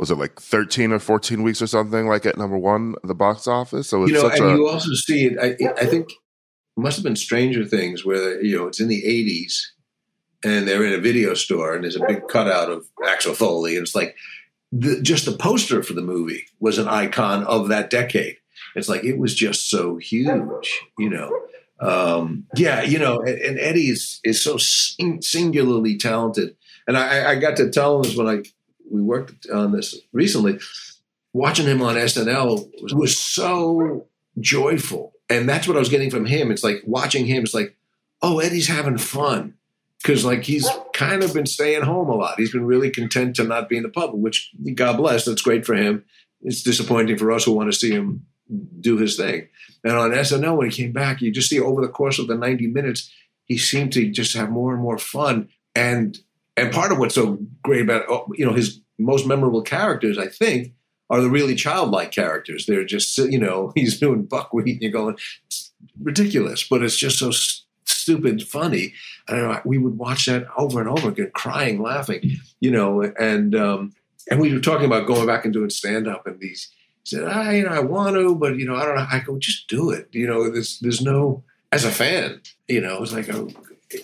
was 0.00 0.10
it 0.10 0.16
like 0.16 0.40
13 0.40 0.92
or 0.92 0.98
14 0.98 1.42
weeks 1.42 1.60
or 1.60 1.66
something 1.66 2.08
like 2.08 2.24
at 2.24 2.38
number 2.38 2.56
one 2.56 2.94
the 3.04 3.14
box 3.14 3.46
office? 3.46 3.86
So 3.86 4.06
you 4.06 4.14
know 4.14 4.30
and 4.30 4.44
a, 4.44 4.56
you 4.56 4.66
also 4.66 4.94
see 4.94 5.26
it 5.26 5.38
I, 5.38 5.82
I, 5.82 5.84
think 5.84 6.10
it 6.10 6.80
must 6.80 6.96
have 6.96 7.04
been 7.04 7.16
stranger 7.16 7.66
things 7.66 8.02
where 8.02 8.42
you 8.42 8.56
know 8.56 8.66
it's 8.66 8.80
in 8.80 8.88
the 8.88 9.02
80s 9.02 9.58
and 10.42 10.66
they're 10.66 10.86
in 10.86 10.94
a 10.94 11.02
video 11.02 11.34
store 11.34 11.74
and 11.74 11.84
there's 11.84 11.96
a 11.96 12.06
big 12.06 12.26
cutout 12.28 12.70
of 12.70 12.86
axel 13.06 13.34
foley 13.34 13.76
and 13.76 13.82
it's 13.82 13.94
like 13.94 14.16
the, 14.72 15.02
just 15.02 15.26
the 15.26 15.36
poster 15.36 15.82
for 15.82 15.92
the 15.92 16.00
movie 16.00 16.46
was 16.60 16.78
an 16.78 16.88
icon 16.88 17.44
of 17.44 17.68
that 17.68 17.90
decade. 17.90 18.38
It's 18.74 18.88
like 18.88 19.04
it 19.04 19.18
was 19.18 19.34
just 19.34 19.68
so 19.68 19.98
huge 19.98 20.80
you 20.98 21.10
know? 21.10 21.30
Um, 21.78 22.46
yeah 22.56 22.82
you 22.82 22.98
know 22.98 23.20
and, 23.20 23.38
and 23.38 23.58
eddie 23.58 23.90
is, 23.90 24.20
is 24.24 24.42
so 24.42 24.56
sing- 24.56 25.20
singularly 25.20 25.98
talented. 25.98 26.56
And 26.88 26.96
I, 26.96 27.32
I 27.32 27.34
got 27.34 27.56
to 27.58 27.70
tell 27.70 27.96
him 27.96 28.02
this 28.04 28.16
when 28.16 28.26
i 28.26 28.42
we 28.90 29.02
worked 29.02 29.48
on 29.48 29.72
this 29.72 29.96
recently. 30.12 30.58
Watching 31.32 31.66
him 31.66 31.80
on 31.80 31.94
SNL 31.94 32.70
was, 32.82 32.94
was 32.94 33.18
so 33.18 34.06
joyful, 34.40 35.12
and 35.28 35.48
that's 35.48 35.68
what 35.68 35.76
I 35.76 35.80
was 35.80 35.88
getting 35.88 36.10
from 36.10 36.26
him. 36.26 36.50
It's 36.50 36.64
like 36.64 36.82
watching 36.84 37.26
him. 37.26 37.44
It's 37.44 37.54
like, 37.54 37.76
oh, 38.20 38.40
Eddie's 38.40 38.66
having 38.66 38.98
fun 38.98 39.54
because 40.02 40.24
like 40.24 40.44
he's 40.44 40.68
kind 40.92 41.22
of 41.22 41.34
been 41.34 41.46
staying 41.46 41.82
home 41.82 42.08
a 42.08 42.14
lot. 42.14 42.38
He's 42.38 42.52
been 42.52 42.66
really 42.66 42.90
content 42.90 43.36
to 43.36 43.44
not 43.44 43.68
be 43.68 43.76
in 43.76 43.82
the 43.82 43.88
public, 43.88 44.22
which 44.22 44.50
God 44.74 44.96
bless. 44.96 45.24
That's 45.24 45.42
great 45.42 45.64
for 45.64 45.74
him. 45.74 46.04
It's 46.42 46.62
disappointing 46.62 47.18
for 47.18 47.30
us 47.32 47.44
who 47.44 47.52
want 47.52 47.72
to 47.72 47.78
see 47.78 47.90
him 47.90 48.26
do 48.80 48.96
his 48.96 49.16
thing. 49.16 49.48
And 49.84 49.94
on 49.94 50.10
SNL, 50.10 50.56
when 50.56 50.70
he 50.70 50.76
came 50.76 50.92
back, 50.92 51.20
you 51.20 51.30
just 51.30 51.48
see 51.48 51.60
over 51.60 51.80
the 51.80 51.88
course 51.88 52.18
of 52.18 52.26
the 52.26 52.34
90 52.34 52.66
minutes, 52.68 53.12
he 53.44 53.58
seemed 53.58 53.92
to 53.92 54.10
just 54.10 54.36
have 54.36 54.50
more 54.50 54.72
and 54.72 54.82
more 54.82 54.98
fun. 54.98 55.48
And 55.74 56.18
and 56.56 56.72
part 56.72 56.92
of 56.92 56.98
what's 56.98 57.14
so 57.14 57.38
great 57.62 57.82
about 57.82 58.04
oh, 58.08 58.26
you 58.34 58.44
know 58.44 58.52
his 58.52 58.80
most 58.98 59.26
memorable 59.26 59.62
characters, 59.62 60.18
I 60.18 60.26
think, 60.26 60.74
are 61.08 61.20
the 61.20 61.30
really 61.30 61.54
childlike 61.54 62.12
characters. 62.12 62.66
They're 62.66 62.84
just 62.84 63.16
you 63.18 63.38
know 63.38 63.72
he's 63.76 63.98
doing 63.98 64.24
buckwheat, 64.24 64.74
and 64.74 64.82
you're 64.82 64.92
going 64.92 65.16
it's 65.46 65.72
ridiculous, 66.00 66.66
but 66.68 66.82
it's 66.82 66.96
just 66.96 67.18
so 67.18 67.30
st- 67.30 67.66
stupid 67.84 68.42
funny. 68.42 68.94
And 69.28 69.60
we 69.64 69.78
would 69.78 69.98
watch 69.98 70.26
that 70.26 70.46
over 70.56 70.80
and 70.80 70.88
over 70.88 71.08
again, 71.08 71.30
crying, 71.34 71.80
laughing, 71.80 72.38
you 72.60 72.70
know, 72.70 73.02
and 73.02 73.54
um, 73.54 73.92
and 74.30 74.40
we 74.40 74.52
were 74.52 74.60
talking 74.60 74.86
about 74.86 75.06
going 75.06 75.26
back 75.26 75.44
and 75.44 75.52
doing 75.52 75.70
stand 75.70 76.08
up, 76.08 76.26
and 76.26 76.40
these 76.40 76.70
said, 77.04 77.24
I 77.24 77.54
you 77.54 77.64
know 77.64 77.70
I 77.70 77.80
want 77.80 78.16
to, 78.16 78.34
but 78.34 78.56
you 78.56 78.66
know 78.66 78.76
I 78.76 78.84
don't 78.84 78.96
know. 78.96 79.06
I 79.10 79.20
go 79.20 79.38
just 79.38 79.68
do 79.68 79.90
it. 79.90 80.08
You 80.12 80.26
know, 80.26 80.50
there's 80.50 80.78
there's 80.80 81.00
no 81.00 81.44
as 81.72 81.84
a 81.84 81.90
fan, 81.90 82.40
you 82.68 82.80
know, 82.80 83.02
it's 83.02 83.12
like 83.12 83.28
a, 83.28 83.46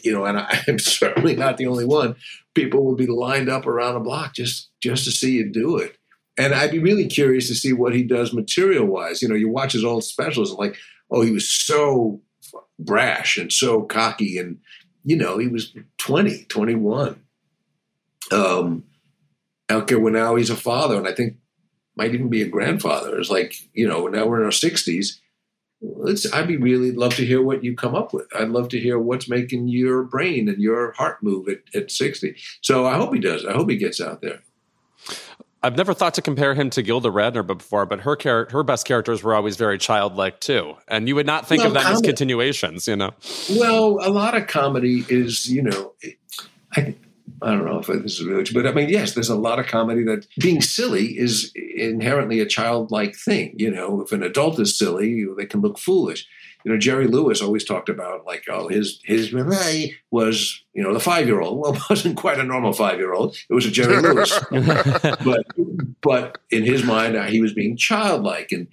you 0.03 0.13
know, 0.13 0.25
and 0.25 0.39
I, 0.39 0.63
am 0.69 0.79
certainly 0.79 1.37
not 1.37 1.57
the 1.57 1.67
only 1.67 1.85
one 1.85 2.17
people 2.55 2.85
would 2.87 2.97
be 2.97 3.07
lined 3.07 3.49
up 3.49 3.67
around 3.67 3.97
a 3.97 4.01
block 4.01 4.35
just 4.35 4.71
just 4.81 5.05
to 5.05 5.11
see 5.11 5.33
you 5.33 5.51
do 5.51 5.77
it. 5.77 5.97
And 6.39 6.55
I'd 6.55 6.71
be 6.71 6.79
really 6.79 7.07
curious 7.07 7.49
to 7.49 7.55
see 7.55 7.73
what 7.73 7.95
he 7.95 8.03
does 8.03 8.33
material 8.33 8.87
wise. 8.87 9.23
You 9.23 9.29
know, 9.29 9.35
you 9.35 9.49
watch 9.49 9.73
his 9.73 9.85
old 9.85 10.05
specials 10.05 10.51
and 10.51 10.59
like, 10.59 10.77
oh, 11.11 11.23
he 11.23 11.31
was 11.31 11.49
so 11.49 12.21
brash 12.79 13.39
and 13.39 13.53
so 13.53 13.83
cocky 13.83 14.39
and 14.39 14.59
you 15.05 15.17
know, 15.17 15.39
he 15.39 15.47
was 15.47 15.75
20, 15.99 16.45
21. 16.45 17.21
Um 18.33 18.85
okay, 19.71 19.95
well 19.95 20.13
now 20.13 20.35
he's 20.35 20.51
a 20.51 20.57
father 20.57 20.97
and 20.97 21.07
I 21.07 21.13
think 21.13 21.37
might 21.97 22.13
even 22.13 22.29
be 22.29 22.43
a 22.43 22.49
grandfather. 22.49 23.19
It's 23.19 23.31
like, 23.31 23.55
you 23.73 23.89
know, 23.89 24.07
now 24.09 24.27
we're 24.27 24.41
in 24.41 24.47
our 24.47 24.53
sixties 24.53 25.21
let's 25.97 26.31
I'd 26.33 26.49
be 26.49 26.57
really 26.57 26.93
love 26.93 27.15
to 27.17 27.27
hear 27.27 27.43
what 27.43 27.63
you 27.63 27.77
come 27.77 27.95
up 27.95 28.13
with. 28.13 28.27
I'd 28.35 28.49
love 28.49 28.69
to 28.71 28.81
hear 28.81 28.99
what's 28.99 29.29
making 29.29 29.69
your 29.69 30.03
brain 30.03 30.49
and 30.49 30.61
your 30.61 30.93
heart 30.93 31.23
move 31.23 31.49
at, 31.49 31.59
at 31.75 31.91
60. 31.91 32.37
So 32.61 32.87
I 32.87 32.97
hope 32.97 33.15
he 33.15 33.21
does. 33.21 33.45
I 33.45 33.53
hope 33.53 33.71
he 33.71 33.77
gets 33.77 34.01
out 34.01 34.21
there. 34.21 34.41
I've 35.63 35.77
never 35.77 35.95
thought 35.95 36.15
to 36.15 36.23
compare 36.23 36.55
him 36.55 36.71
to 36.71 36.83
Gilda 36.83 37.09
Radner 37.09 37.45
before, 37.45 37.87
but 37.87 38.01
her 38.01 38.15
char- 38.15 38.49
her 38.51 38.63
best 38.63 38.87
characters 38.87 39.23
were 39.23 39.35
always 39.35 39.57
very 39.57 39.79
childlike 39.79 40.39
too, 40.39 40.77
and 40.87 41.09
you 41.09 41.17
would 41.17 41.27
not 41.27 41.49
think 41.49 41.61
well, 41.61 41.69
of 41.69 41.75
them 41.75 41.83
com- 41.83 41.95
as 41.95 42.01
continuations, 42.03 42.87
you 42.87 42.95
know. 42.95 43.13
Well, 43.51 43.99
a 44.01 44.11
lot 44.11 44.37
of 44.37 44.47
comedy 44.47 45.05
is, 45.09 45.51
you 45.51 45.63
know, 45.63 45.95
I, 46.77 46.95
I 47.43 47.51
don't 47.51 47.65
know 47.65 47.79
if 47.79 47.87
this 47.87 48.19
is 48.19 48.25
really 48.25 48.45
true, 48.45 48.63
but 48.63 48.71
I 48.71 48.75
mean, 48.75 48.89
yes, 48.89 49.15
there's 49.15 49.29
a 49.29 49.37
lot 49.37 49.59
of 49.59 49.67
comedy 49.67 50.05
that 50.05 50.27
being 50.41 50.61
silly 50.61 51.19
is 51.19 51.53
inherently 51.55 52.41
a 52.41 52.47
childlike 52.47 53.17
thing. 53.17 53.55
You 53.57 53.71
know, 53.71 54.03
if 54.03 54.13
an 54.13 54.23
adult 54.23 54.59
is 54.59 54.79
silly, 54.79 55.25
they 55.37 55.47
can 55.47 55.61
look 55.61 55.79
foolish. 55.79 56.27
You 56.65 56.73
know, 56.73 56.79
Jerry 56.79 57.07
Lewis 57.07 57.43
always 57.43 57.65
talked 57.65 57.89
about 57.89 58.27
like, 58.27 58.45
oh, 58.51 58.69
his 58.69 59.01
his 59.05 59.33
was, 60.11 60.65
you 60.73 60.83
know, 60.83 60.93
the 60.93 61.01
five 61.01 61.27
year 61.27 61.41
old. 61.41 61.61
Well, 61.61 61.75
it 61.75 61.83
wasn't 61.91 62.17
quite 62.17 62.41
a 62.41 62.45
normal 62.45 62.73
five 62.73 62.99
year 62.99 63.13
old. 63.13 63.37
It 63.49 63.55
was 63.55 63.67
a 63.67 63.71
Jerry 63.71 64.01
Lewis, 64.01 64.39
but 64.51 65.47
but 66.03 66.39
in 66.51 66.65
his 66.65 66.85
mind, 66.85 67.17
uh, 67.17 67.25
he 67.25 67.41
was 67.41 67.53
being 67.53 67.77
childlike 67.77 68.51
and 68.51 68.69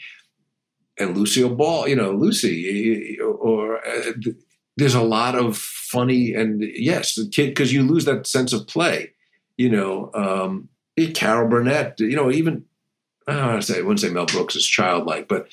and 0.98 1.18
Lucille 1.18 1.54
Ball, 1.54 1.88
you 1.88 1.96
know, 1.96 2.12
Lucy, 2.12 3.18
or 3.20 3.78
uh, 3.86 4.14
there's 4.78 4.96
a 4.96 5.02
lot 5.02 5.36
of 5.36 5.58
funny 5.58 6.34
and 6.34 6.64
yes, 6.64 7.16
the 7.16 7.28
kid 7.28 7.50
because 7.50 7.72
you 7.72 7.84
lose 7.84 8.06
that 8.06 8.28
sense 8.28 8.54
of 8.54 8.68
play. 8.68 9.14
You 9.58 9.70
know, 9.70 10.12
um, 10.14 10.70
Carol 11.14 11.50
Burnett. 11.50 12.00
You 12.00 12.16
know, 12.16 12.32
even 12.32 12.66
I 13.28 13.34
don't 13.34 13.48
want 13.48 13.62
to 13.62 13.74
say 13.74 13.80
I 13.80 13.82
wouldn't 13.82 14.00
say 14.00 14.10
Mel 14.10 14.26
Brooks 14.26 14.56
is 14.56 14.66
childlike, 14.66 15.28
but 15.28 15.48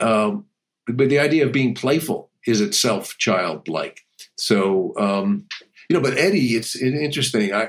um, 0.00 0.46
but 0.86 1.08
the 1.08 1.18
idea 1.18 1.46
of 1.46 1.52
being 1.52 1.74
playful 1.74 2.30
is 2.46 2.60
itself 2.60 3.16
childlike. 3.18 4.00
So 4.36 4.94
um, 4.98 5.46
you 5.88 5.96
know, 5.96 6.02
but 6.02 6.16
Eddie, 6.16 6.56
it's, 6.56 6.74
interesting. 6.80 7.52
I 7.52 7.68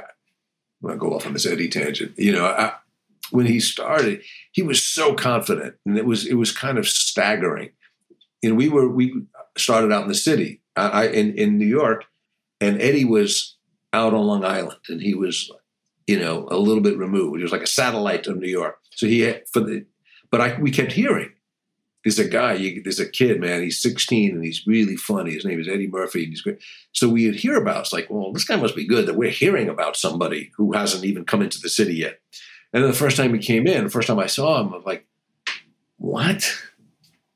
gonna 0.81 0.97
go 0.97 1.13
off 1.13 1.25
on 1.25 1.33
this 1.33 1.45
Eddie 1.45 1.69
tangent. 1.69 2.17
You 2.17 2.33
know, 2.33 2.45
I, 2.45 2.73
when 3.31 3.45
he 3.45 3.59
started, 3.59 4.21
he 4.51 4.61
was 4.61 4.83
so 4.83 5.13
confident, 5.13 5.75
and 5.85 5.97
it 5.97 6.05
was 6.05 6.25
it 6.25 6.35
was 6.35 6.51
kind 6.51 6.77
of 6.77 6.87
staggering. 6.87 7.71
And 8.41 8.57
we 8.57 8.69
were 8.69 8.89
we 8.89 9.23
started 9.57 9.91
out 9.91 10.03
in 10.03 10.09
the 10.09 10.15
city, 10.15 10.61
I, 10.75 11.07
in 11.07 11.35
in 11.35 11.57
New 11.57 11.67
York, 11.67 12.05
and 12.59 12.81
Eddie 12.81 13.05
was 13.05 13.57
out 13.91 14.13
on 14.13 14.25
Long 14.25 14.43
Island, 14.43 14.79
and 14.89 15.01
he 15.01 15.13
was, 15.13 15.51
you 16.07 16.19
know, 16.19 16.47
a 16.49 16.57
little 16.57 16.81
bit 16.81 16.97
removed. 16.97 17.37
He 17.37 17.43
was 17.43 17.51
like 17.51 17.61
a 17.61 17.67
satellite 17.67 18.27
of 18.27 18.37
New 18.37 18.49
York. 18.49 18.77
So 18.91 19.05
he 19.05 19.21
had, 19.21 19.43
for 19.51 19.59
the, 19.59 19.85
but 20.31 20.41
I 20.41 20.59
we 20.59 20.71
kept 20.71 20.93
hearing, 20.93 21.31
there's 22.03 22.19
a 22.19 22.27
guy, 22.27 22.53
you, 22.53 22.83
there's 22.83 22.99
a 22.99 23.09
kid, 23.09 23.39
man. 23.39 23.63
He's 23.63 23.81
16 23.81 24.31
and 24.31 24.43
he's 24.43 24.67
really 24.67 24.97
funny. 24.97 25.31
His 25.31 25.45
name 25.45 25.59
is 25.59 25.69
Eddie 25.69 25.87
Murphy. 25.87 26.23
And 26.23 26.29
he's 26.29 26.41
great. 26.41 26.61
So 26.91 27.07
we 27.07 27.25
would 27.25 27.35
hear 27.35 27.55
about. 27.55 27.81
It's 27.81 27.93
like, 27.93 28.09
well, 28.09 28.33
this 28.33 28.43
guy 28.43 28.57
must 28.57 28.75
be 28.75 28.85
good 28.85 29.05
that 29.05 29.15
we're 29.15 29.29
hearing 29.29 29.69
about 29.69 29.95
somebody 29.95 30.51
who 30.57 30.73
hasn't 30.73 31.05
even 31.05 31.23
come 31.23 31.41
into 31.41 31.59
the 31.59 31.69
city 31.69 31.95
yet. 31.95 32.19
And 32.73 32.83
then 32.83 32.91
the 32.91 32.97
first 32.97 33.15
time 33.15 33.33
he 33.33 33.39
came 33.39 33.67
in, 33.67 33.85
the 33.85 33.89
first 33.89 34.07
time 34.07 34.19
I 34.19 34.27
saw 34.27 34.59
him, 34.59 34.73
I'm 34.73 34.83
like, 34.83 35.07
what? 35.97 36.59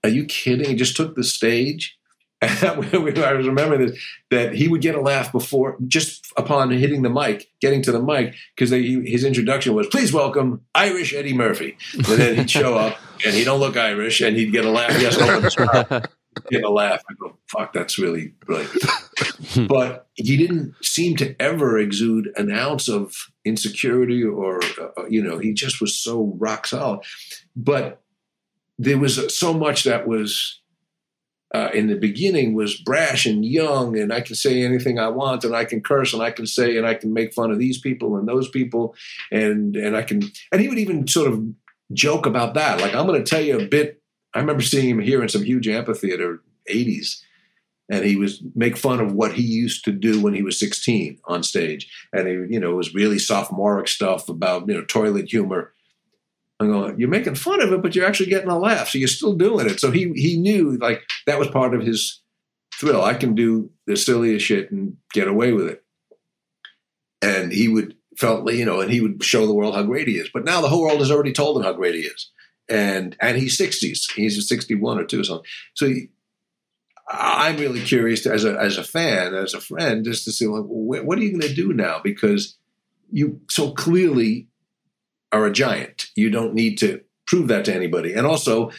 Are 0.03 0.09
you 0.09 0.25
kidding? 0.25 0.67
He 0.67 0.75
just 0.75 0.97
took 0.97 1.15
the 1.15 1.23
stage. 1.23 1.96
I 2.41 3.31
remember 3.31 3.77
this, 3.77 3.99
that 4.29 4.53
he 4.53 4.67
would 4.67 4.81
get 4.81 4.93
a 4.93 5.01
laugh 5.01 5.31
before, 5.31 5.75
just 5.87 6.31
upon 6.37 6.69
hitting 6.69 7.01
the 7.01 7.09
mic, 7.09 7.49
getting 7.61 7.81
to 7.83 7.91
the 7.91 8.01
mic, 8.01 8.35
because 8.55 8.69
his 8.69 9.23
introduction 9.23 9.73
was, 9.73 9.87
"Please 9.87 10.13
welcome 10.13 10.61
Irish 10.75 11.15
Eddie 11.15 11.33
Murphy." 11.33 11.77
And 11.95 12.05
then 12.05 12.35
he'd 12.35 12.51
show 12.51 12.77
up, 12.77 12.99
and 13.25 13.33
he 13.33 13.43
don't 13.43 13.59
look 13.59 13.75
Irish, 13.75 14.21
and 14.21 14.37
he'd 14.37 14.51
get 14.51 14.65
a 14.65 14.69
laugh. 14.69 15.01
Yes, 15.01 15.17
get 16.51 16.63
a 16.63 16.69
laugh. 16.69 17.01
I 17.09 17.13
go, 17.19 17.35
"Fuck, 17.47 17.73
that's 17.73 17.97
really 17.97 18.33
brilliant." 18.45 18.83
but 19.67 20.07
he 20.13 20.37
didn't 20.37 20.75
seem 20.83 21.15
to 21.15 21.35
ever 21.41 21.79
exude 21.79 22.31
an 22.35 22.51
ounce 22.51 22.87
of 22.87 23.15
insecurity, 23.45 24.23
or 24.23 24.61
uh, 24.79 25.07
you 25.09 25.23
know, 25.23 25.39
he 25.39 25.53
just 25.53 25.81
was 25.81 25.97
so 25.97 26.35
rock 26.37 26.67
solid. 26.67 26.99
But 27.55 27.99
there 28.77 28.99
was 28.99 29.35
so 29.35 29.55
much 29.55 29.85
that 29.85 30.07
was 30.07 30.61
uh, 31.53 31.69
in 31.73 31.87
the 31.87 31.95
beginning 31.95 32.53
was 32.53 32.75
brash 32.75 33.25
and 33.25 33.45
young, 33.45 33.97
and 33.97 34.11
I 34.11 34.21
can 34.21 34.35
say 34.35 34.63
anything 34.63 34.99
I 34.99 35.07
want, 35.07 35.43
and 35.43 35.55
I 35.55 35.63
can 35.65 35.81
curse, 35.81 36.13
and 36.13 36.21
I 36.21 36.31
can 36.31 36.45
say, 36.45 36.77
and 36.77 36.85
I 36.85 36.93
can 36.93 37.13
make 37.13 37.33
fun 37.33 37.51
of 37.51 37.59
these 37.59 37.79
people 37.79 38.17
and 38.17 38.27
those 38.27 38.49
people, 38.49 38.95
and 39.31 39.75
and 39.75 39.95
I 39.95 40.01
can, 40.01 40.23
and 40.51 40.61
he 40.61 40.67
would 40.67 40.79
even 40.79 41.07
sort 41.07 41.31
of 41.31 41.43
joke 41.93 42.25
about 42.25 42.53
that. 42.55 42.81
Like 42.81 42.93
I'm 42.93 43.07
going 43.07 43.23
to 43.23 43.29
tell 43.29 43.41
you 43.41 43.59
a 43.59 43.65
bit. 43.65 44.01
I 44.33 44.39
remember 44.39 44.61
seeing 44.61 44.89
him 44.89 44.99
here 44.99 45.21
in 45.23 45.29
some 45.29 45.43
huge 45.43 45.67
amphitheater, 45.69 46.41
'80s, 46.69 47.21
and 47.89 48.03
he 48.03 48.17
was 48.17 48.41
make 48.53 48.75
fun 48.75 48.99
of 48.99 49.13
what 49.13 49.33
he 49.33 49.43
used 49.43 49.85
to 49.85 49.93
do 49.93 50.21
when 50.21 50.33
he 50.33 50.43
was 50.43 50.59
16 50.59 51.19
on 51.25 51.43
stage, 51.43 51.89
and 52.11 52.27
he, 52.27 52.33
you 52.53 52.59
know, 52.59 52.71
it 52.71 52.75
was 52.75 52.93
really 52.93 53.19
sophomoric 53.19 53.87
stuff 53.87 54.27
about 54.27 54.67
you 54.67 54.73
know 54.73 54.83
toilet 54.83 55.29
humor 55.29 55.73
I'm 56.59 56.71
going, 56.71 56.99
you're 56.99 57.09
making 57.09 57.35
fun 57.35 57.61
of 57.61 57.71
it, 57.71 57.81
but 57.81 57.95
you're 57.95 58.07
actually 58.07 58.29
getting 58.29 58.49
a 58.49 58.57
laugh. 58.57 58.89
So 58.89 58.97
you're 58.97 59.07
still 59.07 59.33
doing 59.33 59.67
it. 59.69 59.79
So 59.79 59.91
he 59.91 60.11
he 60.15 60.37
knew 60.37 60.77
like 60.77 61.03
that 61.27 61.39
was 61.39 61.49
part 61.49 61.75
of 61.75 61.81
his 61.81 62.21
thrill. 62.79 63.03
I 63.03 63.13
can 63.13 63.35
do 63.35 63.69
the 63.85 63.95
silliest 63.95 64.45
shit 64.45 64.71
and 64.71 64.97
get 65.13 65.27
away 65.27 65.51
with 65.51 65.67
it. 65.67 65.83
And 67.21 67.51
he 67.51 67.67
would 67.67 67.95
felt 68.17 68.51
you 68.51 68.65
know, 68.65 68.81
and 68.81 68.91
he 68.91 69.01
would 69.01 69.23
show 69.23 69.45
the 69.45 69.53
world 69.53 69.75
how 69.75 69.83
great 69.83 70.07
he 70.07 70.15
is. 70.15 70.29
But 70.33 70.45
now 70.45 70.61
the 70.61 70.69
whole 70.69 70.81
world 70.81 70.99
has 70.99 71.11
already 71.11 71.33
told 71.33 71.57
him 71.57 71.63
how 71.63 71.73
great 71.73 71.95
he 71.95 72.01
is. 72.01 72.31
And 72.67 73.15
and 73.21 73.37
he's 73.37 73.57
60s. 73.57 74.11
He's 74.11 74.47
61 74.47 74.99
or 74.99 75.05
two 75.05 75.21
or 75.21 75.23
something. 75.23 75.45
So 75.75 75.87
he, 75.87 76.09
I'm 77.09 77.57
really 77.57 77.81
curious 77.81 78.23
to, 78.23 78.33
as 78.33 78.43
a 78.43 78.59
as 78.59 78.77
a 78.77 78.83
fan, 78.83 79.33
as 79.33 79.53
a 79.53 79.61
friend, 79.61 80.03
just 80.03 80.25
to 80.25 80.31
see 80.31 80.47
like, 80.47 80.63
what 80.65 81.17
are 81.17 81.21
you 81.21 81.31
going 81.31 81.41
to 81.41 81.53
do 81.53 81.71
now? 81.71 82.01
Because 82.03 82.57
you 83.11 83.39
so 83.49 83.71
clearly 83.71 84.47
are 85.31 85.45
a 85.45 85.51
giant. 85.51 86.07
You 86.15 86.29
don't 86.29 86.53
need 86.53 86.77
to 86.79 87.01
prove 87.25 87.47
that 87.49 87.65
to 87.65 87.75
anybody. 87.75 88.13
And 88.13 88.25
also, 88.25 88.71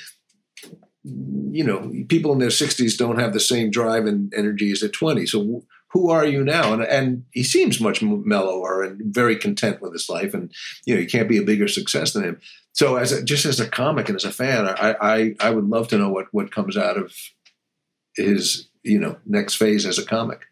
you 1.04 1.64
know, 1.64 1.92
people 2.08 2.32
in 2.32 2.38
their 2.38 2.48
60s 2.48 2.96
don't 2.96 3.18
have 3.18 3.32
the 3.32 3.40
same 3.40 3.70
drive 3.70 4.06
and 4.06 4.32
energy 4.34 4.72
as 4.72 4.82
at 4.82 4.92
20. 4.92 5.26
So 5.26 5.62
who 5.90 6.10
are 6.10 6.26
you 6.26 6.44
now? 6.44 6.72
And, 6.72 6.82
and 6.82 7.24
he 7.32 7.42
seems 7.42 7.80
much 7.80 8.02
mellower 8.02 8.82
and 8.82 9.00
very 9.14 9.36
content 9.36 9.80
with 9.80 9.92
his 9.92 10.08
life. 10.08 10.34
And, 10.34 10.52
you 10.86 10.94
know, 10.94 11.00
you 11.00 11.06
can't 11.06 11.28
be 11.28 11.38
a 11.38 11.42
bigger 11.42 11.68
success 11.68 12.12
than 12.12 12.24
him. 12.24 12.40
So 12.72 12.96
as 12.96 13.12
a, 13.12 13.22
just 13.22 13.44
as 13.44 13.58
a 13.58 13.68
comic 13.68 14.08
and 14.08 14.16
as 14.16 14.24
a 14.24 14.32
fan, 14.32 14.66
I, 14.66 14.96
I, 15.00 15.34
I 15.40 15.50
would 15.50 15.68
love 15.68 15.88
to 15.88 15.98
know 15.98 16.10
what, 16.10 16.26
what 16.32 16.52
comes 16.52 16.76
out 16.76 16.96
of 16.98 17.14
his, 18.16 18.68
you 18.82 18.98
know, 18.98 19.16
next 19.26 19.54
phase 19.54 19.86
as 19.86 19.98
a 19.98 20.04
comic. 20.04 20.42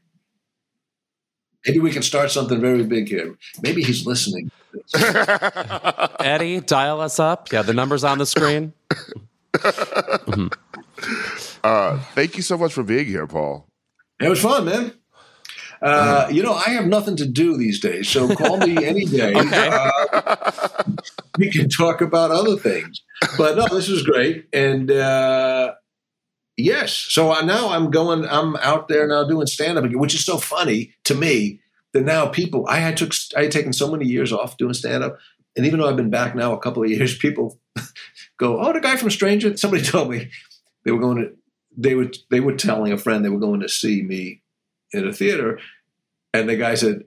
Maybe 1.67 1.81
we 1.81 1.91
can 1.91 2.03
start 2.03 2.31
something 2.31 2.61
very 2.61 2.85
big 2.85 3.09
here. 3.09 3.37
Maybe 3.63 3.83
he's 3.83 4.07
listening. 4.07 4.51
Eddie, 6.21 6.61
dial 6.61 7.01
us 7.01 7.19
up. 7.19 7.51
Yeah, 7.51 7.63
the 7.63 7.75
number's 7.75 8.05
on 8.05 8.19
the 8.19 8.27
screen. 8.27 8.73
mm-hmm. 9.55 10.47
uh, 11.65 11.99
thank 12.15 12.37
you 12.37 12.43
so 12.43 12.57
much 12.57 12.73
for 12.73 12.83
being 12.83 13.07
here, 13.07 13.27
Paul. 13.27 13.67
It 14.21 14.29
was 14.29 14.41
fun, 14.41 14.65
man. 14.65 14.93
Uh, 15.83 16.29
you 16.31 16.43
know, 16.43 16.55
I 16.55 16.71
have 16.71 16.87
nothing 16.87 17.17
to 17.17 17.27
do 17.27 17.57
these 17.57 17.81
days, 17.81 18.09
so 18.09 18.35
call 18.35 18.57
me 18.59 18.85
any 18.85 19.05
day. 19.05 19.35
okay. 19.37 19.69
Uh, 19.71 20.85
we 21.39 21.51
can 21.51 21.69
talk 21.69 22.01
about 22.01 22.31
other 22.31 22.57
things. 22.57 23.03
But 23.37 23.57
no, 23.57 23.67
this 23.69 23.89
was 23.89 24.03
great, 24.03 24.47
and 24.53 24.91
uh, 24.91 25.75
yes. 26.57 26.93
So 26.93 27.33
I, 27.33 27.43
now 27.43 27.71
I'm 27.71 27.91
going. 27.91 28.27
I'm 28.27 28.57
out 28.57 28.89
there 28.89 29.07
now 29.07 29.27
doing 29.27 29.47
stand 29.47 29.79
up 29.79 29.85
again, 29.85 29.99
which 29.99 30.15
is 30.15 30.25
so 30.25 30.39
funny 30.39 30.95
to 31.05 31.15
me 31.15 31.61
that 31.93 32.03
now 32.03 32.27
people 32.27 32.67
I 32.69 32.79
had 32.79 32.97
took 32.97 33.13
I 33.37 33.43
had 33.43 33.53
taken 33.53 33.73
so 33.73 33.91
many 33.91 34.07
years 34.07 34.33
off 34.33 34.57
doing 34.57 34.75
stand 34.75 35.05
up, 35.05 35.19
and 35.57 35.67
even 35.67 35.81
though 35.81 35.89
I've 35.89 35.97
been 35.97 36.11
back 36.11 36.35
now 36.35 36.53
a 36.53 36.61
couple 36.61 36.83
of 36.83 36.91
years, 36.91 37.17
people 37.19 37.59
go, 38.39 38.61
"Oh, 38.61 38.73
the 38.73 38.81
guy 38.81 38.97
from 38.97 39.11
Stranger." 39.11 39.57
Somebody 39.57 39.83
told 39.85 40.11
me 40.11 40.31
they 40.85 40.93
were 40.93 41.01
going 41.01 41.19
to 41.19 41.33
they 41.77 41.95
were 41.95 42.11
they 42.31 42.41
were 42.41 42.55
telling 42.55 42.93
a 42.93 42.99
friend 42.99 43.25
they 43.25 43.31
were 43.31 43.41
going 43.41 43.61
to 43.61 43.69
see 43.69 44.03
me 44.03 44.43
in 44.93 45.07
a 45.07 45.13
theater, 45.13 45.59
and 46.33 46.49
the 46.49 46.57
guy 46.57 46.75
said, 46.75 47.05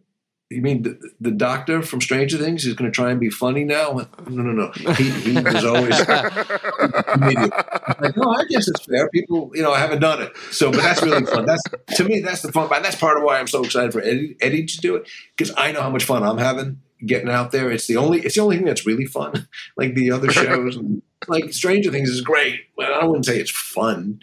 you 0.49 0.61
mean 0.61 0.81
the, 0.81 1.11
the, 1.21 1.31
doctor 1.31 1.83
from 1.83 2.01
Stranger 2.01 2.37
Things 2.37 2.65
is 2.65 2.73
going 2.73 2.89
to 2.89 2.95
try 2.95 3.11
and 3.11 3.19
be 3.19 3.29
funny 3.29 3.63
now? 3.63 4.07
No, 4.27 4.41
no, 4.41 4.51
no. 4.51 4.71
He, 4.93 5.11
he 5.11 5.39
was 5.39 5.63
always 5.63 5.97
like, 6.07 8.17
no, 8.17 8.31
I 8.31 8.45
guess 8.49 8.67
it's 8.67 8.85
fair. 8.85 9.09
People, 9.09 9.51
you 9.53 9.61
know, 9.61 9.71
I 9.71 9.79
haven't 9.79 9.99
done 9.99 10.23
it, 10.23 10.35
so 10.51 10.71
but 10.71 10.81
that's 10.81 11.03
really 11.03 11.25
fun. 11.25 11.45
That's 11.45 11.61
to 11.97 12.03
me, 12.03 12.21
that's 12.21 12.41
the 12.41 12.51
fun. 12.51 12.67
That's 12.81 12.95
part 12.95 13.17
of 13.17 13.23
why 13.23 13.39
I'm 13.39 13.47
so 13.47 13.63
excited 13.63 13.93
for 13.93 14.01
Eddie, 14.01 14.35
Eddie 14.41 14.65
to 14.65 14.77
do 14.77 14.95
it 14.95 15.07
because 15.37 15.53
I 15.55 15.71
know 15.71 15.81
how 15.81 15.91
much 15.91 16.03
fun 16.03 16.23
I'm 16.23 16.39
having 16.39 16.81
getting 17.05 17.29
out 17.29 17.51
there. 17.51 17.71
It's 17.71 17.87
the 17.87 17.97
only, 17.97 18.21
it's 18.21 18.35
the 18.35 18.41
only 18.41 18.57
thing 18.57 18.65
that's 18.65 18.85
really 18.85 19.05
fun. 19.05 19.47
like 19.77 19.93
the 19.93 20.11
other 20.11 20.31
shows, 20.31 20.79
like 21.27 21.53
Stranger 21.53 21.91
Things 21.91 22.09
is 22.09 22.21
great. 22.21 22.61
Well, 22.75 22.99
I 22.99 23.05
wouldn't 23.05 23.25
say 23.25 23.39
it's 23.39 23.51
fun, 23.51 24.19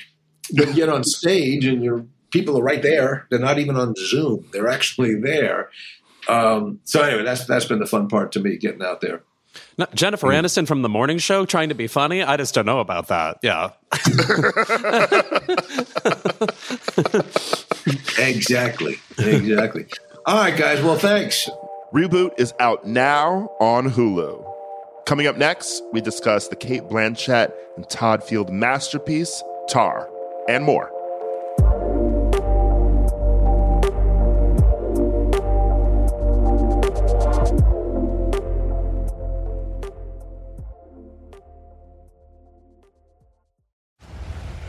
but 0.55 0.69
you 0.69 0.75
get 0.75 0.89
on 0.89 1.05
stage 1.05 1.67
and 1.67 1.85
you're 1.85 2.05
people 2.31 2.59
are 2.59 2.63
right 2.63 2.83
there. 2.83 3.27
They're 3.31 3.39
not 3.39 3.59
even 3.59 3.77
on 3.77 3.95
Zoom. 3.97 4.49
They're 4.53 4.69
actually 4.69 5.15
there. 5.15 5.71
Um, 6.29 6.81
so 6.85 7.03
anyway, 7.03 7.25
that's 7.25 7.47
that's 7.47 7.67
been 7.67 7.79
the 7.79 7.87
fun 7.87 8.09
part 8.09 8.33
to 8.33 8.41
me 8.41 8.57
getting 8.57 8.83
out 8.83 9.01
there. 9.01 9.23
Now, 9.79 9.87
Jennifer 9.95 10.29
mm. 10.29 10.41
Aniston 10.41 10.67
from 10.67 10.83
the 10.83 10.89
morning 10.89 11.19
show 11.19 11.47
trying 11.47 11.69
to 11.69 11.75
be 11.75 11.87
funny. 11.87 12.23
I 12.23 12.37
just 12.37 12.55
don't 12.55 12.67
know 12.67 12.81
about 12.81 13.09
that. 13.09 13.39
Yeah. 13.43 13.71
exactly. 18.19 18.97
Exactly. 19.19 19.87
All 20.27 20.39
right, 20.39 20.57
guys. 20.57 20.83
Well, 20.83 20.97
thanks. 20.97 21.49
Reboot 21.93 22.39
is 22.39 22.53
out 22.59 22.87
now 22.87 23.51
on 23.61 23.91
Hulu. 23.91 24.45
Coming 25.07 25.27
up 25.27 25.37
next, 25.37 25.83
we 25.93 26.01
discuss 26.01 26.49
the 26.49 26.57
Cate 26.57 26.83
Blanchett 26.85 27.53
and 27.77 27.89
Todd 27.89 28.25
Field 28.25 28.51
masterpiece, 28.51 29.43
Tar, 29.69 30.09
and 30.49 30.65
more. 30.65 30.91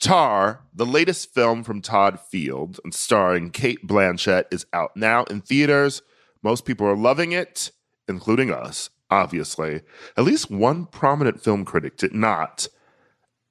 Tar, 0.00 0.62
the 0.74 0.86
latest 0.86 1.32
film 1.34 1.62
from 1.62 1.82
Todd 1.82 2.18
Field 2.18 2.80
and 2.82 2.94
starring 2.94 3.50
Cate 3.50 3.86
Blanchett, 3.86 4.46
is 4.50 4.66
out 4.72 4.96
now 4.96 5.24
in 5.24 5.42
theaters. 5.42 6.02
Most 6.42 6.64
people 6.64 6.86
are 6.86 6.96
loving 6.96 7.32
it, 7.32 7.70
including 8.08 8.50
us, 8.50 8.88
obviously. 9.10 9.82
At 10.16 10.24
least 10.24 10.50
one 10.50 10.86
prominent 10.86 11.42
film 11.42 11.66
critic 11.66 11.98
did 11.98 12.14
not. 12.14 12.66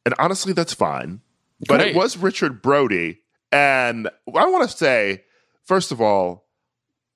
And 0.06 0.16
honestly, 0.18 0.54
that's 0.54 0.74
fine. 0.74 1.22
But 1.68 1.78
Great. 1.78 1.90
it 1.90 1.96
was 1.96 2.18
Richard 2.18 2.62
Brody. 2.64 3.22
And 3.52 4.08
I 4.08 4.46
want 4.48 4.70
to 4.70 4.76
say, 4.76 5.24
first 5.66 5.92
of 5.92 6.02
all, 6.02 6.48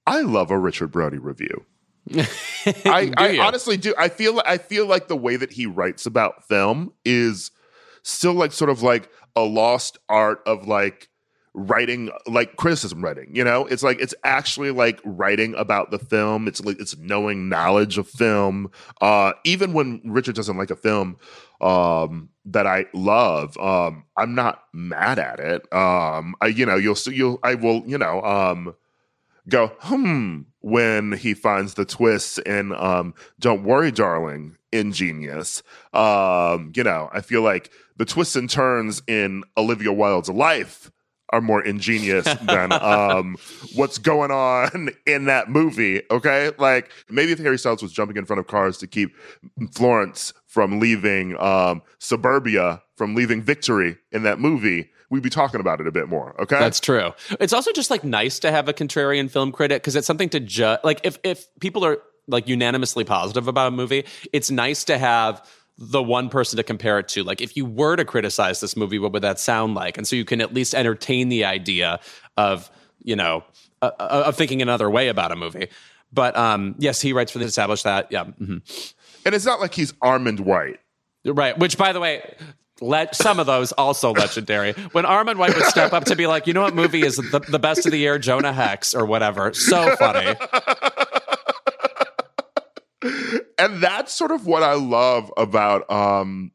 I 0.05 0.21
love 0.21 0.51
a 0.51 0.59
Richard 0.59 0.91
Brody 0.91 1.17
review. 1.17 1.65
I, 2.85 3.11
I 3.17 3.39
honestly 3.39 3.77
do. 3.77 3.95
I 3.97 4.09
feel 4.09 4.41
I 4.45 4.57
feel 4.57 4.85
like 4.85 5.07
the 5.07 5.15
way 5.15 5.37
that 5.37 5.53
he 5.53 5.65
writes 5.65 6.05
about 6.05 6.45
film 6.47 6.91
is 7.05 7.49
still 8.03 8.33
like 8.33 8.51
sort 8.51 8.69
of 8.69 8.81
like 8.81 9.09
a 9.35 9.41
lost 9.41 9.97
art 10.09 10.41
of 10.45 10.67
like 10.67 11.09
writing 11.55 12.09
like 12.25 12.55
criticism 12.55 13.03
writing 13.03 13.29
you 13.35 13.43
know? 13.43 13.65
It's 13.67 13.83
like 13.83 13.99
it's 14.01 14.15
actually 14.23 14.71
like 14.71 14.99
writing 15.03 15.53
about 15.55 15.91
the 15.91 15.99
film. 15.99 16.47
It's 16.47 16.63
like 16.63 16.79
it's 16.79 16.97
knowing 16.97 17.47
knowledge 17.47 17.97
of 17.97 18.07
film. 18.07 18.71
Uh 19.01 19.33
even 19.43 19.73
when 19.73 20.01
richard 20.03 20.35
doesn't 20.35 20.57
like 20.57 20.71
a 20.71 20.75
film 20.75 21.17
um 21.61 22.29
that 22.45 22.67
i 22.67 22.85
love 22.93 23.57
um 23.57 24.03
i'm 24.17 24.35
not 24.35 24.63
mad 24.73 25.19
at 25.19 25.39
it. 25.39 25.61
Um 25.73 26.35
i 26.41 26.47
you 26.47 26.65
know 26.65 26.75
you'll 26.75 26.95
see 26.95 27.13
you'll 27.15 27.39
i 27.43 27.53
will 27.55 27.83
you 27.85 27.97
know 27.97 28.21
um 28.23 28.75
go 29.49 29.67
hmm 29.81 30.41
when 30.61 31.11
he 31.11 31.33
finds 31.33 31.73
the 31.73 31.85
twists 31.85 32.37
in 32.39 32.73
um 32.75 33.13
don't 33.39 33.63
worry 33.63 33.91
darling 33.91 34.57
ingenious 34.71 35.61
um 35.93 36.71
you 36.75 36.83
know 36.83 37.09
i 37.13 37.21
feel 37.21 37.41
like 37.41 37.69
the 37.97 38.05
twists 38.05 38.35
and 38.35 38.49
turns 38.49 39.01
in 39.07 39.43
olivia 39.57 39.91
wilde's 39.91 40.29
life 40.29 40.91
are 41.29 41.41
more 41.41 41.63
ingenious 41.63 42.25
than 42.43 42.71
um 42.81 43.35
what's 43.75 43.97
going 43.97 44.31
on 44.31 44.89
in 45.07 45.25
that 45.25 45.49
movie 45.49 46.01
okay 46.11 46.51
like 46.57 46.91
maybe 47.09 47.31
if 47.31 47.39
harry 47.39 47.57
styles 47.57 47.81
was 47.81 47.91
jumping 47.91 48.17
in 48.17 48.25
front 48.25 48.39
of 48.39 48.47
cars 48.47 48.77
to 48.77 48.87
keep 48.87 49.15
florence 49.71 50.33
from 50.45 50.79
leaving 50.79 51.39
um 51.41 51.81
suburbia 51.99 52.81
from 52.95 53.15
leaving 53.15 53.41
victory 53.41 53.97
in 54.11 54.23
that 54.23 54.39
movie 54.39 54.89
we'd 55.09 55.23
be 55.23 55.29
talking 55.29 55.59
about 55.59 55.79
it 55.81 55.87
a 55.87 55.91
bit 55.91 56.07
more 56.07 56.39
okay 56.41 56.57
That's 56.59 56.79
true. 56.79 57.11
It's 57.39 57.53
also 57.53 57.71
just 57.71 57.91
like 57.91 58.03
nice 58.03 58.39
to 58.39 58.49
have 58.51 58.67
a 58.67 58.73
contrarian 58.73 59.29
film 59.29 59.51
critic 59.51 59.83
because 59.83 59.95
it's 59.95 60.07
something 60.07 60.29
to 60.29 60.39
judge. 60.39 60.79
Like 60.83 61.01
if 61.03 61.19
if 61.23 61.45
people 61.59 61.85
are 61.85 61.99
like 62.27 62.47
unanimously 62.47 63.03
positive 63.03 63.47
about 63.47 63.67
a 63.67 63.71
movie, 63.71 64.05
it's 64.31 64.49
nice 64.49 64.85
to 64.85 64.97
have 64.97 65.47
the 65.77 66.03
one 66.03 66.29
person 66.29 66.57
to 66.57 66.63
compare 66.63 66.99
it 66.99 67.07
to. 67.09 67.23
Like 67.23 67.41
if 67.41 67.57
you 67.57 67.65
were 67.65 67.95
to 67.95 68.05
criticize 68.05 68.59
this 68.59 68.75
movie, 68.77 68.99
what 68.99 69.11
would 69.13 69.23
that 69.23 69.39
sound 69.39 69.75
like? 69.75 69.97
And 69.97 70.07
so 70.07 70.15
you 70.15 70.25
can 70.25 70.41
at 70.41 70.53
least 70.53 70.75
entertain 70.75 71.29
the 71.29 71.45
idea 71.45 71.99
of 72.37 72.69
you 73.03 73.15
know 73.15 73.43
uh, 73.81 73.91
uh, 73.99 74.23
of 74.27 74.35
thinking 74.35 74.61
another 74.61 74.89
way 74.89 75.07
about 75.07 75.31
a 75.31 75.35
movie. 75.35 75.67
But 76.11 76.37
um, 76.37 76.75
yes, 76.77 77.01
he 77.01 77.11
writes 77.11 77.31
for 77.31 77.39
the 77.39 77.45
established 77.45 77.85
that. 77.85 78.11
Yeah. 78.11 78.25
mhm. 78.25 78.61
and 79.25 79.35
it's 79.35 79.45
not 79.45 79.59
like 79.59 79.73
he's 79.73 79.93
Armond 79.93 80.39
White. 80.41 80.79
Right. 81.25 81.57
Which, 81.57 81.77
by 81.77 81.93
the 81.93 81.99
way, 81.99 82.35
let 82.81 83.15
some 83.15 83.39
of 83.39 83.45
those 83.45 83.71
also 83.71 84.11
legendary. 84.13 84.73
When 84.91 85.05
Armond 85.05 85.37
White 85.37 85.55
would 85.55 85.65
step 85.65 85.93
up 85.93 86.05
to 86.05 86.15
be 86.15 86.27
like, 86.27 86.47
you 86.47 86.53
know 86.53 86.61
what 86.61 86.75
movie 86.75 87.01
is 87.03 87.15
the, 87.17 87.39
the 87.49 87.59
best 87.59 87.85
of 87.85 87.91
the 87.91 87.97
year? 87.97 88.19
Jonah 88.19 88.53
Hex 88.53 88.93
or 88.93 89.05
whatever. 89.05 89.53
So 89.53 89.95
funny. 89.95 90.35
and 93.57 93.81
that's 93.81 94.13
sort 94.13 94.31
of 94.31 94.45
what 94.45 94.63
I 94.63 94.73
love 94.73 95.31
about 95.37 95.89
um 95.91 96.51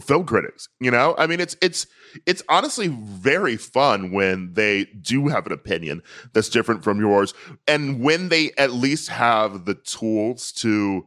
film 0.00 0.24
critics, 0.24 0.68
you 0.80 0.90
know? 0.90 1.14
I 1.18 1.26
mean 1.26 1.40
it's 1.40 1.56
it's 1.60 1.86
it's 2.26 2.42
honestly 2.48 2.88
very 2.88 3.56
fun 3.56 4.12
when 4.12 4.54
they 4.54 4.84
do 4.84 5.28
have 5.28 5.46
an 5.46 5.52
opinion 5.52 6.02
that's 6.32 6.48
different 6.48 6.84
from 6.84 7.00
yours 7.00 7.34
and 7.66 8.02
when 8.02 8.28
they 8.28 8.52
at 8.58 8.72
least 8.72 9.08
have 9.10 9.64
the 9.64 9.74
tools 9.74 10.52
to 10.52 11.06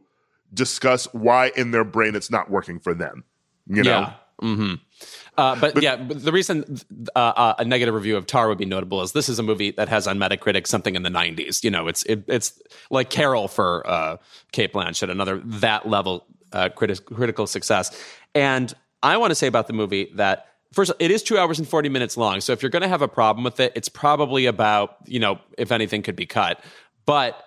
discuss 0.54 1.06
why 1.12 1.52
in 1.56 1.70
their 1.72 1.84
brain 1.84 2.14
it's 2.14 2.30
not 2.30 2.50
working 2.50 2.78
for 2.78 2.94
them. 2.94 3.24
You 3.66 3.82
know? 3.82 3.90
Yeah. 3.90 4.12
hmm 4.40 4.74
Uh, 5.36 5.54
but, 5.60 5.82
yeah, 5.82 5.96
but 5.96 6.22
the 6.22 6.32
reason 6.32 6.78
uh, 7.14 7.18
uh, 7.18 7.54
a 7.58 7.64
negative 7.64 7.94
review 7.94 8.16
of 8.16 8.26
Tar 8.26 8.48
would 8.48 8.58
be 8.58 8.64
notable 8.64 9.02
is 9.02 9.12
this 9.12 9.28
is 9.28 9.38
a 9.38 9.42
movie 9.42 9.70
that 9.72 9.88
has 9.88 10.06
on 10.06 10.18
Metacritic 10.18 10.66
something 10.66 10.94
in 10.94 11.02
the 11.02 11.10
90s. 11.10 11.62
You 11.62 11.70
know, 11.70 11.88
it's 11.88 12.02
it, 12.04 12.24
it's 12.26 12.60
like 12.90 13.10
Carol 13.10 13.48
for 13.48 13.86
uh, 13.86 14.16
Cate 14.52 14.72
Blanchett, 14.72 15.10
another 15.10 15.38
that 15.44 15.88
level 15.88 16.26
uh, 16.52 16.70
criti- 16.74 17.04
critical 17.04 17.46
success. 17.46 18.02
And 18.34 18.72
I 19.02 19.16
want 19.18 19.30
to 19.30 19.34
say 19.34 19.46
about 19.46 19.66
the 19.66 19.72
movie 19.72 20.10
that 20.14 20.46
first, 20.72 20.92
it 20.98 21.10
is 21.10 21.22
two 21.22 21.38
hours 21.38 21.58
and 21.58 21.68
40 21.68 21.88
minutes 21.90 22.16
long. 22.16 22.40
So 22.40 22.52
if 22.52 22.62
you're 22.62 22.70
going 22.70 22.82
to 22.82 22.88
have 22.88 23.02
a 23.02 23.08
problem 23.08 23.44
with 23.44 23.60
it, 23.60 23.72
it's 23.74 23.88
probably 23.88 24.46
about 24.46 24.96
you 25.06 25.20
know 25.20 25.38
if 25.58 25.70
anything 25.70 26.02
could 26.02 26.16
be 26.16 26.26
cut, 26.26 26.62
but 27.04 27.42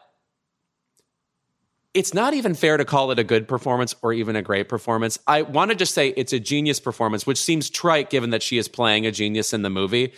it's 1.93 2.13
not 2.13 2.33
even 2.33 2.53
fair 2.53 2.77
to 2.77 2.85
call 2.85 3.11
it 3.11 3.19
a 3.19 3.23
good 3.23 3.47
performance 3.47 3.95
or 4.01 4.13
even 4.13 4.35
a 4.35 4.41
great 4.41 4.69
performance. 4.69 5.17
I 5.25 5.41
want 5.41 5.71
to 5.71 5.75
just 5.75 5.93
say 5.93 6.09
it's 6.09 6.33
a 6.33 6.39
genius 6.39 6.79
performance, 6.79 7.25
which 7.25 7.39
seems 7.39 7.69
trite 7.69 8.09
given 8.09 8.29
that 8.29 8.43
she 8.43 8.57
is 8.57 8.67
playing 8.67 9.05
a 9.05 9.11
genius 9.11 9.53
in 9.53 9.63
the 9.63 9.69
movie. 9.69 10.13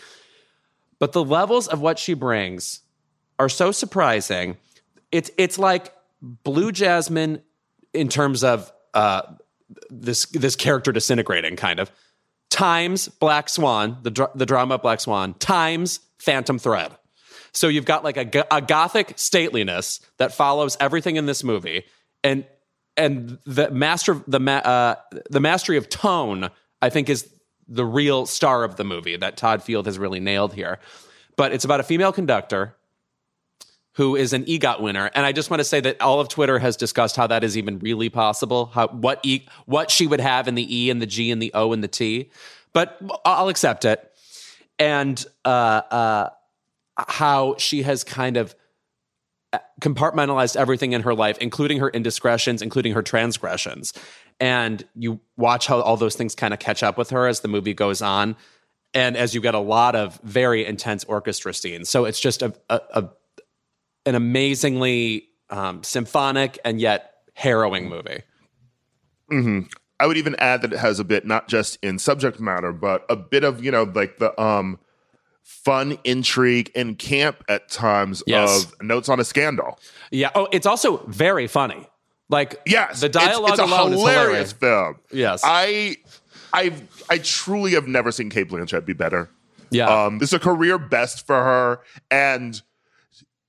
But 0.99 1.13
the 1.13 1.23
levels 1.23 1.67
of 1.67 1.81
what 1.81 1.97
she 1.97 2.13
brings 2.13 2.81
are 3.39 3.49
so 3.49 3.71
surprising. 3.71 4.57
It's 5.11 5.31
it's 5.37 5.57
like 5.57 5.93
Blue 6.21 6.71
Jasmine 6.71 7.41
in 7.93 8.09
terms 8.09 8.43
of 8.43 8.71
uh, 8.93 9.23
this 9.89 10.25
this 10.27 10.55
character 10.55 10.91
disintegrating, 10.91 11.55
kind 11.55 11.79
of 11.79 11.91
times 12.49 13.07
Black 13.07 13.49
Swan, 13.49 13.97
the 14.03 14.11
dr- 14.11 14.31
the 14.35 14.45
drama 14.45 14.77
Black 14.77 14.99
Swan, 14.99 15.33
times 15.35 16.01
Phantom 16.19 16.59
Thread. 16.59 16.91
So 17.53 17.67
you've 17.67 17.85
got 17.85 18.03
like 18.03 18.17
a, 18.17 18.45
a 18.51 18.61
gothic 18.61 19.17
stateliness 19.17 19.99
that 20.17 20.33
follows 20.33 20.77
everything 20.79 21.17
in 21.17 21.25
this 21.25 21.43
movie, 21.43 21.83
and 22.23 22.45
and 22.95 23.39
the 23.45 23.69
master 23.71 24.21
the 24.27 24.39
ma- 24.39 24.57
uh, 24.57 24.95
the 25.29 25.39
mastery 25.39 25.77
of 25.77 25.89
tone, 25.89 26.49
I 26.81 26.89
think, 26.89 27.09
is 27.09 27.29
the 27.67 27.85
real 27.85 28.25
star 28.25 28.63
of 28.63 28.75
the 28.75 28.83
movie 28.83 29.17
that 29.17 29.37
Todd 29.37 29.63
Field 29.63 29.85
has 29.85 29.97
really 29.99 30.19
nailed 30.19 30.53
here. 30.53 30.79
But 31.35 31.53
it's 31.53 31.65
about 31.65 31.79
a 31.79 31.83
female 31.83 32.11
conductor 32.11 32.75
who 33.95 34.15
is 34.15 34.31
an 34.31 34.45
EGOT 34.45 34.79
winner, 34.79 35.11
and 35.13 35.25
I 35.25 35.33
just 35.33 35.49
want 35.49 35.59
to 35.59 35.65
say 35.65 35.81
that 35.81 36.01
all 36.01 36.21
of 36.21 36.29
Twitter 36.29 36.59
has 36.59 36.77
discussed 36.77 37.17
how 37.17 37.27
that 37.27 37.43
is 37.43 37.57
even 37.57 37.79
really 37.79 38.09
possible. 38.09 38.67
How 38.67 38.87
what 38.87 39.19
e 39.23 39.45
what 39.65 39.91
she 39.91 40.07
would 40.07 40.21
have 40.21 40.47
in 40.47 40.55
the 40.55 40.83
E 40.83 40.89
and 40.89 41.01
the 41.01 41.05
G 41.05 41.31
and 41.31 41.41
the 41.41 41.51
O 41.53 41.73
and 41.73 41.83
the 41.83 41.89
T, 41.89 42.31
but 42.71 42.97
I'll 43.25 43.49
accept 43.49 43.83
it. 43.83 44.07
And 44.79 45.23
uh, 45.43 45.49
uh, 45.91 46.29
how 46.97 47.55
she 47.57 47.83
has 47.83 48.03
kind 48.03 48.37
of 48.37 48.55
uh, 49.53 49.59
compartmentalized 49.81 50.55
everything 50.55 50.93
in 50.93 51.01
her 51.01 51.13
life, 51.13 51.37
including 51.39 51.79
her 51.79 51.89
indiscretions, 51.89 52.61
including 52.61 52.93
her 52.93 53.01
transgressions. 53.01 53.93
And 54.39 54.85
you 54.95 55.19
watch 55.37 55.67
how 55.67 55.81
all 55.81 55.97
those 55.97 56.15
things 56.15 56.35
kind 56.35 56.53
of 56.53 56.59
catch 56.59 56.83
up 56.83 56.97
with 56.97 57.09
her 57.09 57.27
as 57.27 57.41
the 57.41 57.47
movie 57.47 57.73
goes 57.73 58.01
on. 58.01 58.35
And 58.93 59.15
as 59.15 59.33
you 59.33 59.41
get 59.41 59.55
a 59.55 59.59
lot 59.59 59.95
of 59.95 60.19
very 60.23 60.65
intense 60.65 61.03
orchestra 61.05 61.53
scenes. 61.53 61.89
So 61.89 62.05
it's 62.05 62.19
just 62.19 62.41
a, 62.41 62.53
a, 62.69 62.81
a 62.93 63.09
an 64.05 64.15
amazingly 64.15 65.27
um, 65.49 65.83
symphonic 65.83 66.57
and 66.65 66.81
yet 66.81 67.13
harrowing 67.33 67.89
movie. 67.89 68.23
hmm 69.29 69.61
I 69.99 70.07
would 70.07 70.17
even 70.17 70.35
add 70.39 70.63
that 70.63 70.73
it 70.73 70.79
has 70.79 70.99
a 70.99 71.03
bit 71.03 71.27
not 71.27 71.47
just 71.47 71.77
in 71.83 71.99
subject 71.99 72.39
matter, 72.39 72.71
but 72.71 73.05
a 73.07 73.15
bit 73.15 73.43
of 73.43 73.63
you 73.63 73.71
know 73.71 73.83
like 73.83 74.17
the 74.17 74.39
um 74.41 74.79
fun 75.43 75.97
intrigue 76.03 76.71
and 76.75 76.97
camp 76.97 77.43
at 77.49 77.69
times 77.69 78.23
Yes. 78.25 78.65
of 78.65 78.81
notes 78.81 79.09
on 79.09 79.19
a 79.19 79.23
scandal. 79.23 79.79
Yeah. 80.11 80.31
Oh, 80.35 80.47
it's 80.51 80.65
also 80.65 80.97
very 81.07 81.47
funny. 81.47 81.87
Like 82.29 82.59
Yes, 82.65 83.01
the 83.01 83.09
dialogue 83.09 83.51
it's, 83.51 83.59
a 83.59 83.65
alone 83.65 83.91
hilarious 83.91 84.49
is 84.49 84.53
hilarious. 84.53 84.53
film. 84.53 84.95
Yes. 85.11 85.41
I 85.43 85.97
I 86.53 86.73
I 87.09 87.17
truly 87.19 87.71
have 87.73 87.87
never 87.87 88.11
seen 88.11 88.29
Cate 88.29 88.49
Blanchett 88.49 88.85
be 88.85 88.93
better. 88.93 89.29
Yeah. 89.69 89.87
Um, 90.05 90.19
this 90.19 90.29
is 90.29 90.33
a 90.33 90.39
career 90.39 90.77
best 90.77 91.25
for 91.25 91.35
her, 91.43 91.79
and 92.09 92.61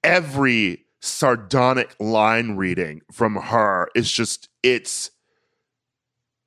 every 0.04 0.84
sardonic 1.00 1.94
line 1.98 2.56
reading 2.56 3.02
from 3.10 3.34
her 3.36 3.88
is 3.94 4.10
just 4.12 4.48
it's 4.62 5.10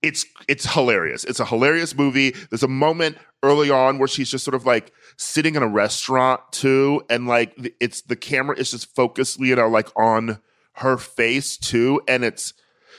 it's 0.01 0.25
it's 0.47 0.71
hilarious. 0.73 1.23
It's 1.23 1.39
a 1.39 1.45
hilarious 1.45 1.95
movie. 1.95 2.31
There's 2.49 2.63
a 2.63 2.67
moment 2.67 3.17
early 3.43 3.69
on 3.69 3.97
where 3.97 4.07
she's 4.07 4.29
just 4.29 4.43
sort 4.45 4.55
of 4.55 4.65
like 4.65 4.91
sitting 5.17 5.55
in 5.55 5.63
a 5.63 5.67
restaurant 5.67 6.41
too, 6.51 7.03
and 7.09 7.27
like 7.27 7.75
it's 7.79 8.01
the 8.01 8.15
camera 8.15 8.57
is 8.57 8.71
just 8.71 8.93
focused, 8.95 9.39
you 9.39 9.55
know, 9.55 9.67
like 9.67 9.89
on 9.95 10.39
her 10.73 10.97
face 10.97 11.57
too, 11.57 12.01
and 12.07 12.23
it's 12.23 12.53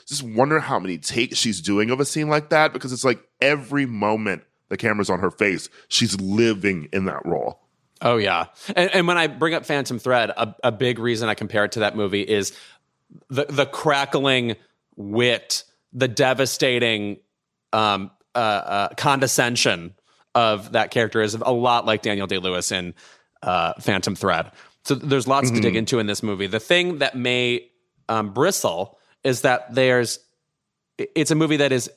just 0.06 0.22
wonder 0.22 0.60
how 0.60 0.78
many 0.78 0.98
takes 0.98 1.36
she's 1.38 1.60
doing 1.60 1.90
of 1.90 2.00
a 2.00 2.04
scene 2.04 2.28
like 2.28 2.50
that 2.50 2.72
because 2.72 2.92
it's 2.92 3.04
like 3.04 3.22
every 3.40 3.86
moment 3.86 4.44
the 4.68 4.76
camera's 4.76 5.10
on 5.10 5.20
her 5.20 5.30
face, 5.30 5.68
she's 5.88 6.20
living 6.20 6.88
in 6.92 7.04
that 7.04 7.24
role. 7.24 7.60
Oh 8.02 8.16
yeah, 8.16 8.46
and, 8.74 8.90
and 8.94 9.06
when 9.06 9.16
I 9.16 9.26
bring 9.26 9.54
up 9.54 9.64
Phantom 9.64 9.98
Thread, 9.98 10.30
a, 10.30 10.54
a 10.64 10.72
big 10.72 10.98
reason 10.98 11.28
I 11.28 11.34
compare 11.34 11.64
it 11.64 11.72
to 11.72 11.80
that 11.80 11.96
movie 11.96 12.22
is 12.22 12.56
the 13.28 13.46
the 13.48 13.66
crackling 13.66 14.56
wit, 14.96 15.64
the 15.92 16.08
devastating 16.08 17.18
um, 17.72 18.10
uh, 18.34 18.38
uh, 18.38 18.88
condescension 18.96 19.94
of 20.36 20.72
that 20.72 20.90
character 20.90 21.22
is 21.22 21.34
a 21.34 21.50
lot 21.50 21.86
like 21.86 22.02
Daniel 22.02 22.26
Day 22.26 22.36
Lewis 22.36 22.70
in 22.70 22.94
uh, 23.42 23.72
Phantom 23.80 24.14
Thread. 24.14 24.52
So 24.84 24.94
there's 24.94 25.26
lots 25.26 25.50
to 25.50 25.60
dig 25.60 25.74
into 25.74 25.98
in 25.98 26.06
this 26.06 26.22
movie. 26.22 26.46
The 26.46 26.60
thing 26.60 26.98
that 26.98 27.16
may 27.16 27.70
um, 28.08 28.32
bristle 28.32 28.98
is 29.24 29.40
that 29.40 29.74
there's 29.74 30.20
it's 30.98 31.30
a 31.30 31.34
movie 31.34 31.56
that 31.56 31.72
is 31.72 31.90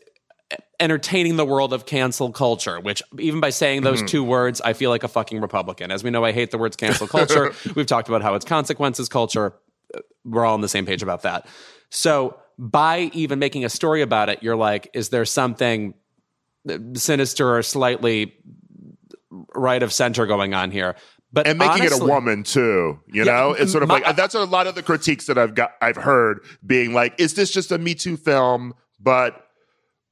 entertaining 0.80 1.36
the 1.36 1.45
world 1.45 1.74
of 1.74 1.86
cancel 1.86 2.32
culture, 2.32 2.80
which 2.80 3.03
even 3.20 3.40
by 3.41 3.49
saying 3.49 3.84
those 3.84 4.02
two 4.02 4.24
words, 4.24 4.61
I 4.61 4.74
feel 4.74 4.90
like 4.90 5.03
a 5.03 5.07
fucking 5.07 5.40
Republican. 5.41 5.91
As 5.91 6.03
we 6.03 6.10
know, 6.10 6.24
I 6.26 6.32
hate 6.32 6.52
the 6.52 6.57
words 6.57 6.76
cancel 6.76 7.07
culture. 7.07 7.53
We've 7.76 7.86
talked 7.86 8.07
about 8.07 8.22
how 8.22 8.34
it's 8.36 8.45
consequences 8.45 9.10
culture. 9.10 9.53
We're 10.24 10.45
all 10.45 10.53
on 10.53 10.61
the 10.61 10.70
same 10.70 10.86
page 10.86 11.03
about 11.03 11.24
that. 11.24 11.45
So 11.90 12.40
by 12.57 13.11
even 13.14 13.38
making 13.38 13.66
a 13.66 13.70
story 13.70 14.02
about 14.02 14.30
it, 14.30 14.41
you're 14.41 14.56
like, 14.56 14.90
is 14.94 15.10
there 15.10 15.26
something 15.26 15.94
sinister 16.94 17.56
or 17.57 17.61
slightly 17.64 18.34
right 19.56 19.84
of 19.84 19.94
center 19.94 20.26
going 20.26 20.53
on 20.53 20.72
here? 20.72 20.95
But 21.31 21.45
and 21.48 21.60
making 21.60 21.84
it 21.84 21.91
a 21.91 22.03
woman 22.03 22.44
too. 22.44 22.99
You 23.07 23.23
Yeah, 23.23 23.26
know, 23.26 23.52
it's 23.53 23.72
sort 23.72 23.84
of 23.84 23.90
my- 23.90 23.95
like 23.95 24.07
uh, 24.07 24.11
that's 24.14 24.34
a 24.34 24.45
lot 24.45 24.65
of 24.65 24.73
the 24.76 24.81
critiques 24.81 25.27
that 25.27 25.38
I've 25.38 25.53
got. 25.53 25.73
I've 25.81 25.95
heard 25.98 26.40
being 26.65 26.94
like, 26.94 27.14
"Is 27.19 27.36
this 27.36 27.52
just 27.52 27.72
a 27.72 27.77
Me 27.77 27.94
Too 27.94 28.18
film?" 28.18 28.73
But 28.99 29.45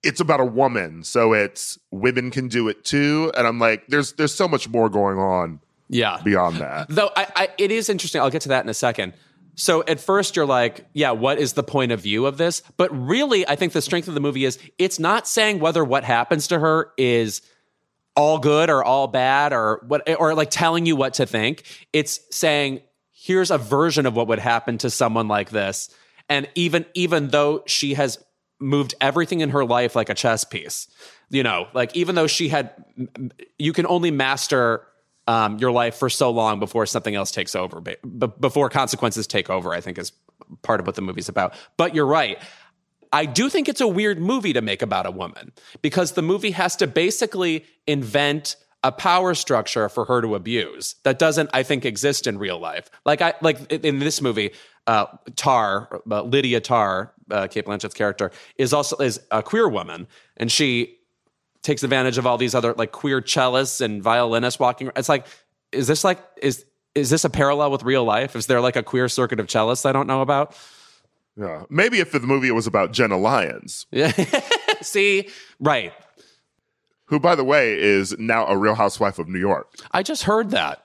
it's 0.04 0.20
about 0.22 0.40
a 0.40 0.46
woman, 0.46 1.04
so 1.04 1.34
it's 1.34 1.80
women 1.90 2.30
can 2.30 2.48
do 2.48 2.68
it 2.70 2.86
too. 2.86 3.32
And 3.36 3.48
I'm 3.48 3.58
like, 3.60 3.88
there's 3.88 4.14
there's 4.14 4.34
so 4.34 4.48
much 4.48 4.70
more 4.70 4.90
going 4.90 5.18
on 5.18 5.60
Yeah. 5.90 6.22
beyond 6.24 6.58
that. 6.58 6.86
Though 6.88 7.10
I, 7.16 7.28
I, 7.36 7.50
it 7.58 7.72
is 7.72 7.90
interesting. 7.90 8.22
I'll 8.22 8.30
get 8.30 8.44
to 8.44 8.50
that 8.50 8.64
in 8.64 8.70
a 8.70 8.74
second. 8.76 9.14
So 9.58 9.84
at 9.84 10.00
first 10.00 10.36
you're 10.36 10.46
like, 10.46 10.86
yeah, 10.94 11.12
what 11.12 11.40
is 11.40 11.54
the 11.54 11.64
point 11.64 11.92
of 11.92 12.00
view 12.00 12.28
of 12.28 12.38
this? 12.38 12.62
But 12.78 12.90
really, 12.96 13.46
I 13.48 13.56
think 13.56 13.74
the 13.74 13.82
strength 13.82 14.08
of 14.08 14.14
the 14.14 14.20
movie 14.20 14.46
is 14.46 14.60
it's 14.78 15.00
not 15.00 15.28
saying 15.28 15.60
whether 15.60 15.84
what 15.84 16.04
happens 16.04 16.48
to 16.50 16.60
her 16.60 16.92
is 16.96 17.42
all 18.16 18.38
good 18.38 18.70
or 18.70 18.84
all 18.84 19.08
bad 19.08 19.54
or 19.54 19.84
what, 19.88 20.08
or 20.20 20.36
like 20.36 20.52
telling 20.52 20.86
you 20.86 20.96
what 20.96 21.16
to 21.16 21.26
think. 21.26 21.64
It's 21.92 22.20
saying 22.30 22.82
here's 23.12 23.50
a 23.50 23.58
version 23.58 24.06
of 24.06 24.16
what 24.16 24.28
would 24.28 24.40
happen 24.40 24.78
to 24.78 24.92
someone 24.92 25.28
like 25.28 25.50
this. 25.50 25.90
And 26.30 26.48
even 26.54 26.86
even 26.94 27.30
though 27.30 27.64
she 27.66 27.96
has 27.96 28.24
moved 28.60 28.94
everything 29.02 29.42
in 29.42 29.50
her 29.50 29.66
life 29.66 29.96
like 29.96 30.10
a 30.10 30.14
chess 30.14 30.44
piece, 30.44 30.88
you 31.30 31.42
know, 31.42 31.68
like 31.74 31.96
even 31.96 32.14
though 32.14 32.28
she 32.28 32.50
had, 32.50 32.72
you 33.58 33.74
can 33.74 33.88
only 33.88 34.12
master 34.12 34.86
um, 35.28 35.58
your 35.60 35.72
life 35.72 35.96
for 35.96 36.10
so 36.10 36.32
long 36.32 36.60
before 36.60 36.86
something 36.86 37.16
else 37.16 37.32
takes 37.32 37.56
over, 37.56 37.82
b- 37.82 37.96
before 38.40 38.70
consequences 38.70 39.28
take 39.28 39.50
over. 39.50 39.74
I 39.74 39.82
think 39.82 39.98
is 39.98 40.12
part 40.62 40.80
of 40.80 40.86
what 40.86 40.96
the 40.96 41.02
movie's 41.02 41.30
about. 41.30 41.54
But 41.78 41.94
you're 41.94 42.06
right. 42.06 42.42
I 43.12 43.26
do 43.26 43.50
think 43.50 43.70
it's 43.70 43.82
a 43.82 43.88
weird 43.88 44.20
movie 44.20 44.54
to 44.54 44.62
make 44.62 44.82
about 44.82 45.06
a 45.06 45.12
woman 45.12 45.54
because 45.82 46.14
the 46.14 46.22
movie 46.22 46.52
has 46.52 46.76
to 46.78 46.88
basically 46.88 47.66
invent 47.86 48.58
a 48.84 48.92
power 48.92 49.34
structure 49.34 49.90
for 49.90 50.06
her 50.06 50.22
to 50.22 50.36
abuse 50.36 50.96
that 51.04 51.18
doesn't, 51.18 51.50
I 51.54 51.64
think, 51.64 51.84
exist 51.84 52.28
in 52.28 52.38
real 52.38 52.60
life. 52.60 52.90
Like 53.06 53.22
I 53.22 53.34
like 53.42 53.72
in 53.72 54.00
this 54.00 54.22
movie, 54.22 54.52
uh, 54.86 55.08
Tar, 55.36 56.02
uh, 56.10 56.22
Lydia 56.22 56.62
Tar, 56.62 57.14
uh, 57.32 57.48
Cate 57.48 57.66
Blanchett's 57.66 57.96
character, 57.96 58.32
is 58.58 58.74
also 58.74 58.96
is 58.98 59.20
a 59.32 59.42
queer 59.42 59.68
woman, 59.68 60.08
and 60.38 60.52
she 60.52 60.97
takes 61.68 61.84
advantage 61.84 62.18
of 62.18 62.26
all 62.26 62.38
these 62.38 62.56
other 62.56 62.74
like 62.74 62.94
queer 62.94 63.22
cellists 63.22 63.82
and 63.82 64.02
violinists 64.02 64.58
walking. 64.60 64.90
It's 64.96 65.10
like, 65.10 65.28
is 65.74 65.86
this 65.86 66.04
like 66.04 66.20
is 66.42 66.66
is 66.96 67.10
this 67.10 67.26
a 67.26 67.30
parallel 67.30 67.70
with 67.72 67.84
real 67.84 68.04
life? 68.06 68.36
Is 68.36 68.48
there 68.48 68.62
like 68.62 68.78
a 68.78 68.82
queer 68.84 69.10
circuit 69.10 69.40
of 69.40 69.48
cellists 69.48 69.86
I 69.86 69.92
don't 69.92 70.08
know 70.08 70.22
about? 70.22 70.56
Yeah, 71.36 71.64
maybe 71.70 72.00
if 72.00 72.12
the 72.14 72.20
movie 72.22 72.50
was 72.52 72.66
about 72.66 72.94
Jenna 72.94 73.18
Lyons, 73.18 73.86
Yeah. 73.92 74.12
See, 74.82 75.30
right. 75.60 75.94
who, 77.06 77.20
by 77.20 77.36
the 77.36 77.44
way, 77.44 77.78
is 77.80 78.18
now 78.18 78.48
a 78.48 78.58
Real 78.58 78.74
Housewife 78.76 79.20
of 79.20 79.28
New 79.28 79.38
York. 79.40 79.76
I 79.92 80.02
just 80.04 80.24
heard 80.24 80.50
that. 80.52 80.84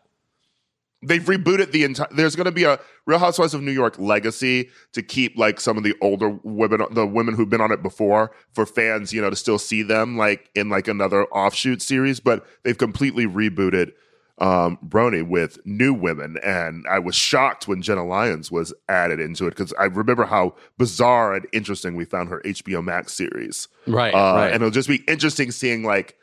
They've 1.03 1.23
rebooted 1.23 1.73
the 1.73 1.85
entire. 1.85 2.09
There's 2.13 2.37
going 2.37 2.47
to 2.47 2.53
be 2.53 2.65
a 2.65 2.79
Real 3.07 3.19
Housewives 3.19 3.55
of 3.55 3.63
New 3.63 3.73
York 3.73 3.99
legacy 3.99 4.71
to 4.93 5.03
keep 5.03 5.37
like 5.37 5.61
some 5.61 5.77
of 5.77 5.83
the 5.83 5.95
older 6.01 6.39
women, 6.45 6.83
the 6.93 7.07
women 7.07 7.35
who've 7.35 7.49
been 7.51 7.61
on 7.61 7.73
it 7.73 7.83
before, 7.83 8.31
for 8.53 8.67
fans, 8.67 9.13
you 9.13 9.21
know, 9.21 9.31
to 9.31 9.37
still 9.37 9.59
see 9.59 9.83
them 9.83 10.17
like 10.17 10.49
in 10.55 10.69
like 10.69 10.87
another 10.87 11.25
offshoot 11.27 11.83
series. 11.83 12.21
But 12.21 12.47
they've 12.63 12.79
completely 12.79 13.27
rebooted 13.27 13.93
um, 14.39 14.79
RHONY 14.89 15.29
with 15.29 15.59
new 15.65 15.93
women, 15.93 16.37
and 16.43 16.85
I 16.89 16.99
was 16.99 17.15
shocked 17.15 17.69
when 17.69 17.83
Jenna 17.83 18.05
Lyons 18.05 18.51
was 18.51 18.73
added 18.89 19.21
into 19.21 19.47
it 19.47 19.51
because 19.51 19.73
I 19.79 19.85
remember 19.85 20.25
how 20.25 20.55
bizarre 20.79 21.35
and 21.35 21.47
interesting 21.53 21.97
we 21.97 22.05
found 22.05 22.29
her 22.29 22.41
HBO 22.45 22.83
Max 22.83 23.13
series. 23.13 23.69
Right, 23.87 24.15
Uh, 24.15 24.35
right. 24.35 24.47
And 24.47 24.57
it'll 24.57 24.71
just 24.71 24.89
be 24.89 25.03
interesting 25.07 25.51
seeing 25.51 25.85
like 25.85 26.17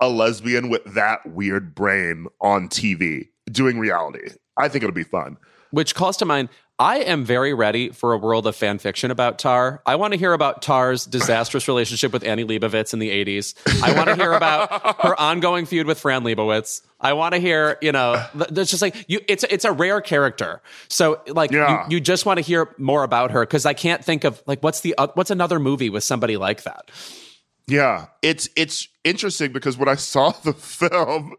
a 0.00 0.08
lesbian 0.08 0.68
with 0.68 0.84
that 0.94 1.26
weird 1.26 1.74
brain 1.74 2.26
on 2.40 2.68
TV 2.68 3.28
doing 3.50 3.78
reality. 3.78 4.28
I 4.56 4.68
think 4.68 4.84
it'll 4.84 4.94
be 4.94 5.04
fun. 5.04 5.36
Which 5.70 5.94
calls 5.94 6.16
to 6.18 6.24
mind, 6.24 6.48
I 6.78 6.98
am 6.98 7.24
very 7.24 7.54
ready 7.54 7.88
for 7.90 8.12
a 8.12 8.18
world 8.18 8.46
of 8.46 8.54
fan 8.54 8.78
fiction 8.78 9.10
about 9.10 9.38
Tar. 9.38 9.82
I 9.86 9.96
want 9.96 10.12
to 10.12 10.18
hear 10.18 10.32
about 10.34 10.60
Tar's 10.62 11.04
disastrous 11.06 11.66
relationship 11.68 12.12
with 12.12 12.22
Annie 12.22 12.44
Leibovitz 12.44 12.92
in 12.92 12.98
the 12.98 13.10
80s. 13.10 13.54
I 13.82 13.94
want 13.96 14.08
to 14.10 14.14
hear 14.14 14.32
about 14.32 15.00
her 15.02 15.18
ongoing 15.20 15.64
feud 15.66 15.86
with 15.86 15.98
Fran 15.98 16.22
Lebowitz. 16.22 16.82
I 17.00 17.14
want 17.14 17.34
to 17.34 17.40
hear, 17.40 17.78
you 17.80 17.92
know, 17.92 18.22
it's 18.34 18.70
just 18.70 18.82
like 18.82 19.04
you 19.08 19.20
it's 19.26 19.44
it's 19.44 19.64
a 19.64 19.72
rare 19.72 20.00
character. 20.00 20.60
So 20.88 21.20
like 21.28 21.50
Yeah. 21.50 21.86
you, 21.88 21.96
you 21.96 22.00
just 22.00 22.26
want 22.26 22.38
to 22.38 22.42
hear 22.42 22.74
more 22.78 23.04
about 23.04 23.30
her 23.32 23.44
cuz 23.46 23.64
I 23.66 23.72
can't 23.74 24.04
think 24.04 24.24
of 24.24 24.42
like 24.46 24.62
what's 24.62 24.80
the 24.80 24.94
uh, 24.98 25.08
what's 25.14 25.30
another 25.30 25.58
movie 25.58 25.88
with 25.90 26.04
somebody 26.04 26.36
like 26.36 26.62
that. 26.64 26.90
Yeah, 27.66 28.06
it's 28.22 28.48
it's 28.54 28.86
interesting 29.06 29.52
because 29.52 29.76
when 29.78 29.88
I 29.88 29.94
saw 29.94 30.30
the 30.44 30.52
film, 30.52 31.34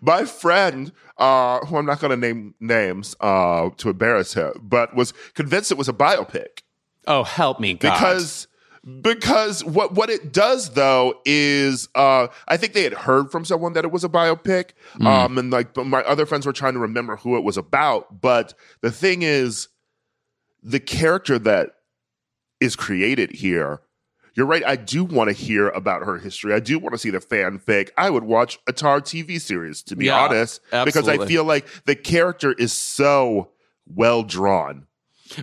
my 0.00 0.24
friend, 0.24 0.92
uh, 1.18 1.60
who 1.66 1.76
I'm 1.76 1.86
not 1.86 2.00
going 2.00 2.10
to 2.10 2.16
name 2.16 2.54
names 2.60 3.16
uh, 3.20 3.70
to 3.78 3.90
embarrass 3.90 4.34
him, 4.34 4.52
but 4.62 4.94
was 4.94 5.12
convinced 5.34 5.72
it 5.72 5.78
was 5.78 5.88
a 5.88 5.92
biopic 5.92 6.60
Oh, 7.08 7.22
help 7.24 7.60
me 7.60 7.74
God. 7.74 7.92
because 7.92 8.48
because 9.00 9.64
what 9.64 9.94
what 9.94 10.10
it 10.10 10.32
does 10.32 10.74
though 10.74 11.20
is 11.24 11.88
uh, 11.94 12.28
I 12.46 12.56
think 12.56 12.72
they 12.72 12.82
had 12.84 12.92
heard 12.94 13.32
from 13.32 13.44
someone 13.44 13.72
that 13.72 13.84
it 13.84 13.90
was 13.90 14.04
a 14.04 14.08
biopic, 14.08 14.70
um, 15.04 15.38
and 15.38 15.50
like 15.50 15.74
but 15.74 15.86
my 15.86 16.02
other 16.02 16.26
friends 16.26 16.46
were 16.46 16.52
trying 16.52 16.74
to 16.74 16.78
remember 16.80 17.16
who 17.16 17.36
it 17.36 17.42
was 17.44 17.56
about. 17.56 18.20
But 18.20 18.54
the 18.82 18.90
thing 18.92 19.22
is, 19.22 19.68
the 20.62 20.80
character 20.80 21.38
that 21.40 21.70
is 22.60 22.76
created 22.76 23.30
here. 23.32 23.80
You're 24.36 24.46
right. 24.46 24.62
I 24.66 24.76
do 24.76 25.02
want 25.04 25.28
to 25.28 25.32
hear 25.32 25.68
about 25.70 26.02
her 26.04 26.18
history. 26.18 26.52
I 26.52 26.60
do 26.60 26.78
want 26.78 26.92
to 26.92 26.98
see 26.98 27.10
the 27.10 27.18
fanfic. 27.20 27.88
I 27.96 28.10
would 28.10 28.24
watch 28.24 28.58
a 28.66 28.72
Tar 28.72 29.00
TV 29.00 29.40
series, 29.40 29.82
to 29.84 29.96
be 29.96 30.06
Yeah, 30.06 30.20
honest, 30.24 30.60
because 30.84 31.08
I 31.08 31.24
feel 31.26 31.44
like 31.44 31.66
the 31.86 31.94
character 31.96 32.52
is 32.52 32.72
so 32.72 33.48
well 33.86 34.22
drawn. 34.22 34.86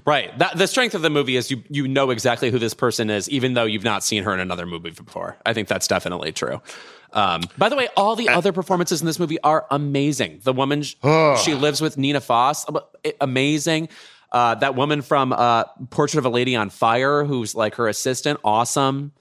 Right. 0.06 0.38
That, 0.38 0.58
the 0.58 0.68
strength 0.68 0.96
of 0.96 1.02
the 1.02 1.10
movie 1.10 1.36
is 1.36 1.52
you 1.52 1.62
you 1.70 1.88
know 1.88 2.10
exactly 2.12 2.50
who 2.52 2.60
this 2.60 2.74
person 2.74 3.10
is, 3.10 3.28
even 3.30 3.54
though 3.54 3.66
you've 3.66 3.84
not 3.84 4.04
seen 4.04 4.24
her 4.24 4.34
in 4.34 4.40
another 4.40 4.66
movie 4.66 4.92
before. 4.92 5.36
I 5.46 5.54
think 5.54 5.68
that's 5.68 5.88
definitely 5.88 6.32
true. 6.32 6.62
Um, 7.12 7.42
by 7.58 7.70
the 7.70 7.76
way, 7.76 7.90
all 7.98 8.16
the 8.16 8.30
other 8.30 8.52
performances 8.52 9.02
in 9.02 9.06
this 9.08 9.20
movie 9.20 9.40
are 9.42 9.68
amazing. 9.70 10.40
The 10.44 10.54
woman 10.54 10.84
sh- 10.84 10.96
she 11.44 11.54
lives 11.54 11.80
with 11.82 11.98
Nina 11.98 12.20
Hoss, 12.20 12.66
amazing. 13.22 13.90
Uh, 14.34 14.56
that 14.56 14.76
woman 14.76 15.04
from 15.04 15.32
uh, 15.32 15.64
Portrait 15.92 16.18
of 16.18 16.26
a 16.26 16.30
Lady 16.30 16.56
on 16.56 16.72
Fire, 16.72 17.24
who's 17.24 17.54
like 17.54 17.76
her 17.76 17.88
assistant, 17.88 18.40
awesome. 18.44 19.12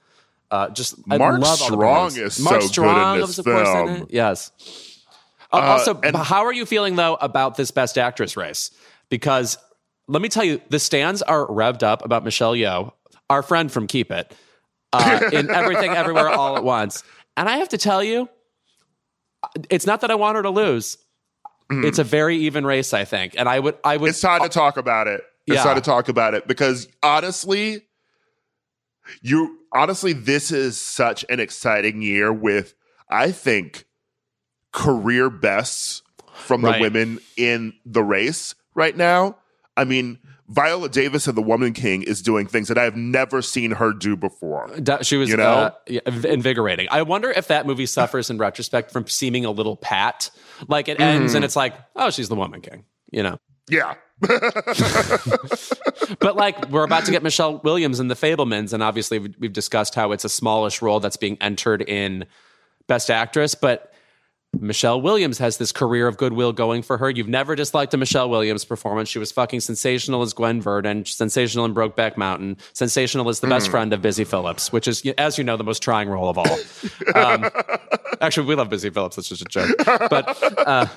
Uh, 0.49 0.69
just 0.69 0.95
I 1.09 1.17
Mark 1.17 1.39
love 1.39 1.61
all 1.61 1.67
the 1.69 1.73
Strong 1.75 2.17
is 2.17 2.39
Mark 2.39 2.61
so 2.63 2.83
good 2.83 3.13
in 3.13 3.19
this 3.21 3.37
was, 3.37 3.45
in 3.45 4.03
it. 4.03 4.07
Yes. 4.09 4.51
Uh, 5.51 5.57
also, 5.57 5.99
and- 6.01 6.15
how 6.15 6.45
are 6.45 6.53
you 6.53 6.65
feeling 6.65 6.95
though 6.95 7.15
about 7.15 7.55
this 7.57 7.69
Best 7.69 7.97
Actress 7.97 8.35
race? 8.35 8.71
Because 9.09 9.57
let 10.07 10.21
me 10.21 10.29
tell 10.29 10.43
you, 10.43 10.61
the 10.69 10.79
stands 10.79 11.21
are 11.21 11.45
revved 11.45 11.83
up 11.83 12.03
about 12.03 12.23
Michelle 12.23 12.53
Yeoh, 12.53 12.91
our 13.29 13.43
friend 13.43 13.71
from 13.71 13.87
Keep 13.87 14.11
It, 14.11 14.35
uh, 14.93 15.29
in 15.33 15.49
Everything 15.51 15.91
Everywhere 15.91 16.29
All 16.29 16.57
at 16.57 16.63
Once. 16.63 17.03
And 17.37 17.47
I 17.47 17.57
have 17.57 17.69
to 17.69 17.77
tell 17.77 18.03
you, 18.03 18.29
it's 19.69 19.85
not 19.85 20.01
that 20.01 20.11
I 20.11 20.15
want 20.15 20.37
her 20.37 20.43
to 20.43 20.49
lose. 20.49 20.97
Mm-hmm. 21.69 21.85
It's 21.85 21.99
a 21.99 22.03
very 22.03 22.37
even 22.37 22.65
race, 22.65 22.93
I 22.93 23.05
think. 23.05 23.35
And 23.37 23.47
I 23.49 23.59
would, 23.59 23.77
I 23.83 23.97
would, 23.97 24.09
It's 24.09 24.21
time 24.21 24.39
to 24.41 24.45
uh, 24.45 24.49
talk 24.49 24.77
about 24.77 25.07
it. 25.07 25.21
It's 25.47 25.55
Yeah. 25.55 25.63
time 25.63 25.75
to 25.75 25.81
talk 25.81 26.09
about 26.09 26.33
it 26.33 26.47
because 26.47 26.87
honestly, 27.01 27.83
you 29.21 29.59
honestly, 29.73 30.13
this 30.13 30.51
is 30.51 30.79
such 30.79 31.25
an 31.29 31.39
exciting 31.39 32.01
year 32.01 32.31
with, 32.31 32.73
I 33.09 33.31
think, 33.31 33.85
career 34.71 35.29
bests 35.29 36.01
from 36.35 36.61
the 36.61 36.69
Right. 36.69 36.81
women 36.81 37.19
in 37.37 37.73
the 37.85 38.03
race 38.03 38.55
right 38.75 38.95
now. 38.95 39.37
I 39.75 39.83
mean, 39.83 40.19
Viola 40.49 40.89
Davis 40.89 41.27
of 41.27 41.35
the 41.35 41.41
Woman 41.41 41.73
King 41.73 42.03
is 42.03 42.21
doing 42.21 42.47
things 42.47 42.67
that 42.67 42.77
I 42.77 42.83
have 42.83 42.95
never 42.97 43.41
seen 43.41 43.71
her 43.71 43.93
do 43.93 44.15
before. 44.17 44.69
She 45.01 45.15
was 45.17 45.29
You 45.29 45.37
know? 45.37 45.43
uh, 45.43 45.71
yeah, 45.87 46.01
invigorating. 46.05 46.87
I 46.91 47.01
wonder 47.03 47.31
if 47.31 47.47
that 47.47 47.65
movie 47.65 47.85
suffers 47.85 48.29
in 48.29 48.37
retrospect 48.37 48.91
from 48.91 49.07
seeming 49.07 49.45
a 49.45 49.51
little 49.51 49.77
pat. 49.77 50.29
Like 50.67 50.89
it 50.89 50.99
ends 50.99 51.31
Mm. 51.31 51.35
and 51.37 51.45
it's 51.45 51.55
like, 51.55 51.73
oh, 51.95 52.09
she's 52.09 52.27
the 52.29 52.35
woman 52.35 52.59
king, 52.61 52.83
you 53.11 53.23
know. 53.23 53.37
Yeah. 53.69 53.93
But 56.19 56.35
like 56.35 56.69
we're 56.69 56.83
about 56.83 57.05
to 57.05 57.11
get 57.11 57.23
Michelle 57.23 57.59
Williams 57.63 57.99
in 57.99 58.07
The 58.07 58.15
Fabelmans, 58.15 58.73
and 58.73 58.83
obviously 58.83 59.19
we- 59.19 59.33
we've 59.39 59.53
discussed 59.53 59.95
how 59.95 60.11
it's 60.11 60.25
a 60.25 60.29
smallish 60.29 60.81
role 60.81 60.99
that's 60.99 61.17
being 61.17 61.37
entered 61.41 61.81
in 61.81 62.25
Best 62.87 63.09
Actress, 63.09 63.55
but 63.55 63.92
Michelle 64.59 65.01
Williams 65.01 65.39
has 65.39 65.57
this 65.57 65.71
career 65.71 66.07
of 66.07 66.17
goodwill 66.17 66.53
going 66.53 66.83
for 66.83 66.97
her. 66.97 67.09
You've 67.09 67.27
never 67.27 67.55
disliked 67.55 67.93
a 67.93 67.97
Michelle 67.97 68.29
Williams 68.29 68.63
performance. 68.63 69.09
She 69.09 69.19
was 69.19 69.31
fucking 69.31 69.59
sensational 69.61 70.21
as 70.21 70.33
Gwen 70.33 70.61
Verdon, 70.61 71.05
sensational 71.05 71.65
in 71.65 71.73
Brokeback 71.73 72.17
Mountain, 72.17 72.57
sensational 72.73 73.27
as 73.29 73.39
the 73.39 73.47
best 73.47 73.69
friend 73.69 73.91
of 73.93 74.01
Busy 74.01 74.23
Phillips, 74.23 74.71
which 74.71 74.87
is, 74.87 75.03
as 75.17 75.37
you 75.37 75.43
know, 75.43 75.57
the 75.57 75.63
most 75.63 75.81
trying 75.81 76.07
role 76.09 76.29
of 76.29 76.37
all. 76.37 76.57
Um, 77.15 77.45
actually, 78.21 78.47
we 78.47 78.55
love 78.55 78.69
Busy 78.69 78.89
Phillips. 78.89 79.17
That's 79.17 79.27
just 79.29 79.41
a 79.41 79.45
joke. 79.45 79.69
But, 79.85 80.57
uh, 80.67 80.87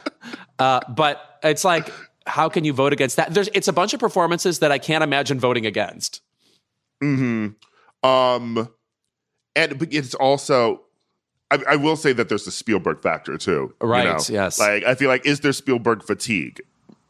uh, 0.59 0.81
but 0.89 1.39
it's 1.43 1.65
like, 1.65 1.91
how 2.27 2.49
can 2.49 2.65
you 2.65 2.73
vote 2.73 2.93
against 2.93 3.17
that? 3.17 3.35
There's, 3.35 3.49
it's 3.55 3.69
a 3.69 3.73
bunch 3.73 3.93
of 3.93 4.01
performances 4.01 4.61
that 4.61 4.73
I 4.73 4.79
can't 4.79 5.05
imagine 5.05 5.39
voting 5.41 5.67
against. 5.67 6.23
hmm 7.01 7.49
Um, 8.03 8.69
and 9.55 9.79
but 9.79 9.93
it's 9.93 10.15
also, 10.15 10.83
I, 11.51 11.59
I 11.71 11.77
will 11.77 11.97
say 11.97 12.13
that 12.13 12.29
there's 12.29 12.45
the 12.45 12.51
Spielberg 12.51 13.03
factor 13.03 13.39
too. 13.39 13.75
you 13.81 13.89
Right, 13.89 14.05
know? 14.05 14.19
yes. 14.29 14.59
Like 14.59 14.85
I 14.85 14.95
feel 14.95 15.09
like 15.09 15.25
is 15.27 15.41
there 15.41 15.53
Spielberg 15.53 16.03
fatigue? 16.03 16.61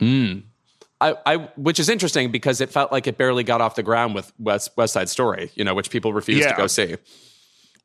I, 0.01 1.15
I, 1.27 1.37
which 1.57 1.79
is 1.79 1.89
interesting 1.89 2.31
because 2.31 2.61
it 2.61 2.71
felt 2.71 2.91
like 2.93 3.07
it 3.07 3.19
barely 3.19 3.45
got 3.45 3.61
off 3.61 3.75
the 3.75 3.83
ground 3.83 4.15
with 4.15 4.33
West, 4.39 4.71
West 4.77 4.95
Side 4.95 5.09
Story, 5.11 5.51
you 5.55 5.63
know, 5.65 5.75
which 5.75 5.91
people 5.91 6.13
refused 6.15 6.49
to 6.49 6.55
go 6.55 6.67
see. 6.67 6.97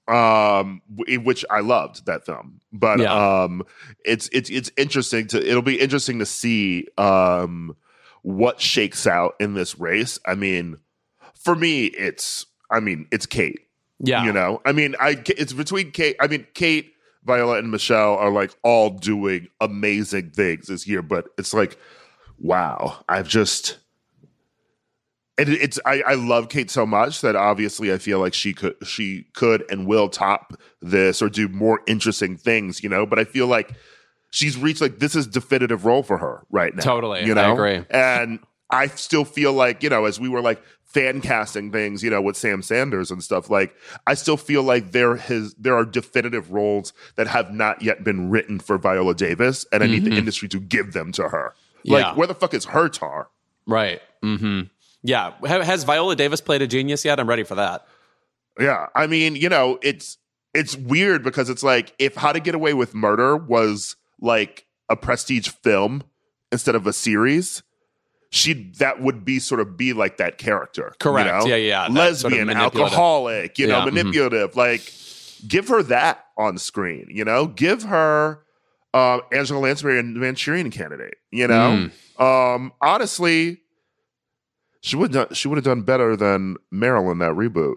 um 0.07 0.81
which 0.97 1.45
I 1.49 1.59
loved 1.61 2.05
that 2.05 2.25
film. 2.25 2.59
But 2.73 2.99
Yeah. 2.99 3.43
um 3.43 3.63
it's 4.03 4.29
it's 4.33 4.49
it's 4.49 4.71
interesting 4.77 5.27
to 5.27 5.45
it'll 5.47 5.61
be 5.61 5.79
interesting 5.79 6.19
to 6.19 6.25
see 6.25 6.87
um 6.97 7.75
what 8.23 8.59
shakes 8.61 9.07
out 9.07 9.35
in 9.39 9.53
this 9.53 9.79
race. 9.79 10.19
I 10.25 10.35
mean, 10.35 10.77
for 11.35 11.55
me 11.55 11.85
it's 11.85 12.45
I 12.69 12.79
mean, 12.79 13.07
it's 13.11 13.25
Cate. 13.25 13.59
Yeah. 14.03 14.25
You 14.25 14.33
know. 14.33 14.61
I 14.65 14.71
mean, 14.71 14.95
I 14.99 15.21
it's 15.27 15.53
between 15.53 15.91
Cate 15.91 16.15
I 16.19 16.27
mean, 16.27 16.45
Cate, 16.53 16.93
Viola 17.23 17.57
and 17.59 17.69
Michelle 17.71 18.15
are 18.17 18.31
like 18.31 18.51
all 18.63 18.89
doing 18.89 19.47
amazing 19.59 20.31
things 20.31 20.67
this 20.67 20.87
year, 20.87 21.01
but 21.01 21.27
it's 21.37 21.53
like 21.53 21.77
wow, 22.39 23.03
I've 23.07 23.27
just 23.27 23.77
and 25.37 25.49
it- 25.49 25.61
it's 25.61 25.79
I, 25.85 26.01
I 26.01 26.13
love 26.15 26.49
Cate 26.49 26.69
so 26.71 26.85
much 26.85 27.21
that 27.21 27.35
obviously 27.35 27.91
I 27.93 27.97
feel 27.97 28.19
like 28.19 28.33
she 28.33 28.53
could 28.53 28.75
she 28.85 29.25
could 29.33 29.63
and 29.71 29.87
will 29.87 30.09
top 30.09 30.53
this 30.81 31.21
or 31.21 31.29
do 31.29 31.47
more 31.47 31.81
interesting 31.87 32.37
things, 32.37 32.83
you 32.83 32.89
know. 32.89 33.05
But 33.05 33.19
I 33.19 33.23
feel 33.23 33.47
like 33.47 33.71
she's 34.31 34.57
reached 34.57 34.81
like 34.81 34.99
this 34.99 35.15
is 35.15 35.27
definitive 35.27 35.85
role 35.85 36.03
for 36.03 36.17
her 36.17 36.43
right 36.49 36.75
now. 36.75 36.81
Totally. 36.83 37.25
you 37.25 37.33
know. 37.35 37.51
I 37.51 37.53
agree. 37.53 37.85
And 37.89 38.39
I 38.69 38.87
still 38.87 39.25
feel 39.25 39.53
like 39.53 39.83
you 39.83 39.89
know 39.89 40.05
as 40.05 40.19
we 40.19 40.29
were 40.29 40.41
like 40.41 40.61
fan 40.93 41.21
casting 41.21 41.71
things, 41.71 42.03
you 42.03 42.09
know, 42.09 42.21
with 42.21 42.35
Sam 42.37 42.61
Sanders 42.61 43.11
and 43.11 43.23
stuff. 43.23 43.49
Like 43.49 43.75
I 44.07 44.13
still 44.13 44.37
feel 44.37 44.63
like 44.63 44.91
there 44.91 45.15
has 45.15 45.53
there 45.55 45.75
are 45.75 45.85
definitive 45.85 46.51
roles 46.51 46.93
that 47.15 47.27
have 47.27 47.53
not 47.53 47.81
yet 47.81 48.03
been 48.03 48.29
written 48.29 48.59
for 48.59 48.77
Viola 48.77 49.13
Davis, 49.15 49.65
and 49.71 49.83
I 49.83 49.87
need 49.87 50.03
the 50.05 50.15
industry 50.15 50.47
to 50.49 50.59
give 50.59 50.93
them 50.93 51.11
to 51.13 51.29
her. 51.29 51.53
Like 51.85 52.03
Yeah. 52.05 52.13
where 52.15 52.27
the 52.27 52.35
fuck 52.35 52.53
is 52.53 52.65
her 52.65 52.89
tar? 52.89 53.29
Right. 53.65 54.01
Mm-hmm. 54.23 54.61
Yeah. 55.03 55.31
Ha- 55.45 55.63
Has 55.63 55.83
Viola 55.83 56.15
Davis 56.15 56.41
played 56.41 56.61
a 56.61 56.67
genius 56.67 57.03
yet? 57.05 57.19
I'm 57.19 57.27
ready 57.29 57.43
for 57.43 57.55
that. 57.55 57.87
Yeah, 58.59 58.87
I 58.95 59.07
mean, 59.07 59.35
you 59.35 59.49
know, 59.49 59.79
it's 59.81 60.17
it's 60.53 60.75
weird 60.75 61.23
because 61.23 61.49
it's 61.49 61.63
like 61.63 61.93
if 61.97 62.15
How 62.15 62.33
to 62.33 62.39
Get 62.39 62.53
Away 62.53 62.73
with 62.73 62.93
Murder 62.93 63.37
was 63.37 63.95
like 64.19 64.65
a 64.89 64.95
prestige 64.97 65.47
film 65.47 66.03
instead 66.51 66.75
of 66.75 66.85
a 66.85 66.91
series, 66.93 67.63
she 68.31 68.71
that 68.79 68.99
would 69.01 69.23
be 69.23 69.37
sort 69.39 69.61
of 69.61 69.77
be 69.77 69.93
like 69.93 70.17
that 70.17 70.37
character. 70.39 70.87
you 70.93 70.95
Correct. 70.99 71.27
know? 71.27 71.45
Yeah, 71.45 71.55
yeah, 71.57 71.89
that 71.89 72.15
sort 72.17 72.33
of 72.33 72.39
Lesbian, 72.39 72.49
alcoholic, 72.49 73.59
you 73.59 73.67
know, 73.67 73.79
Yeah, 73.79 73.85
manipulative. 73.85 74.55
Like, 74.55 74.91
give 75.47 75.67
her 75.67 75.83
that 75.83 76.25
on 76.37 76.57
screen. 76.57 77.07
You 77.09 77.25
know, 77.25 77.45
give 77.45 77.83
her 77.83 78.39
uh, 78.93 79.19
Angela 79.31 79.59
Lansbury 79.59 79.99
and 79.99 80.15
Manchurian 80.15 80.71
Candidate. 80.71 81.15
You 81.31 81.47
know, 81.47 81.89
Mm. 82.19 82.21
um, 82.55 82.73
honestly. 82.81 83.59
She 84.83 84.95
would 84.95 85.11
done, 85.11 85.27
she 85.33 85.47
would 85.47 85.57
have 85.57 85.63
done 85.63 85.83
better 85.83 86.15
than 86.15 86.55
Marilyn 86.71 87.19
that 87.19 87.33
reboot. 87.33 87.75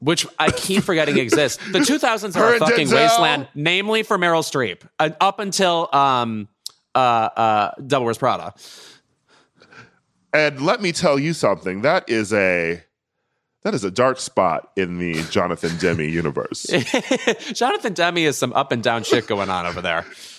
Which 0.00 0.26
I 0.38 0.50
keep 0.50 0.84
forgetting 0.84 1.16
exists. 1.26 1.56
The 1.72 1.78
2000s 1.78 2.34
Her 2.34 2.42
are 2.44 2.54
a 2.56 2.58
fucking 2.58 2.88
Denzel. 2.88 2.92
wasteland, 2.92 3.48
namely 3.54 4.02
for 4.02 4.18
Meryl 4.18 4.42
Streep, 4.42 4.82
uh, 4.98 5.10
up 5.18 5.38
until 5.40 5.88
um, 5.94 6.46
uh, 6.94 6.98
uh, 6.98 7.70
Devil 7.86 8.04
Wears 8.04 8.18
Prada. 8.18 8.52
And 10.32 10.60
let 10.60 10.82
me 10.82 10.92
tell 10.92 11.18
you 11.18 11.32
something. 11.32 11.82
That 11.82 12.08
is 12.08 12.32
a 12.32 12.82
that 13.62 13.74
is 13.74 13.82
a 13.84 13.90
dark 13.90 14.18
spot 14.20 14.70
in 14.76 14.98
the 14.98 15.22
Jonathan 15.30 15.76
Demme 15.78 16.00
universe. 16.00 16.62
Jonathan 17.52 17.92
Demme 17.92 18.18
is 18.18 18.38
some 18.38 18.52
up 18.52 18.72
and 18.72 18.82
down 18.82 19.02
shit 19.02 19.26
going 19.26 19.50
on 19.50 19.66
over 19.66 19.80
there. 19.80 20.04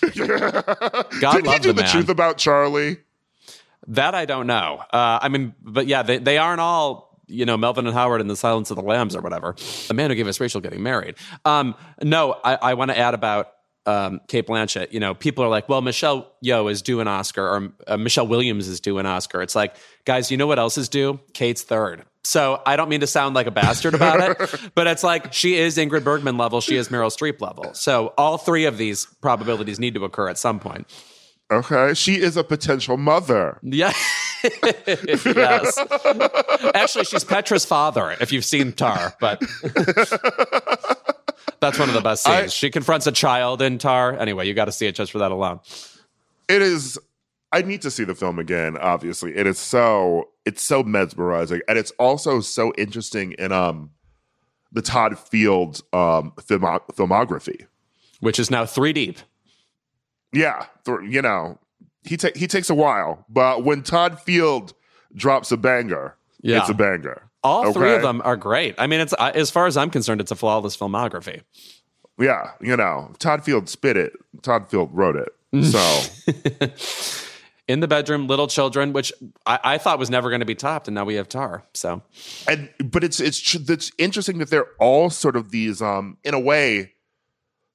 God 1.20 1.34
Did 1.34 1.44
he 1.44 1.48
love 1.48 1.60
do 1.60 1.72
the 1.72 1.82
the 1.82 1.88
truth 1.88 2.08
about 2.08 2.38
Charlie? 2.38 2.98
That 3.88 4.14
I 4.14 4.24
don't 4.24 4.46
know. 4.46 4.82
Uh, 4.92 5.18
I 5.20 5.28
mean, 5.28 5.54
but 5.62 5.86
yeah, 5.86 6.02
they, 6.02 6.18
they 6.18 6.38
aren't 6.38 6.60
all, 6.60 7.20
you 7.26 7.44
know, 7.44 7.56
Melvin 7.56 7.86
and 7.86 7.94
Howard 7.94 8.20
in 8.20 8.28
the 8.28 8.36
Silence 8.36 8.70
of 8.70 8.76
the 8.76 8.82
Lambs 8.82 9.14
or 9.14 9.20
whatever. 9.20 9.54
The 9.88 9.94
man 9.94 10.10
who 10.10 10.16
gave 10.16 10.26
us 10.26 10.40
Rachel 10.40 10.60
getting 10.60 10.82
married. 10.82 11.16
Um, 11.44 11.74
no, 12.02 12.32
I, 12.44 12.54
I 12.56 12.74
want 12.74 12.90
to 12.90 12.98
add 12.98 13.14
about 13.14 13.52
um, 13.86 14.20
Cate 14.28 14.46
Blanchett. 14.46 14.92
You 14.92 15.00
know, 15.00 15.14
people 15.14 15.44
are 15.44 15.48
like, 15.48 15.68
well, 15.68 15.80
Michelle 15.80 16.32
Yeoh 16.44 16.70
is 16.70 16.82
due 16.82 17.00
an 17.00 17.08
Oscar 17.08 17.46
or 17.46 17.72
uh, 17.86 17.96
Michelle 17.96 18.26
Williams 18.26 18.68
is 18.68 18.80
due 18.80 18.98
an 18.98 19.06
Oscar. 19.06 19.42
It's 19.42 19.54
like, 19.54 19.76
guys, 20.04 20.30
you 20.30 20.36
know 20.36 20.46
what 20.46 20.58
else 20.58 20.78
is 20.78 20.88
due? 20.88 21.20
Cate's 21.32 21.62
third. 21.62 22.04
So 22.22 22.60
I 22.66 22.76
don't 22.76 22.88
mean 22.88 23.00
to 23.00 23.06
sound 23.06 23.34
like 23.34 23.46
a 23.46 23.50
bastard 23.50 23.94
about 23.94 24.20
it, 24.20 24.70
but 24.74 24.86
it's 24.86 25.02
like 25.02 25.32
she 25.32 25.56
is 25.56 25.78
Ingrid 25.78 26.04
Bergman 26.04 26.36
level, 26.36 26.60
she 26.60 26.76
is 26.76 26.88
Meryl 26.88 27.10
Streep 27.10 27.40
level. 27.40 27.72
So 27.72 28.12
all 28.18 28.36
three 28.36 28.66
of 28.66 28.76
these 28.76 29.06
probabilities 29.22 29.80
need 29.80 29.94
to 29.94 30.04
occur 30.04 30.28
at 30.28 30.38
some 30.38 30.60
point. 30.60 30.86
Okay. 31.50 31.94
She 31.94 32.20
is 32.20 32.36
a 32.36 32.44
potential 32.44 32.96
mother. 32.96 33.58
Yeah. 33.62 33.92
yes. 34.64 35.78
Actually, 36.74 37.04
she's 37.04 37.24
Petra's 37.24 37.64
father, 37.64 38.16
if 38.20 38.32
you've 38.32 38.44
seen 38.44 38.72
Tar, 38.72 39.14
but 39.20 39.40
that's 41.60 41.78
one 41.78 41.88
of 41.88 41.94
the 41.94 42.00
best 42.00 42.24
scenes. 42.24 42.36
I- 42.36 42.46
she 42.48 42.70
confronts 42.70 43.06
a 43.06 43.12
child 43.12 43.62
in 43.62 43.78
Tar. 43.78 44.18
Anyway, 44.18 44.46
you 44.46 44.54
got 44.54 44.64
to 44.66 44.72
see 44.72 44.86
it 44.86 44.94
just 44.94 45.12
for 45.12 45.18
that 45.18 45.30
alone. 45.30 45.60
It 46.48 46.62
is 46.62 46.98
I 47.52 47.62
need 47.62 47.82
to 47.82 47.90
see 47.90 48.04
the 48.04 48.14
film 48.14 48.38
again, 48.38 48.76
obviously. 48.78 49.36
It 49.36 49.46
is 49.46 49.58
so 49.58 50.28
it's 50.44 50.62
so 50.62 50.82
mesmerizing. 50.82 51.60
And 51.68 51.78
it's 51.78 51.90
also 51.92 52.40
so 52.40 52.72
interesting 52.78 53.32
in 53.32 53.52
um 53.52 53.90
the 54.72 54.82
Todd 54.82 55.18
Field 55.18 55.82
um 55.92 56.32
filmo- 56.36 56.80
filmography. 56.92 57.66
Which 58.20 58.38
is 58.38 58.50
now 58.50 58.66
three 58.66 58.92
deep. 58.92 59.18
Yeah, 60.32 60.66
th- 60.84 60.98
you 61.08 61.22
know, 61.22 61.58
he 62.04 62.16
ta- 62.16 62.28
he 62.36 62.46
takes 62.46 62.70
a 62.70 62.74
while, 62.74 63.24
but 63.28 63.64
when 63.64 63.82
Todd 63.82 64.20
Field 64.20 64.72
drops 65.14 65.50
a 65.50 65.56
banger, 65.56 66.16
Yeah. 66.40 66.60
it's 66.60 66.68
a 66.68 66.74
banger. 66.74 67.29
All 67.42 67.72
three 67.72 67.92
of 67.94 68.02
them 68.02 68.20
are 68.24 68.36
great. 68.36 68.74
I 68.78 68.86
mean, 68.86 69.00
it's 69.00 69.14
uh, 69.18 69.32
as 69.34 69.50
far 69.50 69.66
as 69.66 69.76
I'm 69.76 69.90
concerned, 69.90 70.20
it's 70.20 70.30
a 70.30 70.36
flawless 70.36 70.76
filmography. 70.76 71.42
Yeah, 72.18 72.50
you 72.60 72.76
know, 72.76 73.12
Todd 73.18 73.42
Field 73.44 73.68
spit 73.68 73.96
it. 73.96 74.12
Todd 74.42 74.68
Field 74.70 74.90
wrote 74.92 75.16
it. 75.16 75.28
So 75.64 76.02
In 77.66 77.78
the 77.80 77.88
bedroom, 77.88 78.26
little 78.26 78.46
children, 78.48 78.92
which 78.92 79.12
I, 79.46 79.58
I 79.62 79.78
thought 79.78 79.98
was 79.98 80.10
never 80.10 80.28
going 80.28 80.40
to 80.40 80.46
be 80.46 80.54
topped, 80.56 80.88
and 80.88 80.94
now 80.94 81.04
we 81.04 81.14
have 81.14 81.28
Tar. 81.28 81.62
So 81.72 82.02
and 82.48 82.68
but 82.84 83.04
it's 83.04 83.20
it's 83.20 83.54
it's 83.54 83.92
interesting 83.96 84.38
that 84.38 84.50
they're 84.50 84.66
all 84.80 85.08
sort 85.08 85.36
of 85.36 85.50
these 85.50 85.80
um 85.80 86.18
in 86.24 86.34
a 86.34 86.40
way 86.40 86.92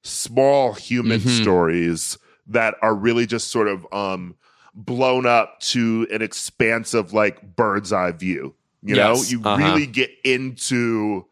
small 0.04 0.74
human 0.74 1.20
Mm-hmm. 1.20 1.42
stories 1.42 2.18
that 2.46 2.74
are 2.82 2.94
really 2.94 3.26
just 3.26 3.50
sort 3.50 3.68
of 3.68 3.86
um 3.92 4.36
blown 4.74 5.24
up 5.26 5.58
to 5.60 6.06
an 6.12 6.20
expansive 6.22 7.12
like 7.14 7.56
bird's 7.56 7.92
eye 7.92 8.12
view 8.12 8.54
you 8.86 8.96
Yes, 8.96 9.32
know 9.32 9.38
you 9.38 9.44
uh-huh. 9.44 9.62
really 9.62 9.86
get 9.86 10.10
into 10.24 11.26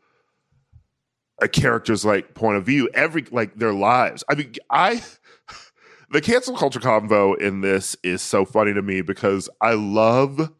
a 1.40 1.48
character's 1.48 2.05
like 2.05 2.35
point 2.35 2.56
of 2.56 2.66
view 2.66 2.89
every 2.94 3.24
like 3.31 3.56
their 3.56 3.72
lives 3.72 4.22
i 4.28 4.35
mean 4.35 4.55
i 4.70 5.02
the 6.10 6.20
cancel 6.20 6.56
culture 6.56 6.81
convo 6.81 7.39
in 7.39 7.60
this 7.60 7.97
is 8.02 8.22
so 8.22 8.44
funny 8.44 8.72
to 8.72 8.82
me 8.82 9.02
because 9.02 9.48
i 9.60 9.74
love 9.74 10.51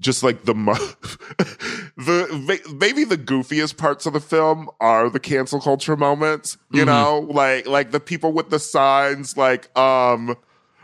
just 0.00 0.22
like 0.22 0.44
the 0.44 0.54
the 1.96 2.74
maybe 2.74 3.04
the 3.04 3.18
goofiest 3.18 3.76
parts 3.76 4.06
of 4.06 4.14
the 4.14 4.20
film 4.20 4.68
are 4.80 5.10
the 5.10 5.20
cancel 5.20 5.60
culture 5.60 5.96
moments. 5.96 6.56
You 6.72 6.84
mm-hmm. 6.84 6.86
know, 6.86 7.32
like 7.32 7.66
like 7.66 7.90
the 7.90 8.00
people 8.00 8.32
with 8.32 8.50
the 8.50 8.58
signs, 8.58 9.36
like 9.36 9.76
um. 9.78 10.36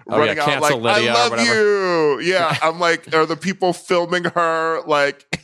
Oh, 0.08 0.18
running 0.18 0.36
yeah, 0.36 0.50
out 0.50 0.62
like 0.62 0.74
Lydia 0.76 1.12
I 1.12 1.28
love 1.28 1.40
you. 1.40 2.20
Yeah, 2.20 2.56
I'm 2.62 2.78
like, 2.78 3.12
are 3.14 3.26
the 3.26 3.36
people 3.36 3.72
filming 3.72 4.24
her 4.24 4.82
like? 4.86 5.42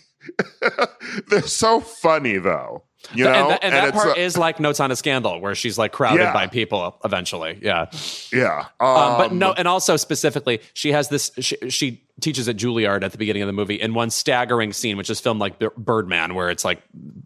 they're 1.28 1.42
so 1.42 1.80
funny 1.80 2.38
though. 2.38 2.84
You 3.14 3.24
know, 3.24 3.32
and, 3.32 3.48
th- 3.48 3.58
and, 3.62 3.74
and 3.74 3.86
that 3.86 3.94
part 3.94 4.16
a, 4.16 4.20
is 4.20 4.38
like 4.38 4.60
Notes 4.60 4.78
on 4.78 4.92
a 4.92 4.96
Scandal, 4.96 5.40
where 5.40 5.56
she's 5.56 5.76
like 5.76 5.90
crowded 5.90 6.22
yeah. 6.22 6.32
by 6.32 6.46
people 6.46 6.96
eventually. 7.04 7.58
Yeah, 7.60 7.86
yeah. 8.32 8.66
Um, 8.78 8.88
um, 8.88 9.18
but 9.18 9.32
no, 9.32 9.52
and 9.52 9.66
also 9.66 9.96
specifically, 9.96 10.60
she 10.74 10.92
has 10.92 11.08
this. 11.08 11.32
She, 11.38 11.56
she, 11.68 12.04
teaches 12.20 12.48
at 12.48 12.56
Juilliard 12.56 13.02
at 13.02 13.10
the 13.10 13.18
beginning 13.18 13.42
of 13.42 13.48
the 13.48 13.52
movie 13.52 13.74
in 13.74 13.94
one 13.94 14.08
staggering 14.08 14.72
scene, 14.72 14.96
which 14.96 15.10
is 15.10 15.18
filmed 15.18 15.40
like 15.40 15.58
B- 15.58 15.66
Birdman, 15.76 16.34
where 16.34 16.50
it's 16.50 16.64
like 16.64 16.80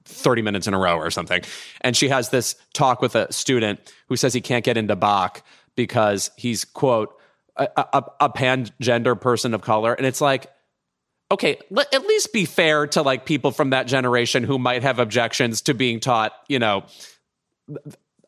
thirty 0.06 0.40
minutes 0.40 0.66
in 0.66 0.72
a 0.72 0.78
row 0.78 0.96
or 0.96 1.10
something. 1.10 1.42
And 1.82 1.94
she 1.94 2.08
has 2.08 2.30
this 2.30 2.56
talk 2.72 3.02
with 3.02 3.14
a 3.14 3.30
student 3.30 3.92
who 4.08 4.16
says 4.16 4.32
he 4.32 4.40
can't 4.40 4.64
get 4.64 4.78
into 4.78 4.96
Bach 4.96 5.42
because 5.74 6.30
he's 6.36 6.64
quote 6.64 7.15
a, 7.56 7.68
a, 7.76 8.04
a 8.20 8.30
pangender 8.30 9.20
person 9.20 9.54
of 9.54 9.62
color, 9.62 9.94
and 9.94 10.06
it's 10.06 10.20
like 10.20 10.50
okay, 11.30 11.58
let, 11.70 11.92
at 11.92 12.02
least 12.02 12.32
be 12.32 12.44
fair 12.44 12.86
to 12.86 13.02
like 13.02 13.26
people 13.26 13.50
from 13.50 13.70
that 13.70 13.86
generation 13.86 14.44
who 14.44 14.58
might 14.58 14.82
have 14.82 14.98
objections 14.98 15.62
to 15.62 15.74
being 15.74 16.00
taught, 16.00 16.32
you 16.48 16.58
know, 16.58 16.84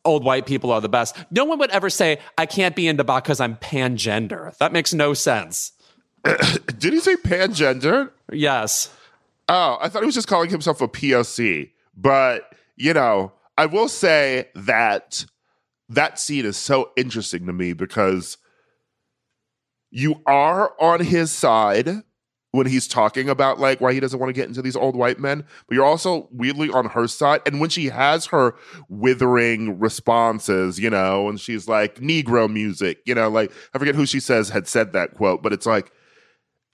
old 0.05 0.23
white 0.23 0.45
people 0.45 0.71
are 0.71 0.81
the 0.81 0.89
best. 0.89 1.15
No 1.31 1.45
one 1.45 1.59
would 1.59 1.71
ever 1.71 1.89
say, 1.89 2.19
I 2.37 2.45
can't 2.45 2.75
be 2.75 2.87
into 2.87 3.03
Bach 3.03 3.23
because 3.23 3.39
I'm 3.39 3.55
pangender. 3.57 4.55
That 4.57 4.73
makes 4.73 4.93
no 4.93 5.13
sense. 5.13 5.71
Did 6.23 6.93
he 6.93 6.99
say 6.99 7.15
pangender? 7.15 8.11
Yes. 8.31 8.93
Oh, 9.47 9.77
I 9.79 9.89
thought 9.89 10.01
he 10.01 10.05
was 10.05 10.15
just 10.15 10.27
calling 10.27 10.49
himself 10.49 10.81
a 10.81 10.87
POC. 10.87 11.71
But, 11.95 12.53
you 12.75 12.93
know, 12.93 13.31
I 13.57 13.65
will 13.65 13.87
say 13.87 14.49
that 14.55 15.25
that 15.89 16.19
scene 16.19 16.45
is 16.45 16.57
so 16.57 16.91
interesting 16.95 17.45
to 17.47 17.53
me 17.53 17.73
because 17.73 18.37
you 19.91 20.21
are 20.25 20.73
on 20.79 20.99
his 21.01 21.31
side 21.31 22.03
when 22.51 22.65
he's 22.65 22.87
talking 22.87 23.29
about 23.29 23.59
like 23.59 23.79
why 23.79 23.93
he 23.93 23.99
doesn't 23.99 24.19
want 24.19 24.29
to 24.29 24.33
get 24.33 24.47
into 24.47 24.61
these 24.61 24.75
old 24.75 24.95
white 24.95 25.19
men, 25.19 25.45
but 25.67 25.75
you're 25.75 25.85
also 25.85 26.27
weirdly 26.31 26.69
on 26.69 26.85
her 26.87 27.07
side. 27.07 27.41
And 27.45 27.59
when 27.59 27.69
she 27.69 27.87
has 27.89 28.27
her 28.27 28.55
withering 28.87 29.79
responses, 29.79 30.79
you 30.79 30.89
know, 30.89 31.29
and 31.29 31.39
she's 31.39 31.67
like 31.67 31.95
Negro 31.95 32.51
music, 32.51 32.99
you 33.05 33.13
know, 33.13 33.29
like 33.29 33.51
I 33.73 33.79
forget 33.79 33.95
who 33.95 34.05
she 34.05 34.19
says 34.19 34.49
had 34.49 34.67
said 34.67 34.93
that 34.93 35.15
quote, 35.15 35.43
but 35.43 35.53
it's 35.53 35.67
like 35.67 35.91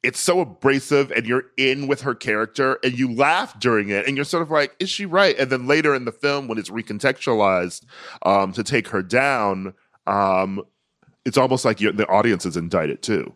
it's 0.02 0.20
so 0.20 0.40
abrasive 0.40 1.12
and 1.12 1.26
you're 1.26 1.46
in 1.58 1.88
with 1.88 2.02
her 2.02 2.14
character 2.14 2.78
and 2.84 2.98
you 2.98 3.12
laugh 3.12 3.60
during 3.60 3.90
it 3.90 4.06
and 4.08 4.16
you're 4.16 4.24
sort 4.24 4.44
of 4.44 4.52
like, 4.52 4.76
is 4.80 4.90
she 4.90 5.06
right? 5.06 5.38
And 5.40 5.50
then 5.50 5.66
later 5.68 5.96
in 5.96 6.06
the 6.06 6.12
film, 6.12 6.48
when 6.48 6.60
it's 6.60 6.70
recontextualized 6.70 7.86
um, 8.24 8.54
to 8.54 8.64
take 8.64 8.90
her 8.90 9.02
down, 9.02 9.74
um, 10.06 10.62
it's 11.26 11.38
almost 11.38 11.66
like 11.66 11.80
the 11.80 12.08
audience 12.08 12.46
is 12.46 12.56
indicted 12.56 13.02
too. 13.02 13.36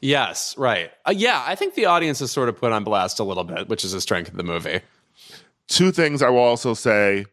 Yes, 0.00 0.56
right. 0.56 0.90
Uh, 1.06 1.14
yeah, 1.16 1.42
I 1.46 1.54
think 1.54 1.74
the 1.74 1.86
audience 1.86 2.20
is 2.20 2.30
sort 2.30 2.48
of 2.48 2.56
put 2.56 2.72
on 2.72 2.84
blast 2.84 3.18
a 3.18 3.24
little 3.24 3.44
bit, 3.44 3.68
which 3.68 3.84
is 3.84 3.94
a 3.94 4.00
strength 4.00 4.28
of 4.28 4.36
the 4.36 4.42
movie. 4.42 4.80
Two 5.68 5.90
things 5.90 6.22
I 6.22 6.28
will 6.28 6.40
also 6.40 6.74
say, 6.74 7.24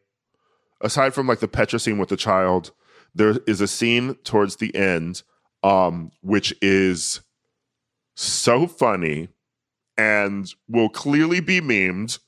aside 0.82 1.14
from 1.14 1.28
like 1.28 1.40
the 1.40 1.48
Petra 1.48 1.80
scene 1.80 1.98
with 1.98 2.10
the 2.10 2.18
child, 2.18 2.72
there 3.14 3.36
is 3.46 3.60
a 3.60 3.68
scene 3.68 4.16
towards 4.24 4.56
the 4.56 4.74
end, 4.76 5.24
um, 5.64 6.12
which 6.22 6.54
is 6.62 7.20
so 8.16 8.68
funny 8.68 9.30
and 9.98 10.54
will 10.70 10.90
clearly 10.90 11.42
be 11.42 11.60
memed. 11.60 12.20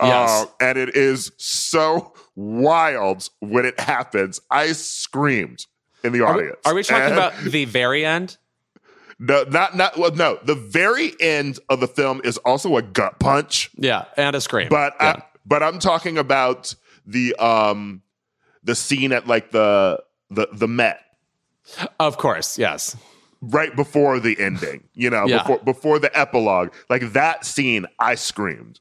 Yes. 0.00 0.30
Uh, 0.30 0.46
and 0.60 0.78
it 0.78 0.94
is 0.94 1.32
so 1.38 2.12
wild 2.36 3.30
when 3.40 3.64
it 3.64 3.80
happens. 3.80 4.40
I 4.50 4.72
screamed 4.72 5.66
in 6.04 6.12
the 6.12 6.22
audience. 6.22 6.56
Are 6.64 6.72
we, 6.72 6.72
are 6.72 6.74
we 6.74 6.82
talking 6.84 7.04
and, 7.04 7.12
about 7.14 7.36
the 7.38 7.64
very 7.64 8.04
end? 8.04 8.36
No, 9.18 9.44
not 9.44 9.76
not 9.76 9.98
well. 9.98 10.14
No, 10.14 10.38
the 10.44 10.54
very 10.54 11.12
end 11.20 11.58
of 11.68 11.80
the 11.80 11.88
film 11.88 12.20
is 12.22 12.38
also 12.38 12.76
a 12.76 12.82
gut 12.82 13.18
punch. 13.18 13.70
Yeah, 13.74 14.04
and 14.16 14.36
a 14.36 14.40
scream. 14.40 14.68
But 14.68 14.94
yeah. 15.00 15.16
I, 15.16 15.22
but 15.44 15.62
I'm 15.62 15.80
talking 15.80 16.18
about 16.18 16.74
the 17.04 17.34
um 17.36 18.02
the 18.62 18.76
scene 18.76 19.12
at 19.12 19.26
like 19.26 19.50
the 19.50 20.02
the 20.30 20.48
the 20.52 20.68
Met. 20.68 21.00
Of 21.98 22.16
course, 22.16 22.58
yes. 22.58 22.96
Right 23.40 23.74
before 23.74 24.18
the 24.18 24.38
ending, 24.38 24.84
you 24.94 25.10
know, 25.10 25.26
yeah. 25.26 25.38
before 25.38 25.58
before 25.58 25.98
the 25.98 26.16
epilogue, 26.16 26.72
like 26.88 27.12
that 27.12 27.44
scene, 27.44 27.86
I 27.98 28.14
screamed 28.14 28.80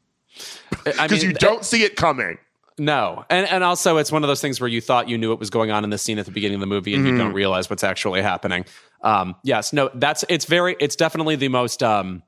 because 0.84 1.24
you 1.24 1.34
don't 1.34 1.62
it, 1.62 1.66
see 1.66 1.84
it 1.84 1.96
coming. 1.96 2.38
No, 2.80 3.26
and 3.30 3.48
and 3.48 3.64
also 3.64 3.98
it's 3.98 4.12
one 4.12 4.24
of 4.24 4.28
those 4.28 4.42
things 4.42 4.62
where 4.62 4.68
you 4.68 4.82
thought 4.82 5.10
you 5.10 5.18
knew 5.18 5.30
what 5.30 5.40
was 5.40 5.50
going 5.50 5.72
on 5.72 5.84
in 5.84 5.90
the 5.90 5.98
scene 5.98 6.20
at 6.20 6.26
the 6.26 6.32
beginning 6.32 6.56
of 6.56 6.62
the 6.62 6.68
movie, 6.68 6.94
and 6.94 7.04
mm-hmm. 7.04 7.14
you 7.14 7.18
don't 7.18 7.34
realize 7.34 7.70
what's 7.70 7.84
actually 7.84 8.22
happening. 8.22 8.66
Um, 9.02 9.36
yes, 9.44 9.74
no, 9.74 9.90
that's 9.96 10.24
it's 10.30 10.46
very 10.46 10.76
it's 10.80 10.96
definitely 10.96 11.36
the 11.36 11.48
most. 11.48 11.82
Um, 11.82 12.22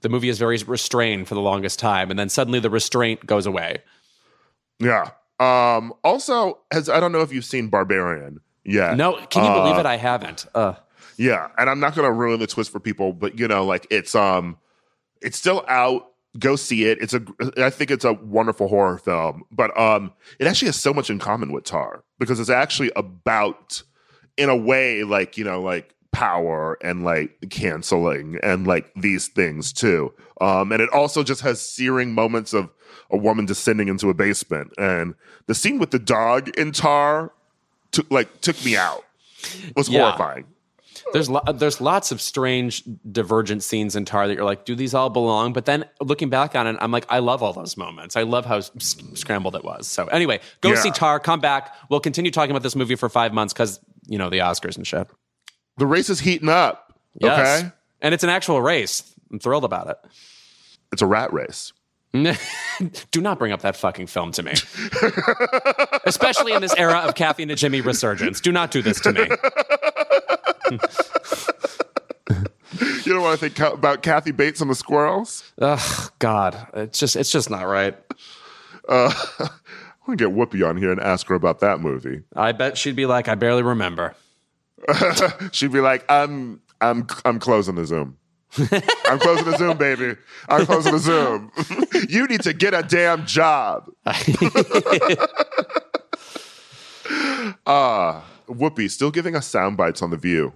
the 0.00 0.08
movie 0.08 0.28
is 0.28 0.38
very 0.38 0.58
restrained 0.66 1.28
for 1.28 1.34
the 1.34 1.40
longest 1.40 1.78
time, 1.78 2.10
and 2.10 2.18
then 2.18 2.28
suddenly 2.28 2.58
the 2.58 2.70
restraint 2.70 3.24
goes 3.24 3.46
away. 3.46 3.78
Yeah. 4.80 5.10
Um, 5.40 5.94
also, 6.02 6.58
as 6.72 6.88
I 6.88 6.98
don't 6.98 7.12
know 7.12 7.20
if 7.20 7.32
you've 7.32 7.44
seen 7.44 7.68
Barbarian. 7.68 8.40
Yeah. 8.64 8.94
No, 8.94 9.14
can 9.26 9.44
you 9.44 9.50
uh, 9.50 9.62
believe 9.62 9.78
it? 9.78 9.86
I 9.86 9.96
haven't. 9.96 10.46
Uh. 10.54 10.74
Yeah, 11.16 11.48
and 11.56 11.68
I'm 11.68 11.80
not 11.80 11.94
going 11.96 12.06
to 12.06 12.12
ruin 12.12 12.38
the 12.38 12.46
twist 12.46 12.70
for 12.70 12.78
people, 12.78 13.12
but 13.12 13.38
you 13.38 13.48
know, 13.48 13.64
like 13.64 13.86
it's 13.90 14.14
um, 14.14 14.56
it's 15.20 15.38
still 15.38 15.64
out 15.66 16.12
go 16.38 16.56
see 16.56 16.84
it. 16.84 16.98
It's 17.00 17.14
a 17.14 17.22
I 17.58 17.70
think 17.70 17.90
it's 17.90 18.04
a 18.04 18.12
wonderful 18.12 18.68
horror 18.68 18.98
film, 18.98 19.44
but 19.50 19.78
um 19.78 20.12
it 20.38 20.46
actually 20.46 20.66
has 20.66 20.76
so 20.76 20.92
much 20.92 21.10
in 21.10 21.18
common 21.18 21.52
with 21.52 21.64
Tar 21.64 22.04
because 22.18 22.40
it's 22.40 22.50
actually 22.50 22.90
about 22.96 23.82
in 24.36 24.48
a 24.48 24.56
way 24.56 25.04
like, 25.04 25.36
you 25.36 25.44
know, 25.44 25.60
like 25.60 25.94
power 26.12 26.78
and 26.82 27.04
like 27.04 27.36
canceling 27.50 28.38
and 28.42 28.66
like 28.66 28.92
these 28.94 29.28
things 29.28 29.72
too. 29.72 30.12
Um 30.40 30.72
and 30.72 30.82
it 30.82 30.90
also 30.90 31.22
just 31.22 31.40
has 31.42 31.60
searing 31.60 32.12
moments 32.14 32.52
of 32.52 32.70
a 33.10 33.16
woman 33.16 33.46
descending 33.46 33.88
into 33.88 34.10
a 34.10 34.14
basement 34.14 34.72
and 34.78 35.14
the 35.46 35.54
scene 35.54 35.78
with 35.78 35.90
the 35.90 35.98
dog 35.98 36.48
in 36.58 36.72
Tar 36.72 37.32
took 37.92 38.10
like 38.10 38.40
took 38.40 38.62
me 38.64 38.76
out. 38.76 39.04
It 39.42 39.76
was 39.76 39.88
yeah. 39.88 40.00
horrifying 40.02 40.46
there's 41.12 41.28
lo- 41.30 41.42
there's 41.52 41.80
lots 41.80 42.12
of 42.12 42.20
strange 42.20 42.82
divergent 43.10 43.62
scenes 43.62 43.96
in 43.96 44.04
Tar 44.04 44.28
that 44.28 44.34
you're 44.34 44.44
like, 44.44 44.64
do 44.64 44.74
these 44.74 44.94
all 44.94 45.10
belong? 45.10 45.52
But 45.52 45.64
then 45.64 45.84
looking 46.00 46.28
back 46.30 46.54
on 46.54 46.66
it, 46.66 46.76
I'm 46.80 46.90
like, 46.90 47.06
I 47.08 47.18
love 47.20 47.42
all 47.42 47.52
those 47.52 47.76
moments. 47.76 48.16
I 48.16 48.22
love 48.22 48.44
how 48.46 48.56
s- 48.56 48.96
scrambled 49.14 49.54
it 49.56 49.64
was. 49.64 49.86
So 49.86 50.06
anyway, 50.06 50.40
go 50.60 50.70
yeah. 50.70 50.76
see 50.76 50.90
Tar. 50.90 51.20
Come 51.20 51.40
back. 51.40 51.74
We'll 51.88 52.00
continue 52.00 52.30
talking 52.30 52.50
about 52.50 52.62
this 52.62 52.76
movie 52.76 52.96
for 52.96 53.08
five 53.08 53.32
months 53.32 53.52
because 53.52 53.80
you 54.06 54.18
know 54.18 54.30
the 54.30 54.38
Oscars 54.38 54.76
and 54.76 54.86
shit. 54.86 55.08
The 55.76 55.86
race 55.86 56.10
is 56.10 56.20
heating 56.20 56.48
up. 56.48 56.98
Yes. 57.20 57.60
Okay, 57.62 57.70
and 58.00 58.14
it's 58.14 58.24
an 58.24 58.30
actual 58.30 58.60
race. 58.60 59.14
I'm 59.30 59.38
thrilled 59.38 59.64
about 59.64 59.88
it. 59.88 59.98
It's 60.92 61.02
a 61.02 61.06
rat 61.06 61.32
race. 61.32 61.72
Do 62.12 63.20
not 63.20 63.38
bring 63.38 63.52
up 63.52 63.60
that 63.62 63.76
fucking 63.76 64.06
film 64.06 64.32
to 64.32 64.42
me. 64.42 64.52
Especially 66.06 66.52
in 66.54 66.62
this 66.62 66.74
era 66.74 67.00
of 67.00 67.14
Kathy 67.14 67.42
and 67.42 67.56
Jimmy 67.56 67.82
resurgence. 67.82 68.40
Do 68.40 68.50
not 68.50 68.70
do 68.70 68.80
this 68.80 69.00
to 69.00 69.12
me. 69.12 69.28
you 72.80 73.12
don't 73.12 73.22
want 73.22 73.38
to 73.40 73.48
think 73.48 73.58
about 73.58 74.02
Kathy 74.02 74.32
Bates 74.32 74.60
and 74.60 74.70
the 74.70 74.74
squirrels? 74.74 75.50
Ugh, 75.60 76.12
God, 76.18 76.66
it's 76.74 76.98
just 76.98 77.16
it's 77.16 77.30
just 77.30 77.50
not 77.50 77.62
right. 77.62 77.96
Uh, 78.88 79.12
I'm 79.40 79.48
gonna 80.06 80.16
get 80.16 80.28
Whoopi 80.28 80.66
on 80.66 80.76
here 80.76 80.90
and 80.92 81.00
ask 81.00 81.26
her 81.28 81.34
about 81.34 81.60
that 81.60 81.80
movie. 81.80 82.22
I 82.34 82.52
bet 82.52 82.78
she'd 82.78 82.96
be 82.96 83.06
like, 83.06 83.28
I 83.28 83.34
barely 83.34 83.62
remember. 83.62 84.14
she'd 85.52 85.72
be 85.72 85.80
like, 85.80 86.04
I'm 86.08 86.60
I'm 86.80 87.06
I'm 87.24 87.38
closing 87.38 87.74
the 87.74 87.86
Zoom. 87.86 88.16
I'm 89.06 89.18
closing 89.18 89.44
the 89.44 89.56
Zoom, 89.58 89.76
baby. 89.76 90.16
I'm 90.48 90.64
closing 90.64 90.92
the 90.92 90.98
Zoom. 90.98 91.52
you 92.08 92.26
need 92.26 92.42
to 92.42 92.52
get 92.52 92.74
a 92.74 92.82
damn 92.82 93.26
job. 93.26 93.90
Ah. 97.66 98.16
uh, 98.16 98.22
Whoopi 98.48 98.90
still 98.90 99.10
giving 99.10 99.36
us 99.36 99.46
sound 99.46 99.76
bites 99.76 100.02
on 100.02 100.10
the 100.10 100.16
View 100.16 100.52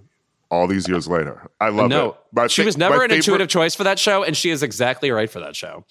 all 0.51 0.66
these 0.66 0.86
years 0.86 1.09
later. 1.09 1.51
I 1.60 1.70
love 1.70 1.89
no, 1.89 2.10
it. 2.10 2.16
No, 2.32 2.48
she 2.48 2.64
was 2.64 2.77
never 2.77 2.97
an 2.97 3.01
favorite, 3.01 3.16
intuitive 3.16 3.48
choice 3.48 3.74
for 3.74 3.85
that 3.85 3.98
show, 3.98 4.23
and 4.23 4.36
she 4.36 4.51
is 4.51 4.62
exactly 4.62 5.10
right 5.10 5.31
for 5.31 5.40
that 5.40 5.56
show. 5.56 5.85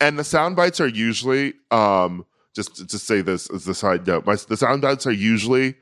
And 0.00 0.18
the 0.18 0.24
sound 0.24 0.56
bites 0.56 0.80
are 0.80 0.88
usually, 0.88 1.54
um, 1.70 2.26
just 2.54 2.88
to 2.88 2.98
say 2.98 3.22
this 3.22 3.48
as 3.50 3.68
a 3.68 3.74
side 3.74 4.06
note, 4.06 4.26
my, 4.26 4.34
the 4.34 4.56
sound 4.56 4.82
bites 4.82 5.06
are 5.06 5.12
usually 5.12 5.76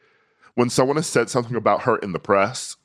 when 0.54 0.68
someone 0.68 0.96
has 0.96 1.06
said 1.06 1.30
something 1.30 1.56
about 1.56 1.82
her 1.82 1.96
in 1.96 2.12
the 2.12 2.18
press. 2.18 2.76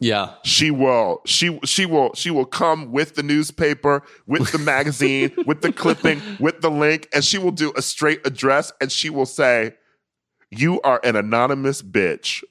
Yeah. 0.00 0.34
She 0.44 0.70
will 0.70 1.22
she 1.26 1.58
she 1.64 1.84
will 1.84 2.14
she 2.14 2.30
will 2.30 2.44
come 2.44 2.92
with 2.92 3.14
the 3.14 3.22
newspaper, 3.22 4.02
with 4.26 4.52
the 4.52 4.58
magazine, 4.58 5.32
with 5.46 5.62
the 5.62 5.72
clipping, 5.72 6.20
with 6.38 6.60
the 6.60 6.70
link 6.70 7.08
and 7.12 7.24
she 7.24 7.38
will 7.38 7.50
do 7.50 7.72
a 7.76 7.82
straight 7.82 8.24
address 8.26 8.72
and 8.80 8.92
she 8.92 9.10
will 9.10 9.26
say 9.26 9.74
you 10.50 10.80
are 10.82 11.00
an 11.04 11.16
anonymous 11.16 11.82
bitch. 11.82 12.42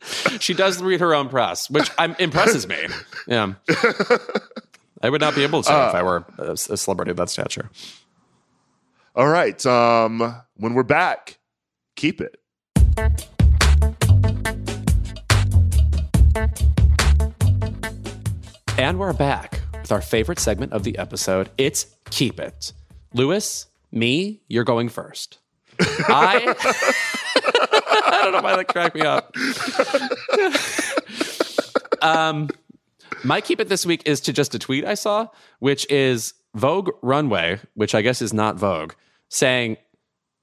she 0.40 0.54
does 0.54 0.82
read 0.82 1.00
her 1.00 1.14
own 1.14 1.28
press, 1.28 1.70
which 1.70 1.90
I'm, 1.98 2.16
impresses 2.18 2.66
me. 2.66 2.78
Yeah. 3.26 3.54
I 5.02 5.10
would 5.10 5.20
not 5.20 5.34
be 5.34 5.44
able 5.44 5.62
to 5.62 5.70
if 5.70 5.94
I 5.94 6.02
were 6.02 6.24
a, 6.38 6.52
a 6.52 6.56
celebrity 6.56 7.12
of 7.12 7.16
that 7.18 7.30
stature. 7.30 7.70
All 9.14 9.28
right. 9.28 9.64
Um, 9.64 10.42
when 10.56 10.74
we're 10.74 10.82
back, 10.82 11.38
keep 11.94 12.20
it. 12.20 12.40
And 18.76 18.98
we're 18.98 19.12
back 19.12 19.60
with 19.72 19.90
our 19.90 20.00
favorite 20.00 20.38
segment 20.38 20.72
of 20.72 20.84
the 20.84 20.98
episode. 20.98 21.50
It's 21.58 21.96
Keep 22.10 22.38
It. 22.40 22.72
Louis, 23.12 23.66
me, 23.90 24.42
you're 24.48 24.64
going 24.64 24.88
first. 24.88 25.38
I 25.80 26.54
I 28.10 28.20
don't 28.22 28.32
know 28.32 28.42
why 28.42 28.56
that 28.56 28.68
cracked 28.68 28.94
me 28.94 29.02
up. 29.02 29.34
um 32.02 32.48
my 33.24 33.40
keep 33.40 33.60
it 33.60 33.68
this 33.68 33.84
week 33.84 34.02
is 34.06 34.20
to 34.22 34.32
just 34.32 34.54
a 34.54 34.58
tweet 34.58 34.84
I 34.84 34.94
saw, 34.94 35.28
which 35.58 35.90
is 35.90 36.34
Vogue 36.54 36.90
Runway, 37.02 37.60
which 37.74 37.94
I 37.94 38.02
guess 38.02 38.22
is 38.22 38.32
not 38.32 38.56
Vogue, 38.56 38.92
saying, 39.28 39.76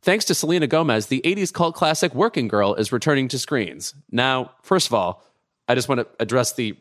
Thanks 0.01 0.25
to 0.25 0.35
Selena 0.35 0.67
Gomez, 0.67 1.07
the 1.07 1.21
80s 1.25 1.51
cult 1.51 1.73
classic 1.73 2.13
Working 2.13 2.47
Girl 2.47 2.75
is 2.75 2.91
returning 2.91 3.27
to 3.29 3.39
screens. 3.39 3.95
Now, 4.11 4.51
first 4.61 4.85
of 4.85 4.93
all, 4.93 5.23
I 5.67 5.73
just 5.73 5.89
want 5.89 6.01
to 6.01 6.07
address 6.19 6.53
the 6.53 6.77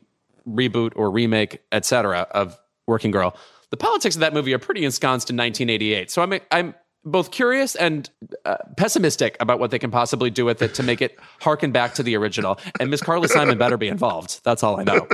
reboot 0.46 0.92
or 0.94 1.10
remake, 1.10 1.62
etc., 1.72 2.26
of 2.32 2.58
Working 2.86 3.12
Girl. 3.12 3.34
The 3.70 3.78
politics 3.78 4.14
of 4.14 4.20
that 4.20 4.34
movie 4.34 4.52
are 4.52 4.58
pretty 4.58 4.84
ensconced 4.84 5.30
in 5.30 5.36
1988. 5.36 6.10
So 6.10 6.20
I'm 6.20 6.34
I'm 6.50 6.74
both 7.04 7.30
curious 7.30 7.74
and 7.74 8.08
uh, 8.44 8.56
pessimistic 8.76 9.36
about 9.40 9.58
what 9.58 9.70
they 9.70 9.78
can 9.78 9.90
possibly 9.90 10.30
do 10.30 10.44
with 10.44 10.62
it 10.62 10.74
to 10.74 10.82
make 10.82 11.02
it 11.02 11.18
harken 11.40 11.70
back 11.72 11.94
to 11.94 12.02
the 12.02 12.16
original. 12.16 12.58
And 12.80 12.90
Miss 12.90 13.02
Carly 13.02 13.28
Simon 13.28 13.58
better 13.58 13.76
be 13.76 13.88
involved. 13.88 14.42
That's 14.44 14.62
all 14.62 14.80
I 14.80 14.84
know. 14.84 15.08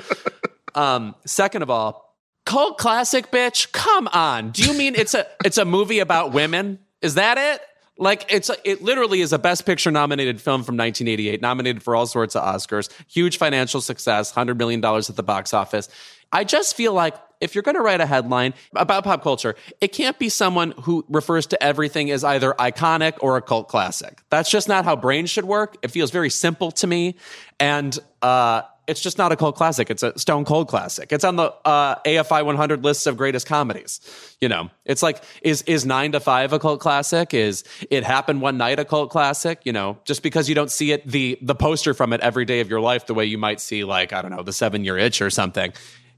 Um, 0.75 1.17
second 1.27 1.63
of 1.63 1.71
all, 1.71 2.17
cult 2.47 2.79
classic, 2.79 3.31
bitch. 3.31 3.73
Come 3.73 4.09
on. 4.09 4.51
Do 4.51 4.63
you 4.63 4.77
mean 4.77 4.95
it's 4.95 5.15
a 5.15 5.27
it's 5.45 5.59
a 5.59 5.65
movie 5.65 5.99
about 5.99 6.33
women? 6.33 6.79
Is 7.03 7.15
that 7.15 7.39
it? 7.39 7.61
Like 7.99 8.33
it's 8.33 8.51
it 8.65 8.83
literally 8.83 9.21
is 9.21 9.33
a 9.33 9.39
best 9.39 9.67
picture 9.67 9.91
nominated 9.91 10.41
film 10.41 10.63
from 10.63 10.77
1988, 10.77 11.41
nominated 11.43 11.83
for 11.83 11.95
all 11.95 12.07
sorts 12.07 12.35
of 12.35 12.43
Oscars, 12.43 12.89
huge 13.09 13.37
financial 13.37 13.81
success, 13.81 14.31
100 14.31 14.57
million 14.57 14.81
dollars 14.81 15.11
at 15.11 15.17
the 15.17 15.23
box 15.23 15.53
office. 15.53 15.89
I 16.33 16.45
just 16.45 16.77
feel 16.77 16.95
like 16.95 17.15
if 17.41 17.55
you're 17.55 17.63
going 17.63 17.77
to 17.77 17.81
write 17.81 18.01
a 18.01 18.07
headline 18.07 18.55
about 18.75 19.05
pop 19.05 19.23
culture, 19.23 19.57
it 19.81 19.89
can't 19.89 20.19
be 20.19 20.29
someone 20.29 20.73
who 20.83 21.05
refers 21.09 21.47
to 21.49 21.63
everything 21.63 22.11
as 22.11 22.25
either 22.25 22.53
iconic 22.55 23.15
or 23.21 23.37
a 23.37 23.43
cult 23.43 23.69
classic. 23.69 24.23
That's 24.31 24.51
just 24.51 24.69
not 24.69 24.85
how 24.85 24.97
brains 24.97 25.31
should 25.31 25.45
work. 25.45 25.77
It 25.83 25.91
feels 25.91 26.11
very 26.11 26.31
simple 26.31 26.71
to 26.73 26.87
me. 26.87 27.17
And 27.59 27.99
uh, 28.23 28.63
it's 28.91 29.01
just 29.01 29.19
not 29.19 29.31
a 29.31 29.37
cult 29.37 29.55
classic. 29.55 29.89
It's 29.89 30.03
a 30.03 30.19
stone 30.19 30.45
cold 30.45 30.67
classic. 30.67 31.13
It's 31.13 31.23
on 31.23 31.37
the 31.37 31.55
uh, 31.65 31.97
AFI 32.05 32.45
100 32.45 32.85
lists 32.85 33.07
of 33.07 33.17
greatest 33.17 33.47
comedies. 33.47 34.01
You 34.41 34.49
know, 34.49 34.69
it's 34.85 35.03
like 35.03 35.23
is 35.43 35.63
is 35.63 35.87
Nine 35.87 36.13
to 36.13 36.21
Five 36.21 36.53
a 36.53 36.59
cult 36.59 36.81
classic? 36.81 37.33
Is 37.33 37.63
It 37.89 38.03
Happened 38.03 38.41
One 38.43 38.59
Night 38.59 38.81
a 38.81 38.85
cult 38.85 39.11
classic? 39.11 39.61
You 39.65 39.73
know, 39.73 39.99
just 40.05 40.23
because 40.23 40.49
you 40.49 40.57
don't 40.57 40.73
see 40.73 40.91
it 40.91 41.07
the 41.07 41.39
the 41.41 41.55
poster 41.55 41.95
from 41.95 42.13
it 42.13 42.21
every 42.21 42.45
day 42.45 42.61
of 42.61 42.69
your 42.69 42.81
life 42.81 43.07
the 43.07 43.15
way 43.15 43.25
you 43.25 43.39
might 43.39 43.61
see 43.61 43.85
like 43.85 44.13
I 44.13 44.23
don't 44.23 44.33
know 44.33 44.43
the 44.43 44.53
Seven 44.53 44.85
Year 44.85 44.99
Itch 44.99 45.23
or 45.23 45.31
something. 45.31 45.73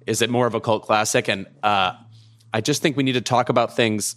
Is 0.07 0.23
it 0.23 0.31
more 0.31 0.47
of 0.47 0.55
a 0.55 0.61
cult 0.61 0.85
classic? 0.85 1.29
And 1.29 1.47
uh, 1.63 1.93
I 2.53 2.61
just 2.61 2.83
think 2.83 2.97
we 2.97 3.03
need 3.03 3.13
to 3.13 3.21
talk 3.21 3.49
about 3.49 3.77
things 3.77 4.17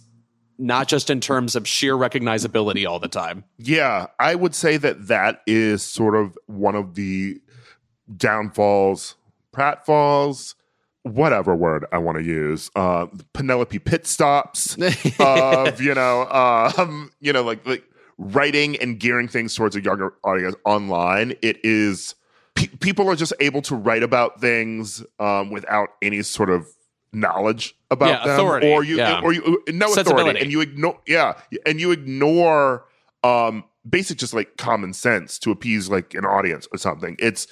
not 0.58 0.88
just 0.88 1.10
in 1.10 1.20
terms 1.20 1.54
of 1.54 1.68
sheer 1.68 1.94
recognizability 1.94 2.88
all 2.88 2.98
the 2.98 3.08
time. 3.08 3.44
Yeah, 3.58 4.06
I 4.18 4.34
would 4.34 4.54
say 4.54 4.76
that 4.78 5.08
that 5.08 5.42
is 5.46 5.82
sort 5.82 6.14
of 6.14 6.38
one 6.46 6.74
of 6.74 6.94
the 6.94 7.40
downfalls, 8.16 9.16
pratfalls, 9.52 10.54
whatever 11.02 11.54
word 11.54 11.86
I 11.92 11.98
want 11.98 12.18
to 12.18 12.24
use. 12.24 12.70
Uh, 12.74 13.06
Penelope 13.32 13.78
Pitstops 13.80 14.76
of 15.68 15.80
you 15.80 15.94
know, 15.94 16.26
um, 16.78 17.12
you 17.20 17.32
know, 17.32 17.42
like 17.42 17.66
like 17.66 17.84
writing 18.18 18.76
and 18.76 18.98
gearing 18.98 19.28
things 19.28 19.54
towards 19.54 19.76
a 19.76 19.82
younger 19.82 20.14
audience 20.24 20.56
online. 20.64 21.34
It 21.42 21.58
is 21.62 22.14
pe- 22.56 22.66
people 22.80 23.08
are 23.08 23.14
just 23.14 23.32
able 23.38 23.62
to 23.62 23.76
write 23.76 24.02
about 24.02 24.40
things 24.40 25.04
um, 25.20 25.50
without 25.50 25.90
any 26.02 26.22
sort 26.22 26.50
of 26.50 26.66
knowledge 27.12 27.76
about 27.90 28.08
Yeah, 28.08 28.24
them, 28.24 28.30
authority. 28.34 28.66
or 28.72 28.82
you 28.82 28.96
Yeah. 28.96 29.20
or 29.22 29.32
you 29.32 29.62
no 29.68 29.92
authority, 29.94 30.40
and 30.40 30.50
you 30.50 30.60
ignore 30.60 30.98
yeah, 31.06 31.34
and 31.64 31.80
you 31.80 31.92
ignore 31.92 32.84
um 33.22 33.62
basic 33.88 34.18
just 34.18 34.34
like 34.34 34.56
common 34.56 34.92
sense 34.92 35.38
to 35.38 35.50
appease 35.52 35.88
like 35.88 36.12
an 36.14 36.24
audience 36.24 36.66
or 36.72 36.78
something. 36.78 37.14
It's 37.20 37.46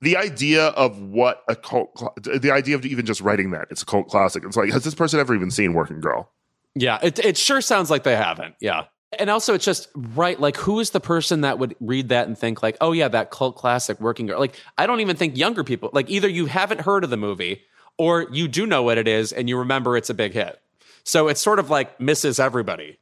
the 0.00 0.16
idea 0.16 0.66
of 0.68 1.00
what 1.00 1.42
a 1.48 1.56
cult, 1.56 2.12
the 2.22 2.50
idea 2.52 2.74
of 2.76 2.84
even 2.84 3.06
just 3.06 3.20
writing 3.20 3.50
that 3.52 3.68
it's 3.70 3.82
a 3.82 3.86
cult 3.86 4.08
classic. 4.08 4.44
It's 4.44 4.56
like, 4.56 4.70
has 4.72 4.84
this 4.84 4.94
person 4.94 5.18
ever 5.20 5.34
even 5.34 5.50
seen 5.50 5.72
Working 5.74 6.00
Girl? 6.00 6.30
Yeah, 6.74 6.98
it 7.02 7.18
it 7.20 7.36
sure 7.36 7.60
sounds 7.60 7.90
like 7.90 8.02
they 8.02 8.14
haven't. 8.16 8.54
Yeah. 8.60 8.84
And 9.18 9.30
also 9.30 9.54
it's 9.54 9.64
just 9.64 9.88
right 9.94 10.38
like 10.38 10.56
who 10.56 10.80
is 10.80 10.90
the 10.90 11.00
person 11.00 11.40
that 11.40 11.58
would 11.58 11.74
read 11.80 12.10
that 12.10 12.26
and 12.26 12.36
think 12.36 12.62
like, 12.62 12.76
"Oh 12.80 12.92
yeah, 12.92 13.08
that 13.08 13.30
cult 13.30 13.56
classic 13.56 14.00
working 14.00 14.26
girl." 14.26 14.38
Like 14.38 14.60
I 14.76 14.86
don't 14.86 15.00
even 15.00 15.16
think 15.16 15.36
younger 15.36 15.64
people 15.64 15.88
like 15.92 16.10
either 16.10 16.28
you 16.28 16.46
haven't 16.46 16.82
heard 16.82 17.04
of 17.04 17.10
the 17.10 17.16
movie 17.16 17.62
or 17.96 18.26
you 18.30 18.48
do 18.48 18.66
know 18.66 18.82
what 18.82 18.98
it 18.98 19.08
is 19.08 19.32
and 19.32 19.48
you 19.48 19.56
remember 19.58 19.96
it's 19.96 20.10
a 20.10 20.14
big 20.14 20.32
hit. 20.32 20.60
So 21.04 21.28
it's 21.28 21.40
sort 21.40 21.58
of 21.58 21.70
like 21.70 21.98
misses 22.00 22.38
everybody. 22.38 22.98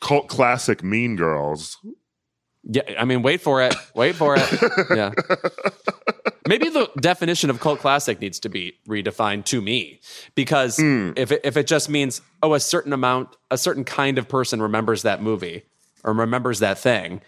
Cult 0.00 0.26
classic 0.28 0.82
Mean 0.82 1.14
Girls. 1.14 1.78
Yeah, 2.64 2.82
I 2.98 3.04
mean, 3.04 3.22
wait 3.22 3.40
for 3.40 3.62
it. 3.62 3.74
Wait 3.94 4.16
for 4.16 4.34
it. 4.36 4.86
Yeah. 4.96 5.12
Maybe 6.46 6.68
the 6.68 6.90
definition 7.00 7.50
of 7.50 7.60
cult 7.60 7.80
classic 7.80 8.20
needs 8.20 8.40
to 8.40 8.48
be 8.48 8.78
redefined 8.88 9.44
to 9.46 9.60
me 9.60 10.00
because 10.34 10.76
hmm. 10.76 11.12
if 11.16 11.32
it, 11.32 11.40
if 11.44 11.56
it 11.56 11.66
just 11.66 11.88
means 11.88 12.20
oh 12.42 12.54
a 12.54 12.60
certain 12.60 12.92
amount 12.92 13.36
a 13.50 13.58
certain 13.58 13.84
kind 13.84 14.18
of 14.18 14.28
person 14.28 14.62
remembers 14.62 15.02
that 15.02 15.22
movie 15.22 15.64
or 16.04 16.12
remembers 16.12 16.60
that 16.60 16.78
thing 16.78 17.20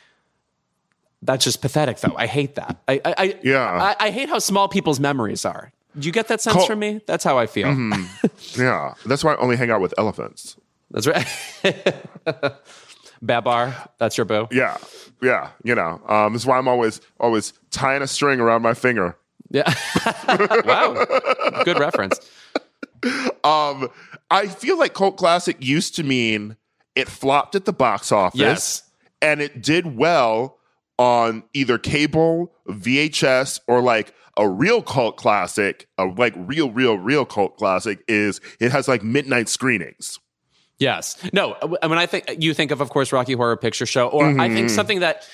that's 1.23 1.45
just 1.45 1.61
pathetic 1.61 1.99
though. 1.99 2.15
I 2.16 2.27
hate 2.27 2.55
that. 2.55 2.77
I 2.86 3.01
I, 3.05 3.15
I 3.19 3.39
Yeah. 3.43 3.95
I, 3.99 4.07
I 4.07 4.11
hate 4.11 4.28
how 4.28 4.39
small 4.39 4.69
people's 4.69 5.01
memories 5.01 5.45
are. 5.45 5.73
Do 5.99 6.07
you 6.07 6.12
get 6.12 6.28
that 6.28 6.40
sense 6.40 6.65
from 6.65 6.78
me? 6.78 7.01
That's 7.07 7.24
how 7.24 7.39
I 7.39 7.47
feel. 7.47 7.69
Mm-hmm. 7.69 8.27
Yeah, 8.62 8.95
that's 9.05 9.23
why 9.23 9.35
I 9.35 9.36
only 9.39 9.57
hang 9.57 9.70
out 9.70 9.81
with 9.81 9.95
elephants. 9.99 10.57
that's 10.90 11.07
right 11.07 11.27
Babar 13.23 13.74
that's 13.99 14.16
your 14.16 14.24
boo 14.24 14.49
Yeah, 14.51 14.77
yeah, 15.23 15.51
you 15.65 15.74
know, 15.74 16.01
um, 16.09 16.32
this 16.32 16.43
is 16.43 16.47
why 16.47 16.59
I'm 16.59 16.69
always 16.69 17.01
always 17.20 17.53
tying 17.70 18.03
a 18.03 18.07
string 18.07 18.40
around 18.40 18.62
my 18.62 18.74
finger. 18.74 19.16
yeah 19.51 19.73
wow 20.65 20.95
good 21.65 21.78
reference 21.78 22.19
Um, 23.45 23.89
I 24.31 24.49
feel 24.49 24.78
like 24.78 24.93
cult 24.95 25.16
classic 25.16 25.57
used 25.65 25.95
to 25.97 26.03
mean 26.03 26.57
it 26.95 27.09
flopped 27.09 27.55
at 27.55 27.65
the 27.65 27.73
box 27.73 28.11
office, 28.12 28.39
Yes. 28.40 28.82
and 29.23 29.40
it 29.40 29.62
did 29.62 29.97
well 29.97 30.59
on 30.99 31.45
either 31.55 31.78
cable, 31.78 32.53
VHS, 32.69 33.61
or 33.69 33.81
like 33.81 34.12
a 34.36 34.49
real 34.49 34.82
cult 34.82 35.16
classic. 35.16 35.86
A 35.97 36.07
like 36.07 36.35
real, 36.36 36.70
real, 36.73 36.99
real 36.99 37.24
cult 37.24 37.57
classic 37.57 38.03
is 38.09 38.40
it 38.61 38.73
has 38.73 38.89
like 38.89 39.03
midnight 39.05 39.49
screenings. 39.49 40.19
Yes. 40.79 41.17
No, 41.33 41.53
uh, 41.53 41.67
when 41.89 41.99
I 41.99 42.07
think 42.07 42.37
you 42.39 42.55
think 42.55 42.71
of 42.71 42.81
of 42.81 42.91
course 42.91 43.13
Rocky 43.13 43.33
Horror 43.33 43.57
Picture 43.57 43.87
Show 43.87 44.07
or 44.09 44.27
I 44.27 44.33
Mm-hmm. 44.33 44.55
think 44.55 44.71
something 44.71 45.01
that 45.01 45.29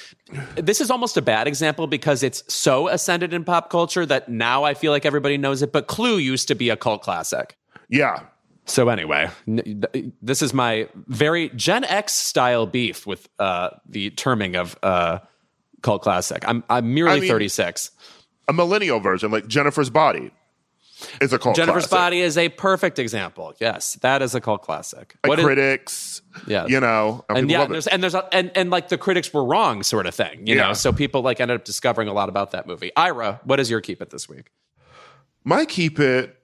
this 0.57 0.81
is 0.81 0.91
almost 0.91 1.16
a 1.19 1.23
bad 1.23 1.47
example 1.47 1.87
because 1.87 2.23
it's 2.23 2.43
so 2.53 2.89
ascended 2.89 3.35
in 3.35 3.45
pop 3.45 3.69
culture 3.69 4.07
that 4.07 4.29
now 4.31 4.65
I 4.65 4.73
feel 4.75 4.91
like 4.93 5.05
everybody 5.05 5.37
knows 5.37 5.61
it 5.62 5.71
but 5.73 5.87
Clue 5.87 6.16
used 6.16 6.49
to 6.49 6.55
be 6.55 6.71
a 6.71 6.77
cult 6.77 7.03
classic. 7.03 7.57
Yeah, 7.91 8.21
So 8.65 8.89
anyway, 8.89 9.29
this 10.23 10.41
is 10.41 10.55
my 10.55 10.89
very 11.09 11.51
Gen 11.51 11.85
X 11.85 12.15
style 12.15 12.65
beef 12.66 13.07
with 13.07 13.29
uh, 13.39 13.69
the 13.87 14.09
terming 14.11 14.57
of 14.57 14.79
uh, 14.83 15.19
cult 15.83 16.01
classic. 16.01 16.43
I'm 16.49 16.65
I'm 16.71 16.95
merely 16.95 17.19
I 17.19 17.21
mean- 17.21 17.29
36. 17.29 17.91
a 18.49 18.53
millennial 18.55 19.01
version 19.01 19.31
like 19.31 19.47
Jennifer's 19.47 19.91
Body 19.91 20.31
is 21.20 21.32
a 21.32 21.39
cult. 21.39 21.55
Classic. 21.55 21.56
Jennifer's 21.66 21.86
classic. 21.86 21.90
Body 22.05 22.20
is 22.20 22.36
a 22.39 22.48
perfect 22.48 22.98
example. 22.98 23.55
Yes, 23.60 23.94
that 24.02 24.22
is 24.22 24.35
a 24.35 24.40
cult 24.40 24.62
classic. 24.62 25.14
What 25.24 25.39
is- 25.39 25.44
critics, 25.44 26.22
Yeah. 26.47 26.66
you 26.66 26.81
know, 26.81 27.24
and 27.28 27.48
people 27.48 27.51
yeah, 27.52 27.66
there's 27.66 27.86
and 27.86 28.02
there's 28.02 28.14
a, 28.14 28.28
and 28.35 28.51
and 28.55 28.70
like 28.70 28.89
the 28.89 28.98
critics 28.98 29.32
were 29.32 29.44
wrong, 29.44 29.82
sort 29.82 30.06
of 30.06 30.14
thing, 30.14 30.47
you 30.47 30.55
know. 30.56 30.72
So 30.72 30.93
people 30.93 31.22
like 31.22 31.40
ended 31.40 31.56
up 31.56 31.64
discovering 31.64 32.09
a 32.09 32.12
lot 32.12 32.28
about 32.28 32.51
that 32.52 32.66
movie. 32.66 32.90
Ira, 32.97 33.40
what 33.44 33.60
is 33.60 33.70
your 33.70 33.81
keep 33.81 34.01
it 34.02 34.10
this 34.10 34.28
week? 34.28 34.51
my 35.47 35.66
keep 35.66 36.01
it 36.01 36.39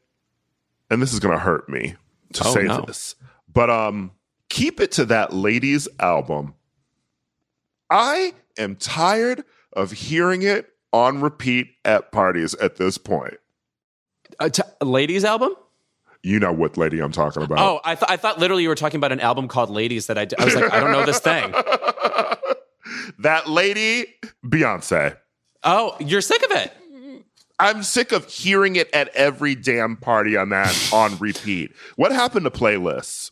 and 0.91 1.01
this 1.01 1.15
is 1.15 1.21
gonna 1.21 1.39
hurt 1.39 1.69
me 1.71 1.95
to 2.35 2.43
Oh, 2.47 2.53
say 2.53 2.65
no. 2.65 2.83
this 2.87 3.15
but 3.51 3.71
um 3.71 4.11
keep 4.51 4.79
it 4.79 4.93
to 4.93 5.07
that 5.07 5.33
ladies 5.33 5.89
album 5.99 6.53
i 7.89 8.35
am 8.59 8.77
tired 8.77 9.43
of 9.73 9.93
hearing 9.93 10.43
it 10.43 10.69
on 10.93 11.21
repeat 11.23 11.69
at 11.85 12.13
parties 12.13 12.55
at 12.57 12.77
this 12.77 12.99
point 12.99 13.39
Uh, 14.41 14.47
a 14.47 14.51
t- 14.51 14.63
ladies 14.83 15.25
album? 15.25 15.55
you 16.23 16.39
know 16.39 16.53
what 16.53 16.77
lady 16.77 17.01
i'm 17.01 17.13
talking 17.13 17.43
about 17.43 17.59
Oh, 17.59 17.81
I 17.85 17.95
thought 17.95 18.11
I 18.11 18.17
thought 18.19 18.39
literally 18.39 18.63
you 18.63 18.69
were 18.69 18.75
talking 18.75 18.99
about 18.99 19.11
an 19.13 19.21
album 19.21 19.49
called 19.49 19.71
Ladies 19.71 20.07
that 20.09 20.19
I 20.19 20.27
d- 20.27 20.37
I 20.39 20.45
was 20.45 20.55
like 20.55 20.71
I 20.73 20.79
don't 20.81 20.93
know 20.93 21.07
this 21.07 21.19
thing. 21.21 21.53
that 23.21 23.49
lady 23.49 24.07
beyonce 24.45 25.17
Oh, 25.63 25.95
you're 26.01 26.21
sick 26.23 26.43
of 26.45 26.51
it. 26.53 26.73
I'm 27.59 27.83
sick 27.83 28.13
of 28.13 28.27
hearing 28.27 28.77
it 28.77 28.89
at 28.95 29.09
every 29.09 29.55
damn 29.55 29.97
party 29.99 30.39
I'm 30.39 30.53
at 30.55 30.75
on 30.93 31.19
repeat. 31.19 31.73
What 31.97 32.13
happened 32.13 32.45
to 32.45 32.51
playlists? 32.51 33.31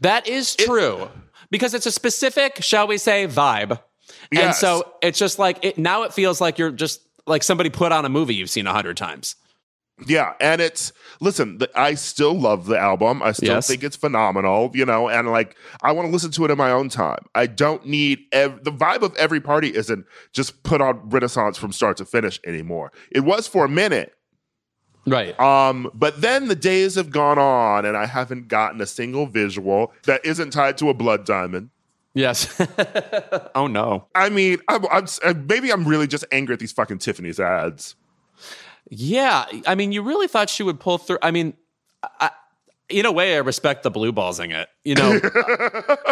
That 0.00 0.28
is 0.28 0.54
true 0.54 1.08
because 1.50 1.72
it's 1.72 1.86
a 1.86 1.90
specific, 1.92 2.62
shall 2.62 2.86
we 2.86 2.98
say, 2.98 3.26
vibe. 3.26 3.80
And 4.36 4.54
so 4.54 4.92
it's 5.02 5.18
just 5.18 5.38
like 5.38 5.64
it, 5.64 5.78
now 5.78 6.02
it 6.02 6.12
feels 6.12 6.38
like 6.42 6.58
you're 6.58 6.70
just 6.72 7.00
like 7.26 7.42
somebody 7.42 7.70
put 7.70 7.92
on 7.92 8.04
a 8.04 8.10
movie 8.10 8.34
you've 8.34 8.50
seen 8.50 8.66
a 8.66 8.72
hundred 8.74 8.98
times. 8.98 9.36
Yeah, 10.06 10.32
and 10.40 10.60
it's 10.60 10.92
listen. 11.20 11.58
The, 11.58 11.70
I 11.74 11.94
still 11.94 12.34
love 12.34 12.66
the 12.66 12.78
album. 12.78 13.22
I 13.22 13.32
still 13.32 13.48
Yes. 13.56 13.66
think 13.68 13.82
it's 13.84 13.96
phenomenal. 13.96 14.70
You 14.74 14.86
know, 14.86 15.08
and 15.08 15.28
like 15.28 15.56
I 15.82 15.92
want 15.92 16.08
to 16.08 16.12
listen 16.12 16.30
to 16.32 16.44
it 16.44 16.50
in 16.50 16.58
my 16.58 16.70
own 16.70 16.88
time. 16.88 17.24
I 17.34 17.46
don't 17.46 17.84
need 17.86 18.20
ev- 18.32 18.64
the 18.64 18.72
vibe 18.72 19.02
of 19.02 19.14
every 19.16 19.40
party 19.40 19.74
isn't 19.74 20.06
just 20.32 20.62
put 20.62 20.80
on 20.80 21.08
Renaissance 21.10 21.58
from 21.58 21.72
start 21.72 21.96
to 21.98 22.04
finish 22.04 22.40
anymore. 22.46 22.92
It 23.10 23.20
was 23.20 23.46
for 23.46 23.64
a 23.64 23.68
minute, 23.68 24.14
Right. 25.06 25.38
um, 25.40 25.90
but 25.94 26.20
then 26.20 26.48
the 26.48 26.54
days 26.56 26.94
have 26.94 27.10
gone 27.10 27.38
on, 27.38 27.84
and 27.84 27.96
I 27.96 28.06
haven't 28.06 28.48
gotten 28.48 28.80
a 28.80 28.86
single 28.86 29.26
visual 29.26 29.92
that 30.06 30.24
isn't 30.24 30.50
tied 30.52 30.78
to 30.78 30.88
a 30.88 30.94
blood 30.94 31.24
diamond. 31.26 31.70
yes. 32.14 32.48
oh 33.54 33.66
no. 33.66 34.06
I 34.14 34.28
mean, 34.30 34.58
I'm, 34.68 34.84
I'm 34.90 35.06
uh, 35.24 35.34
maybe 35.48 35.70
I'm 35.72 35.86
really 35.86 36.06
just 36.06 36.24
angry 36.32 36.54
at 36.54 36.58
these 36.58 36.72
fucking 36.72 36.98
Tiffany's 36.98 37.38
ads. 37.40 37.94
Yeah. 38.88 39.46
I 39.66 39.74
mean, 39.74 39.92
you 39.92 40.02
really 40.02 40.28
thought 40.28 40.50
she 40.50 40.62
would 40.62 40.80
pull 40.80 40.98
through. 40.98 41.18
I 41.22 41.30
mean, 41.30 41.54
I, 42.02 42.30
in 42.88 43.06
a 43.06 43.12
way, 43.12 43.36
I 43.36 43.38
respect 43.38 43.82
the 43.82 43.90
blue 43.90 44.12
ballsing 44.12 44.52
it. 44.54 44.68
You 44.84 44.94
know, 44.96 45.20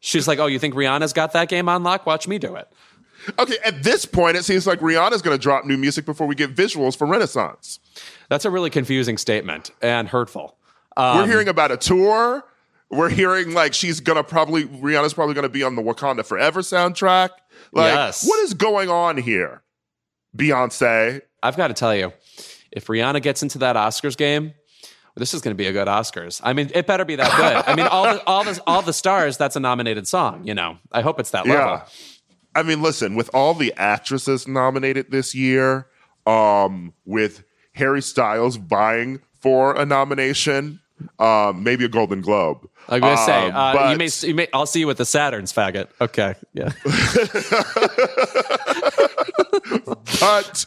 she's 0.00 0.28
like, 0.28 0.38
"Oh, 0.38 0.46
you 0.46 0.58
think 0.58 0.74
Rihanna's 0.74 1.12
got 1.12 1.32
that 1.32 1.48
game 1.48 1.68
on 1.68 1.82
lock? 1.82 2.06
Watch 2.06 2.28
me 2.28 2.38
do 2.38 2.54
it." 2.56 2.68
Okay, 3.38 3.56
at 3.64 3.82
this 3.82 4.06
point, 4.06 4.36
it 4.36 4.44
seems 4.44 4.66
like 4.66 4.80
Rihanna's 4.80 5.22
going 5.22 5.36
to 5.36 5.42
drop 5.42 5.64
new 5.64 5.76
music 5.76 6.04
before 6.04 6.26
we 6.28 6.34
get 6.36 6.54
visuals 6.54 6.96
for 6.96 7.06
Renaissance. 7.06 7.80
That's 8.28 8.44
a 8.44 8.50
really 8.50 8.70
confusing 8.70 9.18
statement 9.18 9.72
and 9.82 10.08
hurtful. 10.08 10.56
Um, 10.96 11.18
We're 11.18 11.26
hearing 11.26 11.48
about 11.48 11.72
a 11.72 11.76
tour. 11.76 12.44
We're 12.88 13.10
hearing 13.10 13.52
like 13.52 13.74
she's 13.74 13.98
gonna 13.98 14.22
probably 14.22 14.64
Rihanna's 14.64 15.14
probably 15.14 15.34
gonna 15.34 15.48
be 15.48 15.64
on 15.64 15.74
the 15.74 15.82
Wakanda 15.82 16.24
Forever 16.24 16.60
soundtrack. 16.60 17.30
Like, 17.72 17.94
Yes. 17.94 18.26
what 18.26 18.38
is 18.44 18.54
going 18.54 18.88
on 18.88 19.16
here? 19.16 19.62
Beyonce. 20.36 21.22
I've 21.46 21.56
got 21.56 21.68
to 21.68 21.74
tell 21.74 21.94
you, 21.94 22.12
if 22.72 22.86
Rihanna 22.86 23.22
gets 23.22 23.42
into 23.42 23.58
that 23.58 23.76
Oscars 23.76 24.16
game, 24.16 24.54
this 25.16 25.32
is 25.32 25.40
going 25.40 25.54
to 25.54 25.56
be 25.56 25.66
a 25.66 25.72
good 25.72 25.88
Oscars. 25.88 26.40
I 26.44 26.52
mean, 26.52 26.70
it 26.74 26.86
better 26.86 27.04
be 27.04 27.16
that 27.16 27.30
good. 27.36 27.64
I 27.66 27.74
mean, 27.74 27.86
all 27.86 28.04
the 28.04 28.24
all 28.26 28.44
the 28.44 28.62
all 28.66 28.82
the 28.82 28.92
stars. 28.92 29.36
That's 29.36 29.56
a 29.56 29.60
nominated 29.60 30.06
song. 30.06 30.46
You 30.46 30.54
know, 30.54 30.78
I 30.92 31.00
hope 31.00 31.18
it's 31.18 31.30
that 31.30 31.46
level. 31.46 31.64
Yeah. 31.64 31.86
I 32.54 32.62
mean, 32.62 32.82
listen, 32.82 33.14
with 33.14 33.30
all 33.34 33.54
the 33.54 33.72
actresses 33.76 34.48
nominated 34.48 35.10
this 35.10 35.34
year, 35.34 35.88
um, 36.26 36.92
with 37.04 37.44
Harry 37.72 38.02
Styles 38.02 38.56
vying 38.56 39.20
for 39.40 39.74
a 39.74 39.84
nomination, 39.86 40.80
um, 41.18 41.62
maybe 41.62 41.84
a 41.84 41.88
Golden 41.88 42.20
Globe. 42.20 42.68
I'm 42.88 43.00
gonna 43.00 43.16
say, 43.18 43.46
Um, 43.48 43.54
uh, 43.56 43.72
but- 43.74 43.90
you 43.92 43.98
may, 43.98 44.08
you 44.28 44.34
may. 44.34 44.48
I'll 44.52 44.66
see 44.66 44.80
you 44.80 44.86
with 44.86 44.98
the 44.98 45.04
Saturns, 45.04 45.52
faggot. 45.52 45.88
Okay, 46.00 46.34
yeah. 46.54 46.72
But 50.20 50.66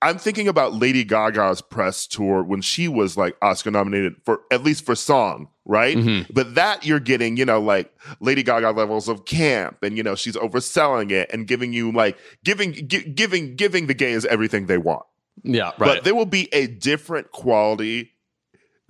I'm 0.00 0.18
thinking 0.18 0.48
about 0.48 0.74
Lady 0.74 1.04
Gaga's 1.04 1.60
press 1.62 2.06
tour 2.06 2.42
when 2.42 2.60
she 2.60 2.88
was 2.88 3.16
like 3.16 3.36
Oscar 3.42 3.70
nominated 3.70 4.14
for 4.24 4.40
at 4.50 4.62
least 4.62 4.84
for 4.86 4.94
song, 4.94 5.48
right? 5.64 5.96
Mm-hmm. 5.96 6.32
But 6.32 6.54
that 6.54 6.84
you're 6.86 7.00
getting, 7.00 7.36
you 7.36 7.44
know, 7.44 7.60
like 7.60 7.92
Lady 8.20 8.42
Gaga 8.42 8.70
levels 8.70 9.08
of 9.08 9.24
camp, 9.24 9.78
and 9.82 9.96
you 9.96 10.02
know 10.02 10.14
she's 10.14 10.36
overselling 10.36 11.10
it 11.10 11.30
and 11.32 11.46
giving 11.46 11.72
you 11.72 11.92
like 11.92 12.18
giving 12.44 12.72
gi- 12.88 13.10
giving 13.10 13.56
giving 13.56 13.86
the 13.86 13.94
gays 13.94 14.24
everything 14.26 14.66
they 14.66 14.78
want. 14.78 15.04
Yeah, 15.42 15.70
right. 15.70 15.78
But 15.78 16.04
there 16.04 16.14
will 16.14 16.26
be 16.26 16.52
a 16.52 16.66
different 16.66 17.32
quality 17.32 18.11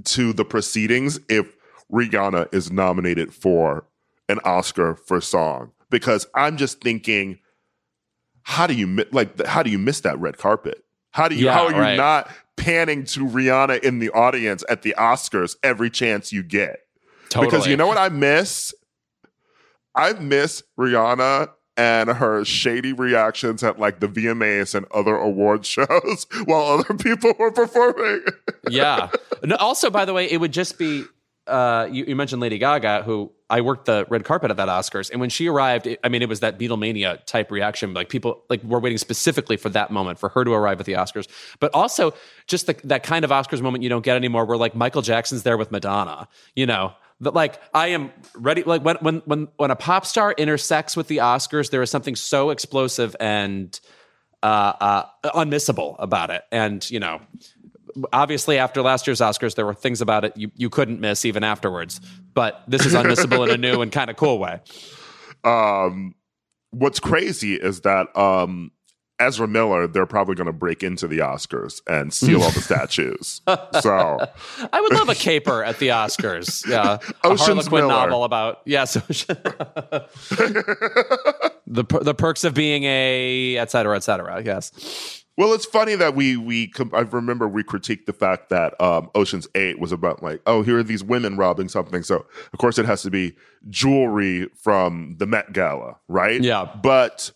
to 0.06 0.32
the 0.32 0.44
proceedings 0.44 1.20
if 1.28 1.56
Rihanna 1.92 2.52
is 2.54 2.70
nominated 2.70 3.32
for 3.34 3.86
an 4.28 4.38
Oscar 4.44 4.94
for 4.94 5.20
song 5.20 5.72
because 5.90 6.26
I'm 6.34 6.56
just 6.56 6.80
thinking 6.80 7.38
how 8.42 8.66
do 8.66 8.74
you 8.74 9.04
like 9.12 9.44
how 9.46 9.62
do 9.62 9.70
you 9.70 9.78
miss 9.78 10.00
that 10.00 10.18
red 10.18 10.38
carpet? 10.38 10.82
How 11.10 11.28
do 11.28 11.34
you 11.34 11.46
Yeah, 11.46 11.52
how 11.52 11.66
are 11.66 11.72
you 11.72 11.78
right. 11.78 11.96
not 11.96 12.30
panning 12.56 13.04
to 13.04 13.20
Rihanna 13.26 13.82
in 13.84 13.98
the 13.98 14.10
audience 14.10 14.64
at 14.68 14.82
the 14.82 14.94
Oscars 14.98 15.56
every 15.62 15.90
chance 15.90 16.32
you 16.32 16.42
get? 16.42 16.80
totally. 17.28 17.50
Because 17.50 17.66
you 17.66 17.76
know 17.76 17.86
what 17.86 17.98
I 17.98 18.08
miss? 18.08 18.74
I 19.94 20.14
miss 20.14 20.62
Rihanna 20.78 21.50
and 21.76 22.10
her 22.10 22.44
shady 22.44 22.92
reactions 22.92 23.62
at 23.62 23.78
like 23.78 24.00
the 24.00 24.08
VMAs 24.08 24.74
and 24.74 24.86
other 24.90 25.16
award 25.16 25.64
shows 25.66 26.26
while 26.44 26.78
other 26.78 26.94
people 26.94 27.34
were 27.38 27.52
performing. 27.52 28.22
yeah. 28.68 29.10
No, 29.42 29.56
also, 29.56 29.90
by 29.90 30.04
the 30.04 30.12
way, 30.12 30.30
it 30.30 30.38
would 30.38 30.52
just 30.52 30.78
be. 30.78 31.04
Uh, 31.44 31.88
you, 31.90 32.04
you 32.04 32.14
mentioned 32.14 32.40
Lady 32.40 32.56
Gaga, 32.56 33.02
who 33.02 33.32
I 33.50 33.62
worked 33.62 33.86
the 33.86 34.06
red 34.08 34.22
carpet 34.22 34.52
at 34.52 34.58
that 34.58 34.68
Oscars, 34.68 35.10
and 35.10 35.20
when 35.20 35.28
she 35.28 35.48
arrived, 35.48 35.88
it, 35.88 35.98
I 36.04 36.08
mean, 36.08 36.22
it 36.22 36.28
was 36.28 36.38
that 36.38 36.56
Beatlemania 36.56 37.24
type 37.26 37.50
reaction. 37.50 37.92
Like 37.94 38.08
people, 38.08 38.44
like 38.48 38.62
were 38.62 38.78
waiting 38.78 38.96
specifically 38.96 39.56
for 39.56 39.68
that 39.70 39.90
moment 39.90 40.20
for 40.20 40.28
her 40.28 40.44
to 40.44 40.52
arrive 40.52 40.78
at 40.78 40.86
the 40.86 40.92
Oscars, 40.92 41.26
but 41.58 41.72
also 41.74 42.14
just 42.46 42.68
the, 42.68 42.76
that 42.84 43.02
kind 43.02 43.24
of 43.24 43.32
Oscars 43.32 43.60
moment 43.60 43.82
you 43.82 43.88
don't 43.88 44.04
get 44.04 44.14
anymore, 44.14 44.44
where 44.44 44.56
like 44.56 44.76
Michael 44.76 45.02
Jackson's 45.02 45.42
there 45.42 45.58
with 45.58 45.72
Madonna. 45.72 46.28
You 46.54 46.66
know, 46.66 46.92
that 47.22 47.34
like 47.34 47.60
I 47.72 47.88
am 47.88 48.12
ready. 48.34 48.62
Like 48.62 48.84
when 48.84 48.96
when 48.96 49.22
when 49.24 49.48
when 49.56 49.70
a 49.70 49.76
pop 49.76 50.04
star 50.04 50.32
intersects 50.32 50.96
with 50.96 51.08
the 51.08 51.18
Oscars, 51.18 51.70
there 51.70 51.82
is 51.82 51.90
something 51.90 52.16
so 52.16 52.50
explosive 52.50 53.16
and 53.18 53.78
uh, 54.42 54.72
uh, 54.80 55.04
unmissable 55.34 55.96
about 55.98 56.30
it. 56.30 56.42
And 56.50 56.88
you 56.90 57.00
know, 57.00 57.20
obviously 58.12 58.58
after 58.58 58.82
last 58.82 59.06
year's 59.06 59.20
Oscars, 59.20 59.54
there 59.54 59.66
were 59.66 59.74
things 59.74 60.00
about 60.00 60.24
it 60.24 60.36
you, 60.36 60.50
you 60.56 60.68
couldn't 60.68 61.00
miss 61.00 61.24
even 61.24 61.44
afterwards. 61.44 62.00
But 62.34 62.62
this 62.66 62.84
is 62.84 62.94
unmissable 62.94 63.46
in 63.48 63.54
a 63.54 63.58
new 63.58 63.82
and 63.82 63.92
kind 63.92 64.10
of 64.10 64.16
cool 64.16 64.38
way. 64.38 64.60
Um, 65.44 66.14
what's 66.70 67.00
crazy 67.00 67.56
is 67.56 67.80
that 67.80 68.16
um, 68.16 68.70
Ezra 69.22 69.46
Miller, 69.48 69.86
they're 69.86 70.06
probably 70.06 70.34
going 70.34 70.46
to 70.46 70.52
break 70.52 70.82
into 70.82 71.06
the 71.08 71.18
Oscars 71.18 71.80
and 71.86 72.12
steal 72.12 72.42
all 72.42 72.50
the 72.50 72.60
statues. 72.70 73.40
So 73.80 74.18
I 74.72 74.80
would 74.80 74.92
love 74.92 75.08
a 75.08 75.14
caper 75.14 75.64
at 75.64 75.78
the 75.78 75.88
Oscars. 75.88 76.66
Yeah, 76.68 76.98
a 77.24 77.26
Ocean's 77.26 77.66
Harlequin 77.66 77.72
Miller. 77.72 77.88
novel 77.88 78.24
about 78.24 78.60
yes, 78.66 78.94
the 78.94 80.06
the 81.66 82.14
perks 82.14 82.44
of 82.44 82.54
being 82.54 82.84
a 82.84 83.56
et 83.58 83.70
cetera, 83.70 83.96
et 83.96 84.00
cetera. 84.04 84.42
Yes. 84.44 85.24
Well, 85.38 85.54
it's 85.54 85.64
funny 85.64 85.94
that 85.94 86.14
we 86.14 86.36
we 86.36 86.72
I 86.92 87.00
remember 87.00 87.48
we 87.48 87.62
critiqued 87.64 88.04
the 88.06 88.12
fact 88.12 88.50
that 88.50 88.78
um, 88.80 89.10
Ocean's 89.14 89.48
Eight 89.54 89.78
was 89.80 89.90
about 89.90 90.22
like, 90.22 90.42
oh, 90.46 90.62
here 90.62 90.78
are 90.78 90.82
these 90.82 91.02
women 91.02 91.36
robbing 91.36 91.68
something, 91.68 92.02
so 92.02 92.26
of 92.52 92.58
course 92.58 92.78
it 92.78 92.84
has 92.84 93.02
to 93.02 93.10
be 93.10 93.34
jewelry 93.70 94.48
from 94.56 95.16
the 95.18 95.26
Met 95.26 95.52
Gala, 95.52 95.96
right? 96.08 96.40
Yeah. 96.42 96.68
but 96.82 97.32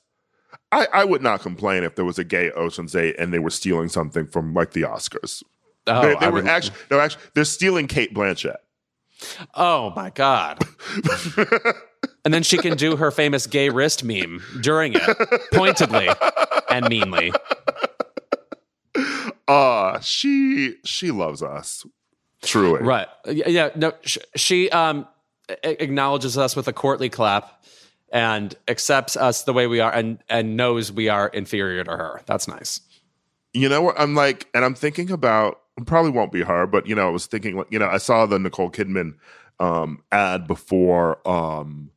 I, 0.72 0.86
I 0.93 1.05
would 1.05 1.22
not 1.22 1.40
complain 1.43 1.84
if 1.84 1.94
there 1.94 2.05
was 2.05 2.18
a 2.18 2.24
gay 2.24 2.51
Ocean's 2.51 2.94
Eight 2.97 3.16
and 3.18 3.32
they 3.32 3.38
were 3.38 3.51
stealing 3.51 3.88
something 3.88 4.26
from 4.26 4.52
like 4.55 4.72
the 4.72 4.82
Oscars. 4.82 5.43
Oh, 5.86 6.02
they, 6.02 6.14
they 6.16 6.26
were 6.26 6.34
would- 6.43 6.47
actually 6.48 6.76
no, 6.90 6.98
actually 6.98 7.22
they're 7.34 7.44
stealing 7.44 7.86
Cate 7.86 8.12
Blanchett. 8.12 8.56
Oh 9.55 9.93
my 9.97 10.10
god. 10.10 10.62
and 12.24 12.34
then 12.34 12.43
she 12.43 12.59
can 12.59 12.76
do 12.76 12.97
her 12.97 13.10
famous 13.10 13.47
gay 13.47 13.70
wrist 13.70 14.05
meme 14.05 14.43
during 14.60 14.93
it, 14.94 15.02
pointedly 15.52 16.09
and 16.68 16.88
meanly. 16.88 17.32
Uh 19.48 20.01
she 20.01 20.74
she 20.84 21.10
loves 21.10 21.43
us. 21.43 21.86
Truly. 22.43 22.82
Right. 22.82 23.06
Yeah. 23.26 23.70
No. 23.76 23.93
Sh- 24.02 24.18
she 24.34 24.68
um 24.70 25.06
acknowledges 25.62 26.36
us 26.36 26.56
with 26.56 26.66
a 26.68 26.72
courtly 26.72 27.09
clap 27.09 27.64
and 28.11 28.55
accepts 28.69 29.16
us 29.16 29.43
the 29.43 29.53
way 29.53 29.66
we 29.66 29.81
are, 29.81 29.93
and 29.93 30.19
and 30.28 30.57
knows 30.57 30.93
we 30.93 31.09
are 31.09 31.28
inferior 31.28 31.85
to 31.85 31.91
her. 31.91 32.20
That's 32.27 32.47
nice. 32.49 32.81
you 33.53 33.69
know 33.69 33.83
what 33.83 33.99
I'm 33.99 34.15
like, 34.15 34.49
and 34.55 34.65
I'm 34.65 34.74
thinking 34.74 35.11
about 35.11 35.61
probably 35.87 36.11
won't 36.11 36.33
be 36.33 36.43
her, 36.43 36.66
but 36.66 36.87
you 36.87 36.95
know, 36.95 37.07
I 37.07 37.11
was 37.11 37.27
thinking, 37.27 37.57
like, 37.57 37.66
you 37.70 37.78
know, 37.78 37.89
I 37.89 37.99
saw 37.99 38.24
the 38.27 38.39
Nicole 38.39 38.70
Kidman 38.70 39.15
um, 39.61 40.03
ad 40.12 40.47
before 40.47 41.27
um, 41.28 41.91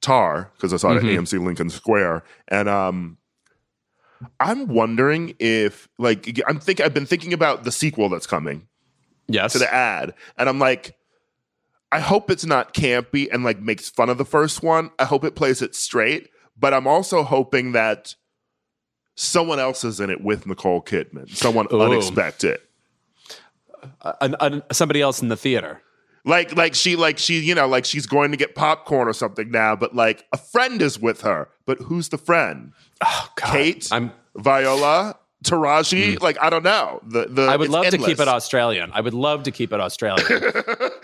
Tar 0.00 0.50
because 0.56 0.72
I 0.72 0.76
saw 0.76 0.92
it 0.92 0.96
at 0.96 1.02
AMC 1.04 1.44
Lincoln 1.44 1.70
Square, 1.70 2.24
and 2.48 2.68
um, 2.68 3.18
I'm 4.40 4.66
wondering 4.68 5.34
if, 5.38 5.88
like, 5.98 6.40
I'm 6.46 6.58
think 6.58 6.80
I've 6.80 6.94
been 6.94 7.06
thinking 7.06 7.32
about 7.32 7.64
the 7.64 7.72
sequel 7.72 8.08
that's 8.08 8.26
coming 8.26 8.66
Yes. 9.28 9.52
to 9.52 9.58
the 9.58 9.72
ad, 9.72 10.14
and 10.36 10.48
I'm 10.48 10.58
like. 10.58 10.96
I 11.92 12.00
hope 12.00 12.30
it's 12.30 12.46
not 12.46 12.72
campy 12.72 13.28
and 13.30 13.44
like 13.44 13.60
makes 13.60 13.90
fun 13.90 14.08
of 14.08 14.16
the 14.16 14.24
first 14.24 14.62
one. 14.62 14.90
I 14.98 15.04
hope 15.04 15.24
it 15.24 15.34
plays 15.36 15.60
it 15.60 15.74
straight, 15.74 16.30
but 16.58 16.72
I'm 16.72 16.86
also 16.86 17.22
hoping 17.22 17.72
that 17.72 18.14
someone 19.14 19.58
else 19.58 19.84
is 19.84 20.00
in 20.00 20.08
it 20.08 20.22
with 20.22 20.46
Nicole 20.46 20.80
Kidman, 20.80 21.28
someone 21.28 21.66
Ooh. 21.70 21.82
unexpected. 21.82 22.60
An- 24.20 24.36
an- 24.40 24.62
somebody 24.72 25.02
else 25.02 25.20
in 25.20 25.28
the 25.28 25.36
theater. 25.36 25.82
Like 26.24 26.56
like 26.56 26.74
she 26.74 26.94
like 26.96 27.18
she 27.18 27.40
you 27.40 27.54
know 27.54 27.66
like 27.66 27.84
she's 27.84 28.06
going 28.06 28.30
to 28.30 28.36
get 28.36 28.54
popcorn 28.54 29.08
or 29.08 29.12
something 29.12 29.50
now, 29.50 29.74
but 29.76 29.94
like 29.94 30.24
a 30.32 30.38
friend 30.38 30.80
is 30.80 30.98
with 30.98 31.22
her. 31.22 31.48
But 31.66 31.78
who's 31.80 32.08
the 32.10 32.18
friend? 32.18 32.72
Oh 33.04 33.28
God. 33.34 33.52
Cate, 33.52 33.88
I'm 33.90 34.12
Viola, 34.36 35.16
Taraji. 35.42 36.20
Like 36.20 36.38
I 36.40 36.50
don't 36.50 36.62
know. 36.62 37.00
The 37.06 37.26
the 37.26 37.42
I 37.42 37.56
would 37.56 37.68
love 37.70 37.86
to 37.88 37.98
keep 37.98 38.20
it 38.20 38.28
Australian. 38.28 38.90
I 38.94 39.00
would 39.00 39.14
love 39.14 39.42
to 39.44 39.50
keep 39.50 39.72
it 39.72 39.80
Australian. 39.80 40.26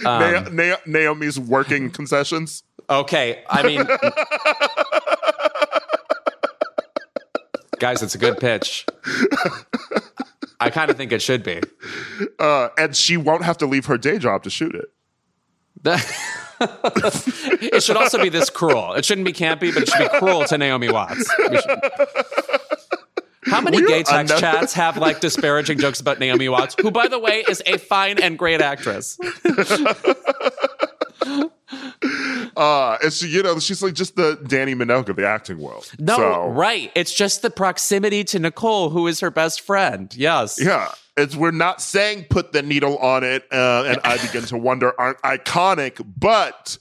Na- 0.01 0.37
Um, 0.47 0.55
Na- 0.57 0.77
Naomi's 0.87 1.39
working 1.41 1.91
concessions. 1.91 2.63
okay, 2.89 3.43
I 3.51 3.63
mean, 3.65 3.85
guys, 7.79 8.03
it's 8.03 8.15
a 8.15 8.19
good 8.19 8.39
pitch. 8.39 8.87
I 10.61 10.71
kind 10.71 10.91
of 10.91 10.97
think 10.97 11.13
it 11.13 11.23
should 11.23 11.43
be. 11.43 11.61
Uh, 12.39 12.69
and 12.79 12.95
she 12.97 13.17
won't 13.17 13.45
have 13.45 13.59
to 13.59 13.67
leave 13.67 13.87
her 13.87 13.99
day 13.99 14.19
job 14.19 14.43
to 14.45 14.51
shoot 14.51 14.75
it. 14.75 14.87
it 16.61 17.83
should 17.83 17.97
also 17.97 18.21
be 18.21 18.29
this 18.29 18.51
cruel. 18.51 18.95
It 18.95 19.05
shouldn't 19.05 19.25
be 19.25 19.33
campy, 19.33 19.73
but 19.73 19.85
it 19.85 19.89
should 19.89 20.11
be 20.11 20.19
cruel 20.19 20.45
to 20.47 20.59
Naomi 20.59 20.91
Watts. 20.91 21.29
How 23.45 23.61
many 23.61 23.81
We're 23.81 23.87
gay 23.89 24.03
text 24.03 24.13
unknown- 24.13 24.41
chats 24.41 24.73
have 24.75 24.97
like 24.97 25.21
disparaging 25.29 25.79
jokes 25.79 26.01
about 26.01 26.19
Naomi 26.19 26.49
Watts, 26.49 26.75
who, 26.81 26.91
by 26.91 27.09
the 27.09 27.19
way, 27.19 27.45
is 27.49 27.63
a 27.67 27.79
fine 27.79 28.19
and 28.21 28.39
great 28.39 28.61
actress? 28.61 29.19
Uh, 32.57 32.99
and 33.05 33.13
she, 33.13 33.29
you 33.29 33.43
know 33.43 33.59
she's 33.61 33.83
like 33.83 33.95
just 33.95 34.17
the 34.17 34.37
Dannii 34.43 34.75
Minogue 34.75 35.09
of 35.09 35.17
the 35.17 35.27
acting 35.27 35.59
world. 35.59 35.93
No, 35.99 36.17
So, 36.17 36.49
right. 36.49 36.91
It's 36.97 37.15
just 37.15 37.43
the 37.43 37.51
proximity 37.51 38.25
to 38.25 38.39
Nicole, 38.41 38.91
who 38.91 39.07
is 39.07 39.21
her 39.21 39.31
best 39.31 39.61
friend. 39.61 40.13
Yes. 40.17 40.59
Yeah, 40.61 40.91
it's 41.17 41.37
we're 41.37 41.53
not 41.53 41.81
saying 41.81 42.27
put 42.31 42.53
the 42.53 42.63
needle 42.63 42.99
on 42.99 43.23
it, 43.23 43.45
uh, 43.53 43.85
and 43.87 44.01
I 44.03 44.17
begin 44.27 44.43
to 44.47 44.57
wonder 44.57 44.99
aren't 44.99 45.19
iconic, 45.23 46.05
but 46.17 46.79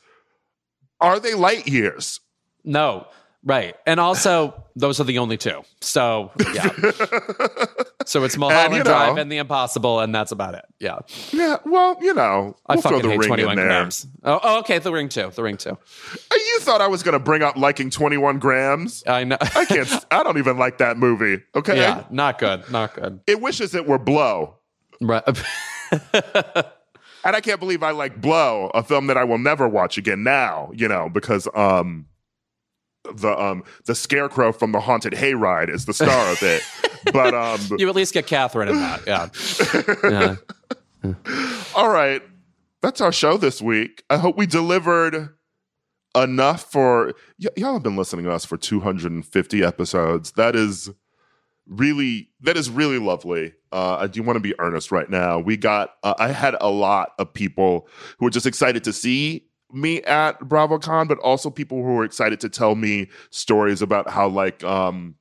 are 1.00 1.20
they 1.20 1.36
light 1.36 1.68
years? 1.68 2.22
No. 2.64 3.08
Right. 3.48 3.78
And 3.86 3.98
also, 3.98 4.66
those 4.76 5.00
are 5.00 5.06
the 5.06 5.20
only 5.20 5.38
two. 5.38 5.62
So, 5.80 6.32
yeah. 6.54 6.68
so 8.06 8.26
it's 8.26 8.36
Mulholland 8.36 8.74
you 8.74 8.80
know- 8.80 8.84
Drive 8.84 9.18
and 9.18 9.32
The 9.32 9.38
Impossible, 9.38 10.02
and 10.02 10.14
that's 10.14 10.34
about 10.34 10.54
it. 10.54 10.66
Yeah. 10.80 11.00
Yeah, 11.32 11.56
well, 11.66 11.96
you 12.02 12.14
know, 12.14 12.58
I 12.68 12.76
we'll 12.76 12.82
throw 12.82 12.92
fucking 12.92 13.04
the 13.04 13.10
hate 13.14 13.20
ring 13.20 13.30
21 13.30 13.58
in 13.58 13.66
grams. 13.66 14.06
Oh, 14.26 14.40
oh, 14.44 14.60
okay. 14.60 14.80
The 14.80 14.92
ring 14.92 15.08
too. 15.08 15.32
The 15.34 15.42
ring 15.44 15.56
too. 15.56 15.72
Uh, 15.72 16.36
You 16.36 16.60
thought 16.60 16.82
I 16.82 16.88
was 16.88 17.04
going 17.04 17.14
to 17.14 17.20
bring 17.20 17.42
up 17.42 17.56
liking 17.56 17.90
Twenty 17.90 18.18
One 18.18 18.38
Grams? 18.38 19.02
I 19.08 19.24
know. 19.24 19.38
I 19.40 19.64
can't. 19.64 20.06
I 20.12 20.24
don't 20.24 20.38
even 20.38 20.58
like 20.58 20.80
that 20.80 20.98
movie. 20.98 21.42
Okay, 21.56 21.78
yeah. 21.78 22.04
Not 22.10 22.40
good. 22.40 22.70
Not 22.70 22.96
good. 22.96 23.22
it 23.28 23.40
wishes 23.40 23.74
it 23.74 23.88
were 23.88 23.98
Blow. 23.98 24.56
Right. 25.00 25.24
And 27.24 27.36
I 27.36 27.42
can't 27.42 27.60
believe 27.60 27.84
I 27.84 27.92
like 27.92 28.22
Blow, 28.22 28.72
a 28.74 28.82
film 28.82 29.08
that 29.08 29.18
I 29.18 29.26
will 29.26 29.38
never 29.38 29.68
watch 29.68 29.98
again 29.98 30.24
now, 30.24 30.72
you 30.74 30.88
know, 30.88 31.10
because 31.10 31.46
um 31.56 32.06
the 33.16 33.40
um 33.40 33.64
the 33.86 33.96
scarecrow 33.96 34.52
from 34.52 34.72
the 34.72 34.80
haunted 34.80 35.14
hayride 35.14 35.70
is 35.70 35.86
the 35.86 35.94
star 35.94 36.32
of 36.32 36.42
it. 36.42 36.62
but 37.14 37.34
um 37.34 37.60
you 37.78 37.88
at 37.90 37.96
least 37.96 38.14
get 38.14 38.28
Catherine 38.28 38.70
in 38.70 38.76
that. 38.76 39.08
Yeah. 39.08 40.36
yeah. 41.06 41.14
all 41.76 41.90
right. 41.90 42.22
That's 42.82 43.02
our 43.02 43.12
show 43.12 43.38
this 43.38 43.62
week. 43.62 44.04
I 44.10 44.18
hope 44.18 44.38
we 44.38 44.46
delivered 44.46 45.30
enough 46.16 46.72
for 46.72 47.14
y- 47.40 47.50
y'all 47.56 47.74
have 47.74 47.84
been 47.84 47.96
listening 47.96 48.26
to 48.26 48.32
us 48.32 48.46
for 48.46 48.58
250 48.58 49.64
episodes. 49.64 50.32
That 50.34 50.56
is 50.56 50.90
really 51.68 52.30
that 52.42 52.58
is 52.58 52.70
really 52.70 53.00
lovely. 53.00 53.54
Uh, 53.72 53.98
I 53.98 54.08
do 54.08 54.24
want 54.24 54.38
to 54.38 54.42
be 54.42 54.58
earnest 54.60 54.92
right 54.92 55.10
now. 55.10 55.40
We 55.40 55.58
got 55.58 55.92
uh, 56.04 56.14
I 56.18 56.30
had 56.30 56.56
a 56.62 56.70
lot 56.70 57.12
of 57.20 57.34
people 57.34 57.88
who 58.20 58.26
were 58.26 58.32
just 58.32 58.46
excited 58.46 58.84
to 58.86 58.94
see 58.94 59.47
me 59.72 60.02
at 60.04 60.40
BravoCon, 60.40 61.08
but 61.08 61.20
also 61.20 61.50
people 61.50 61.78
who 61.84 61.94
were 61.96 62.04
excited 62.06 62.40
to 62.42 62.50
tell 62.50 62.76
me 62.76 63.10
stories 63.30 63.82
about 63.82 64.10
how 64.10 64.28
like 64.28 64.64
um 64.64 65.16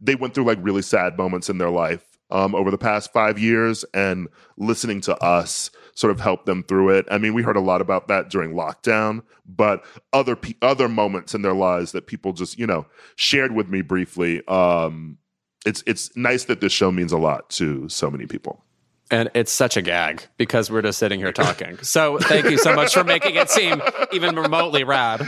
they 0.00 0.14
went 0.14 0.34
through 0.34 0.44
like 0.44 0.58
really 0.60 0.82
sad 0.82 1.16
moments 1.16 1.48
in 1.48 1.58
their 1.58 1.70
life 1.70 2.04
um 2.30 2.54
over 2.54 2.70
the 2.70 2.78
past 2.78 3.12
five 3.12 3.38
years 3.38 3.84
and 3.94 4.28
listening 4.56 5.00
to 5.00 5.16
us 5.22 5.70
sort 5.94 6.10
of 6.10 6.18
helped 6.18 6.46
them 6.46 6.64
through 6.64 6.90
it. 6.90 7.06
I 7.08 7.18
mean, 7.18 7.34
we 7.34 7.42
heard 7.42 7.56
a 7.56 7.60
lot 7.60 7.80
about 7.80 8.08
that 8.08 8.28
during 8.28 8.52
lockdown, 8.54 9.22
but 9.46 9.84
other 10.12 10.34
pe- 10.34 10.54
other 10.60 10.88
moments 10.88 11.34
in 11.34 11.42
their 11.42 11.54
lives 11.54 11.92
that 11.92 12.08
people 12.08 12.32
just, 12.32 12.58
you 12.58 12.66
know, 12.66 12.86
shared 13.14 13.52
with 13.52 13.68
me 13.68 13.82
briefly. 13.82 14.44
Um 14.48 15.18
it's 15.64 15.82
it's 15.86 16.14
nice 16.16 16.44
that 16.44 16.60
this 16.60 16.72
show 16.72 16.90
means 16.90 17.12
a 17.12 17.18
lot 17.18 17.48
to 17.50 17.88
so 17.88 18.10
many 18.10 18.26
people. 18.26 18.63
And 19.10 19.30
it's 19.34 19.52
such 19.52 19.76
a 19.76 19.82
gag 19.82 20.22
because 20.38 20.70
we're 20.70 20.82
just 20.82 20.98
sitting 20.98 21.20
here 21.20 21.32
talking. 21.32 21.76
So 21.82 22.18
thank 22.18 22.46
you 22.46 22.58
so 22.58 22.74
much 22.74 22.94
for 22.94 23.04
making 23.04 23.34
it 23.34 23.50
seem 23.50 23.82
even 24.12 24.34
remotely 24.34 24.82
rad. 24.82 25.22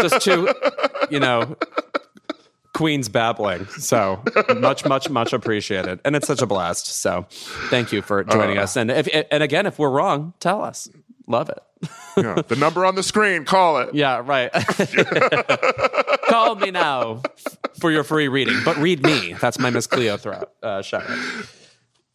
Just 0.00 0.20
two, 0.20 0.48
you 1.10 1.18
know, 1.18 1.56
queens 2.74 3.08
babbling. 3.08 3.66
So 3.66 4.22
much, 4.58 4.84
much, 4.84 5.08
much 5.08 5.32
appreciated. 5.32 6.00
And 6.04 6.14
it's 6.14 6.26
such 6.26 6.42
a 6.42 6.46
blast. 6.46 6.86
So 6.86 7.26
thank 7.70 7.92
you 7.92 8.02
for 8.02 8.24
joining 8.24 8.58
us. 8.58 8.76
And 8.76 8.90
if 8.90 9.08
and 9.30 9.42
again, 9.42 9.66
if 9.66 9.78
we're 9.78 9.90
wrong, 9.90 10.34
tell 10.38 10.62
us. 10.62 10.88
Love 11.26 11.48
it. 11.48 11.62
Yeah, 12.16 12.42
the 12.46 12.56
number 12.56 12.84
on 12.84 12.94
the 12.94 13.02
screen, 13.02 13.44
call 13.44 13.78
it. 13.78 13.94
Yeah, 13.94 14.22
right. 14.24 14.50
Call 16.28 16.54
me 16.56 16.70
now 16.70 17.22
for 17.78 17.90
your 17.90 18.04
free 18.04 18.28
reading, 18.28 18.58
but 18.64 18.76
read 18.76 19.02
me. 19.02 19.34
That's 19.34 19.58
my 19.58 19.70
Miss 19.70 19.86
Cleo 19.86 20.16
throat. 20.16 20.50
Uh, 20.62 20.82
shout 20.82 21.08
out. 21.08 21.18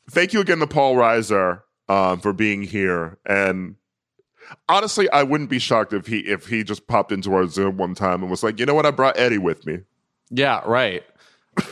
Thank 0.09 0.33
you 0.33 0.39
again 0.39 0.59
to 0.59 0.67
Paul 0.67 0.95
Reiser 0.95 1.61
um, 1.89 2.19
for 2.19 2.33
being 2.33 2.63
here. 2.63 3.17
And 3.25 3.75
honestly, 4.67 5.09
I 5.11 5.23
wouldn't 5.23 5.49
be 5.49 5.59
shocked 5.59 5.93
if 5.93 6.07
he 6.07 6.19
if 6.19 6.47
he 6.47 6.63
just 6.63 6.87
popped 6.87 7.11
into 7.11 7.33
our 7.33 7.47
Zoom 7.47 7.77
one 7.77 7.95
time 7.95 8.21
and 8.21 8.31
was 8.31 8.43
like, 8.43 8.59
you 8.59 8.65
know 8.65 8.73
what, 8.73 8.85
I 8.85 8.91
brought 8.91 9.17
Eddie 9.17 9.37
with 9.37 9.65
me. 9.65 9.79
Yeah, 10.29 10.61
right. 10.65 11.03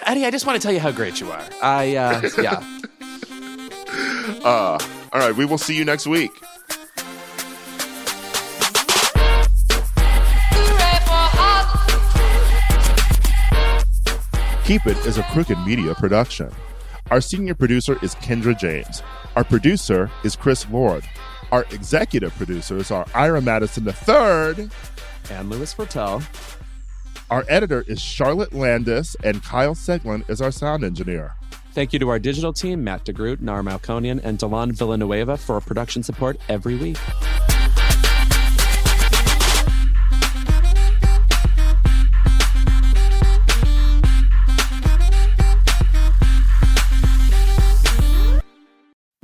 Eddie, 0.03 0.25
I 0.25 0.31
just 0.31 0.45
want 0.45 0.59
to 0.59 0.65
tell 0.65 0.73
you 0.73 0.79
how 0.79 0.91
great 0.91 1.19
you 1.19 1.31
are. 1.31 1.43
I, 1.61 1.95
uh, 1.95 2.29
yeah. 2.41 2.63
Uh, 4.43 4.77
all 5.11 5.19
right, 5.19 5.35
we 5.35 5.43
will 5.45 5.57
see 5.57 5.75
you 5.75 5.83
next 5.85 6.05
week. 6.05 6.31
Keep 14.65 14.85
It 14.87 14.97
is 15.05 15.17
a 15.17 15.23
Crooked 15.31 15.59
Media 15.65 15.95
production. 15.95 16.51
Our 17.11 17.21
senior 17.21 17.53
producer 17.53 17.99
is 18.01 18.15
Kendra 18.15 18.57
James. 18.57 19.03
Our 19.35 19.43
producer 19.43 20.09
is 20.23 20.35
Chris 20.35 20.67
Lord. 20.71 21.03
Our 21.51 21.63
executive 21.71 22.33
producers 22.35 22.89
are 22.89 23.05
Ira 23.13 23.41
Madison 23.41 23.87
III. 23.87 24.69
And 25.29 25.49
Louis 25.51 25.71
Virtel. 25.75 26.23
Our 27.29 27.45
editor 27.47 27.83
is 27.87 28.01
Charlotte 28.01 28.53
Landis, 28.53 29.15
and 29.23 29.43
Kyle 29.43 29.75
Seglin 29.75 30.27
is 30.29 30.41
our 30.41 30.51
sound 30.51 30.83
engineer. 30.83 31.35
Thank 31.73 31.93
you 31.93 31.99
to 31.99 32.09
our 32.09 32.19
digital 32.19 32.53
team, 32.53 32.83
Matt 32.83 33.05
DeGroot, 33.05 33.39
Nar 33.39 33.61
Melkonian, 33.61 34.19
and 34.23 34.39
Delon 34.39 34.71
Villanueva 34.71 35.37
for 35.37 35.61
production 35.61 36.01
support 36.01 36.39
every 36.49 36.75
week. 36.75 36.97